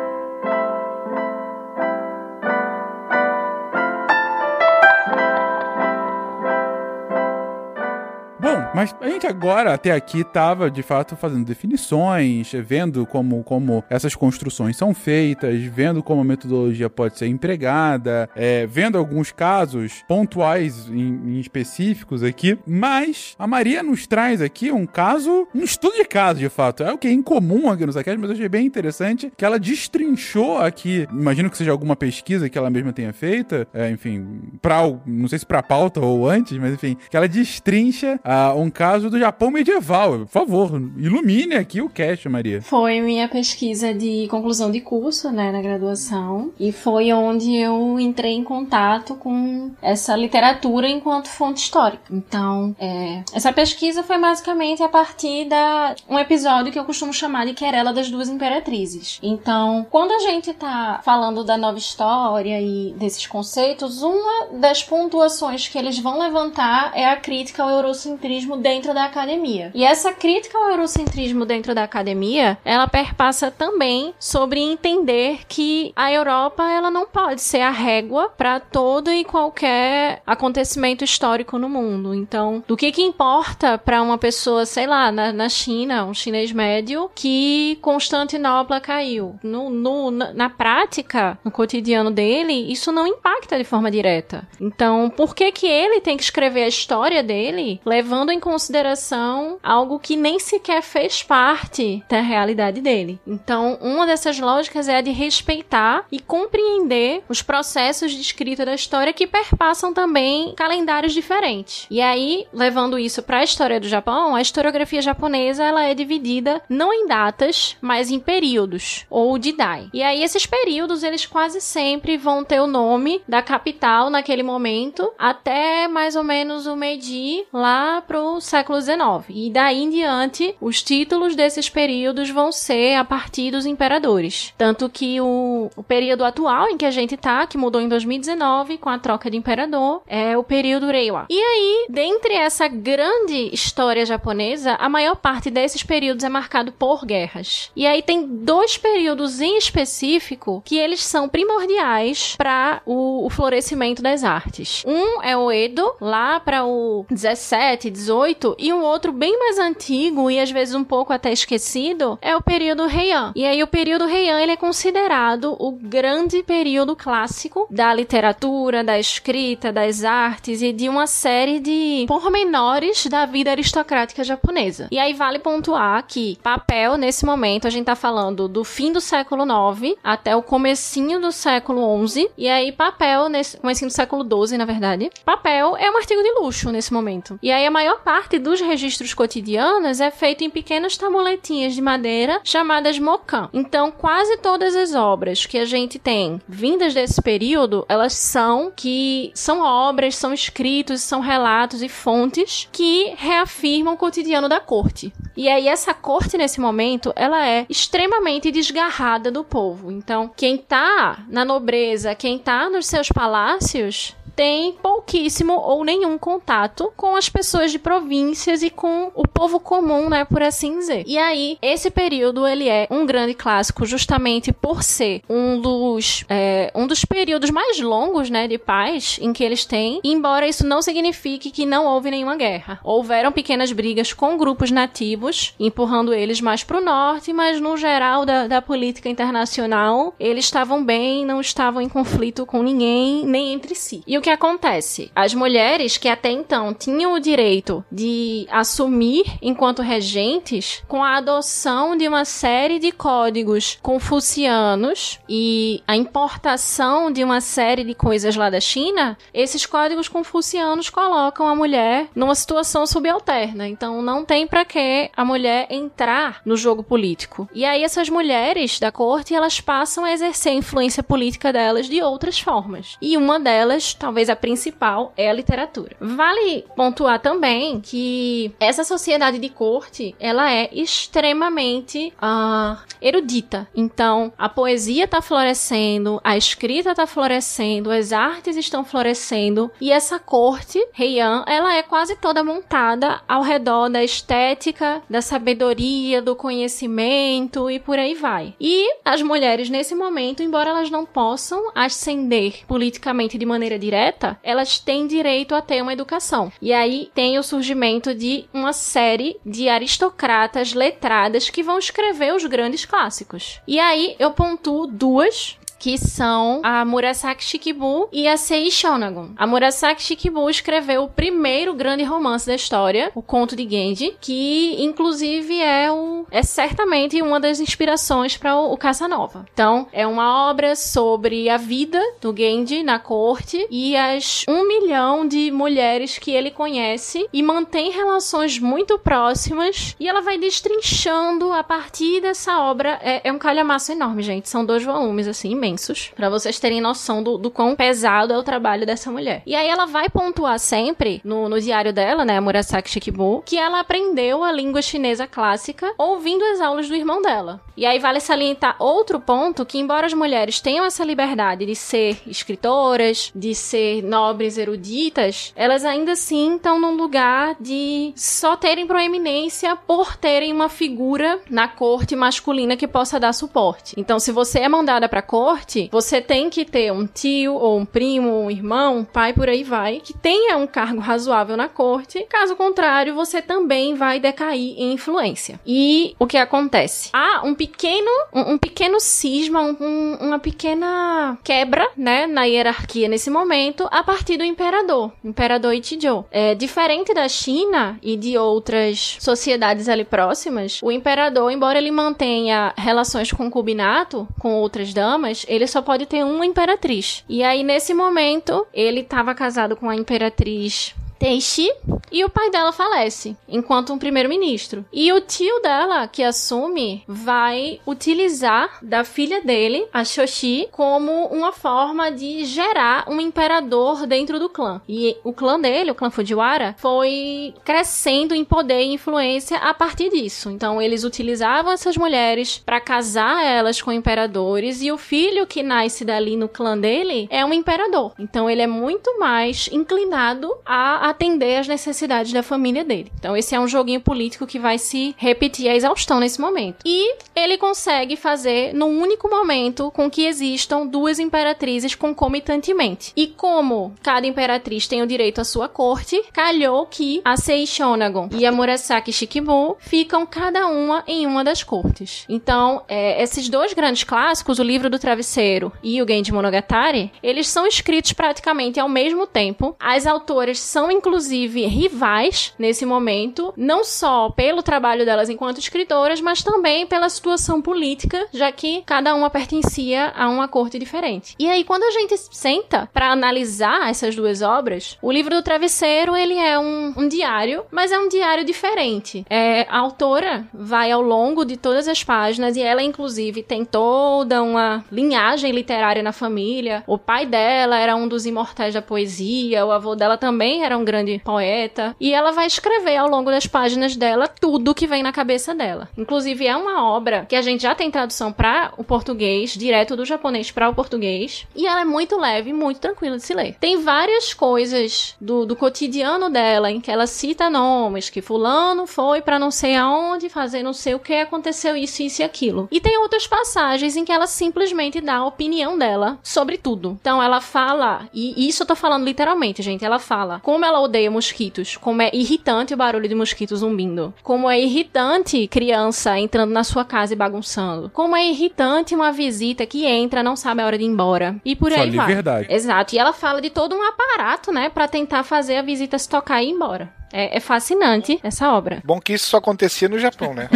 mas 8.74 8.94
a 9.00 9.08
gente 9.08 9.26
agora, 9.26 9.74
até 9.74 9.92
aqui, 9.92 10.24
tava 10.24 10.70
de 10.70 10.82
fato 10.82 11.14
fazendo 11.16 11.44
definições, 11.44 12.52
vendo 12.64 13.04
como, 13.06 13.42
como 13.44 13.84
essas 13.90 14.14
construções 14.14 14.76
são 14.76 14.94
feitas, 14.94 15.62
vendo 15.62 16.02
como 16.02 16.22
a 16.22 16.24
metodologia 16.24 16.88
pode 16.88 17.18
ser 17.18 17.26
empregada, 17.26 18.28
é, 18.34 18.66
vendo 18.66 18.96
alguns 18.96 19.30
casos 19.30 20.02
pontuais 20.08 20.88
em, 20.88 21.36
em 21.36 21.40
específicos 21.40 22.22
aqui, 22.22 22.58
mas 22.66 23.34
a 23.38 23.46
Maria 23.46 23.82
nos 23.82 24.06
traz 24.06 24.40
aqui 24.40 24.72
um 24.72 24.86
caso, 24.86 25.46
um 25.54 25.62
estudo 25.62 25.96
de 25.96 26.04
caso, 26.04 26.38
de 26.38 26.48
fato. 26.48 26.82
É 26.82 26.92
o 26.92 26.98
que 26.98 27.08
é 27.08 27.12
incomum 27.12 27.68
aqui 27.68 27.84
no 27.84 27.92
Saquete, 27.92 28.18
mas 28.18 28.30
eu 28.30 28.36
achei 28.36 28.48
bem 28.48 28.66
interessante 28.66 29.32
que 29.36 29.44
ela 29.44 29.58
destrinchou 29.58 30.58
aqui, 30.58 31.06
imagino 31.10 31.50
que 31.50 31.58
seja 31.58 31.70
alguma 31.70 31.94
pesquisa 31.96 32.48
que 32.48 32.56
ela 32.56 32.70
mesma 32.70 32.92
tenha 32.92 33.12
feita, 33.12 33.66
é, 33.74 33.90
enfim, 33.90 34.40
pra, 34.60 34.78
não 35.06 35.28
sei 35.28 35.38
se 35.38 35.46
pra 35.46 35.62
pauta 35.62 36.00
ou 36.00 36.28
antes, 36.28 36.56
mas 36.56 36.72
enfim, 36.72 36.96
que 37.10 37.16
ela 37.16 37.28
destrincha 37.28 38.18
uh, 38.24 38.61
um 38.62 38.70
caso 38.70 39.10
do 39.10 39.18
Japão 39.18 39.50
medieval. 39.50 40.20
Por 40.20 40.28
favor, 40.28 40.70
ilumine 40.96 41.54
aqui 41.54 41.80
o 41.80 41.88
cast, 41.88 42.28
Maria. 42.28 42.62
Foi 42.62 43.00
minha 43.00 43.28
pesquisa 43.28 43.92
de 43.92 44.26
conclusão 44.28 44.70
de 44.70 44.80
curso, 44.80 45.30
né, 45.30 45.52
na 45.52 45.60
graduação, 45.60 46.52
e 46.58 46.72
foi 46.72 47.12
onde 47.12 47.54
eu 47.54 47.98
entrei 47.98 48.32
em 48.32 48.44
contato 48.44 49.14
com 49.16 49.70
essa 49.80 50.16
literatura 50.16 50.88
enquanto 50.88 51.28
fonte 51.28 51.62
histórica. 51.62 52.02
Então, 52.10 52.74
é, 52.78 53.22
essa 53.32 53.52
pesquisa 53.52 54.02
foi 54.02 54.18
basicamente 54.18 54.82
a 54.82 54.88
partir 54.88 55.46
da 55.46 55.94
um 56.08 56.18
episódio 56.18 56.72
que 56.72 56.78
eu 56.78 56.84
costumo 56.84 57.12
chamar 57.12 57.46
de 57.46 57.54
Querela 57.54 57.92
das 57.92 58.10
Duas 58.10 58.28
Imperatrizes. 58.28 59.18
Então, 59.22 59.86
quando 59.90 60.12
a 60.12 60.18
gente 60.20 60.52
tá 60.52 61.00
falando 61.04 61.44
da 61.44 61.56
nova 61.56 61.78
história 61.78 62.60
e 62.60 62.94
desses 62.96 63.26
conceitos, 63.26 64.02
uma 64.02 64.58
das 64.58 64.82
pontuações 64.82 65.68
que 65.68 65.78
eles 65.78 65.98
vão 65.98 66.18
levantar 66.18 66.92
é 66.94 67.06
a 67.06 67.16
crítica 67.16 67.62
ao 67.62 67.70
eurocentrismo 67.70 68.51
dentro 68.56 68.94
da 68.94 69.04
academia. 69.04 69.70
E 69.74 69.84
essa 69.84 70.12
crítica 70.12 70.58
ao 70.58 70.70
eurocentrismo 70.70 71.44
dentro 71.44 71.74
da 71.74 71.84
academia, 71.84 72.58
ela 72.64 72.86
perpassa 72.86 73.50
também 73.50 74.14
sobre 74.18 74.60
entender 74.60 75.40
que 75.48 75.92
a 75.94 76.12
Europa 76.12 76.62
ela 76.70 76.90
não 76.90 77.06
pode 77.06 77.40
ser 77.40 77.60
a 77.60 77.70
régua 77.70 78.28
para 78.36 78.60
todo 78.60 79.12
e 79.12 79.24
qualquer 79.24 80.22
acontecimento 80.26 81.04
histórico 81.04 81.58
no 81.58 81.68
mundo. 81.68 82.14
Então, 82.14 82.62
do 82.66 82.76
que 82.76 82.92
que 82.92 83.02
importa 83.02 83.78
para 83.78 84.02
uma 84.02 84.18
pessoa, 84.18 84.66
sei 84.66 84.86
lá, 84.86 85.10
na, 85.10 85.32
na, 85.32 85.48
China, 85.48 86.04
um 86.04 86.14
chinês 86.14 86.52
médio, 86.52 87.10
que 87.14 87.78
Constantinopla 87.80 88.80
caiu? 88.80 89.36
No, 89.42 89.70
no, 89.70 90.10
na 90.10 90.48
prática, 90.48 91.38
no 91.44 91.50
cotidiano 91.50 92.10
dele, 92.10 92.72
isso 92.72 92.90
não 92.92 93.06
impacta 93.06 93.58
de 93.58 93.64
forma 93.64 93.90
direta. 93.90 94.46
Então, 94.60 95.10
por 95.10 95.34
que 95.34 95.52
que 95.52 95.66
ele 95.66 96.00
tem 96.00 96.16
que 96.16 96.22
escrever 96.22 96.64
a 96.64 96.68
história 96.68 97.22
dele 97.22 97.80
levando 97.84 98.30
em 98.30 98.40
consideração 98.42 99.58
algo 99.62 100.00
que 100.00 100.16
nem 100.16 100.40
sequer 100.40 100.82
fez 100.82 101.22
parte 101.22 102.04
da 102.08 102.20
realidade 102.20 102.80
dele? 102.80 103.20
Então, 103.24 103.78
uma 103.80 104.04
dessas 104.04 104.40
lógicas 104.40 104.88
é 104.88 104.96
a 104.96 105.00
de 105.00 105.12
respeitar 105.12 106.04
e 106.10 106.18
compreender 106.18 107.22
os 107.28 107.40
processos 107.40 108.10
de 108.10 108.20
escrita 108.20 108.66
da 108.66 108.74
história 108.74 109.12
que 109.12 109.26
perpassam 109.26 109.94
também 109.94 110.54
calendários 110.56 111.12
diferentes. 111.12 111.86
E 111.88 112.00
aí, 112.00 112.46
levando 112.52 112.98
isso 112.98 113.22
para 113.22 113.38
a 113.38 113.44
história 113.44 113.78
do 113.78 113.88
Japão, 113.88 114.34
a 114.34 114.42
historiografia 114.42 115.00
japonesa 115.00 115.62
ela 115.62 115.84
é 115.84 115.94
dividida 115.94 116.60
não 116.68 116.92
em 116.92 117.06
datas, 117.06 117.76
mas 117.80 118.10
em 118.10 118.18
períodos 118.18 119.06
ou 119.08 119.38
de 119.38 119.52
dai. 119.52 119.88
E 119.94 120.02
aí 120.02 120.22
esses 120.22 120.46
períodos 120.46 121.02
eles 121.04 121.26
quase 121.26 121.60
sempre 121.60 122.16
vão 122.16 122.42
ter 122.42 122.60
o 122.60 122.66
nome 122.66 123.22
da 123.28 123.40
capital 123.42 124.10
naquele 124.10 124.42
momento 124.42 125.12
até 125.18 125.86
mais 125.86 126.16
ou 126.16 126.24
menos 126.24 126.66
o 126.66 126.74
Meiji 126.74 127.46
lá 127.52 128.00
pro 128.00 128.31
século 128.40 128.80
XIX. 128.80 128.98
E 129.28 129.50
daí 129.50 129.82
em 129.82 129.90
diante, 129.90 130.54
os 130.60 130.82
títulos 130.82 131.34
desses 131.34 131.68
períodos 131.68 132.30
vão 132.30 132.52
ser 132.52 132.94
a 132.94 133.04
partir 133.04 133.50
dos 133.50 133.66
imperadores. 133.66 134.52
Tanto 134.56 134.88
que 134.88 135.20
o, 135.20 135.70
o 135.76 135.82
período 135.82 136.24
atual 136.24 136.68
em 136.68 136.76
que 136.76 136.84
a 136.84 136.90
gente 136.90 137.16
tá, 137.16 137.46
que 137.46 137.58
mudou 137.58 137.80
em 137.80 137.88
2019 137.88 138.78
com 138.78 138.88
a 138.88 138.98
troca 138.98 139.30
de 139.30 139.36
imperador, 139.36 140.02
é 140.06 140.36
o 140.36 140.42
período 140.42 140.86
Reiwa. 140.86 141.26
E 141.28 141.38
aí, 141.38 141.86
dentre 141.88 142.34
essa 142.34 142.68
grande 142.68 143.50
história 143.52 144.04
japonesa, 144.04 144.76
a 144.78 144.88
maior 144.88 145.16
parte 145.16 145.50
desses 145.50 145.82
períodos 145.82 146.24
é 146.24 146.28
marcado 146.28 146.72
por 146.72 147.04
guerras. 147.04 147.70
E 147.74 147.86
aí 147.86 148.02
tem 148.02 148.26
dois 148.26 148.76
períodos 148.76 149.40
em 149.40 149.56
específico 149.56 150.62
que 150.64 150.78
eles 150.78 151.02
são 151.02 151.28
primordiais 151.28 152.34
para 152.36 152.82
o, 152.84 153.26
o, 153.26 153.30
florescimento 153.30 154.02
das 154.02 154.24
artes. 154.24 154.82
Um 154.86 155.22
é 155.22 155.36
o 155.36 155.50
Edo, 155.50 155.94
lá 156.00 156.40
para 156.40 156.64
o 156.64 157.04
17, 157.10 157.90
18, 157.90 158.21
e 158.58 158.72
um 158.72 158.82
outro 158.82 159.12
bem 159.12 159.38
mais 159.38 159.58
antigo 159.58 160.30
e 160.30 160.38
às 160.38 160.50
vezes 160.50 160.74
um 160.74 160.84
pouco 160.84 161.12
até 161.12 161.32
esquecido 161.32 162.18
é 162.20 162.36
o 162.36 162.42
período 162.42 162.88
Heian. 162.88 163.32
E 163.34 163.44
aí 163.44 163.62
o 163.62 163.66
período 163.66 164.04
Heian 164.04 164.40
ele 164.40 164.52
é 164.52 164.56
considerado 164.56 165.56
o 165.58 165.72
grande 165.72 166.42
período 166.42 166.94
clássico 166.94 167.66
da 167.70 167.92
literatura, 167.92 168.84
da 168.84 168.98
escrita, 168.98 169.72
das 169.72 170.04
artes 170.04 170.62
e 170.62 170.72
de 170.72 170.88
uma 170.88 171.06
série 171.06 171.60
de 171.60 172.04
pormenores 172.06 173.06
da 173.06 173.26
vida 173.26 173.50
aristocrática 173.50 174.24
japonesa. 174.24 174.88
E 174.90 174.98
aí 174.98 175.12
vale 175.12 175.38
pontuar 175.38 176.04
que 176.06 176.38
papel 176.42 176.96
nesse 176.96 177.24
momento 177.24 177.66
a 177.66 177.70
gente 177.70 177.86
tá 177.86 177.96
falando 177.96 178.48
do 178.48 178.64
fim 178.64 178.92
do 178.92 179.00
século 179.00 179.44
9 179.44 179.96
até 180.02 180.36
o 180.36 180.42
comecinho 180.42 181.20
do 181.20 181.32
século 181.32 181.82
11 181.82 182.30
e 182.36 182.48
aí 182.48 182.72
papel 182.72 183.28
nesse 183.28 183.56
comecinho 183.56 183.90
do 183.90 183.94
século 183.94 184.24
12, 184.24 184.56
na 184.56 184.64
verdade. 184.64 185.10
Papel 185.24 185.76
é 185.76 185.90
um 185.90 185.96
artigo 185.96 186.22
de 186.22 186.32
luxo 186.32 186.70
nesse 186.70 186.92
momento. 186.92 187.38
E 187.42 187.50
aí 187.50 187.66
a 187.66 187.70
maior 187.70 188.01
parte 188.02 188.38
dos 188.38 188.60
registros 188.60 189.14
cotidianos 189.14 190.00
é 190.00 190.10
feito 190.10 190.44
em 190.44 190.50
pequenas 190.50 190.96
tabuletinhas 190.96 191.74
de 191.74 191.80
madeira 191.80 192.40
chamadas 192.44 192.98
mokan. 192.98 193.48
Então, 193.52 193.90
quase 193.90 194.36
todas 194.38 194.74
as 194.74 194.94
obras 194.94 195.46
que 195.46 195.58
a 195.58 195.64
gente 195.64 195.98
tem 195.98 196.40
vindas 196.48 196.94
desse 196.94 197.22
período, 197.22 197.86
elas 197.88 198.14
são 198.14 198.72
que 198.74 199.30
são 199.34 199.60
obras, 199.60 200.16
são 200.16 200.32
escritos, 200.32 201.00
são 201.02 201.20
relatos 201.20 201.82
e 201.82 201.88
fontes 201.88 202.68
que 202.72 203.14
reafirmam 203.16 203.94
o 203.94 203.98
cotidiano 203.98 204.48
da 204.48 204.60
corte. 204.60 205.12
E 205.36 205.48
aí 205.48 205.68
essa 205.68 205.94
corte 205.94 206.36
nesse 206.36 206.60
momento, 206.60 207.12
ela 207.16 207.46
é 207.46 207.64
extremamente 207.68 208.50
desgarrada 208.50 209.30
do 209.30 209.42
povo. 209.42 209.90
Então, 209.90 210.30
quem 210.36 210.58
tá 210.58 211.24
na 211.28 211.44
nobreza, 211.44 212.14
quem 212.14 212.38
tá 212.38 212.68
nos 212.68 212.86
seus 212.86 213.08
palácios, 213.08 214.14
tem 214.34 214.72
pouquíssimo 214.82 215.54
ou 215.54 215.84
nenhum 215.84 216.18
contato 216.18 216.92
com 216.96 217.16
as 217.16 217.28
pessoas 217.28 217.70
de 217.70 217.78
províncias 217.78 218.62
e 218.62 218.70
com 218.70 219.10
o 219.14 219.26
povo 219.26 219.60
comum, 219.60 220.08
né, 220.08 220.24
por 220.24 220.42
assim 220.42 220.78
dizer. 220.78 221.04
E 221.06 221.18
aí, 221.18 221.58
esse 221.60 221.90
período 221.90 222.46
ele 222.46 222.68
é 222.68 222.86
um 222.90 223.06
grande 223.06 223.34
clássico 223.34 223.84
justamente 223.84 224.52
por 224.52 224.82
ser 224.82 225.22
um 225.28 225.60
dos 225.60 226.24
é, 226.28 226.70
um 226.74 226.86
dos 226.86 227.04
períodos 227.04 227.50
mais 227.50 227.80
longos, 227.80 228.30
né, 228.30 228.48
de 228.48 228.58
paz 228.58 229.18
em 229.20 229.32
que 229.32 229.44
eles 229.44 229.64
têm. 229.64 230.00
Embora 230.04 230.46
isso 230.46 230.66
não 230.66 230.82
signifique 230.82 231.50
que 231.50 231.66
não 231.66 231.86
houve 231.86 232.10
nenhuma 232.10 232.36
guerra, 232.36 232.80
houveram 232.82 233.32
pequenas 233.32 233.72
brigas 233.72 234.12
com 234.12 234.36
grupos 234.36 234.70
nativos, 234.70 235.54
empurrando 235.58 236.14
eles 236.14 236.40
mais 236.40 236.64
para 236.64 236.78
o 236.78 236.84
norte, 236.84 237.32
mas 237.32 237.60
no 237.60 237.76
geral 237.76 238.24
da, 238.24 238.46
da 238.46 238.62
política 238.62 239.08
internacional 239.08 240.14
eles 240.18 240.44
estavam 240.44 240.84
bem, 240.84 241.24
não 241.24 241.40
estavam 241.40 241.82
em 241.82 241.88
conflito 241.88 242.46
com 242.46 242.62
ninguém 242.62 243.26
nem 243.26 243.52
entre 243.52 243.74
si. 243.74 244.02
E 244.06 244.16
o 244.16 244.21
que 244.22 244.30
acontece? 244.30 245.10
As 245.14 245.34
mulheres 245.34 245.98
que 245.98 246.08
até 246.08 246.30
então 246.30 246.72
tinham 246.72 247.12
o 247.12 247.20
direito 247.20 247.84
de 247.92 248.46
assumir 248.50 249.24
enquanto 249.42 249.82
regentes, 249.82 250.82
com 250.88 251.02
a 251.02 251.16
adoção 251.16 251.96
de 251.96 252.08
uma 252.08 252.24
série 252.24 252.78
de 252.78 252.92
códigos 252.92 253.78
confucianos 253.82 255.18
e 255.28 255.82
a 255.86 255.96
importação 255.96 257.10
de 257.10 257.22
uma 257.22 257.40
série 257.40 257.84
de 257.84 257.94
coisas 257.94 258.36
lá 258.36 258.48
da 258.48 258.60
China, 258.60 259.18
esses 259.34 259.66
códigos 259.66 260.08
confucianos 260.08 260.88
colocam 260.88 261.48
a 261.48 261.54
mulher 261.54 262.08
numa 262.14 262.34
situação 262.34 262.86
subalterna. 262.86 263.68
Então 263.68 264.00
não 264.00 264.24
tem 264.24 264.46
para 264.46 264.64
que 264.64 265.10
a 265.16 265.24
mulher 265.24 265.66
entrar 265.68 266.40
no 266.46 266.56
jogo 266.56 266.82
político. 266.82 267.48
E 267.52 267.64
aí 267.64 267.82
essas 267.82 268.08
mulheres 268.08 268.78
da 268.78 268.92
corte, 268.92 269.34
elas 269.34 269.60
passam 269.60 270.04
a 270.04 270.12
exercer 270.12 270.52
a 270.52 270.56
influência 270.56 271.02
política 271.02 271.52
delas 271.52 271.88
de 271.88 272.00
outras 272.00 272.38
formas. 272.38 272.96
E 273.02 273.16
uma 273.16 273.40
delas, 273.40 273.92
talvez 273.94 274.11
talvez 274.12 274.28
a 274.28 274.36
principal, 274.36 275.14
é 275.16 275.30
a 275.30 275.32
literatura. 275.32 275.96
Vale 275.98 276.66
pontuar 276.76 277.18
também 277.18 277.80
que 277.80 278.52
essa 278.60 278.84
sociedade 278.84 279.38
de 279.38 279.48
corte, 279.48 280.14
ela 280.20 280.52
é 280.52 280.68
extremamente 280.70 282.12
uh, 282.22 282.76
erudita. 283.00 283.66
Então, 283.74 284.30
a 284.36 284.50
poesia 284.50 285.04
está 285.04 285.22
florescendo, 285.22 286.20
a 286.22 286.36
escrita 286.36 286.90
está 286.90 287.06
florescendo, 287.06 287.90
as 287.90 288.12
artes 288.12 288.54
estão 288.54 288.84
florescendo 288.84 289.70
e 289.80 289.90
essa 289.90 290.18
corte, 290.18 290.78
Heian, 290.98 291.42
ela 291.46 291.74
é 291.74 291.82
quase 291.82 292.14
toda 292.16 292.44
montada 292.44 293.22
ao 293.26 293.40
redor 293.40 293.88
da 293.88 294.04
estética, 294.04 295.00
da 295.08 295.22
sabedoria, 295.22 296.20
do 296.20 296.36
conhecimento 296.36 297.70
e 297.70 297.78
por 297.78 297.98
aí 297.98 298.14
vai. 298.14 298.54
E 298.60 298.94
as 299.02 299.22
mulheres 299.22 299.70
nesse 299.70 299.94
momento, 299.94 300.42
embora 300.42 300.68
elas 300.68 300.90
não 300.90 301.06
possam 301.06 301.72
ascender 301.74 302.66
politicamente 302.66 303.38
de 303.38 303.46
maneira 303.46 303.78
direta, 303.78 304.01
direta, 304.02 304.38
elas 304.42 304.78
têm 304.78 305.06
direito 305.06 305.54
a 305.54 305.62
ter 305.62 305.80
uma 305.82 305.92
educação. 305.92 306.52
E 306.60 306.72
aí 306.72 307.10
tem 307.14 307.38
o 307.38 307.42
surgimento 307.42 308.14
de 308.14 308.44
uma 308.52 308.72
série 308.72 309.38
de 309.46 309.68
aristocratas 309.68 310.74
letradas 310.74 311.48
que 311.48 311.62
vão 311.62 311.78
escrever 311.78 312.34
os 312.34 312.44
grandes 312.44 312.84
clássicos. 312.84 313.60
E 313.66 313.78
aí 313.78 314.16
eu 314.18 314.32
pontuo 314.32 314.86
duas 314.86 315.58
que 315.82 315.98
são 315.98 316.60
a 316.62 316.84
Murasaki 316.84 317.42
Shikibu 317.42 318.08
e 318.12 318.28
a 318.28 318.36
Sei 318.36 318.70
Shonagon. 318.70 319.30
A 319.36 319.48
Murasaki 319.48 320.00
Shikibu 320.00 320.48
escreveu 320.48 321.02
o 321.02 321.08
primeiro 321.08 321.74
grande 321.74 322.04
romance 322.04 322.46
da 322.46 322.54
história, 322.54 323.10
o 323.16 323.20
Conto 323.20 323.56
de 323.56 323.68
Genji, 323.68 324.16
que 324.20 324.76
inclusive 324.78 325.60
é 325.60 325.90
o 325.90 326.24
é 326.30 326.40
certamente 326.44 327.20
uma 327.20 327.40
das 327.40 327.58
inspirações 327.58 328.36
para 328.36 328.54
o, 328.54 328.72
o 328.72 328.76
Casanova. 328.76 329.44
Então, 329.52 329.88
é 329.92 330.06
uma 330.06 330.48
obra 330.48 330.76
sobre 330.76 331.48
a 331.50 331.56
vida 331.56 332.00
do 332.20 332.32
Genji 332.34 332.84
na 332.84 333.00
corte 333.00 333.66
e 333.68 333.96
as 333.96 334.44
um 334.48 334.64
milhão 334.68 335.26
de 335.26 335.50
mulheres 335.50 336.16
que 336.16 336.30
ele 336.30 336.52
conhece 336.52 337.26
e 337.32 337.42
mantém 337.42 337.90
relações 337.90 338.56
muito 338.56 339.00
próximas 339.00 339.96
e 339.98 340.08
ela 340.08 340.20
vai 340.20 340.38
destrinchando 340.38 341.52
a 341.52 341.64
partir 341.64 342.20
dessa 342.20 342.60
obra. 342.60 343.00
É, 343.02 343.22
é 343.24 343.32
um 343.32 343.38
calhamaço 343.38 343.90
enorme, 343.90 344.22
gente. 344.22 344.48
São 344.48 344.64
dois 344.64 344.84
volumes, 344.84 345.26
assim, 345.26 345.50
imensos 345.50 345.71
para 346.14 346.28
vocês 346.28 346.58
terem 346.58 346.80
noção 346.80 347.22
do, 347.22 347.38
do 347.38 347.50
quão 347.50 347.74
pesado 347.74 348.32
é 348.32 348.38
o 348.38 348.42
trabalho 348.42 348.86
dessa 348.86 349.10
mulher. 349.10 349.42
E 349.46 349.54
aí 349.54 349.68
ela 349.68 349.86
vai 349.86 350.08
pontuar 350.08 350.58
sempre 350.58 351.20
no, 351.24 351.48
no 351.48 351.60
diário 351.60 351.92
dela, 351.92 352.24
né, 352.24 352.38
Murasaki 352.40 352.90
Shikibu, 352.90 353.42
que 353.44 353.56
ela 353.56 353.80
aprendeu 353.80 354.42
a 354.42 354.52
língua 354.52 354.82
chinesa 354.82 355.26
clássica 355.26 355.92
ouvindo 355.98 356.44
as 356.44 356.60
aulas 356.60 356.88
do 356.88 356.94
irmão 356.94 357.22
dela. 357.22 357.60
E 357.76 357.86
aí 357.86 357.98
vale 357.98 358.20
salientar 358.20 358.76
outro 358.78 359.18
ponto 359.18 359.64
que 359.64 359.78
embora 359.78 360.06
as 360.06 360.12
mulheres 360.12 360.60
tenham 360.60 360.84
essa 360.84 361.04
liberdade 361.04 361.64
de 361.66 361.74
ser 361.74 362.20
escritoras, 362.26 363.30
de 363.34 363.54
ser 363.54 364.02
nobres 364.02 364.58
eruditas, 364.58 365.52
elas 365.56 365.84
ainda 365.84 366.12
assim 366.12 366.56
estão 366.56 366.78
num 366.78 366.96
lugar 366.96 367.56
de 367.60 368.12
só 368.16 368.56
terem 368.56 368.86
proeminência 368.86 369.76
por 369.76 370.16
terem 370.16 370.52
uma 370.52 370.68
figura 370.68 371.40
na 371.48 371.68
corte 371.68 372.14
masculina 372.14 372.76
que 372.76 372.86
possa 372.86 373.18
dar 373.18 373.32
suporte. 373.32 373.94
Então, 373.96 374.18
se 374.18 374.32
você 374.32 374.60
é 374.60 374.68
mandada 374.68 375.08
pra 375.08 375.22
corte, 375.22 375.61
você 375.90 376.20
tem 376.20 376.50
que 376.50 376.64
ter 376.64 376.92
um 376.92 377.06
tio, 377.06 377.54
ou 377.54 377.78
um 377.78 377.84
primo, 377.84 378.30
ou 378.30 378.44
um 378.44 378.50
irmão, 378.50 378.98
um 378.98 379.04
pai, 379.04 379.32
por 379.32 379.48
aí 379.48 379.62
vai, 379.62 380.00
que 380.00 380.12
tenha 380.12 380.56
um 380.56 380.66
cargo 380.66 381.00
razoável 381.00 381.56
na 381.56 381.68
corte. 381.68 382.26
Caso 382.28 382.56
contrário, 382.56 383.14
você 383.14 383.40
também 383.40 383.94
vai 383.94 384.18
decair 384.18 384.74
em 384.78 384.92
influência. 384.92 385.60
E 385.66 386.14
o 386.18 386.26
que 386.26 386.36
acontece? 386.36 387.10
Há 387.12 387.42
um 387.44 387.54
pequeno, 387.54 388.10
um, 388.32 388.52
um 388.52 388.58
pequeno 388.58 389.00
cisma, 389.00 389.60
um, 389.60 390.16
uma 390.20 390.38
pequena 390.38 391.38
quebra, 391.42 391.88
né, 391.96 392.26
na 392.26 392.44
hierarquia 392.44 393.08
nesse 393.08 393.30
momento, 393.30 393.88
a 393.90 394.02
partir 394.02 394.36
do 394.36 394.44
imperador, 394.44 395.12
imperador 395.24 395.74
Ichijou. 395.74 396.26
É 396.30 396.54
diferente 396.54 397.14
da 397.14 397.28
China 397.28 397.98
e 398.02 398.16
de 398.16 398.36
outras 398.36 399.16
sociedades 399.20 399.88
ali 399.88 400.04
próximas, 400.04 400.80
o 400.82 400.90
imperador, 400.90 401.50
embora 401.50 401.78
ele 401.78 401.90
mantenha 401.90 402.72
relações 402.76 403.32
concubinato 403.32 404.26
com 404.40 404.54
outras 404.54 404.92
damas, 404.92 405.44
ele 405.52 405.66
só 405.66 405.82
pode 405.82 406.06
ter 406.06 406.24
uma 406.24 406.46
imperatriz. 406.46 407.22
E 407.28 407.42
aí, 407.42 407.62
nesse 407.62 407.92
momento, 407.92 408.66
ele 408.72 409.00
estava 409.00 409.34
casado 409.34 409.76
com 409.76 409.86
a 409.86 409.94
imperatriz 409.94 410.94
Teishi 411.22 411.70
e 412.10 412.24
o 412.24 412.28
pai 412.28 412.50
dela 412.50 412.72
falece 412.72 413.36
enquanto 413.48 413.92
um 413.92 413.98
primeiro-ministro. 413.98 414.84
E 414.92 415.12
o 415.12 415.20
tio 415.20 415.60
dela, 415.60 416.08
que 416.08 416.20
assume, 416.20 417.04
vai 417.06 417.80
utilizar 417.86 418.78
da 418.82 419.04
filha 419.04 419.40
dele, 419.40 419.86
a 419.92 420.04
Shoshi, 420.04 420.68
como 420.72 421.26
uma 421.26 421.52
forma 421.52 422.10
de 422.10 422.44
gerar 422.44 423.04
um 423.08 423.20
imperador 423.20 424.04
dentro 424.04 424.40
do 424.40 424.48
clã. 424.48 424.82
E 424.88 425.16
o 425.22 425.32
clã 425.32 425.60
dele, 425.60 425.92
o 425.92 425.94
clã 425.94 426.10
Fujiwara, 426.10 426.74
foi 426.78 427.54
crescendo 427.64 428.34
em 428.34 428.44
poder 428.44 428.82
e 428.82 428.92
influência 428.92 429.58
a 429.58 429.72
partir 429.72 430.10
disso. 430.10 430.50
Então 430.50 430.82
eles 430.82 431.04
utilizavam 431.04 431.72
essas 431.72 431.96
mulheres 431.96 432.58
para 432.58 432.80
casar 432.80 433.44
elas 433.44 433.80
com 433.80 433.92
imperadores 433.92 434.82
e 434.82 434.90
o 434.90 434.98
filho 434.98 435.46
que 435.46 435.62
nasce 435.62 436.04
dali 436.04 436.36
no 436.36 436.48
clã 436.48 436.76
dele 436.76 437.28
é 437.30 437.44
um 437.44 437.52
imperador. 437.52 438.12
Então 438.18 438.50
ele 438.50 438.62
é 438.62 438.66
muito 438.66 439.20
mais 439.20 439.68
inclinado 439.72 440.52
a 440.66 441.11
atender 441.12 441.56
às 441.56 441.68
necessidades 441.68 442.32
da 442.32 442.42
família 442.42 442.84
dele. 442.84 443.12
Então 443.18 443.36
esse 443.36 443.54
é 443.54 443.60
um 443.60 443.68
joguinho 443.68 444.00
político 444.00 444.46
que 444.46 444.58
vai 444.58 444.78
se 444.78 445.14
repetir 445.16 445.68
a 445.68 445.74
exaustão 445.74 446.18
nesse 446.18 446.40
momento. 446.40 446.78
E 446.84 447.14
ele 447.34 447.56
consegue 447.56 448.16
fazer 448.16 448.74
num 448.74 449.00
único 449.00 449.28
momento 449.28 449.90
com 449.92 450.10
que 450.10 450.26
existam 450.26 450.86
duas 450.86 451.18
imperatrizes 451.18 451.94
concomitantemente. 451.94 453.12
E 453.16 453.28
como 453.28 453.94
cada 454.02 454.26
imperatriz 454.26 454.86
tem 454.86 455.02
o 455.02 455.06
direito 455.06 455.40
à 455.40 455.44
sua 455.44 455.68
corte, 455.68 456.22
calhou 456.32 456.86
que 456.86 457.20
a 457.24 457.36
Sei 457.36 457.66
Shonagon 457.66 458.28
e 458.32 458.44
a 458.44 458.52
Murasaki 458.52 459.12
Shikibu 459.12 459.76
ficam 459.78 460.26
cada 460.26 460.66
uma 460.66 461.04
em 461.06 461.26
uma 461.26 461.44
das 461.44 461.62
cortes. 461.62 462.24
Então, 462.28 462.82
é, 462.88 463.22
esses 463.22 463.48
dois 463.48 463.72
grandes 463.72 464.04
clássicos, 464.04 464.58
o 464.58 464.62
Livro 464.62 464.90
do 464.90 464.98
Travesseiro 464.98 465.72
e 465.82 466.00
o 466.02 466.06
Genji 466.06 466.32
Monogatari, 466.32 467.12
eles 467.22 467.48
são 467.48 467.66
escritos 467.66 468.12
praticamente 468.12 468.80
ao 468.80 468.88
mesmo 468.88 469.26
tempo. 469.26 469.76
As 469.78 470.06
autoras 470.06 470.58
são 470.58 470.90
inclusive 471.02 471.66
rivais 471.66 472.54
nesse 472.56 472.86
momento, 472.86 473.52
não 473.56 473.82
só 473.82 474.30
pelo 474.30 474.62
trabalho 474.62 475.04
delas 475.04 475.28
enquanto 475.28 475.58
escritoras, 475.58 476.20
mas 476.20 476.44
também 476.44 476.86
pela 476.86 477.08
situação 477.08 477.60
política, 477.60 478.28
já 478.32 478.52
que 478.52 478.82
cada 478.86 479.12
uma 479.14 479.28
pertencia 479.28 480.12
a 480.16 480.28
uma 480.28 480.46
corte 480.46 480.78
diferente. 480.78 481.34
E 481.38 481.48
aí, 481.48 481.64
quando 481.64 481.82
a 481.82 481.90
gente 481.90 482.16
senta 482.16 482.88
para 482.92 483.10
analisar 483.10 483.90
essas 483.90 484.14
duas 484.14 484.42
obras, 484.42 484.96
o 485.02 485.10
livro 485.10 485.34
do 485.34 485.42
Travesseiro 485.42 486.16
ele 486.16 486.34
é 486.34 486.56
um, 486.56 486.94
um 486.96 487.08
diário, 487.08 487.64
mas 487.70 487.90
é 487.90 487.98
um 487.98 488.08
diário 488.08 488.44
diferente. 488.44 489.26
É, 489.28 489.66
a 489.68 489.78
autora 489.78 490.46
vai 490.54 490.92
ao 490.92 491.02
longo 491.02 491.44
de 491.44 491.56
todas 491.56 491.88
as 491.88 492.04
páginas 492.04 492.56
e 492.56 492.62
ela, 492.62 492.82
inclusive, 492.82 493.42
tem 493.42 493.64
toda 493.64 494.40
uma 494.42 494.84
linhagem 494.92 495.50
literária 495.50 496.02
na 496.02 496.12
família. 496.12 496.84
O 496.86 496.96
pai 496.96 497.26
dela 497.26 497.76
era 497.76 497.96
um 497.96 498.06
dos 498.06 498.24
imortais 498.24 498.74
da 498.74 498.82
poesia, 498.82 499.66
o 499.66 499.72
avô 499.72 499.96
dela 499.96 500.16
também 500.16 500.64
era 500.64 500.78
um 500.78 500.81
grande 500.84 501.20
poeta. 501.24 501.94
E 502.00 502.12
ela 502.12 502.32
vai 502.32 502.46
escrever 502.46 502.96
ao 502.96 503.08
longo 503.08 503.30
das 503.30 503.46
páginas 503.46 503.96
dela 503.96 504.28
tudo 504.28 504.74
que 504.74 504.86
vem 504.86 505.02
na 505.02 505.12
cabeça 505.12 505.54
dela. 505.54 505.88
Inclusive, 505.96 506.46
é 506.46 506.56
uma 506.56 506.84
obra 506.84 507.26
que 507.28 507.36
a 507.36 507.42
gente 507.42 507.62
já 507.62 507.74
tem 507.74 507.90
tradução 507.90 508.32
para 508.32 508.72
o 508.76 508.84
português, 508.84 509.50
direto 509.50 509.96
do 509.96 510.04
japonês 510.04 510.50
para 510.50 510.68
o 510.68 510.74
português. 510.74 511.46
E 511.54 511.66
ela 511.66 511.80
é 511.80 511.84
muito 511.84 512.18
leve 512.18 512.52
muito 512.52 512.80
tranquila 512.80 513.16
de 513.16 513.22
se 513.22 513.34
ler. 513.34 513.56
Tem 513.60 513.80
várias 513.82 514.32
coisas 514.32 515.14
do, 515.20 515.44
do 515.44 515.56
cotidiano 515.56 516.30
dela 516.30 516.70
em 516.70 516.80
que 516.80 516.90
ela 516.90 517.06
cita 517.06 517.50
nomes, 517.50 518.10
que 518.10 518.22
fulano 518.22 518.86
foi 518.86 519.20
para 519.20 519.38
não 519.38 519.50
sei 519.50 519.76
aonde 519.76 520.28
fazer 520.28 520.62
não 520.62 520.72
sei 520.72 520.94
o 520.94 520.98
que, 520.98 521.14
aconteceu 521.14 521.76
isso, 521.76 522.02
isso 522.02 522.22
e 522.22 522.24
aquilo. 522.24 522.68
E 522.70 522.80
tem 522.80 522.98
outras 522.98 523.26
passagens 523.26 523.96
em 523.96 524.04
que 524.04 524.12
ela 524.12 524.26
simplesmente 524.26 525.00
dá 525.00 525.16
a 525.16 525.26
opinião 525.26 525.76
dela 525.76 526.18
sobre 526.22 526.56
tudo. 526.56 526.96
Então 527.00 527.22
ela 527.22 527.40
fala, 527.40 528.08
e 528.12 528.48
isso 528.48 528.62
eu 528.62 528.66
tô 528.66 528.74
falando 528.74 529.04
literalmente, 529.04 529.62
gente, 529.62 529.84
ela 529.84 529.98
fala 529.98 530.40
como 530.42 530.64
ela 530.64 530.71
odeia 530.80 531.10
mosquitos, 531.10 531.76
como 531.76 532.02
é 532.02 532.10
irritante 532.12 532.74
o 532.74 532.76
barulho 532.76 533.08
de 533.08 533.14
mosquitos 533.14 533.60
zumbindo, 533.60 534.12
como 534.22 534.50
é 534.50 534.60
irritante 534.60 535.46
criança 535.46 536.18
entrando 536.18 536.50
na 536.52 536.64
sua 536.64 536.84
casa 536.84 537.12
e 537.12 537.16
bagunçando, 537.16 537.90
como 537.90 538.16
é 538.16 538.26
irritante 538.26 538.94
uma 538.94 539.12
visita 539.12 539.66
que 539.66 539.84
entra, 539.86 540.22
não 540.22 540.36
sabe 540.36 540.62
a 540.62 540.66
hora 540.66 540.78
de 540.78 540.84
ir 540.84 540.88
embora, 540.88 541.36
e 541.44 541.54
por 541.54 541.72
Só 541.72 541.80
aí 541.80 541.90
vai. 541.90 542.06
liberdade. 542.06 542.46
Exato, 542.52 542.94
e 542.94 542.98
ela 542.98 543.12
fala 543.12 543.40
de 543.40 543.50
todo 543.50 543.74
um 543.74 543.82
aparato, 543.82 544.52
né, 544.52 544.70
Pra 544.72 544.88
tentar 544.88 545.22
fazer 545.22 545.56
a 545.56 545.62
visita 545.62 545.98
se 545.98 546.08
tocar 546.08 546.42
e 546.42 546.46
ir 546.46 546.50
embora. 546.50 547.01
É, 547.12 547.36
é 547.36 547.40
fascinante 547.40 548.18
essa 548.22 548.52
obra. 548.52 548.82
Bom 548.84 549.00
que 549.00 549.12
isso 549.12 549.28
só 549.28 549.36
acontecia 549.36 549.88
no 549.88 549.98
Japão, 549.98 550.34
né? 550.34 550.48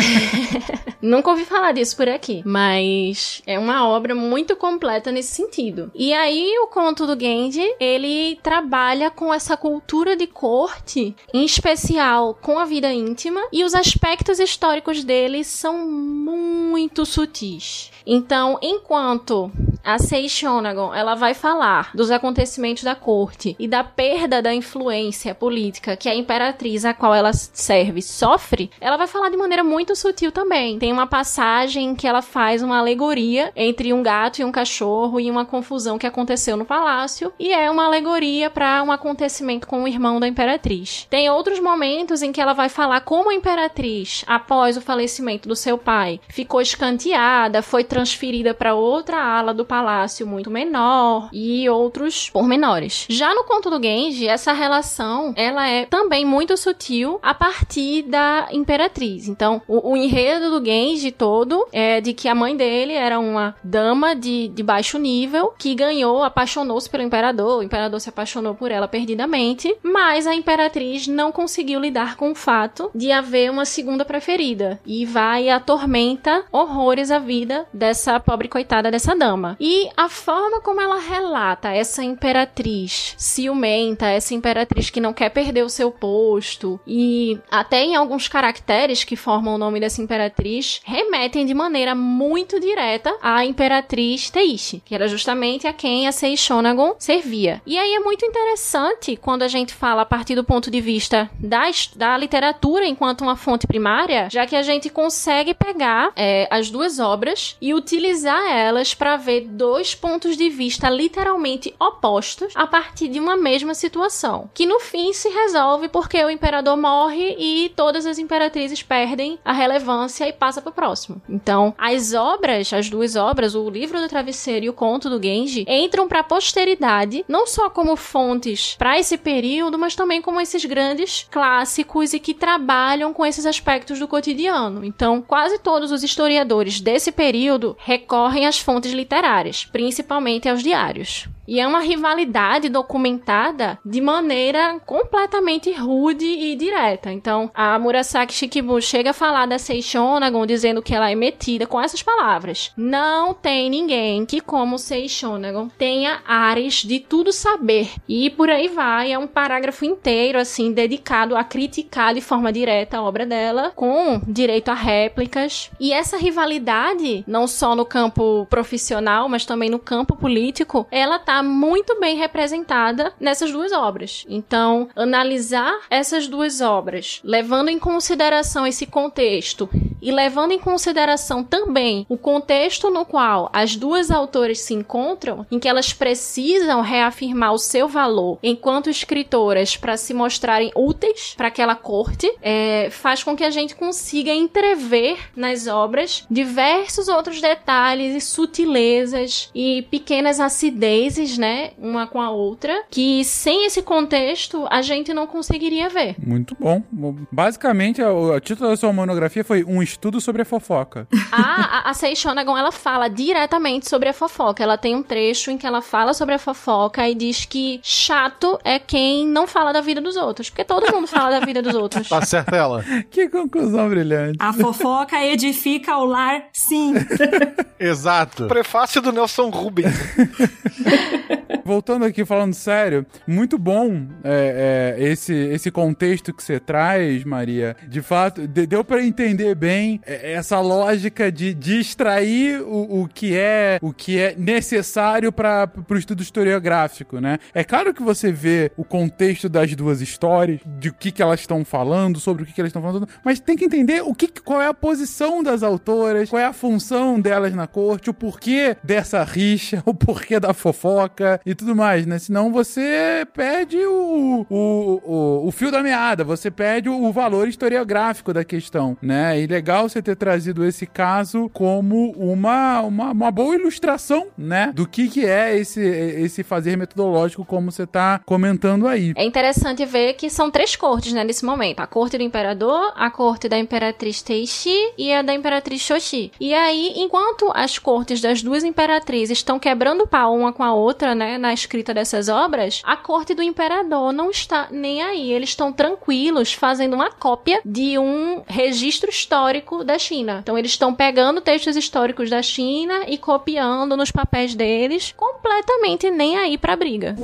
Nunca 1.00 1.30
ouvi 1.30 1.44
falar 1.44 1.72
disso 1.72 1.96
por 1.96 2.08
aqui, 2.08 2.42
mas 2.44 3.42
é 3.46 3.58
uma 3.58 3.86
obra 3.88 4.14
muito 4.14 4.56
completa 4.56 5.12
nesse 5.12 5.34
sentido. 5.34 5.90
E 5.94 6.12
aí 6.12 6.58
o 6.58 6.66
conto 6.66 7.06
do 7.06 7.18
Genji, 7.20 7.64
ele 7.78 8.38
trabalha 8.42 9.10
com 9.10 9.32
essa 9.32 9.56
cultura 9.56 10.16
de 10.16 10.26
corte, 10.26 11.14
em 11.32 11.44
especial 11.44 12.36
com 12.40 12.58
a 12.58 12.64
vida 12.64 12.92
íntima, 12.92 13.40
e 13.52 13.62
os 13.62 13.74
aspectos 13.74 14.40
históricos 14.40 15.04
dele 15.04 15.44
são 15.44 15.86
muito 15.86 17.04
sutis. 17.06 17.90
Então, 18.06 18.58
enquanto 18.62 19.50
a 19.86 20.00
Sei 20.00 20.28
Shonagon, 20.28 20.92
ela 20.92 21.14
vai 21.14 21.32
falar 21.32 21.92
dos 21.94 22.10
acontecimentos 22.10 22.82
da 22.82 22.96
corte 22.96 23.54
e 23.56 23.68
da 23.68 23.84
perda 23.84 24.42
da 24.42 24.52
influência 24.52 25.32
política 25.32 25.96
que 25.96 26.08
a 26.08 26.14
imperatriz 26.14 26.84
a 26.84 26.92
qual 26.92 27.14
ela 27.14 27.32
serve 27.32 28.02
sofre, 28.02 28.68
ela 28.80 28.96
vai 28.96 29.06
falar 29.06 29.28
de 29.28 29.36
maneira 29.36 29.62
muito 29.62 29.94
sutil 29.94 30.32
também. 30.32 30.76
Tem 30.76 30.92
uma 30.92 31.06
passagem 31.06 31.94
que 31.94 32.04
ela 32.04 32.20
faz 32.20 32.64
uma 32.64 32.78
alegoria 32.78 33.52
entre 33.54 33.92
um 33.92 34.02
gato 34.02 34.40
e 34.40 34.44
um 34.44 34.50
cachorro 34.50 35.20
e 35.20 35.30
uma 35.30 35.44
confusão 35.44 35.98
que 35.98 36.06
aconteceu 36.06 36.56
no 36.56 36.64
palácio 36.64 37.32
e 37.38 37.52
é 37.52 37.70
uma 37.70 37.84
alegoria 37.84 38.50
para 38.50 38.82
um 38.82 38.90
acontecimento 38.90 39.68
com 39.68 39.84
o 39.84 39.88
irmão 39.88 40.18
da 40.18 40.26
imperatriz. 40.26 41.06
Tem 41.08 41.30
outros 41.30 41.60
momentos 41.60 42.22
em 42.22 42.32
que 42.32 42.40
ela 42.40 42.54
vai 42.54 42.68
falar 42.68 43.02
como 43.02 43.30
a 43.30 43.34
imperatriz, 43.34 44.24
após 44.26 44.76
o 44.76 44.80
falecimento 44.80 45.48
do 45.48 45.54
seu 45.54 45.78
pai, 45.78 46.20
ficou 46.28 46.60
escanteada, 46.60 47.62
foi 47.62 47.84
transferida 47.96 48.52
para 48.52 48.74
outra 48.74 49.16
ala 49.16 49.54
do 49.54 49.64
palácio 49.64 50.26
muito 50.26 50.50
menor 50.50 51.30
e 51.32 51.66
outros 51.66 52.28
pormenores. 52.28 53.06
Já 53.08 53.34
no 53.34 53.44
conto 53.44 53.70
do 53.70 53.82
Genji, 53.82 54.28
essa 54.28 54.52
relação 54.52 55.32
ela 55.34 55.66
é 55.66 55.86
também 55.86 56.22
muito 56.22 56.58
sutil 56.58 57.18
a 57.22 57.32
partir 57.32 58.02
da 58.02 58.48
imperatriz. 58.52 59.28
Então, 59.28 59.62
o, 59.66 59.92
o 59.92 59.96
enredo 59.96 60.50
do 60.50 60.62
Genji 60.62 61.10
todo 61.10 61.66
é 61.72 62.02
de 62.02 62.12
que 62.12 62.28
a 62.28 62.34
mãe 62.34 62.54
dele 62.54 62.92
era 62.92 63.18
uma 63.18 63.56
dama 63.64 64.14
de, 64.14 64.48
de 64.48 64.62
baixo 64.62 64.98
nível 64.98 65.54
que 65.56 65.74
ganhou, 65.74 66.22
apaixonou-se 66.22 66.90
pelo 66.90 67.02
imperador, 67.02 67.60
o 67.60 67.62
imperador 67.62 67.98
se 67.98 68.10
apaixonou 68.10 68.54
por 68.54 68.70
ela 68.70 68.86
perdidamente, 68.86 69.74
mas 69.82 70.26
a 70.26 70.34
imperatriz 70.34 71.06
não 71.06 71.32
conseguiu 71.32 71.80
lidar 71.80 72.16
com 72.16 72.32
o 72.32 72.34
fato 72.34 72.90
de 72.94 73.10
haver 73.10 73.50
uma 73.50 73.64
segunda 73.64 74.04
preferida 74.04 74.78
e 74.84 75.06
vai 75.06 75.44
e 75.44 75.50
atormenta 75.50 76.44
horrores 76.52 77.10
a 77.10 77.18
vida 77.18 77.66
dessa 77.72 77.85
pobre 78.24 78.48
coitada 78.48 78.90
dessa 78.90 79.14
dama. 79.14 79.56
E 79.60 79.88
a 79.96 80.08
forma 80.08 80.60
como 80.60 80.80
ela 80.80 80.98
relata 80.98 81.70
essa 81.70 82.02
imperatriz 82.02 83.14
ciumenta, 83.16 84.06
essa 84.06 84.34
imperatriz 84.34 84.90
que 84.90 85.00
não 85.00 85.12
quer 85.12 85.30
perder 85.30 85.64
o 85.64 85.70
seu 85.70 85.90
posto 85.90 86.80
e 86.86 87.38
até 87.50 87.82
em 87.82 87.96
alguns 87.96 88.28
caracteres 88.28 89.04
que 89.04 89.16
formam 89.16 89.54
o 89.54 89.58
nome 89.58 89.80
dessa 89.80 90.02
imperatriz 90.02 90.80
remetem 90.84 91.46
de 91.46 91.54
maneira 91.54 91.94
muito 91.94 92.60
direta 92.60 93.14
à 93.22 93.44
imperatriz 93.44 94.30
Teishi, 94.30 94.82
que 94.84 94.94
era 94.94 95.08
justamente 95.08 95.66
a 95.66 95.72
quem 95.72 96.06
a 96.06 96.12
Seishonagon 96.12 96.94
servia. 96.98 97.60
E 97.66 97.78
aí 97.78 97.94
é 97.94 98.00
muito 98.00 98.24
interessante 98.24 99.16
quando 99.16 99.42
a 99.42 99.48
gente 99.48 99.74
fala 99.74 100.02
a 100.02 100.06
partir 100.06 100.34
do 100.34 100.44
ponto 100.44 100.70
de 100.70 100.80
vista 100.80 101.30
da, 101.38 101.62
da 101.94 102.16
literatura 102.16 102.86
enquanto 102.86 103.22
uma 103.22 103.36
fonte 103.36 103.66
primária, 103.66 104.28
já 104.30 104.46
que 104.46 104.56
a 104.56 104.62
gente 104.62 104.90
consegue 104.90 105.54
pegar 105.54 106.12
é, 106.16 106.48
as 106.50 106.70
duas 106.70 106.98
obras 106.98 107.56
e 107.60 107.74
utilizar 107.76 108.50
elas 108.50 108.94
para 108.94 109.16
ver 109.16 109.42
dois 109.42 109.94
pontos 109.94 110.36
de 110.36 110.48
vista 110.48 110.88
literalmente 110.88 111.74
opostos 111.78 112.52
a 112.54 112.66
partir 112.66 113.08
de 113.08 113.20
uma 113.20 113.36
mesma 113.36 113.74
situação, 113.74 114.50
que 114.54 114.66
no 114.66 114.80
fim 114.80 115.12
se 115.12 115.28
resolve 115.28 115.88
porque 115.88 116.22
o 116.24 116.30
imperador 116.30 116.76
morre 116.76 117.36
e 117.38 117.72
todas 117.76 118.06
as 118.06 118.18
imperatrizes 118.18 118.82
perdem 118.82 119.38
a 119.44 119.52
relevância 119.52 120.28
e 120.28 120.32
passa 120.32 120.60
para 120.60 120.70
o 120.70 120.74
próximo. 120.74 121.20
Então, 121.28 121.74
as 121.76 122.14
obras, 122.14 122.72
as 122.72 122.88
duas 122.88 123.16
obras, 123.16 123.54
o 123.54 123.68
livro 123.68 124.00
do 124.00 124.08
travesseiro 124.08 124.66
e 124.66 124.68
o 124.68 124.72
conto 124.72 125.10
do 125.10 125.22
Genji, 125.22 125.64
entram 125.68 126.08
para 126.08 126.20
a 126.20 126.24
posteridade 126.24 127.24
não 127.28 127.46
só 127.46 127.68
como 127.68 127.96
fontes 127.96 128.74
para 128.78 128.98
esse 128.98 129.16
período, 129.16 129.78
mas 129.78 129.94
também 129.94 130.22
como 130.22 130.40
esses 130.40 130.64
grandes 130.64 131.26
clássicos 131.30 132.12
e 132.12 132.20
que 132.20 132.34
trabalham 132.34 133.12
com 133.12 133.24
esses 133.24 133.46
aspectos 133.46 133.98
do 133.98 134.08
cotidiano. 134.08 134.84
Então, 134.84 135.20
quase 135.20 135.58
todos 135.58 135.92
os 135.92 136.02
historiadores 136.02 136.80
desse 136.80 137.12
período 137.56 137.76
recorrem 137.78 138.46
às 138.46 138.58
fontes 138.58 138.92
literárias, 138.92 139.64
principalmente 139.64 140.48
aos 140.48 140.62
diários. 140.62 141.28
E 141.48 141.60
é 141.60 141.66
uma 141.66 141.80
rivalidade 141.80 142.68
documentada 142.68 143.78
de 143.84 144.00
maneira 144.00 144.80
completamente 144.84 145.72
rude 145.72 146.26
e 146.26 146.56
direta. 146.56 147.12
Então, 147.12 147.50
a 147.54 147.78
Murasaki 147.78 148.34
Shikibu 148.34 148.80
chega 148.82 149.10
a 149.10 149.14
falar 149.14 149.46
da 149.46 149.58
Seishonagon 149.58 150.44
dizendo 150.44 150.82
que 150.82 150.94
ela 150.94 151.10
é 151.10 151.14
metida 151.14 151.66
com 151.66 151.80
essas 151.80 152.02
palavras. 152.02 152.72
Não 152.76 153.32
tem 153.32 153.70
ninguém 153.70 154.26
que, 154.26 154.40
como 154.40 154.78
Seishonagon, 154.78 155.68
tenha 155.78 156.20
ares 156.26 156.82
de 156.82 156.98
tudo 156.98 157.32
saber. 157.32 157.90
E 158.08 158.28
por 158.30 158.50
aí 158.50 158.66
vai, 158.68 159.12
é 159.12 159.18
um 159.18 159.28
parágrafo 159.28 159.84
inteiro, 159.84 160.38
assim, 160.38 160.72
dedicado 160.72 161.36
a 161.36 161.44
criticar 161.44 162.12
de 162.12 162.20
forma 162.20 162.52
direta 162.52 162.98
a 162.98 163.02
obra 163.02 163.24
dela, 163.24 163.72
com 163.76 164.20
direito 164.26 164.70
a 164.70 164.74
réplicas. 164.74 165.70
E 165.78 165.92
essa 165.92 166.16
rivalidade, 166.16 167.22
não 167.26 167.45
só 167.46 167.74
no 167.74 167.84
campo 167.84 168.46
profissional, 168.48 169.28
mas 169.28 169.44
também 169.44 169.70
no 169.70 169.78
campo 169.78 170.16
político, 170.16 170.86
ela 170.90 171.18
tá 171.18 171.42
muito 171.42 171.98
bem 172.00 172.16
representada 172.16 173.12
nessas 173.18 173.52
duas 173.52 173.72
obras. 173.72 174.24
Então, 174.28 174.88
analisar 174.94 175.80
essas 175.90 176.28
duas 176.28 176.60
obras, 176.60 177.20
levando 177.24 177.68
em 177.68 177.78
consideração 177.78 178.66
esse 178.66 178.86
contexto 178.86 179.68
e 180.00 180.12
levando 180.12 180.52
em 180.52 180.58
consideração 180.58 181.42
também 181.42 182.06
o 182.08 182.16
contexto 182.16 182.90
no 182.90 183.04
qual 183.04 183.50
as 183.52 183.76
duas 183.76 184.10
autoras 184.10 184.60
se 184.60 184.74
encontram, 184.74 185.46
em 185.50 185.58
que 185.58 185.68
elas 185.68 185.92
precisam 185.92 186.80
reafirmar 186.80 187.52
o 187.52 187.58
seu 187.58 187.88
valor 187.88 188.38
enquanto 188.42 188.90
escritoras 188.90 189.76
para 189.76 189.96
se 189.96 190.14
mostrarem 190.14 190.70
úteis 190.74 191.34
para 191.36 191.48
aquela 191.48 191.74
corte, 191.74 192.32
é, 192.40 192.88
faz 192.90 193.22
com 193.22 193.36
que 193.36 193.44
a 193.44 193.50
gente 193.50 193.74
consiga 193.74 194.32
entrever 194.32 195.18
nas 195.34 195.66
obras 195.66 196.24
diversos 196.30 197.08
outros 197.08 197.35
detalhes 197.40 198.14
e 198.14 198.20
sutilezas 198.20 199.50
e 199.54 199.82
pequenas 199.90 200.40
acidezes, 200.40 201.38
né, 201.38 201.70
uma 201.78 202.06
com 202.06 202.20
a 202.20 202.30
outra, 202.30 202.84
que 202.90 203.24
sem 203.24 203.66
esse 203.66 203.82
contexto 203.82 204.66
a 204.70 204.82
gente 204.82 205.12
não 205.12 205.26
conseguiria 205.26 205.88
ver. 205.88 206.16
Muito 206.18 206.56
bom. 206.58 206.82
Basicamente, 207.30 208.02
o, 208.02 208.38
título 208.40 208.70
da 208.70 208.76
sua 208.76 208.92
monografia 208.92 209.44
foi 209.44 209.64
Um 209.64 209.82
Estudo 209.82 210.20
sobre 210.20 210.42
a 210.42 210.44
Fofoca. 210.44 211.08
a, 211.32 211.78
a, 211.78 211.90
a 211.90 211.94
Seishonagon, 211.94 212.56
ela 212.56 212.72
fala 212.72 213.08
diretamente 213.08 213.88
sobre 213.88 214.08
a 214.08 214.12
fofoca. 214.12 214.62
Ela 214.62 214.78
tem 214.78 214.94
um 214.94 215.02
trecho 215.02 215.50
em 215.50 215.58
que 215.58 215.66
ela 215.66 215.82
fala 215.82 216.12
sobre 216.14 216.34
a 216.34 216.38
fofoca 216.38 217.08
e 217.08 217.14
diz 217.14 217.44
que 217.44 217.80
chato 217.82 218.58
é 218.64 218.78
quem 218.78 219.26
não 219.26 219.46
fala 219.46 219.72
da 219.72 219.80
vida 219.80 220.00
dos 220.00 220.16
outros. 220.16 220.50
Porque 220.50 220.64
todo 220.64 220.92
mundo 220.92 221.06
fala 221.06 221.38
da 221.38 221.44
vida 221.44 221.62
dos 221.62 221.74
outros. 221.74 222.08
Tá 222.16 222.24
certa 222.24 222.56
ela. 222.56 222.82
que 223.10 223.28
conclusão 223.28 223.88
brilhante. 223.90 224.38
A 224.40 224.52
fofoca 224.52 225.22
edifica 225.22 225.98
o 225.98 226.04
lar, 226.04 226.44
sim. 226.52 226.94
Exato. 227.78 228.46
Prefácio 228.46 229.00
do 229.02 229.12
Nelson 229.12 229.50
Rubens. 229.50 229.94
Voltando 231.66 232.04
aqui, 232.04 232.24
falando 232.24 232.54
sério, 232.54 233.04
muito 233.26 233.58
bom 233.58 234.06
é, 234.22 234.94
é, 234.96 235.04
esse, 235.04 235.34
esse 235.34 235.68
contexto 235.68 236.32
que 236.32 236.40
você 236.40 236.60
traz, 236.60 237.24
Maria. 237.24 237.74
De 237.88 238.00
fato, 238.00 238.46
de, 238.46 238.68
deu 238.68 238.84
para 238.84 239.04
entender 239.04 239.52
bem 239.56 240.00
essa 240.06 240.60
lógica 240.60 241.30
de, 241.32 241.56
extrair 241.80 242.60
o, 242.60 243.02
o, 243.02 243.08
que 243.08 243.36
é 243.36 243.80
o 243.82 243.92
que 243.92 244.16
é 244.16 244.36
necessário 244.38 245.32
para 245.32 245.68
o 245.90 245.96
estudo 245.96 246.22
historiográfico, 246.22 247.20
né? 247.20 247.36
É 247.52 247.64
claro 247.64 247.92
que 247.92 248.00
você 248.00 248.30
vê 248.30 248.70
o 248.76 248.84
contexto 248.84 249.48
das 249.48 249.74
duas 249.74 250.00
histórias, 250.00 250.60
de 250.78 250.90
o 250.90 250.92
que, 250.92 251.10
que 251.10 251.20
elas 251.20 251.40
estão 251.40 251.64
falando, 251.64 252.20
sobre 252.20 252.44
o 252.44 252.46
que, 252.46 252.52
que 252.52 252.60
elas 252.60 252.70
estão 252.70 252.82
falando, 252.82 253.08
mas 253.24 253.40
tem 253.40 253.56
que 253.56 253.64
entender 253.64 254.04
o 254.04 254.14
que, 254.14 254.28
qual 254.28 254.62
é 254.62 254.68
a 254.68 254.74
posição 254.74 255.42
das 255.42 255.64
autoras, 255.64 256.30
qual 256.30 256.40
é 256.40 256.44
a 256.44 256.52
função 256.52 257.20
delas 257.20 257.52
na 257.52 257.66
corte, 257.66 258.08
o 258.08 258.14
porquê 258.14 258.76
dessa 258.84 259.24
rixa, 259.24 259.82
o 259.84 259.92
porquê 259.92 260.38
da 260.38 260.54
fofoca 260.54 261.40
e 261.44 261.55
tudo 261.56 261.74
mais, 261.74 262.06
né? 262.06 262.18
Senão 262.18 262.52
você 262.52 263.26
perde 263.34 263.78
o, 263.78 264.46
o, 264.48 265.02
o, 265.04 265.48
o 265.48 265.50
fio 265.50 265.70
da 265.70 265.82
meada, 265.82 266.22
você 266.22 266.50
perde 266.50 266.88
o, 266.88 267.16
valor 267.16 267.48
historiográfico 267.48 268.32
da 268.32 268.44
questão, 268.44 268.96
né? 269.00 269.40
E 269.40 269.46
legal 269.46 269.88
você 269.88 270.02
ter 270.02 270.16
trazido 270.16 270.64
esse 270.64 270.86
caso 270.86 271.48
como 271.52 272.10
uma, 272.12 272.82
uma, 272.82 273.10
uma 273.12 273.30
boa 273.30 273.54
ilustração, 273.54 274.26
né? 274.36 274.70
Do 274.74 274.86
que, 274.86 275.08
que 275.08 275.24
é 275.24 275.56
esse, 275.56 275.80
esse 275.80 276.42
fazer 276.42 276.76
metodológico, 276.76 277.44
como 277.44 277.72
você 277.72 277.86
tá 277.86 278.20
comentando 278.26 278.86
aí. 278.86 279.14
É 279.16 279.24
interessante 279.24 279.84
ver 279.86 280.12
que 280.14 280.28
são 280.28 280.50
três 280.50 280.76
cortes, 280.76 281.12
né, 281.12 281.24
nesse 281.24 281.44
momento. 281.44 281.80
A 281.80 281.86
corte 281.86 282.18
do 282.18 282.22
imperador, 282.22 282.92
a 282.94 283.10
corte 283.10 283.48
da 283.48 283.58
imperatriz 283.58 284.20
Teishi 284.20 284.92
e 284.98 285.12
a 285.12 285.22
da 285.22 285.32
imperatriz 285.32 285.80
Shoshi. 285.80 286.32
E 286.38 286.52
aí, 286.52 286.92
enquanto 286.96 287.50
as 287.54 287.78
cortes 287.78 288.20
das 288.20 288.42
duas 288.42 288.62
imperatrizes 288.62 289.38
estão 289.38 289.58
quebrando 289.58 290.06
pau 290.06 290.36
uma 290.36 290.52
com 290.52 290.62
a 290.62 290.74
outra, 290.74 291.14
né, 291.14 291.38
na 291.46 291.54
escrita 291.54 291.94
dessas 291.94 292.28
obras, 292.28 292.82
a 292.84 292.96
corte 292.96 293.34
do 293.34 293.42
imperador 293.42 294.12
não 294.12 294.30
está 294.30 294.68
nem 294.70 295.02
aí. 295.02 295.32
Eles 295.32 295.50
estão 295.50 295.72
tranquilos 295.72 296.52
fazendo 296.52 296.94
uma 296.94 297.10
cópia 297.10 297.60
de 297.64 297.98
um 297.98 298.42
registro 298.46 299.08
histórico 299.08 299.84
da 299.84 299.98
China. 299.98 300.40
Então 300.42 300.58
eles 300.58 300.72
estão 300.72 300.92
pegando 300.92 301.40
textos 301.40 301.76
históricos 301.76 302.28
da 302.28 302.42
China 302.42 303.04
e 303.06 303.16
copiando 303.16 303.96
nos 303.96 304.10
papéis 304.10 304.54
deles, 304.54 305.14
completamente 305.16 306.10
nem 306.10 306.36
aí 306.36 306.58
pra 306.58 306.74
briga. 306.74 307.14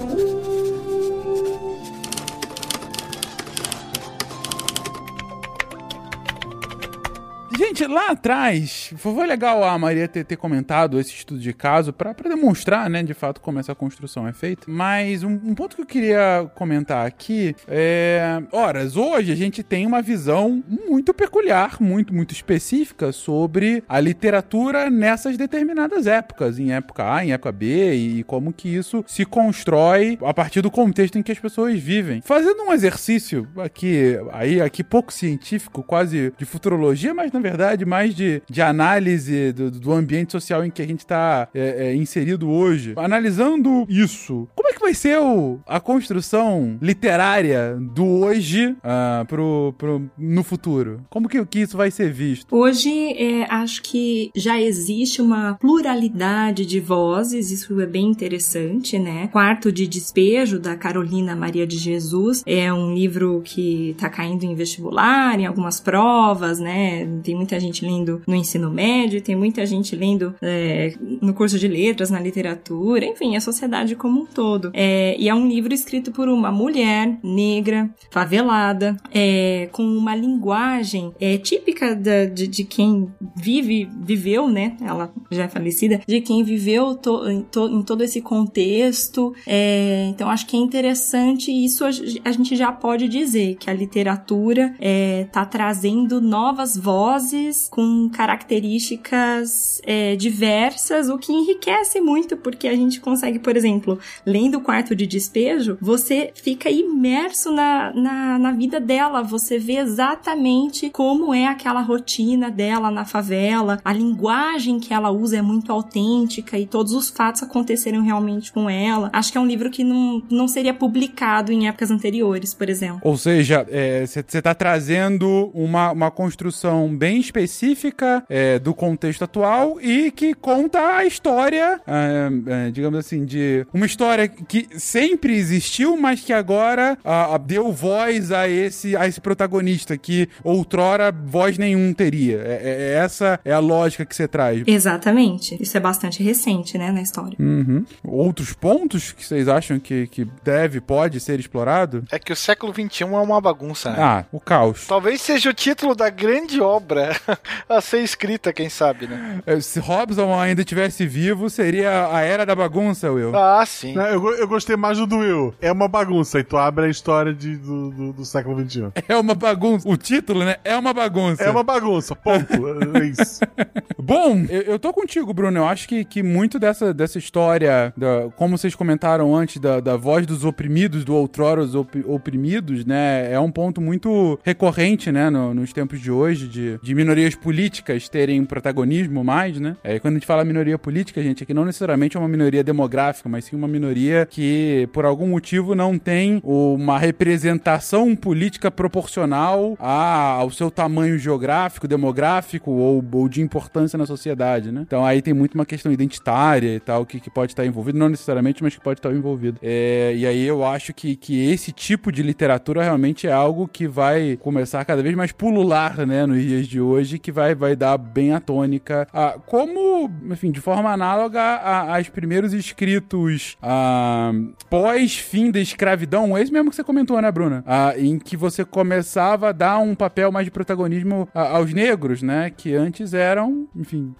Gente, 7.65 7.87
lá 7.87 8.11
atrás, 8.11 8.93
foi 8.97 9.25
legal 9.25 9.63
a 9.63 9.79
Maria 9.79 10.09
ter, 10.09 10.25
ter 10.25 10.35
comentado 10.35 10.99
esse 10.99 11.11
estudo 11.11 11.39
de 11.39 11.53
caso 11.53 11.93
para 11.93 12.13
demonstrar, 12.13 12.91
né, 12.91 13.05
de 13.05 13.15
fato, 13.15 13.41
como 13.41 13.61
essa 13.61 13.73
construção 13.73 14.27
é 14.27 14.33
feita. 14.33 14.65
Mas 14.67 15.23
um, 15.23 15.31
um, 15.31 15.55
ponto 15.55 15.77
que 15.77 15.83
eu 15.83 15.87
queria 15.87 16.51
comentar 16.57 17.07
aqui 17.07 17.55
é. 17.69 18.43
Horas, 18.51 18.97
hoje 18.97 19.31
a 19.31 19.37
gente 19.37 19.63
tem 19.63 19.87
uma 19.87 20.03
visão 20.03 20.61
muito 20.67 21.15
peculiar, 21.15 21.81
muito, 21.81 22.13
muito 22.13 22.33
específica 22.33 23.13
sobre 23.13 23.85
a 23.89 24.01
literatura 24.01 24.91
nessas 24.91 25.37
determinadas 25.37 26.09
épocas, 26.09 26.59
em 26.59 26.73
época 26.73 27.15
A, 27.15 27.25
em 27.25 27.31
época 27.31 27.53
B, 27.53 27.95
e 27.95 28.25
como 28.25 28.53
que 28.53 28.75
isso 28.75 29.05
se 29.07 29.25
constrói 29.25 30.19
a 30.21 30.35
partir 30.35 30.63
do 30.63 30.71
contexto 30.71 31.17
em 31.17 31.23
que 31.23 31.31
as 31.31 31.39
pessoas 31.39 31.79
vivem. 31.79 32.23
Fazendo 32.23 32.65
um 32.65 32.73
exercício 32.73 33.47
aqui, 33.59 34.19
aí, 34.33 34.61
aqui 34.61 34.83
pouco 34.83 35.13
científico, 35.13 35.85
quase 35.85 36.33
de 36.37 36.45
futurologia, 36.45 37.15
mas 37.15 37.31
na 37.31 37.39
verdade 37.39 37.52
verdade, 37.53 37.85
mais 37.85 38.15
de, 38.15 38.43
de 38.49 38.63
análise 38.63 39.53
do, 39.53 39.71
do 39.71 39.93
ambiente 39.93 40.33
social 40.33 40.65
em 40.65 40.71
que 40.71 40.81
a 40.81 40.87
gente 40.87 41.01
está 41.01 41.49
é, 41.55 41.89
é, 41.89 41.95
inserido 41.95 42.51
hoje. 42.51 42.95
Analisando 42.97 43.87
isso, 43.89 44.49
como 44.55 44.69
é 44.69 44.73
que 44.73 44.81
vai 44.81 44.95
ser 44.95 45.19
o, 45.19 45.61
a 45.67 45.79
construção 45.79 46.79
literária 46.81 47.77
do 47.79 48.05
hoje 48.05 48.69
uh, 48.71 49.25
pro, 49.27 49.75
pro, 49.77 50.11
no 50.17 50.43
futuro? 50.43 51.03
Como 51.11 51.29
que, 51.29 51.45
que 51.45 51.61
isso 51.61 51.77
vai 51.77 51.91
ser 51.91 52.11
visto? 52.11 52.47
Hoje, 52.51 52.91
é, 53.13 53.47
acho 53.51 53.83
que 53.83 54.31
já 54.35 54.61
existe 54.61 55.21
uma 55.21 55.55
pluralidade 55.55 56.65
de 56.65 56.81
vozes, 56.81 57.51
isso 57.51 57.79
é 57.81 57.87
bem 57.87 58.07
interessante, 58.07 58.99
né? 58.99 59.29
Quarto 59.29 59.71
de 59.71 59.87
Despejo, 59.87 60.59
da 60.59 60.75
Carolina 60.75 61.37
Maria 61.37 61.67
de 61.67 61.77
Jesus, 61.77 62.43
é 62.47 62.73
um 62.73 62.95
livro 62.95 63.43
que 63.45 63.95
tá 63.99 64.09
caindo 64.09 64.45
em 64.45 64.55
vestibular, 64.55 65.39
em 65.39 65.47
algumas 65.47 65.81
provas, 65.81 66.59
né? 66.59 67.07
Tem 67.23 67.42
muita 67.43 67.59
gente 67.59 67.85
lendo 67.85 68.23
no 68.27 68.37
ensino 68.37 68.71
médio, 68.71 69.21
tem 69.21 69.35
muita 69.35 69.67
gente 69.67 69.97
lendo 69.97 70.35
é, 70.41 70.95
no 71.21 71.35
curso 71.35 71.59
de 71.59 71.67
letras, 71.67 72.09
na 72.09 72.21
literatura, 72.21 73.05
enfim, 73.05 73.37
a 73.37 73.41
sociedade 73.41 73.97
como 73.97 74.23
um 74.23 74.27
todo. 74.27 74.71
É, 74.73 75.17
e 75.19 75.29
é 75.29 75.35
um 75.35 75.49
livro 75.49 75.75
escrito 75.75 76.13
por 76.13 76.29
uma 76.29 76.53
mulher 76.53 77.19
negra, 77.23 77.91
favelada, 78.11 78.97
é, 79.13 79.69
com 79.73 79.83
uma 79.83 80.15
linguagem 80.15 81.13
é, 81.21 81.37
típica 81.37 81.97
da, 81.97 82.27
de, 82.27 82.47
de, 82.47 82.65
quem 82.65 83.09
vive, 83.37 83.89
viveu, 84.05 84.49
né? 84.49 84.77
Ela 84.81 85.13
já 85.31 85.45
é 85.45 85.49
falecida, 85.49 86.01
de 86.07 86.21
quem 86.21 86.45
viveu 86.45 86.95
to, 86.95 87.29
em, 87.29 87.43
to, 87.43 87.69
em, 87.69 87.83
todo 87.83 88.05
esse 88.05 88.21
contexto. 88.21 89.35
É, 89.47 90.07
então, 90.11 90.31
acho 90.31 90.47
que 90.47 90.57
é 90.57 90.61
interessante 90.61 91.51
isso 91.51 91.85
a, 91.85 91.89
a, 91.89 92.33
gente 92.33 92.55
já 92.55 92.71
pode 92.71 93.09
dizer 93.09 93.57
que 93.57 93.69
a 93.69 93.75
literatura 93.75 94.75
está 94.79 95.43
é, 95.43 95.47
trazendo 95.47 96.21
novas 96.21 96.77
vozes 96.77 97.32
com 97.71 98.09
características 98.09 99.81
é, 99.85 100.17
diversas, 100.17 101.09
o 101.09 101.19
que 101.19 101.33
enriquece 101.33 102.01
muito, 102.01 102.37
porque 102.37 102.69
a 102.69 102.77
gente 102.77 103.01
consegue, 103.01 103.39
por 103.39 103.57
exemplo, 103.57 103.99
lendo 104.25 104.59
o 104.59 104.61
quarto 104.61 104.95
de 104.95 105.07
despejo, 105.07 105.79
você 105.81 106.33
fica 106.35 106.71
imerso 106.71 107.51
na, 107.51 107.93
na, 107.95 108.39
na 108.39 108.53
vida 108.53 108.81
dela, 108.81 109.23
você 109.23 109.59
vê 109.59 109.77
exatamente 109.77 110.91
como 110.91 111.33
é 111.35 111.47
aquela 111.47 111.81
rotina 111.81 112.51
dela 112.51 112.91
na 112.91 113.05
favela, 113.05 113.81
a 113.85 113.93
linguagem 113.93 114.79
que 114.79 114.93
ela 114.93 115.11
usa 115.11 115.39
é 115.39 115.43
muito 115.43 115.73
autêntica 115.73 116.59
e 116.59 116.67
todos 116.67 116.93
os 116.93 117.09
fatos 117.09 117.43
aconteceram 117.43 118.03
realmente 118.03 118.53
com 118.53 118.69
ela. 118.69 119.11
Acho 119.13 119.33
que 119.33 119.39
é 119.39 119.41
um 119.41 119.47
livro 119.47 119.71
que 119.71 119.85
não, 119.85 120.23
não 120.31 120.49
seria 120.49 120.75
publicado 120.75 121.53
em 121.53 121.69
épocas 121.69 121.91
anteriores, 121.91 122.55
por 122.55 122.69
exemplo. 122.69 123.01
Ou 123.03 123.17
seja, 123.17 123.65
você 123.65 124.21
é, 124.21 124.39
está 124.39 124.55
trazendo 124.55 125.51
uma, 125.55 125.93
uma 125.93 126.11
construção 126.11 126.95
bem 126.95 127.12
específica 127.19 128.25
é, 128.29 128.59
do 128.59 128.75
contexto 128.75 129.25
atual 129.25 129.81
e 129.81 130.11
que 130.11 130.35
conta 130.35 130.97
a 130.97 131.05
história, 131.05 131.81
é, 131.87 132.29
é 132.47 132.71
digamos 132.71 132.99
assim, 132.99 133.25
de 133.25 133.67
uma 133.73 133.87
história 133.87 134.29
que 134.29 134.69
sempre 134.79 135.35
existiu, 135.35 135.97
mas 135.97 136.21
que 136.21 136.33
agora 136.33 136.99
a, 137.05 137.35
a, 137.35 137.39
deu 137.39 137.73
voz 137.73 138.33
a 138.33 138.49
esse, 138.49 138.97
a 138.97 139.07
esse 139.07 139.21
protagonista 139.21 139.97
que 139.97 140.29
outrora 140.43 141.13
voz 141.13 141.59
nenhum 141.59 141.93
teria. 141.93 142.39
É, 142.39 142.61
é, 142.63 142.83
é 142.83 142.93
essa 142.95 143.41
é 143.45 143.53
a 143.53 143.59
lógica 143.59 144.05
que 144.05 144.15
você 144.15 144.29
traz. 144.29 144.63
Exatamente. 144.67 145.61
Isso 145.61 145.77
é 145.77 145.81
bastante 145.81 146.23
recente, 146.23 146.79
né, 146.79 146.91
na 146.91 147.03
história. 147.03 147.37
Uhum. 147.39 147.85
Outros 148.05 148.53
pontos 148.53 149.13
que 149.13 149.25
vocês 149.25 149.49
acham 149.49 149.79
que, 149.79 150.07
que 150.07 150.27
deve, 150.43 150.81
pode 150.81 151.21
ser 151.21 151.39
explorado? 151.41 152.05
É 152.11 152.19
que 152.19 152.33
o 152.33 152.37
século 152.37 152.73
XXI 152.73 153.05
é 153.05 153.07
uma 153.07 153.41
bagunça, 153.41 153.91
né? 153.91 153.97
Ah, 153.99 154.25
o 154.33 154.41
caos. 154.41 154.87
Talvez 154.87 155.21
seja 155.21 155.51
o 155.51 155.55
título 155.55 155.95
da 155.95 156.11
grande 156.11 156.61
obra 156.61 157.02
a 157.69 157.81
ser 157.81 158.01
escrita, 158.03 158.53
quem 158.53 158.69
sabe, 158.69 159.07
né? 159.07 159.41
É, 159.47 159.61
se 159.61 159.79
Robson 159.79 160.39
ainda 160.39 160.65
tivesse 160.65 161.07
vivo, 161.07 161.49
seria 161.49 162.09
a 162.13 162.21
era 162.23 162.45
da 162.45 162.55
bagunça, 162.55 163.11
Will. 163.11 163.35
Ah, 163.37 163.65
sim. 163.67 163.95
Não, 163.95 164.07
eu, 164.07 164.35
eu 164.35 164.49
gostei 164.49 164.77
mais 164.77 164.99
do 164.99 165.07
do 165.07 165.19
Will. 165.19 165.55
É 165.61 165.71
uma 165.71 165.89
bagunça. 165.89 166.39
E 166.39 166.45
tu 166.45 166.57
abre 166.57 166.87
a 166.87 166.89
história 166.89 167.33
de, 167.33 167.57
do, 167.57 167.91
do, 167.91 168.13
do 168.13 168.25
século 168.25 168.59
XXI. 168.69 168.93
É 169.09 169.17
uma 169.17 169.35
bagunça. 169.35 169.89
O 169.89 169.97
título, 169.97 170.45
né? 170.45 170.57
É 170.65 170.77
uma 170.77 170.93
bagunça. 170.93 171.43
É 171.43 171.51
uma 171.51 171.63
bagunça. 171.63 172.15
Ponto. 172.17 172.53
é 172.97 173.07
isso. 173.07 173.41
Bom, 173.99 174.45
eu, 174.49 174.63
eu, 174.63 174.79
tô 174.79 174.93
contigo, 174.93 175.33
Bruno. 175.33 175.59
Eu 175.59 175.67
acho 175.67 175.89
que, 175.89 176.05
que 176.05 176.23
muito 176.23 176.59
dessa, 176.59 176.93
dessa 176.93 177.19
história, 177.19 177.93
da, 177.97 178.31
como 178.37 178.57
vocês 178.57 178.75
comentaram 178.75 179.35
antes, 179.35 179.61
da, 179.61 179.81
da 179.81 179.97
voz 179.97 180.27
dos 180.27 180.45
oprimidos, 180.45 181.05
do 181.05 181.15
outrora 181.15 181.61
os 181.61 181.75
op, 181.75 182.03
oprimidos, 182.07 182.85
né? 182.85 183.33
É 183.33 183.39
um 183.39 183.51
ponto 183.51 183.81
muito 183.81 184.39
recorrente, 184.43 185.13
né? 185.13 185.31
No, 185.31 185.55
nos 185.55 185.73
tempos 185.73 186.01
de 186.01 186.11
hoje, 186.11 186.49
de, 186.49 186.79
de 186.83 186.92
minorias 186.95 187.35
políticas 187.35 188.09
terem 188.09 188.45
protagonismo 188.45 189.25
mais, 189.25 189.59
né? 189.59 189.77
É, 189.83 189.99
quando 189.99 190.15
a 190.15 190.17
gente 190.19 190.27
fala 190.27 190.45
minoria 190.45 190.79
política, 190.79 191.23
gente, 191.23 191.43
aqui 191.43 191.55
não 191.55 191.65
necessariamente 191.65 192.17
é 192.17 192.21
uma 192.21 192.29
minoria 192.29 192.63
demográfica, 192.63 193.29
mas 193.29 193.45
sim 193.45 193.57
uma 193.57 193.69
minoria 193.69 194.27
que, 194.29 194.89
por 194.93 195.05
algum 195.05 195.29
motivo, 195.29 195.75
não 195.75 195.99
tem 195.99 196.41
uma 196.45 196.99
representação 196.99 198.15
política 198.15 198.71
proporcional 198.71 199.77
a, 199.79 200.33
ao 200.33 200.51
seu 200.51 200.71
tamanho 200.71 201.19
geográfico, 201.19 201.87
demográfico 201.89 202.71
ou, 202.71 203.05
ou 203.13 203.29
de 203.29 203.41
importância 203.41 203.97
na 203.97 204.07
sociedade, 204.07 204.71
né? 204.71 204.83
Então 204.87 205.05
aí 205.05 205.23
tem 205.23 205.35
muito 205.35 205.55
uma 205.55 205.67
questão 205.67 205.93
identitária 205.93 206.75
e 206.75 206.81
tal, 206.81 207.07
que, 207.07 207.21
que 207.21 207.31
pode 207.31 207.53
estar 207.53 207.65
envolvido, 207.65 207.99
não 207.99 208.09
necessariamente, 208.09 208.63
mas 208.63 208.75
que 208.75 208.81
pode 208.81 208.99
estar 208.99 209.13
envolvido. 209.13 209.59
É, 209.63 210.13
e 210.17 210.27
aí 210.27 210.47
eu 210.47 210.65
acho 210.65 210.93
que, 210.93 211.17
que 211.17 211.51
esse 211.51 211.73
tipo 211.73 212.11
de 212.13 212.23
literatura 212.23 212.83
realmente 212.83 213.27
é 213.27 213.33
algo 213.33 213.69
que 213.69 213.87
vai 213.87 214.37
começar 214.41 214.85
cada 214.85 215.03
vez 215.03 215.15
mais 215.15 215.33
pulular, 215.33 216.07
né, 216.07 216.27
nos 216.27 216.43
dias 216.43 216.67
de 216.67 216.81
hoje, 216.83 217.19
que 217.19 217.33
vai, 217.33 217.55
vai 217.55 217.75
dar 217.75 217.97
bem 217.97 218.33
a 218.33 218.41
tônica. 218.41 219.07
Ah, 219.13 219.37
como, 219.47 220.11
enfim, 220.31 220.51
de 220.51 220.61
forma 220.61 220.91
análoga 220.91 221.43
aos 221.43 222.09
primeiros 222.09 222.53
escritos 222.53 223.57
ah, 223.63 224.33
pós-fim 224.69 225.51
da 225.51 225.61
escravidão, 225.61 226.37
esse 226.37 226.53
mesmo 226.53 226.71
que 226.71 226.77
você 226.77 226.85
comentou, 226.85 227.21
né, 227.21 227.31
Bruna? 227.31 227.63
Ah, 227.67 227.95
em 227.97 228.19
que 228.19 228.37
você 228.37 228.65
começava 228.65 229.49
a 229.49 229.53
dar 229.53 229.79
um 229.79 229.95
papel 229.95 230.31
mais 230.33 230.47
de 230.47 230.51
protagonismo 230.51 231.29
ah, 231.35 231.57
aos 231.57 231.73
negros, 231.73 232.23
né? 232.23 232.51
Que 232.51 232.75
antes 232.75 233.15
eram, 233.15 233.69
enfim, 233.75 234.15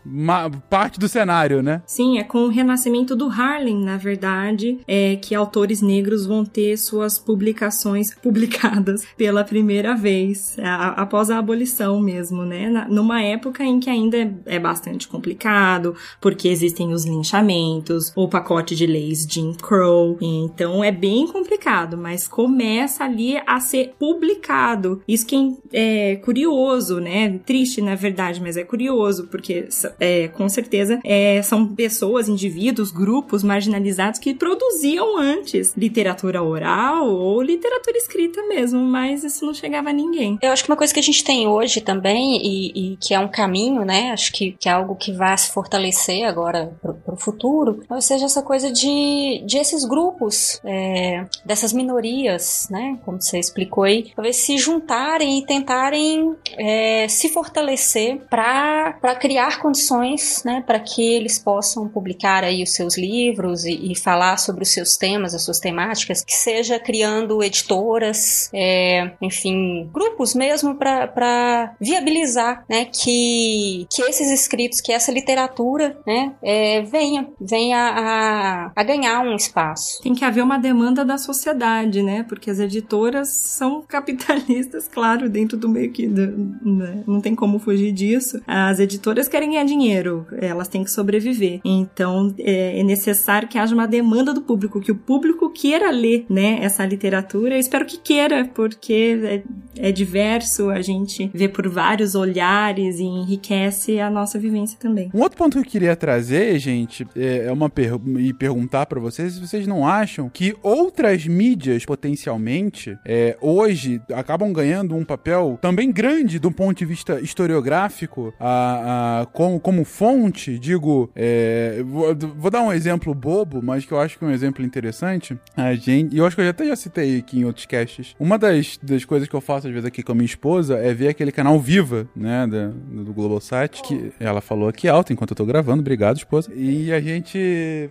parte 0.71 0.99
do 0.99 1.09
cenário, 1.09 1.63
né? 1.63 1.83
Sim, 1.87 2.19
é 2.19 2.25
com 2.25 2.39
o 2.45 2.49
renascimento 2.49 3.17
do 3.17 3.29
Harlem, 3.29 3.85
na 3.85 3.97
verdade, 3.97 4.79
é 4.87 5.17
que 5.17 5.35
autores 5.35 5.83
negros 5.83 6.27
vão 6.27 6.45
ter 6.45 6.77
suas 6.77 7.19
publicações 7.19 8.15
publicadas 8.23 9.03
pela 9.17 9.45
primeira 9.45 9.95
vez, 9.95 10.57
a, 10.61 11.03
após 11.03 11.31
a 11.31 11.39
abolição 11.39 12.01
mesmo, 12.01 12.45
né? 12.45 12.52
Na, 12.71 12.89
numa 12.89 13.23
época 13.23 13.65
em 13.65 13.81
que 13.81 13.91
ainda 13.91 14.17
é, 14.17 14.33
é 14.47 14.59
bastante 14.59 15.09
complicado, 15.09 15.95
porque 16.21 16.49
existem 16.49 16.93
os 16.93 17.05
linchamentos, 17.05 18.13
o 18.17 18.29
pacote 18.29 18.75
de 18.75 18.87
leis 18.87 19.27
Jim 19.29 19.55
Crow, 19.55 20.17
então 20.21 20.83
é 20.83 20.93
bem 20.93 21.27
complicado, 21.27 21.97
mas 21.97 22.29
começa 22.29 23.05
ali 23.05 23.37
a 23.47 23.61
ser 23.61 23.95
publicado. 23.99 25.03
Isso 25.07 25.27
que 25.27 25.57
é 25.73 26.17
curioso, 26.17 27.01
né? 27.01 27.41
Triste, 27.45 27.81
na 27.81 27.95
verdade, 27.95 28.41
mas 28.41 28.57
é 28.57 28.65
curioso, 28.65 29.29
porque 29.29 29.69
é, 29.99 30.29
com 30.29 30.49
certeza 30.49 31.01
é, 31.05 31.41
são 31.43 31.67
pessoas, 31.67 32.29
indivíduos, 32.29 32.91
grupos 32.91 33.43
marginalizados 33.43 34.19
que 34.19 34.35
produziam 34.35 35.19
antes 35.19 35.75
literatura 35.77 36.43
oral 36.43 37.09
ou 37.09 37.43
literatura 37.43 37.97
escrita 37.97 38.43
mesmo, 38.47 38.81
mas 38.81 39.25
isso 39.25 39.45
não 39.45 39.55
chegava 39.55 39.91
a 39.91 39.93
ninguém. 39.93 40.39
Eu 40.43 40.53
acho 40.53 40.65
que 40.65 40.71
uma 40.71 40.77
coisa 40.77 40.93
que 40.93 41.01
a 41.01 41.03
gente 41.03 41.25
tem 41.25 41.47
hoje 41.47 41.81
também, 41.81 42.42
e, 42.43 42.93
e 42.93 42.97
que 42.97 43.15
é 43.15 43.19
um 43.21 43.29
caminho, 43.29 43.85
né? 43.85 44.11
Acho 44.11 44.33
que, 44.33 44.53
que 44.53 44.69
é 44.69 44.73
algo 44.73 44.97
que 44.97 45.13
vai 45.13 45.37
se 45.39 45.51
fortalecer 45.51 46.25
agora 46.25 46.73
pro, 46.81 46.95
pro 46.95 47.17
futuro, 47.17 47.83
ou 47.89 48.01
seja, 48.01 48.27
essa 48.27 48.43
coisa 48.43 48.71
de, 48.71 49.43
de 49.47 49.59
esses 49.59 49.85
grupos, 49.85 50.61
é, 50.65 51.25
dessas 51.45 51.73
minorias, 51.73 52.67
né? 52.71 52.99
Como 53.05 53.21
você 53.21 53.39
explicou 53.39 53.85
aí, 53.85 54.13
talvez 54.15 54.37
se 54.37 54.59
juntarem 54.59 55.39
e 55.39 55.47
tentarem 55.47 56.35
é, 56.59 57.07
se 57.09 57.29
fortalecer 57.29 58.21
para 58.29 59.15
criar 59.21 59.61
condições, 59.61 60.43
né? 60.45 60.63
Para 60.67 60.81
que 60.81 61.03
eles 61.15 61.39
possam 61.39 61.89
publicar 61.89 62.45
aí 62.45 62.63
os 62.63 62.75
seus 62.75 62.97
livros 62.97 63.65
e, 63.65 63.93
e, 63.93 63.97
falar 63.97 64.37
sobre 64.37 64.63
os 64.63 64.71
seus 64.71 64.97
temas, 64.97 65.35
as 65.35 65.45
suas 65.45 65.59
temáticas, 65.59 66.25
que 66.25 66.33
seja 66.33 66.79
criando 66.79 67.43
editoras, 67.43 68.51
é, 68.53 69.13
enfim, 69.21 69.89
grupos 69.93 70.35
mesmo 70.35 70.75
para 70.75 71.75
viabilizar, 71.81 72.32
né? 72.69 72.87
Que, 72.87 73.87
que 73.91 74.03
esses 74.03 74.31
escritos, 74.31 74.81
que 74.81 74.93
essa 74.93 75.13
literatura, 75.13 75.97
né? 76.07 76.33
É, 76.43 76.83
venha, 76.83 77.29
venha 77.41 77.79
a, 77.79 78.73
a 78.75 78.83
ganhar 78.83 79.21
um 79.21 79.35
espaço. 79.35 80.01
Tem 80.03 80.15
que 80.15 80.25
haver 80.25 80.43
uma 80.43 80.59
demanda 80.59 81.05
da 81.05 81.19
sociedade, 81.19 82.03
né? 82.03 82.25
Porque 82.29 82.51
as 82.51 82.59
editoras 82.59 83.29
são 83.29 83.83
capitalistas, 83.89 84.89
claro, 84.89 85.29
dentro 85.29 85.57
do 85.57 85.69
meio 85.69 85.91
que 85.91 86.07
né? 86.07 87.03
não 87.07 87.21
tem 87.21 87.35
como 87.35 87.59
fugir 87.59 87.93
disso. 87.93 88.41
As 88.47 88.79
editoras 88.79 89.29
querem 89.29 89.51
ganhar 89.51 89.65
dinheiro, 89.65 90.27
elas 90.41 90.69
têm 90.69 90.85
que 90.85 90.91
sobreviver. 90.91 91.61
Então 91.65 92.35
é, 92.39 92.81
é 92.81 92.83
necessário 92.83 93.49
que 93.49 93.59
haja 93.59 93.75
uma 93.75 93.87
demanda 93.87 94.33
do 94.33 94.43
público, 94.43 94.81
que 94.81 94.93
o 94.93 94.97
público 94.97 95.51
queira 95.51 95.91
ler, 95.91 96.27
né? 96.29 96.59
Essa 96.63 96.85
literatura. 96.85 97.55
Eu 97.55 97.61
espero 97.61 97.87
que 97.87 97.99
queira, 97.99 98.51
porque 98.55 99.43
é, 99.79 99.89
é 99.89 99.93
diverso. 99.93 100.71
A 100.71 100.81
gente 100.81 101.31
vê 101.33 101.49
por 101.49 101.69
vários 101.69 102.15
olhares 102.23 102.99
e 102.99 103.05
enriquece 103.05 104.01
a 104.01 104.09
nossa 104.11 104.39
vivência 104.39 104.79
também. 104.79 105.11
Um 105.15 105.21
outro 105.21 105.37
ponto 105.39 105.53
que 105.55 105.67
eu 105.67 105.71
queria 105.71 105.95
trazer, 105.97 106.59
gente, 106.59 107.07
é 107.17 107.33
é 107.47 107.53
uma 107.53 107.69
per 107.69 107.95
e 108.19 108.33
perguntar 108.33 108.87
pra 108.87 109.01
vocês 109.01 109.35
se 109.35 109.41
vocês 109.41 109.67
não 109.67 109.87
acham 109.87 110.29
que 110.29 110.55
outras 110.63 111.27
mídias 111.27 111.85
potencialmente 111.85 112.97
é, 113.05 113.37
hoje 113.41 114.01
acabam 114.15 114.53
ganhando 114.53 114.95
um 114.95 115.05
papel 115.05 115.59
também 115.61 115.91
grande 115.91 116.39
do 116.39 116.51
ponto 116.53 116.79
de 116.79 116.85
vista 116.85 117.21
historiográfico, 117.21 118.33
a, 118.39 119.21
a- 119.23 119.27
como, 119.27 119.59
como 119.61 119.85
fonte, 119.85 120.59
digo, 120.59 121.11
é, 121.17 121.83
vou, 121.85 122.15
vou 122.37 122.51
dar 122.51 122.63
um 122.63 122.73
exemplo 122.73 123.15
bobo, 123.15 123.61
mas 123.63 123.85
que 123.85 123.93
eu 123.93 124.01
acho 124.01 124.19
que 124.19 124.25
é 124.25 124.29
um 124.29 124.31
exemplo 124.31 124.65
interessante. 124.65 125.37
A 125.57 125.75
gente, 125.75 126.15
e 126.15 126.19
eu 126.19 126.27
acho 126.27 126.37
que 126.37 126.43
eu 126.43 126.49
até 126.49 126.67
já 126.67 126.77
citei 126.77 127.19
aqui 127.19 127.41
em 127.41 127.45
outros 127.45 127.67
casts. 127.67 128.15
Uma 128.19 128.39
das, 128.39 128.79
das 128.83 129.05
coisas 129.05 129.29
que 129.29 129.35
eu 129.35 129.41
faço 129.41 129.67
às 129.67 129.73
vezes 129.73 129.87
aqui 129.87 130.03
com 130.03 130.13
a 130.13 130.15
minha 130.15 130.27
esposa 130.27 130.79
é 130.79 130.93
ver 130.95 131.09
aquele 131.09 131.33
canal 131.33 131.59
Viva, 131.59 132.02
né, 132.15 132.47
da, 132.47 132.69
do 132.69 133.13
Globosat, 133.13 133.83
que 133.83 134.13
ela 134.19 134.41
falou 134.41 134.69
aqui 134.69 134.89
alto 134.89 135.13
enquanto 135.13 135.31
eu 135.31 135.37
tô 135.37 135.45
gravando, 135.45 135.81
obrigado, 135.81 136.17
esposa. 136.17 136.51
E 136.55 136.93
a 136.93 137.01
gente 137.01 137.39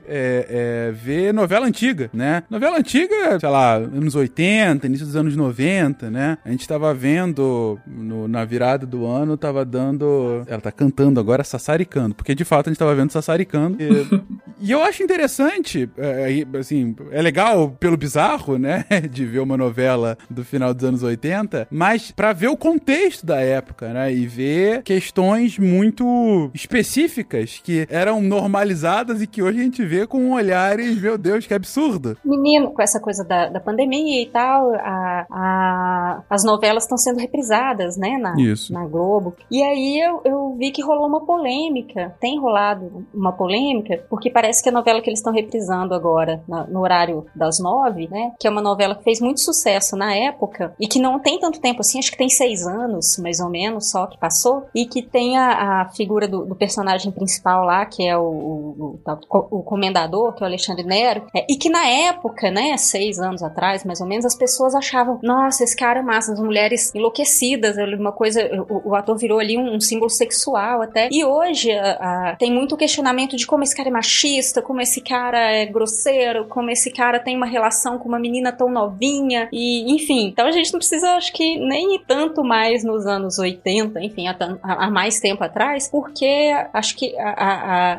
é, 0.07 0.87
é, 0.87 0.91
vê 0.91 1.31
novela 1.31 1.65
antiga, 1.65 2.09
né? 2.13 2.43
Novela 2.49 2.77
antiga, 2.77 3.39
sei 3.39 3.49
lá, 3.49 3.75
anos 3.75 4.15
80, 4.15 4.85
início 4.87 5.05
dos 5.05 5.15
anos 5.15 5.35
90, 5.35 6.09
né? 6.09 6.37
A 6.43 6.51
gente 6.51 6.67
tava 6.67 6.93
vendo 6.93 7.79
no- 7.87 8.27
na 8.27 8.43
virada 8.45 8.85
do 8.85 9.05
ano, 9.05 9.37
tava 9.37 9.63
dando. 9.65 10.43
Ela 10.47 10.61
tá 10.61 10.71
cantando 10.71 11.19
agora, 11.19 11.43
sassaricando, 11.43 12.15
porque 12.15 12.33
de 12.35 12.43
fato 12.45 12.67
a 12.67 12.71
gente 12.71 12.79
tava 12.79 12.95
vendo 12.95 13.11
sassaricando. 13.11 13.77
E, 13.81 13.87
e 14.67 14.71
eu 14.71 14.81
acho 14.81 15.03
interessante, 15.03 15.89
é, 15.97 16.45
assim, 16.59 16.95
é 17.11 17.21
legal 17.21 17.71
pelo 17.79 17.97
bizarro, 17.97 18.57
né? 18.57 18.85
De 19.11 19.25
ver 19.25 19.39
uma 19.39 19.57
novela 19.57 20.17
do 20.29 20.43
final 20.43 20.73
dos 20.73 20.83
anos 20.83 21.03
80, 21.03 21.67
mas 21.71 22.11
pra 22.11 22.33
ver 22.33 22.47
o 22.47 22.57
contexto 22.57 23.25
da 23.25 23.39
época, 23.39 23.93
né? 23.93 24.00
E 24.09 24.25
ver 24.25 24.83
questões 24.83 25.57
muito 25.59 26.49
específicas 26.53 27.59
que 27.63 27.85
eram 27.89 28.21
normalizadas 28.21 29.21
e 29.21 29.27
que 29.27 29.41
hoje 29.41 29.59
a 29.59 29.63
gente 29.63 29.85
vê 29.85 30.07
com 30.07 30.31
olhares, 30.31 30.99
meu 31.01 31.17
Deus, 31.17 31.45
que 31.45 31.53
absurdo. 31.53 32.17
Menino, 32.23 32.71
com 32.71 32.81
essa 32.81 32.99
coisa 32.99 33.23
da, 33.23 33.47
da 33.49 33.59
pandemia 33.59 34.21
e 34.21 34.25
tal, 34.27 34.71
a- 34.75 35.25
a- 35.29 36.21
as 36.29 36.43
novelas 36.43 36.83
estão 36.83 36.97
sendo 36.97 37.19
reprisadas, 37.19 37.97
né, 37.97 38.17
na, 38.17 38.35
Isso. 38.39 38.73
na 38.73 38.85
Globo. 38.85 39.35
E 39.49 39.61
aí 39.61 39.99
eu, 39.99 40.21
eu 40.25 40.55
vi 40.57 40.71
que 40.71 40.81
rolou 40.81 41.07
uma 41.07 41.21
polêmica, 41.25 42.15
tem 42.19 42.39
rolado 42.39 43.05
uma 43.13 43.31
polêmica, 43.31 44.03
porque 44.09 44.29
parece 44.29 44.61
que 44.63 44.69
a 44.69 44.71
novela 44.71 45.01
que 45.01 45.09
eles 45.09 45.19
estão 45.19 45.33
reprisando 45.33 45.93
agora, 45.93 46.41
na- 46.47 46.65
no 46.65 46.79
horário 46.81 47.25
das 47.35 47.59
nove, 47.59 48.07
né, 48.09 48.31
que 48.39 48.47
é 48.47 48.49
uma 48.49 48.61
novela 48.61 48.95
que 48.95 49.03
fez 49.03 49.19
muito 49.19 49.41
sucesso 49.41 49.95
na 49.95 50.15
época 50.15 50.73
e 50.79 50.87
que 50.87 50.99
não 50.99 51.19
tem 51.19 51.39
tanto 51.39 51.59
tempo 51.59 51.81
assim, 51.81 51.99
acho 51.99 52.11
que 52.11 52.17
tem 52.17 52.29
seis 52.29 52.65
anos, 52.65 53.17
mais 53.17 53.39
ou 53.39 53.49
menos, 53.49 53.90
só 53.91 54.07
que 54.07 54.17
passou, 54.17 54.65
e 54.75 54.85
que 54.85 55.01
tem 55.01 55.37
a, 55.37 55.81
a 55.81 55.89
figura 55.89 56.27
do, 56.27 56.45
do 56.45 56.55
personagem 56.55 57.11
principal 57.11 57.65
lá, 57.65 57.85
que 57.85 58.07
é 58.07 58.17
o, 58.17 58.21
o, 58.23 58.99
o- 59.51 59.63
comendador, 59.63 60.33
que 60.33 60.43
é 60.43 60.45
o 60.45 60.47
Alexandre 60.47 60.83
Nero, 60.85 61.25
é, 61.35 61.45
e 61.49 61.55
que 61.55 61.69
na 61.69 61.85
época, 61.85 62.49
né, 62.51 62.75
seis 62.77 63.19
anos 63.19 63.41
atrás, 63.43 63.83
mais 63.83 64.01
ou 64.01 64.07
menos, 64.07 64.25
as 64.25 64.35
pessoas 64.35 64.73
achavam, 64.75 65.19
nossa, 65.23 65.63
esse 65.63 65.75
cara 65.75 65.99
é 65.99 66.03
massa, 66.03 66.33
as 66.33 66.39
mulheres 66.39 66.93
enlouquecidas, 66.95 67.75
uma 67.99 68.11
coisa, 68.11 68.41
o, 68.69 68.89
o 68.91 68.95
ator 68.95 69.17
virou 69.17 69.39
ali 69.39 69.57
um, 69.57 69.75
um 69.75 69.79
símbolo 69.79 70.09
sexual 70.09 70.81
até. 70.81 71.09
E 71.11 71.23
hoje 71.23 71.71
a- 71.71 72.31
a- 72.31 72.35
tem 72.35 72.51
muito 72.51 72.77
questionamento 72.77 73.35
de 73.35 73.45
como 73.45 73.63
esse 73.63 73.75
cara 73.75 73.89
é 73.89 73.91
machista, 73.91 74.61
como 74.61 74.81
esse 74.81 75.01
cara 75.01 75.39
é 75.51 75.65
grosseiro, 75.65 76.45
como 76.47 76.69
esse 76.69 76.91
cara 76.91 77.19
tem 77.19 77.35
uma 77.35 77.45
relação 77.45 77.97
com 77.97 78.07
uma 78.07 78.19
menina 78.19 78.51
tão 78.51 78.69
novinha, 78.69 79.49
e 79.51 79.91
enfim. 79.93 80.27
Então 80.27 80.47
a 80.47 80.51
gente 80.51 80.71
não 80.71 80.79
precisa, 80.79 81.11
acho 81.15 81.33
que, 81.33 81.57
nem 81.59 81.99
tanto 82.07 82.43
mais 82.43 82.83
nos 82.83 83.05
anos 83.05 83.37
80, 83.39 83.80
enfim, 83.99 84.25
há, 84.27 84.89
mais 84.89 85.19
tempo 85.19 85.43
atrás, 85.43 85.89
porque 85.89 86.51
acho 86.73 86.95
que 86.95 87.13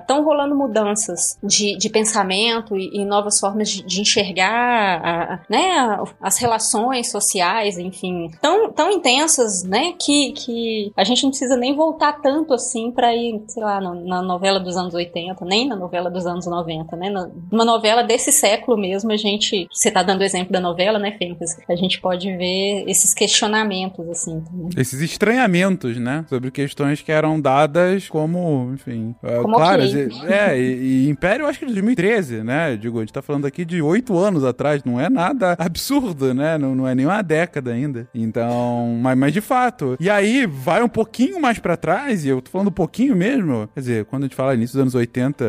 estão 0.01 0.25
rolando 0.25 0.55
mudanças 0.55 1.39
de, 1.43 1.77
de 1.77 1.89
pensamento 1.91 2.77
e, 2.77 3.01
e 3.01 3.05
novas 3.05 3.39
formas 3.39 3.69
de, 3.69 3.83
de 3.85 4.01
enxergar 4.01 5.01
a- 5.05 5.41
né, 5.49 5.99
as 6.21 6.39
relações 6.39 7.11
sociais, 7.11 7.79
enfim, 7.79 8.31
tão, 8.41 8.71
tão 8.73 8.91
intensas, 8.91 9.63
né, 9.65 9.93
que, 9.99 10.33
que 10.33 10.93
a 10.97 11.05
gente 11.05 11.23
não 11.23 11.31
precisa 11.31 11.57
nem 11.57 11.75
voltar 11.75 12.21
tanto 12.21 12.55
assim 12.55 12.91
pra 12.91 13.15
ir, 13.15 13.43
sei 13.49 13.63
lá, 13.63 13.81
na, 13.81 13.95
na 13.95 14.23
novela 14.23 14.59
dos 14.61 14.77
anos 14.77 14.95
80, 14.95 15.45
nem 15.45 15.67
na 15.69 15.77
novela 15.77 16.11
dos 16.11 16.27
anos 16.27 16.47
90, 16.47 16.97
né, 16.97 17.13
uma 17.51 17.65
novela 17.65 18.03
desse 18.03 18.33
século 18.33 18.77
mesmo, 18.77 19.13
a 19.13 19.17
gente, 19.17 19.69
você 19.71 19.91
tá 19.91 20.03
dando 20.03 20.23
exemplo 20.23 20.53
da 20.53 20.61
novela, 20.61 20.99
né, 20.99 21.13
Fencas, 21.19 21.57
a 21.69 21.75
gente 21.77 22.01
pode 22.01 22.35
ver 22.37 22.85
esses 22.89 23.13
questionamentos, 23.15 24.09
assim, 24.09 24.41
também. 24.41 24.69
Esses 24.77 25.01
estranhamentos, 25.01 25.72
né? 25.99 26.25
Sobre 26.29 26.51
questões 26.51 27.01
que 27.03 27.11
eram 27.13 27.41
dadas 27.41 28.09
como, 28.09 28.71
enfim. 28.75 29.15
é, 29.23 29.37
Como 29.41 29.55
claras. 29.57 29.91
ok. 29.91 30.09
E- 30.29 30.33
É, 30.33 30.59
e, 30.61 31.07
e 31.07 31.09
Império, 31.09 31.45
eu 31.45 31.49
acho 31.49 31.59
que 31.59 31.67
de 31.67 31.73
2013, 31.73 32.43
né? 32.43 32.77
Digo, 32.77 32.99
a 32.99 33.03
gente 33.03 33.13
tá 33.13 33.23
falando 33.23 33.47
aqui 33.47 33.65
de 33.65 33.81
oito 33.83 34.17
anos 34.19 34.45
atrás, 34.45 34.83
não 34.85 35.01
é 35.01 35.09
nada 35.09 35.57
absurdo, 35.59 36.33
né? 36.35 36.57
Não, 36.59 36.75
não 36.75 36.89
é 36.89 36.95
nem 36.95 37.07
uma 37.07 37.23
década 37.23 37.73
ainda. 37.73 38.09
Então, 38.15 38.99
mas, 39.03 39.17
mas 39.19 39.33
de 39.33 39.41
fato. 39.41 39.97
E 40.01 40.09
aí, 40.09 40.47
vai 40.47 40.83
um 40.83 40.89
pouquinho 40.89 41.41
mais 41.41 41.59
pra 41.59 41.77
trás, 41.77 42.25
e 42.25 42.29
eu 42.29 42.41
tô 42.41 42.51
falando 42.51 42.69
um 42.69 42.73
pouquinho 42.73 43.15
mesmo. 43.17 43.69
Quer 43.75 43.81
dizer, 43.81 44.05
quando 44.07 44.23
a 44.23 44.27
gente 44.27 44.37
fala 44.37 44.55
início 44.55 44.75
dos 44.75 44.83
anos 44.83 44.95
80, 44.95 45.45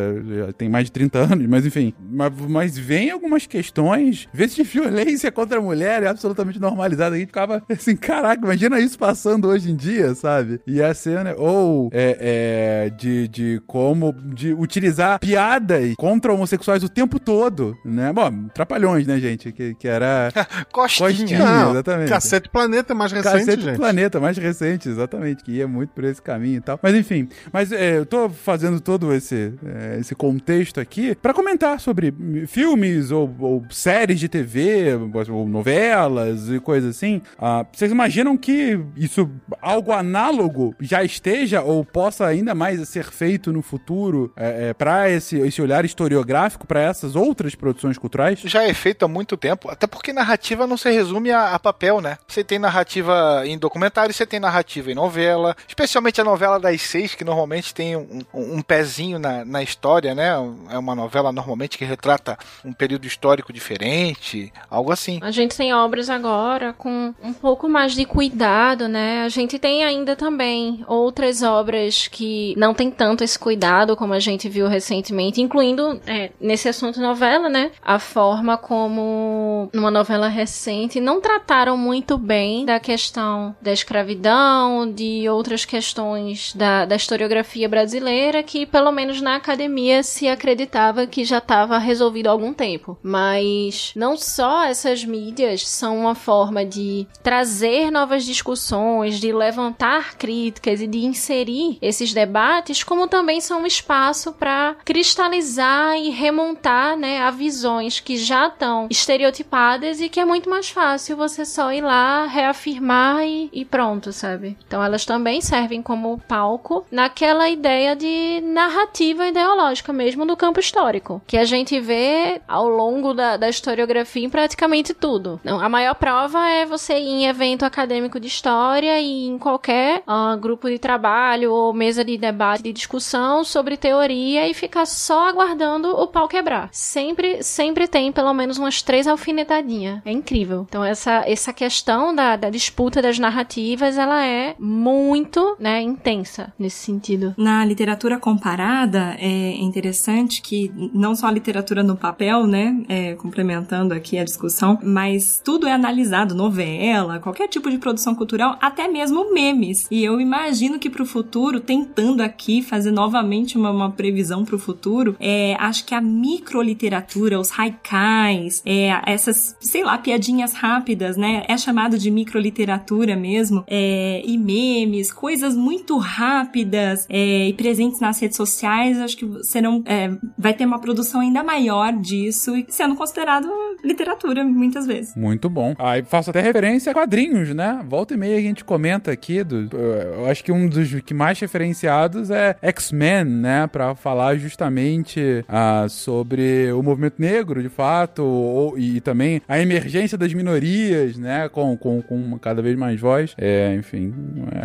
já 0.47 0.53
tem 0.53 0.69
mais 0.69 0.85
de 0.85 0.91
30 0.91 1.19
anos, 1.19 1.47
mas 1.47 1.65
enfim. 1.65 1.93
Mas, 2.11 2.31
mas 2.49 2.77
vem 2.77 3.09
algumas 3.11 3.45
questões, 3.45 4.27
vezes 4.33 4.55
de 4.55 4.63
violência 4.63 5.31
contra 5.31 5.59
a 5.59 5.61
mulher 5.61 6.03
é 6.03 6.07
absolutamente 6.07 6.59
normalizada. 6.59 7.15
A 7.15 7.19
gente 7.19 7.27
ficava 7.27 7.63
assim, 7.69 7.95
caraca, 7.95 8.43
imagina 8.43 8.79
isso 8.79 8.97
passando 8.97 9.47
hoje 9.47 9.71
em 9.71 9.75
dia, 9.75 10.12
sabe? 10.15 10.59
E 10.65 10.81
a 10.81 10.93
cena, 10.93 11.35
ou 11.37 11.89
é, 11.91 12.87
é, 12.87 12.89
de, 12.89 13.27
de 13.27 13.61
como 13.67 14.13
de 14.13 14.53
utilizar 14.53 15.19
piadas 15.19 15.93
contra 15.97 16.33
homossexuais 16.33 16.83
o 16.83 16.89
tempo 16.89 17.19
todo, 17.19 17.75
né? 17.85 18.11
Bom, 18.13 18.47
trapalhões, 18.53 19.07
né, 19.07 19.19
gente? 19.19 19.51
Que, 19.51 19.75
que 19.75 19.87
era 19.87 20.31
Costinha. 20.71 21.09
Costinha, 21.09 21.39
Não, 21.39 21.71
exatamente. 21.71 22.09
Cacete 22.09 22.49
Planeta 22.49 22.93
é 22.93 22.95
mais 22.95 23.11
recente, 23.11 23.33
Cacete 23.33 23.61
gente. 23.61 23.77
Planeta, 23.77 24.19
mais 24.19 24.37
recente, 24.37 24.89
exatamente, 24.89 25.43
que 25.43 25.53
ia 25.53 25.67
muito 25.67 25.91
por 25.91 26.03
esse 26.03 26.21
caminho 26.21 26.57
e 26.57 26.61
tal. 26.61 26.79
Mas 26.81 26.95
enfim, 26.95 27.27
mas 27.51 27.71
é, 27.71 27.97
eu 27.97 28.05
tô 28.05 28.29
fazendo 28.29 28.79
todo 28.79 29.13
esse, 29.13 29.53
é, 29.65 29.97
esse 29.99 30.15
contexto 30.15 30.79
aqui 30.79 31.15
pra 31.15 31.33
comentar 31.33 31.79
sobre 31.79 32.13
filmes 32.47 33.11
ou, 33.11 33.33
ou 33.39 33.63
séries 33.69 34.19
de 34.19 34.27
TV, 34.27 34.93
ou 35.29 35.47
novelas 35.47 36.49
e 36.49 36.59
coisas 36.59 36.95
assim. 36.95 37.21
Ah, 37.37 37.65
vocês 37.71 37.91
imaginam 37.91 38.37
que 38.37 38.79
isso, 38.95 39.29
algo 39.61 39.91
análogo, 40.03 40.75
já 40.79 41.03
esteja 41.03 41.61
ou 41.61 41.83
possa 41.83 42.25
ainda 42.25 42.53
mais 42.53 42.87
ser 42.89 43.05
feito 43.05 43.51
no 43.51 43.61
futuro 43.61 44.31
é, 44.35 44.69
é, 44.69 44.73
para 44.73 45.09
esse, 45.09 45.37
esse 45.39 45.61
olhar 45.61 45.83
historiográfico 45.85 46.67
para 46.67 46.81
essas 46.81 47.15
outras 47.15 47.55
produções 47.55 47.97
culturais? 47.97 48.39
já 48.43 48.63
é 48.63 48.73
feito 48.73 49.03
há 49.05 49.07
muito 49.07 49.35
tempo, 49.37 49.69
até 49.69 49.87
porque 49.87 50.13
narrativa 50.13 50.67
não 50.67 50.77
se 50.77 50.91
resume 50.91 51.31
a, 51.31 51.53
a 51.55 51.59
papel, 51.59 52.01
né? 52.01 52.17
Você 52.27 52.43
tem 52.43 52.59
narrativa 52.59 53.41
em 53.45 53.57
documentário, 53.57 54.13
você 54.13 54.25
tem 54.25 54.39
narrativa 54.39 54.91
em 54.91 54.95
novela, 54.95 55.55
especialmente 55.67 56.19
a 56.21 56.23
novela 56.23 56.59
das 56.59 56.81
seis, 56.81 57.15
que 57.15 57.23
normalmente 57.23 57.73
tem 57.73 57.95
um, 57.95 58.21
um- 58.33 58.57
um 58.57 58.61
pezinho 58.61 59.17
na, 59.19 59.43
na 59.45 59.63
história, 59.63 60.13
né? 60.13 60.29
É 60.69 60.77
uma 60.77 60.93
novela 60.95 61.31
normalmente 61.31 61.77
que 61.77 61.85
retrata 61.85 62.37
um 62.63 62.73
período 62.73 63.05
histórico 63.07 63.51
diferente, 63.53 64.51
algo 64.69 64.91
assim. 64.91 65.19
A 65.21 65.31
gente 65.31 65.55
tem 65.55 65.73
obras 65.73 66.09
agora 66.09 66.73
com 66.73 67.13
um 67.23 67.33
pouco 67.33 67.67
mais 67.69 67.93
de 67.93 68.05
cuidado, 68.05 68.87
né? 68.87 69.23
A 69.23 69.29
gente 69.29 69.57
tem 69.59 69.83
ainda 69.93 70.15
também 70.15 70.83
outras 70.87 71.41
obras 71.41 72.07
que 72.07 72.53
não 72.57 72.73
tem 72.73 72.91
tanto 72.91 73.23
esse 73.23 73.37
cuidado 73.37 73.95
como 73.95 74.13
a 74.13 74.19
gente 74.19 74.49
viu 74.49 74.67
recentemente, 74.67 75.41
incluindo 75.41 75.99
é, 76.05 76.31
nesse 76.39 76.67
assunto 76.67 76.99
novela, 76.99 77.49
né? 77.49 77.71
A 77.81 77.99
forma 77.99 78.57
como 78.57 79.69
numa 79.73 79.91
novela 79.91 80.27
recente 80.27 80.99
não 80.99 81.21
trataram 81.21 81.77
muito 81.77 82.17
bem 82.17 82.65
da 82.65 82.79
questão 82.79 83.55
da 83.61 83.71
escravidão, 83.71 84.91
de 84.91 85.27
outras 85.29 85.65
questões 85.65 86.53
da, 86.55 86.85
da 86.85 86.95
historiografia 86.95 87.69
brasileira 87.69 88.43
que 88.43 88.65
pelo 88.65 88.91
menos 88.91 89.21
na 89.21 89.35
academia 89.35 90.03
se 90.03 90.27
acreditava 90.27 91.07
que 91.07 91.23
já 91.23 91.37
estava 91.37 91.77
resolvido 91.77 92.27
há 92.27 92.31
algum 92.31 92.53
tempo. 92.53 92.97
Mas 93.03 93.91
não 93.95 94.17
só 94.17 94.63
essas 94.63 95.03
mídias 95.03 95.67
são 95.67 95.99
uma 95.99 96.15
forma 96.15 96.65
de 96.65 97.07
trazer 97.21 97.91
novas 97.91 98.25
discussões, 98.25 99.19
de 99.19 99.31
levantar 99.31 99.72
críticas 100.17 100.81
e 100.81 100.87
de 100.87 100.99
inserir 100.99 101.77
esses 101.81 102.13
debates, 102.13 102.83
como 102.83 103.07
também 103.07 103.41
são 103.41 103.61
um 103.61 103.65
espaço 103.65 104.33
para 104.33 104.75
cristalizar 104.85 105.97
e 105.97 106.09
remontar, 106.09 106.97
né, 106.97 107.21
a 107.21 107.31
visões 107.31 107.99
que 107.99 108.17
já 108.17 108.47
estão 108.47 108.87
estereotipadas 108.89 109.99
e 109.99 110.09
que 110.09 110.19
é 110.19 110.25
muito 110.25 110.49
mais 110.49 110.69
fácil 110.69 111.17
você 111.17 111.45
só 111.45 111.71
ir 111.71 111.81
lá, 111.81 112.25
reafirmar 112.25 113.23
e, 113.23 113.49
e 113.51 113.65
pronto, 113.65 114.11
sabe? 114.11 114.57
Então 114.67 114.83
elas 114.83 115.05
também 115.05 115.41
servem 115.41 115.81
como 115.81 116.19
palco 116.27 116.85
naquela 116.91 117.49
ideia 117.49 117.95
de 117.95 118.41
narrativa 118.41 119.27
ideológica 119.27 119.91
mesmo 119.91 120.25
do 120.25 120.37
campo 120.37 120.59
histórico, 120.59 121.21
que 121.25 121.37
a 121.37 121.45
gente 121.45 121.79
vê 121.79 122.41
ao 122.47 122.67
longo 122.67 123.13
da, 123.13 123.37
da 123.37 123.49
historiografia 123.49 124.25
em 124.25 124.29
praticamente 124.29 124.93
tudo. 124.93 125.39
Não, 125.43 125.59
a 125.59 125.69
maior 125.69 125.95
prova 125.95 126.47
é 126.49 126.65
você 126.65 126.93
ir 126.93 127.07
em 127.07 127.25
evento 127.25 127.63
acadêmico 127.63 128.19
de 128.19 128.27
história 128.27 128.99
e 128.99 129.25
em 129.25 129.37
qualquer 129.37 129.62
qualquer 129.63 130.03
ah, 130.05 130.35
grupo 130.35 130.69
de 130.69 130.77
trabalho 130.77 131.53
ou 131.53 131.73
mesa 131.73 132.03
de 132.03 132.17
debate, 132.17 132.63
de 132.63 132.73
discussão 132.73 133.45
sobre 133.45 133.77
teoria 133.77 134.47
e 134.47 134.53
ficar 134.53 134.85
só 134.85 135.29
aguardando 135.29 135.87
o 135.89 136.05
pau 136.05 136.27
quebrar. 136.27 136.67
Sempre, 136.73 137.41
sempre 137.41 137.87
tem 137.87 138.11
pelo 138.11 138.33
menos 138.33 138.57
umas 138.57 138.81
três 138.81 139.07
alfinetadinhas. 139.07 140.01
É 140.03 140.11
incrível. 140.11 140.65
Então 140.67 140.83
essa, 140.83 141.23
essa 141.25 141.53
questão 141.53 142.13
da, 142.13 142.35
da 142.35 142.49
disputa 142.49 143.01
das 143.01 143.17
narrativas, 143.17 143.97
ela 143.97 144.25
é 144.25 144.55
muito, 144.59 145.55
né, 145.57 145.81
intensa 145.81 146.51
nesse 146.59 146.83
sentido. 146.83 147.33
Na 147.37 147.63
literatura 147.63 148.19
comparada, 148.19 149.15
é 149.17 149.55
interessante 149.55 150.41
que 150.41 150.71
não 150.93 151.15
só 151.15 151.27
a 151.27 151.31
literatura 151.31 151.83
no 151.83 151.95
papel, 151.95 152.45
né, 152.45 152.83
é, 152.89 153.13
complementando 153.15 153.93
aqui 153.93 154.17
a 154.17 154.25
discussão, 154.25 154.77
mas 154.83 155.41
tudo 155.43 155.67
é 155.67 155.71
analisado, 155.71 156.35
novela, 156.35 157.19
qualquer 157.19 157.47
tipo 157.47 157.69
de 157.69 157.77
produção 157.77 158.13
cultural, 158.13 158.57
até 158.59 158.89
mesmo 158.89 159.33
memes. 159.55 159.87
E 159.89 160.03
eu 160.03 160.19
imagino 160.19 160.79
que 160.79 160.89
pro 160.89 161.05
futuro, 161.05 161.59
tentando 161.59 162.21
aqui 162.21 162.61
fazer 162.61 162.91
novamente 162.91 163.57
uma, 163.57 163.71
uma 163.71 163.91
previsão 163.91 164.43
pro 164.45 164.59
futuro, 164.59 165.15
é, 165.19 165.55
acho 165.59 165.85
que 165.85 165.95
a 165.95 166.01
microliteratura, 166.01 167.39
os 167.39 167.51
haikais, 167.57 168.61
é, 168.65 168.89
essas, 169.05 169.55
sei 169.59 169.83
lá, 169.83 169.97
piadinhas 169.97 170.53
rápidas, 170.53 171.17
né, 171.17 171.43
é 171.47 171.57
chamado 171.57 171.97
de 171.97 172.09
microliteratura 172.11 173.15
mesmo, 173.15 173.63
é, 173.67 174.21
e 174.25 174.37
memes, 174.37 175.11
coisas 175.11 175.55
muito 175.55 175.97
rápidas 175.97 177.05
é, 177.09 177.47
e 177.47 177.53
presentes 177.53 177.99
nas 177.99 178.19
redes 178.19 178.37
sociais, 178.37 178.99
acho 178.99 179.17
que 179.17 179.43
serão, 179.43 179.83
é, 179.85 180.11
vai 180.37 180.53
ter 180.53 180.65
uma 180.65 180.79
produção 180.79 181.21
ainda 181.21 181.43
maior 181.43 181.93
disso 181.93 182.55
e 182.55 182.65
sendo 182.69 182.95
considerado 182.95 183.47
literatura 183.83 184.43
muitas 184.43 184.85
vezes. 184.85 185.15
Muito 185.15 185.49
bom. 185.49 185.75
Aí 185.77 186.03
faço 186.03 186.29
até 186.29 186.41
referência 186.41 186.91
a 186.91 186.93
quadrinhos, 186.93 187.53
né? 187.53 187.83
Volta 187.87 188.13
e 188.13 188.17
meia 188.17 188.37
a 188.37 188.41
gente 188.41 188.63
comenta 188.63 189.11
aqui. 189.11 189.42
Eu 189.51 190.25
acho 190.27 190.43
que 190.43 190.51
um 190.51 190.67
dos 190.67 190.93
que 191.01 191.13
mais 191.13 191.39
referenciados 191.39 192.29
é 192.29 192.55
X-Men, 192.61 193.25
né? 193.25 193.67
Pra 193.67 193.95
falar 193.95 194.37
justamente 194.37 195.43
ah, 195.47 195.85
sobre 195.89 196.71
o 196.71 196.81
movimento 196.81 197.15
negro, 197.19 197.61
de 197.61 197.69
fato, 197.69 198.23
ou, 198.23 198.77
e 198.77 199.01
também 199.01 199.41
a 199.47 199.59
emergência 199.59 200.17
das 200.17 200.33
minorias, 200.33 201.17
né? 201.17 201.49
Com, 201.49 201.77
com, 201.77 202.01
com 202.01 202.37
cada 202.39 202.61
vez 202.61 202.77
mais 202.77 202.99
voz. 202.99 203.33
É, 203.37 203.75
enfim, 203.75 204.13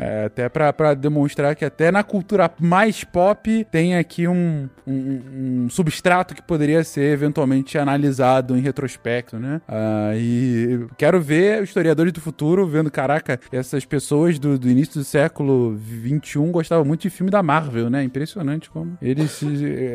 é 0.00 0.24
até 0.26 0.48
pra, 0.48 0.72
pra 0.72 0.94
demonstrar 0.94 1.54
que 1.54 1.64
até 1.64 1.90
na 1.90 2.02
cultura 2.02 2.50
mais 2.58 3.04
pop 3.04 3.66
tem 3.70 3.96
aqui 3.96 4.26
um, 4.28 4.68
um, 4.86 5.20
um 5.64 5.70
substrato 5.70 6.34
que 6.34 6.42
poderia 6.42 6.82
ser 6.84 7.12
eventualmente 7.12 7.78
analisado 7.78 8.56
em 8.56 8.60
retrospecto, 8.60 9.38
né? 9.38 9.60
Ah, 9.68 10.12
e 10.14 10.86
quero 10.96 11.20
ver 11.20 11.62
historiadores 11.62 12.12
do 12.12 12.20
futuro 12.20 12.66
vendo, 12.66 12.90
caraca, 12.90 13.38
essas 13.52 13.84
pessoas 13.84 14.38
do, 14.38 14.58
do 14.58 14.67
início 14.70 15.00
do 15.00 15.04
século 15.04 15.78
XXI 15.78 16.38
gostavam 16.50 16.84
muito 16.84 17.02
de 17.02 17.10
filme 17.10 17.30
da 17.30 17.42
Marvel, 17.42 17.90
né? 17.90 18.02
Impressionante 18.02 18.70
como 18.70 18.96
eles 19.00 19.40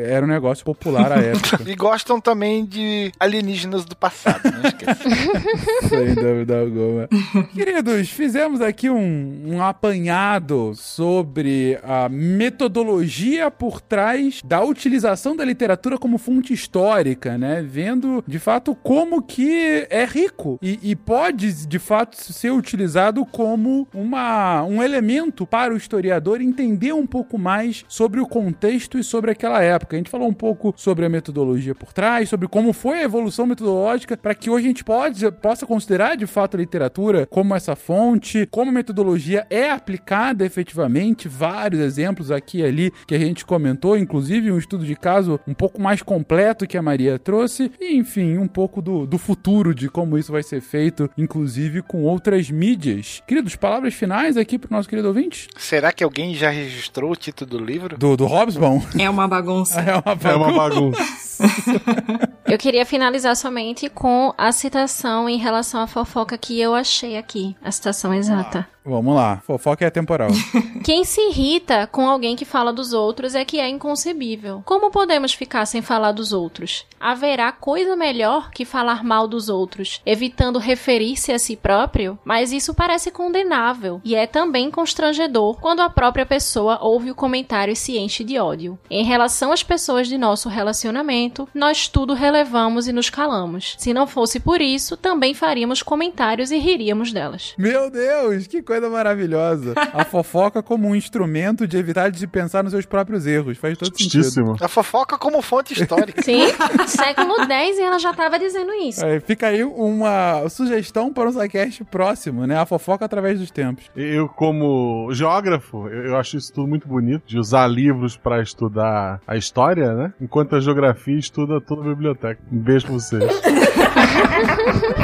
era 0.06 0.24
um 0.24 0.28
negócio 0.28 0.64
popular 0.64 1.12
à 1.12 1.20
época. 1.20 1.64
E 1.74 1.74
gostam 1.74 2.20
também 2.20 2.64
de 2.64 3.10
alienígenas 3.18 3.84
do 3.84 3.96
passado, 3.96 4.42
não 4.44 4.68
esqueça. 4.68 5.02
Sem 5.88 6.14
dúvida 6.14 6.60
alguma. 6.60 7.08
Queridos, 7.52 8.10
fizemos 8.10 8.60
aqui 8.60 8.90
um, 8.90 9.42
um 9.46 9.62
apanhado 9.62 10.72
sobre 10.74 11.78
a 11.82 12.08
metodologia 12.08 13.50
por 13.50 13.80
trás 13.80 14.40
da 14.44 14.62
utilização 14.62 15.34
da 15.34 15.44
literatura 15.44 15.98
como 15.98 16.18
fonte 16.18 16.52
histórica, 16.52 17.38
né? 17.38 17.62
Vendo, 17.66 18.22
de 18.26 18.38
fato, 18.38 18.74
como 18.74 19.22
que 19.22 19.86
é 19.90 20.04
rico 20.04 20.58
e, 20.60 20.78
e 20.82 20.96
pode, 20.96 21.66
de 21.66 21.78
fato, 21.78 22.16
ser 22.16 22.50
utilizado 22.50 23.24
como 23.24 23.86
uma, 23.92 24.62
um 24.64 24.82
elemento 24.82 25.46
para 25.46 25.72
o 25.72 25.76
historiador 25.76 26.40
entender 26.40 26.92
um 26.92 27.06
pouco 27.06 27.38
mais 27.38 27.84
sobre 27.88 28.20
o 28.20 28.26
contexto 28.26 28.98
e 28.98 29.04
sobre 29.04 29.30
aquela 29.30 29.62
época. 29.62 29.96
A 29.96 29.98
gente 29.98 30.10
falou 30.10 30.28
um 30.28 30.34
pouco 30.34 30.72
sobre 30.76 31.04
a 31.04 31.08
metodologia 31.08 31.74
por 31.74 31.92
trás, 31.92 32.28
sobre 32.28 32.48
como 32.48 32.72
foi 32.72 32.98
a 32.98 33.04
evolução 33.04 33.46
metodológica 33.46 34.16
para 34.16 34.34
que 34.34 34.50
hoje 34.50 34.66
a 34.66 34.68
gente 34.68 34.84
pode, 34.84 35.30
possa 35.32 35.66
considerar 35.66 36.16
de 36.16 36.26
fato 36.26 36.56
a 36.56 36.60
literatura 36.60 37.26
como 37.26 37.54
essa 37.54 37.76
fonte, 37.76 38.46
como 38.50 38.70
a 38.70 38.74
metodologia 38.74 39.46
é 39.50 39.70
aplicada 39.70 40.44
efetivamente, 40.44 41.28
vários 41.28 41.80
exemplos 41.80 42.30
aqui 42.30 42.58
e 42.58 42.64
ali 42.64 42.92
que 43.06 43.14
a 43.14 43.18
gente 43.18 43.44
comentou, 43.44 43.96
inclusive 43.96 44.50
um 44.50 44.58
estudo 44.58 44.84
de 44.84 44.94
caso 44.94 45.40
um 45.46 45.54
pouco 45.54 45.80
mais 45.80 46.02
completo 46.02 46.66
que 46.66 46.76
a 46.76 46.82
Maria 46.82 47.18
trouxe, 47.18 47.70
e 47.80 47.96
enfim, 47.96 48.38
um 48.38 48.48
pouco 48.48 48.80
do, 48.80 49.06
do 49.06 49.18
futuro 49.18 49.74
de 49.74 49.88
como 49.88 50.18
isso 50.18 50.32
vai 50.32 50.42
ser 50.42 50.60
feito, 50.60 51.10
inclusive 51.16 51.82
com 51.82 52.02
outras 52.02 52.50
mídias. 52.50 53.22
Queridos, 53.26 53.56
palavras 53.56 53.94
finais 53.94 54.36
aqui 54.36 54.53
pro 54.58 54.74
nosso 54.74 54.88
querido 54.88 55.08
ouvinte? 55.08 55.48
Será 55.56 55.92
que 55.92 56.02
alguém 56.04 56.34
já 56.34 56.50
registrou 56.50 57.12
o 57.12 57.16
título 57.16 57.50
do 57.50 57.64
livro? 57.64 57.96
Do, 57.96 58.16
do 58.16 58.26
Hobbesbon? 58.26 58.82
É 58.98 59.08
uma 59.08 59.28
bagunça. 59.28 59.80
É 59.84 59.94
uma 59.94 60.30
É 60.30 60.34
uma 60.34 60.52
bagunça. 60.52 61.02
Eu 62.46 62.58
queria 62.58 62.86
finalizar 62.86 63.34
somente 63.36 63.88
com 63.88 64.32
a 64.36 64.52
citação 64.52 65.28
em 65.28 65.38
relação 65.38 65.80
à 65.80 65.86
fofoca 65.86 66.36
que 66.38 66.60
eu 66.60 66.74
achei 66.74 67.16
aqui. 67.16 67.56
A 67.62 67.70
citação 67.70 68.12
exata. 68.14 68.68
Vamos 68.86 69.14
lá, 69.14 69.40
fofoca 69.46 69.86
é 69.86 69.90
temporal. 69.90 70.28
Quem 70.84 71.04
se 71.04 71.18
irrita 71.18 71.86
com 71.86 72.06
alguém 72.06 72.36
que 72.36 72.44
fala 72.44 72.70
dos 72.70 72.92
outros 72.92 73.34
é 73.34 73.42
que 73.42 73.58
é 73.58 73.66
inconcebível. 73.66 74.62
Como 74.66 74.90
podemos 74.90 75.32
ficar 75.32 75.64
sem 75.64 75.80
falar 75.80 76.12
dos 76.12 76.34
outros? 76.34 76.84
Haverá 77.00 77.50
coisa 77.50 77.96
melhor 77.96 78.50
que 78.50 78.66
falar 78.66 79.02
mal 79.02 79.26
dos 79.26 79.48
outros, 79.48 80.02
evitando 80.04 80.58
referir-se 80.58 81.32
a 81.32 81.38
si 81.38 81.56
próprio? 81.56 82.18
Mas 82.22 82.52
isso 82.52 82.74
parece 82.74 83.10
condenável 83.10 84.02
e 84.04 84.14
é 84.14 84.26
também 84.26 84.70
constrangedor 84.70 85.56
quando 85.58 85.80
a 85.80 85.88
própria 85.88 86.26
pessoa 86.26 86.78
ouve 86.82 87.10
o 87.10 87.14
comentário 87.14 87.72
e 87.72 87.76
se 87.76 87.96
enche 87.96 88.22
de 88.22 88.38
ódio. 88.38 88.78
Em 88.90 89.04
relação 89.04 89.50
às 89.50 89.62
pessoas 89.62 90.06
de 90.06 90.18
nosso 90.18 90.50
relacionamento, 90.50 91.48
nós 91.54 91.88
tudo 91.88 92.12
relevamos 92.12 92.86
e 92.86 92.92
nos 92.92 93.08
calamos. 93.08 93.74
Se 93.78 93.94
não 93.94 94.06
fosse 94.06 94.38
por 94.38 94.60
isso, 94.60 94.94
também 94.94 95.32
faríamos 95.32 95.82
comentários 95.82 96.50
e 96.50 96.58
riríamos 96.58 97.10
delas. 97.10 97.54
Meu 97.56 97.90
Deus, 97.90 98.46
que 98.46 98.60
coisa 98.60 98.73
maravilhosa. 98.80 99.74
A 99.92 100.04
fofoca 100.06 100.62
como 100.62 100.88
um 100.88 100.94
instrumento 100.94 101.66
de 101.66 101.76
evitar 101.76 102.10
de 102.10 102.26
pensar 102.26 102.62
nos 102.62 102.72
seus 102.72 102.86
próprios 102.86 103.26
erros. 103.26 103.58
Faz 103.58 103.76
todo 103.76 103.88
sentido. 103.96 104.22
Justíssimo. 104.22 104.56
A 104.60 104.68
fofoca 104.68 105.18
como 105.18 105.40
fonte 105.42 105.74
histórica. 105.74 106.22
Sim, 106.22 106.46
século 106.86 107.34
X 107.48 107.78
e 107.78 107.82
ela 107.82 107.98
já 107.98 108.10
estava 108.10 108.38
dizendo 108.38 108.72
isso. 108.72 109.04
É, 109.04 109.20
fica 109.20 109.48
aí 109.48 109.64
uma 109.64 110.48
sugestão 110.48 111.12
para 111.12 111.28
um 111.28 111.32
sidecast 111.32 111.84
próximo, 111.84 112.46
né? 112.46 112.58
A 112.58 112.66
fofoca 112.66 113.04
através 113.04 113.38
dos 113.38 113.50
tempos. 113.50 113.90
Eu, 113.96 114.28
como 114.28 115.08
geógrafo, 115.12 115.88
eu, 115.88 116.06
eu 116.06 116.16
acho 116.16 116.36
isso 116.36 116.52
tudo 116.52 116.68
muito 116.68 116.86
bonito, 116.88 117.22
de 117.26 117.38
usar 117.38 117.66
livros 117.66 118.16
pra 118.16 118.42
estudar 118.42 119.20
a 119.26 119.36
história, 119.36 119.92
né? 119.92 120.12
Enquanto 120.20 120.56
a 120.56 120.60
geografia 120.60 121.18
estuda 121.18 121.60
toda 121.60 121.82
a 121.82 121.84
biblioteca. 121.84 122.40
Um 122.50 122.58
beijo 122.58 122.86
pra 122.86 122.94
vocês. 122.94 123.24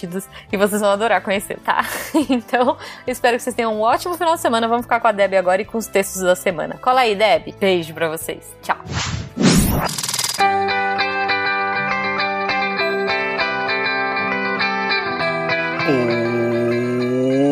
e 0.51 0.57
vocês 0.57 0.81
vão 0.81 0.91
adorar 0.91 1.21
conhecer, 1.21 1.59
tá? 1.59 1.85
então, 2.29 2.77
espero 3.07 3.37
que 3.37 3.43
vocês 3.43 3.55
tenham 3.55 3.75
um 3.75 3.81
ótimo 3.81 4.15
final 4.15 4.35
de 4.35 4.41
semana. 4.41 4.67
Vamos 4.67 4.85
ficar 4.85 4.99
com 4.99 5.07
a 5.07 5.11
Deb 5.11 5.33
agora 5.35 5.61
e 5.61 5.65
com 5.65 5.77
os 5.77 5.87
textos 5.87 6.21
da 6.21 6.35
semana. 6.35 6.77
Cola 6.77 7.01
aí, 7.01 7.15
Deb. 7.15 7.53
Beijo 7.59 7.93
pra 7.93 8.09
vocês. 8.09 8.55
Tchau. 8.61 8.77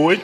Oi, 0.06 0.22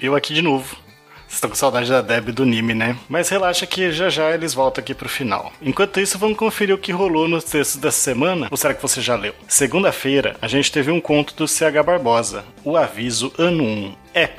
eu 0.00 0.16
aqui 0.16 0.34
de 0.34 0.42
novo. 0.42 0.87
Vocês 1.28 1.36
estão 1.36 1.50
com 1.50 1.56
saudade 1.56 1.90
da 1.90 2.00
Deb 2.00 2.30
e 2.30 2.32
do 2.32 2.46
Nime, 2.46 2.72
né? 2.72 2.96
Mas 3.06 3.28
relaxa 3.28 3.66
que 3.66 3.92
já 3.92 4.08
já 4.08 4.32
eles 4.32 4.54
voltam 4.54 4.80
aqui 4.80 4.94
pro 4.94 5.10
final. 5.10 5.52
Enquanto 5.60 6.00
isso, 6.00 6.18
vamos 6.18 6.38
conferir 6.38 6.74
o 6.74 6.78
que 6.78 6.90
rolou 6.90 7.28
nos 7.28 7.44
textos 7.44 7.76
dessa 7.76 7.98
semana. 7.98 8.48
Ou 8.50 8.56
será 8.56 8.72
que 8.72 8.80
você 8.80 9.02
já 9.02 9.14
leu? 9.14 9.34
Segunda-feira, 9.46 10.36
a 10.40 10.48
gente 10.48 10.72
teve 10.72 10.90
um 10.90 11.02
conto 11.02 11.34
do 11.34 11.46
CH 11.46 11.84
Barbosa, 11.84 12.46
O 12.64 12.78
Aviso 12.78 13.30
Ano 13.36 13.62
1 13.62 13.94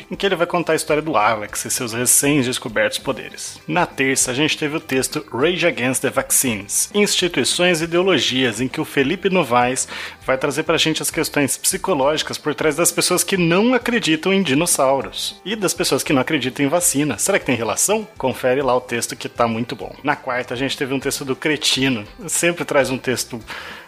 em 0.10 0.16
que 0.16 0.26
ele 0.26 0.36
vai 0.36 0.48
contar 0.48 0.74
a 0.74 0.76
história 0.76 1.02
do 1.02 1.16
Alex 1.16 1.66
e 1.66 1.72
seus 1.72 1.94
recém-descobertos 1.94 2.98
poderes. 2.98 3.60
Na 3.68 3.86
terça, 3.86 4.32
a 4.32 4.34
gente 4.34 4.58
teve 4.58 4.78
o 4.78 4.80
texto 4.80 5.26
Rage 5.32 5.66
Against 5.66 6.02
the 6.02 6.10
Vaccines, 6.10 6.90
Instituições 6.94 7.82
e 7.82 7.84
Ideologias, 7.84 8.62
em 8.62 8.68
que 8.68 8.82
o 8.82 8.86
Felipe 8.86 9.30
Novaes 9.30 9.88
vai 10.26 10.38
trazer 10.38 10.64
pra 10.64 10.78
gente 10.78 11.02
as 11.02 11.12
questões 11.12 11.58
psicológicas 11.58 12.38
por 12.38 12.54
trás 12.54 12.76
das 12.76 12.92
pessoas 12.92 13.24
que 13.24 13.38
não 13.38 13.74
acreditam 13.74 14.34
em 14.34 14.44
dinossauros 14.44 15.40
e 15.46 15.56
das 15.56 15.74
pessoas 15.74 16.04
que 16.04 16.14
não 16.14 16.22
acreditam 16.22 16.66
em 16.66 16.70
vacina. 16.70 17.18
Será 17.18 17.40
que 17.40 17.46
tem 17.46 17.56
relação? 17.56 18.08
Confere 18.18 18.62
lá 18.62 18.76
o 18.76 18.82
texto 18.82 19.16
que 19.16 19.30
tá 19.30 19.48
muito 19.48 19.76
bom. 19.76 19.96
Na 20.04 20.16
quarta, 20.16 20.54
a 20.54 20.58
gente 20.58 20.78
teve 20.78 20.94
um 20.94 21.00
texto 21.00 21.26
do 21.26 21.36
Cretino, 21.36 22.06
sempre 22.28 22.66
traz 22.66 22.90
um 22.90 22.98
texto 22.98 23.40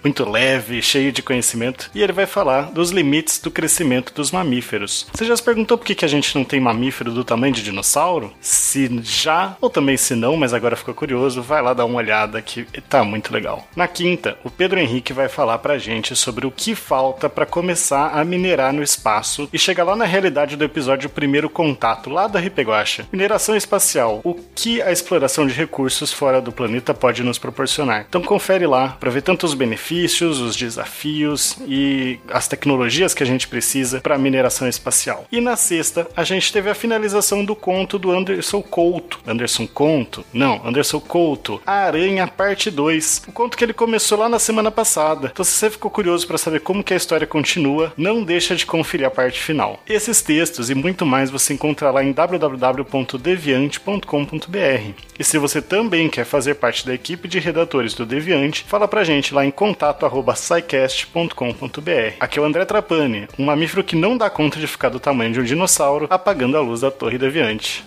muito 0.03 0.27
leve, 0.29 0.81
cheio 0.81 1.11
de 1.11 1.21
conhecimento, 1.21 1.89
e 1.93 2.01
ele 2.01 2.13
vai 2.13 2.25
falar 2.25 2.71
dos 2.71 2.91
limites 2.91 3.39
do 3.39 3.51
crescimento 3.51 4.13
dos 4.13 4.31
mamíferos. 4.31 5.07
Você 5.13 5.25
já 5.25 5.35
se 5.35 5.43
perguntou 5.43 5.77
por 5.77 5.85
que, 5.85 5.95
que 5.95 6.05
a 6.05 6.07
gente 6.07 6.35
não 6.35 6.43
tem 6.43 6.59
mamífero 6.59 7.11
do 7.11 7.23
tamanho 7.23 7.53
de 7.53 7.63
dinossauro? 7.63 8.33
Se 8.39 8.89
já, 9.03 9.55
ou 9.61 9.69
também 9.69 9.97
se 9.97 10.15
não, 10.15 10.35
mas 10.35 10.53
agora 10.53 10.75
ficou 10.75 10.93
curioso, 10.93 11.41
vai 11.41 11.61
lá 11.61 11.73
dar 11.73 11.85
uma 11.85 11.97
olhada 11.97 12.41
que 12.41 12.65
tá 12.89 13.03
muito 13.03 13.33
legal. 13.33 13.67
Na 13.75 13.87
quinta, 13.87 14.37
o 14.43 14.49
Pedro 14.49 14.79
Henrique 14.79 15.13
vai 15.13 15.29
falar 15.29 15.57
pra 15.59 15.77
gente 15.77 16.15
sobre 16.15 16.45
o 16.45 16.51
que 16.51 16.75
falta 16.75 17.29
para 17.29 17.45
começar 17.45 18.09
a 18.09 18.23
minerar 18.23 18.73
no 18.73 18.83
espaço 18.83 19.47
e 19.53 19.59
chegar 19.59 19.83
lá 19.83 19.95
na 19.95 20.05
realidade 20.05 20.55
do 20.55 20.63
episódio 20.63 21.09
Primeiro 21.09 21.49
Contato, 21.49 22.09
lá 22.09 22.27
da 22.27 22.39
Ripeguacha. 22.39 23.05
Mineração 23.11 23.55
espacial, 23.55 24.21
o 24.23 24.33
que 24.33 24.81
a 24.81 24.91
exploração 24.91 25.45
de 25.45 25.53
recursos 25.53 26.11
fora 26.11 26.41
do 26.41 26.51
planeta 26.51 26.93
pode 26.93 27.23
nos 27.23 27.37
proporcionar. 27.37 28.05
Então 28.07 28.21
confere 28.21 28.65
lá 28.65 28.89
para 28.99 29.11
ver 29.11 29.21
tanto 29.21 29.45
os 29.45 29.53
benefícios 29.53 29.90
benefícios, 29.91 30.39
os 30.39 30.55
desafios 30.55 31.57
e 31.67 32.17
as 32.29 32.47
tecnologias 32.47 33.13
que 33.13 33.23
a 33.23 33.25
gente 33.25 33.45
precisa 33.47 33.99
para 33.99 34.15
a 34.15 34.17
mineração 34.17 34.67
espacial. 34.67 35.25
E 35.31 35.39
na 35.41 35.57
sexta, 35.57 36.07
a 36.15 36.23
gente 36.23 36.53
teve 36.53 36.69
a 36.69 36.75
finalização 36.75 37.43
do 37.43 37.55
conto 37.55 37.97
do 37.99 38.11
Anderson 38.11 38.61
Couto. 38.61 39.19
Anderson 39.27 39.67
Conto? 39.67 40.23
Não, 40.31 40.61
Anderson 40.65 41.01
Couto. 41.01 41.61
A 41.65 41.85
Aranha 41.85 42.25
Parte 42.25 42.71
2. 42.71 43.23
O 43.27 43.33
conto 43.33 43.57
que 43.57 43.65
ele 43.65 43.73
começou 43.73 44.17
lá 44.17 44.29
na 44.29 44.39
semana 44.39 44.71
passada. 44.71 45.29
Então 45.31 45.43
se 45.43 45.51
você 45.51 45.69
ficou 45.69 45.91
curioso 45.91 46.25
para 46.25 46.37
saber 46.37 46.61
como 46.61 46.83
que 46.83 46.93
a 46.93 46.97
história 46.97 47.27
continua, 47.27 47.91
não 47.97 48.23
deixa 48.23 48.55
de 48.55 48.65
conferir 48.65 49.05
a 49.05 49.11
parte 49.11 49.41
final. 49.41 49.81
Esses 49.87 50.21
textos 50.21 50.69
e 50.69 50.75
muito 50.75 51.05
mais 51.05 51.29
você 51.29 51.53
encontra 51.53 51.91
lá 51.91 52.01
em 52.03 52.13
www.deviante.com.br. 52.13 55.01
E 55.19 55.23
se 55.23 55.37
você 55.37 55.61
também 55.61 56.09
quer 56.09 56.25
fazer 56.25 56.55
parte 56.55 56.85
da 56.85 56.93
equipe 56.93 57.27
de 57.27 57.39
redatores 57.39 57.93
do 57.93 58.05
Deviante, 58.05 58.65
fala 58.67 58.87
pra 58.87 59.03
gente 59.03 59.33
lá 59.33 59.45
em 59.45 59.51
contato@scicast.com.br. 59.81 62.15
Aqui 62.19 62.37
é 62.37 62.41
o 62.41 62.45
André 62.45 62.63
Trapani, 62.65 63.27
um 63.39 63.45
mamífero 63.45 63.83
que 63.83 63.95
não 63.95 64.15
dá 64.15 64.29
conta 64.29 64.59
de 64.59 64.67
ficar 64.67 64.89
do 64.89 64.99
tamanho 64.99 65.33
de 65.33 65.39
um 65.39 65.43
dinossauro 65.43 66.05
apagando 66.09 66.55
a 66.55 66.61
luz 66.61 66.81
da 66.81 66.91
Torre 66.91 67.17
Deviante. 67.17 67.83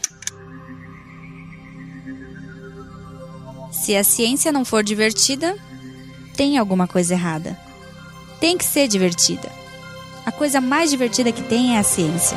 Se 3.70 3.94
a 3.94 4.02
ciência 4.02 4.50
não 4.50 4.64
for 4.64 4.82
divertida, 4.82 5.54
tem 6.36 6.58
alguma 6.58 6.88
coisa 6.88 7.14
errada. 7.14 7.56
Tem 8.40 8.58
que 8.58 8.64
ser 8.64 8.88
divertida. 8.88 9.48
A 10.26 10.32
coisa 10.32 10.60
mais 10.60 10.90
divertida 10.90 11.30
que 11.30 11.42
tem 11.42 11.76
é 11.76 11.78
a 11.78 11.84
ciência. 11.84 12.36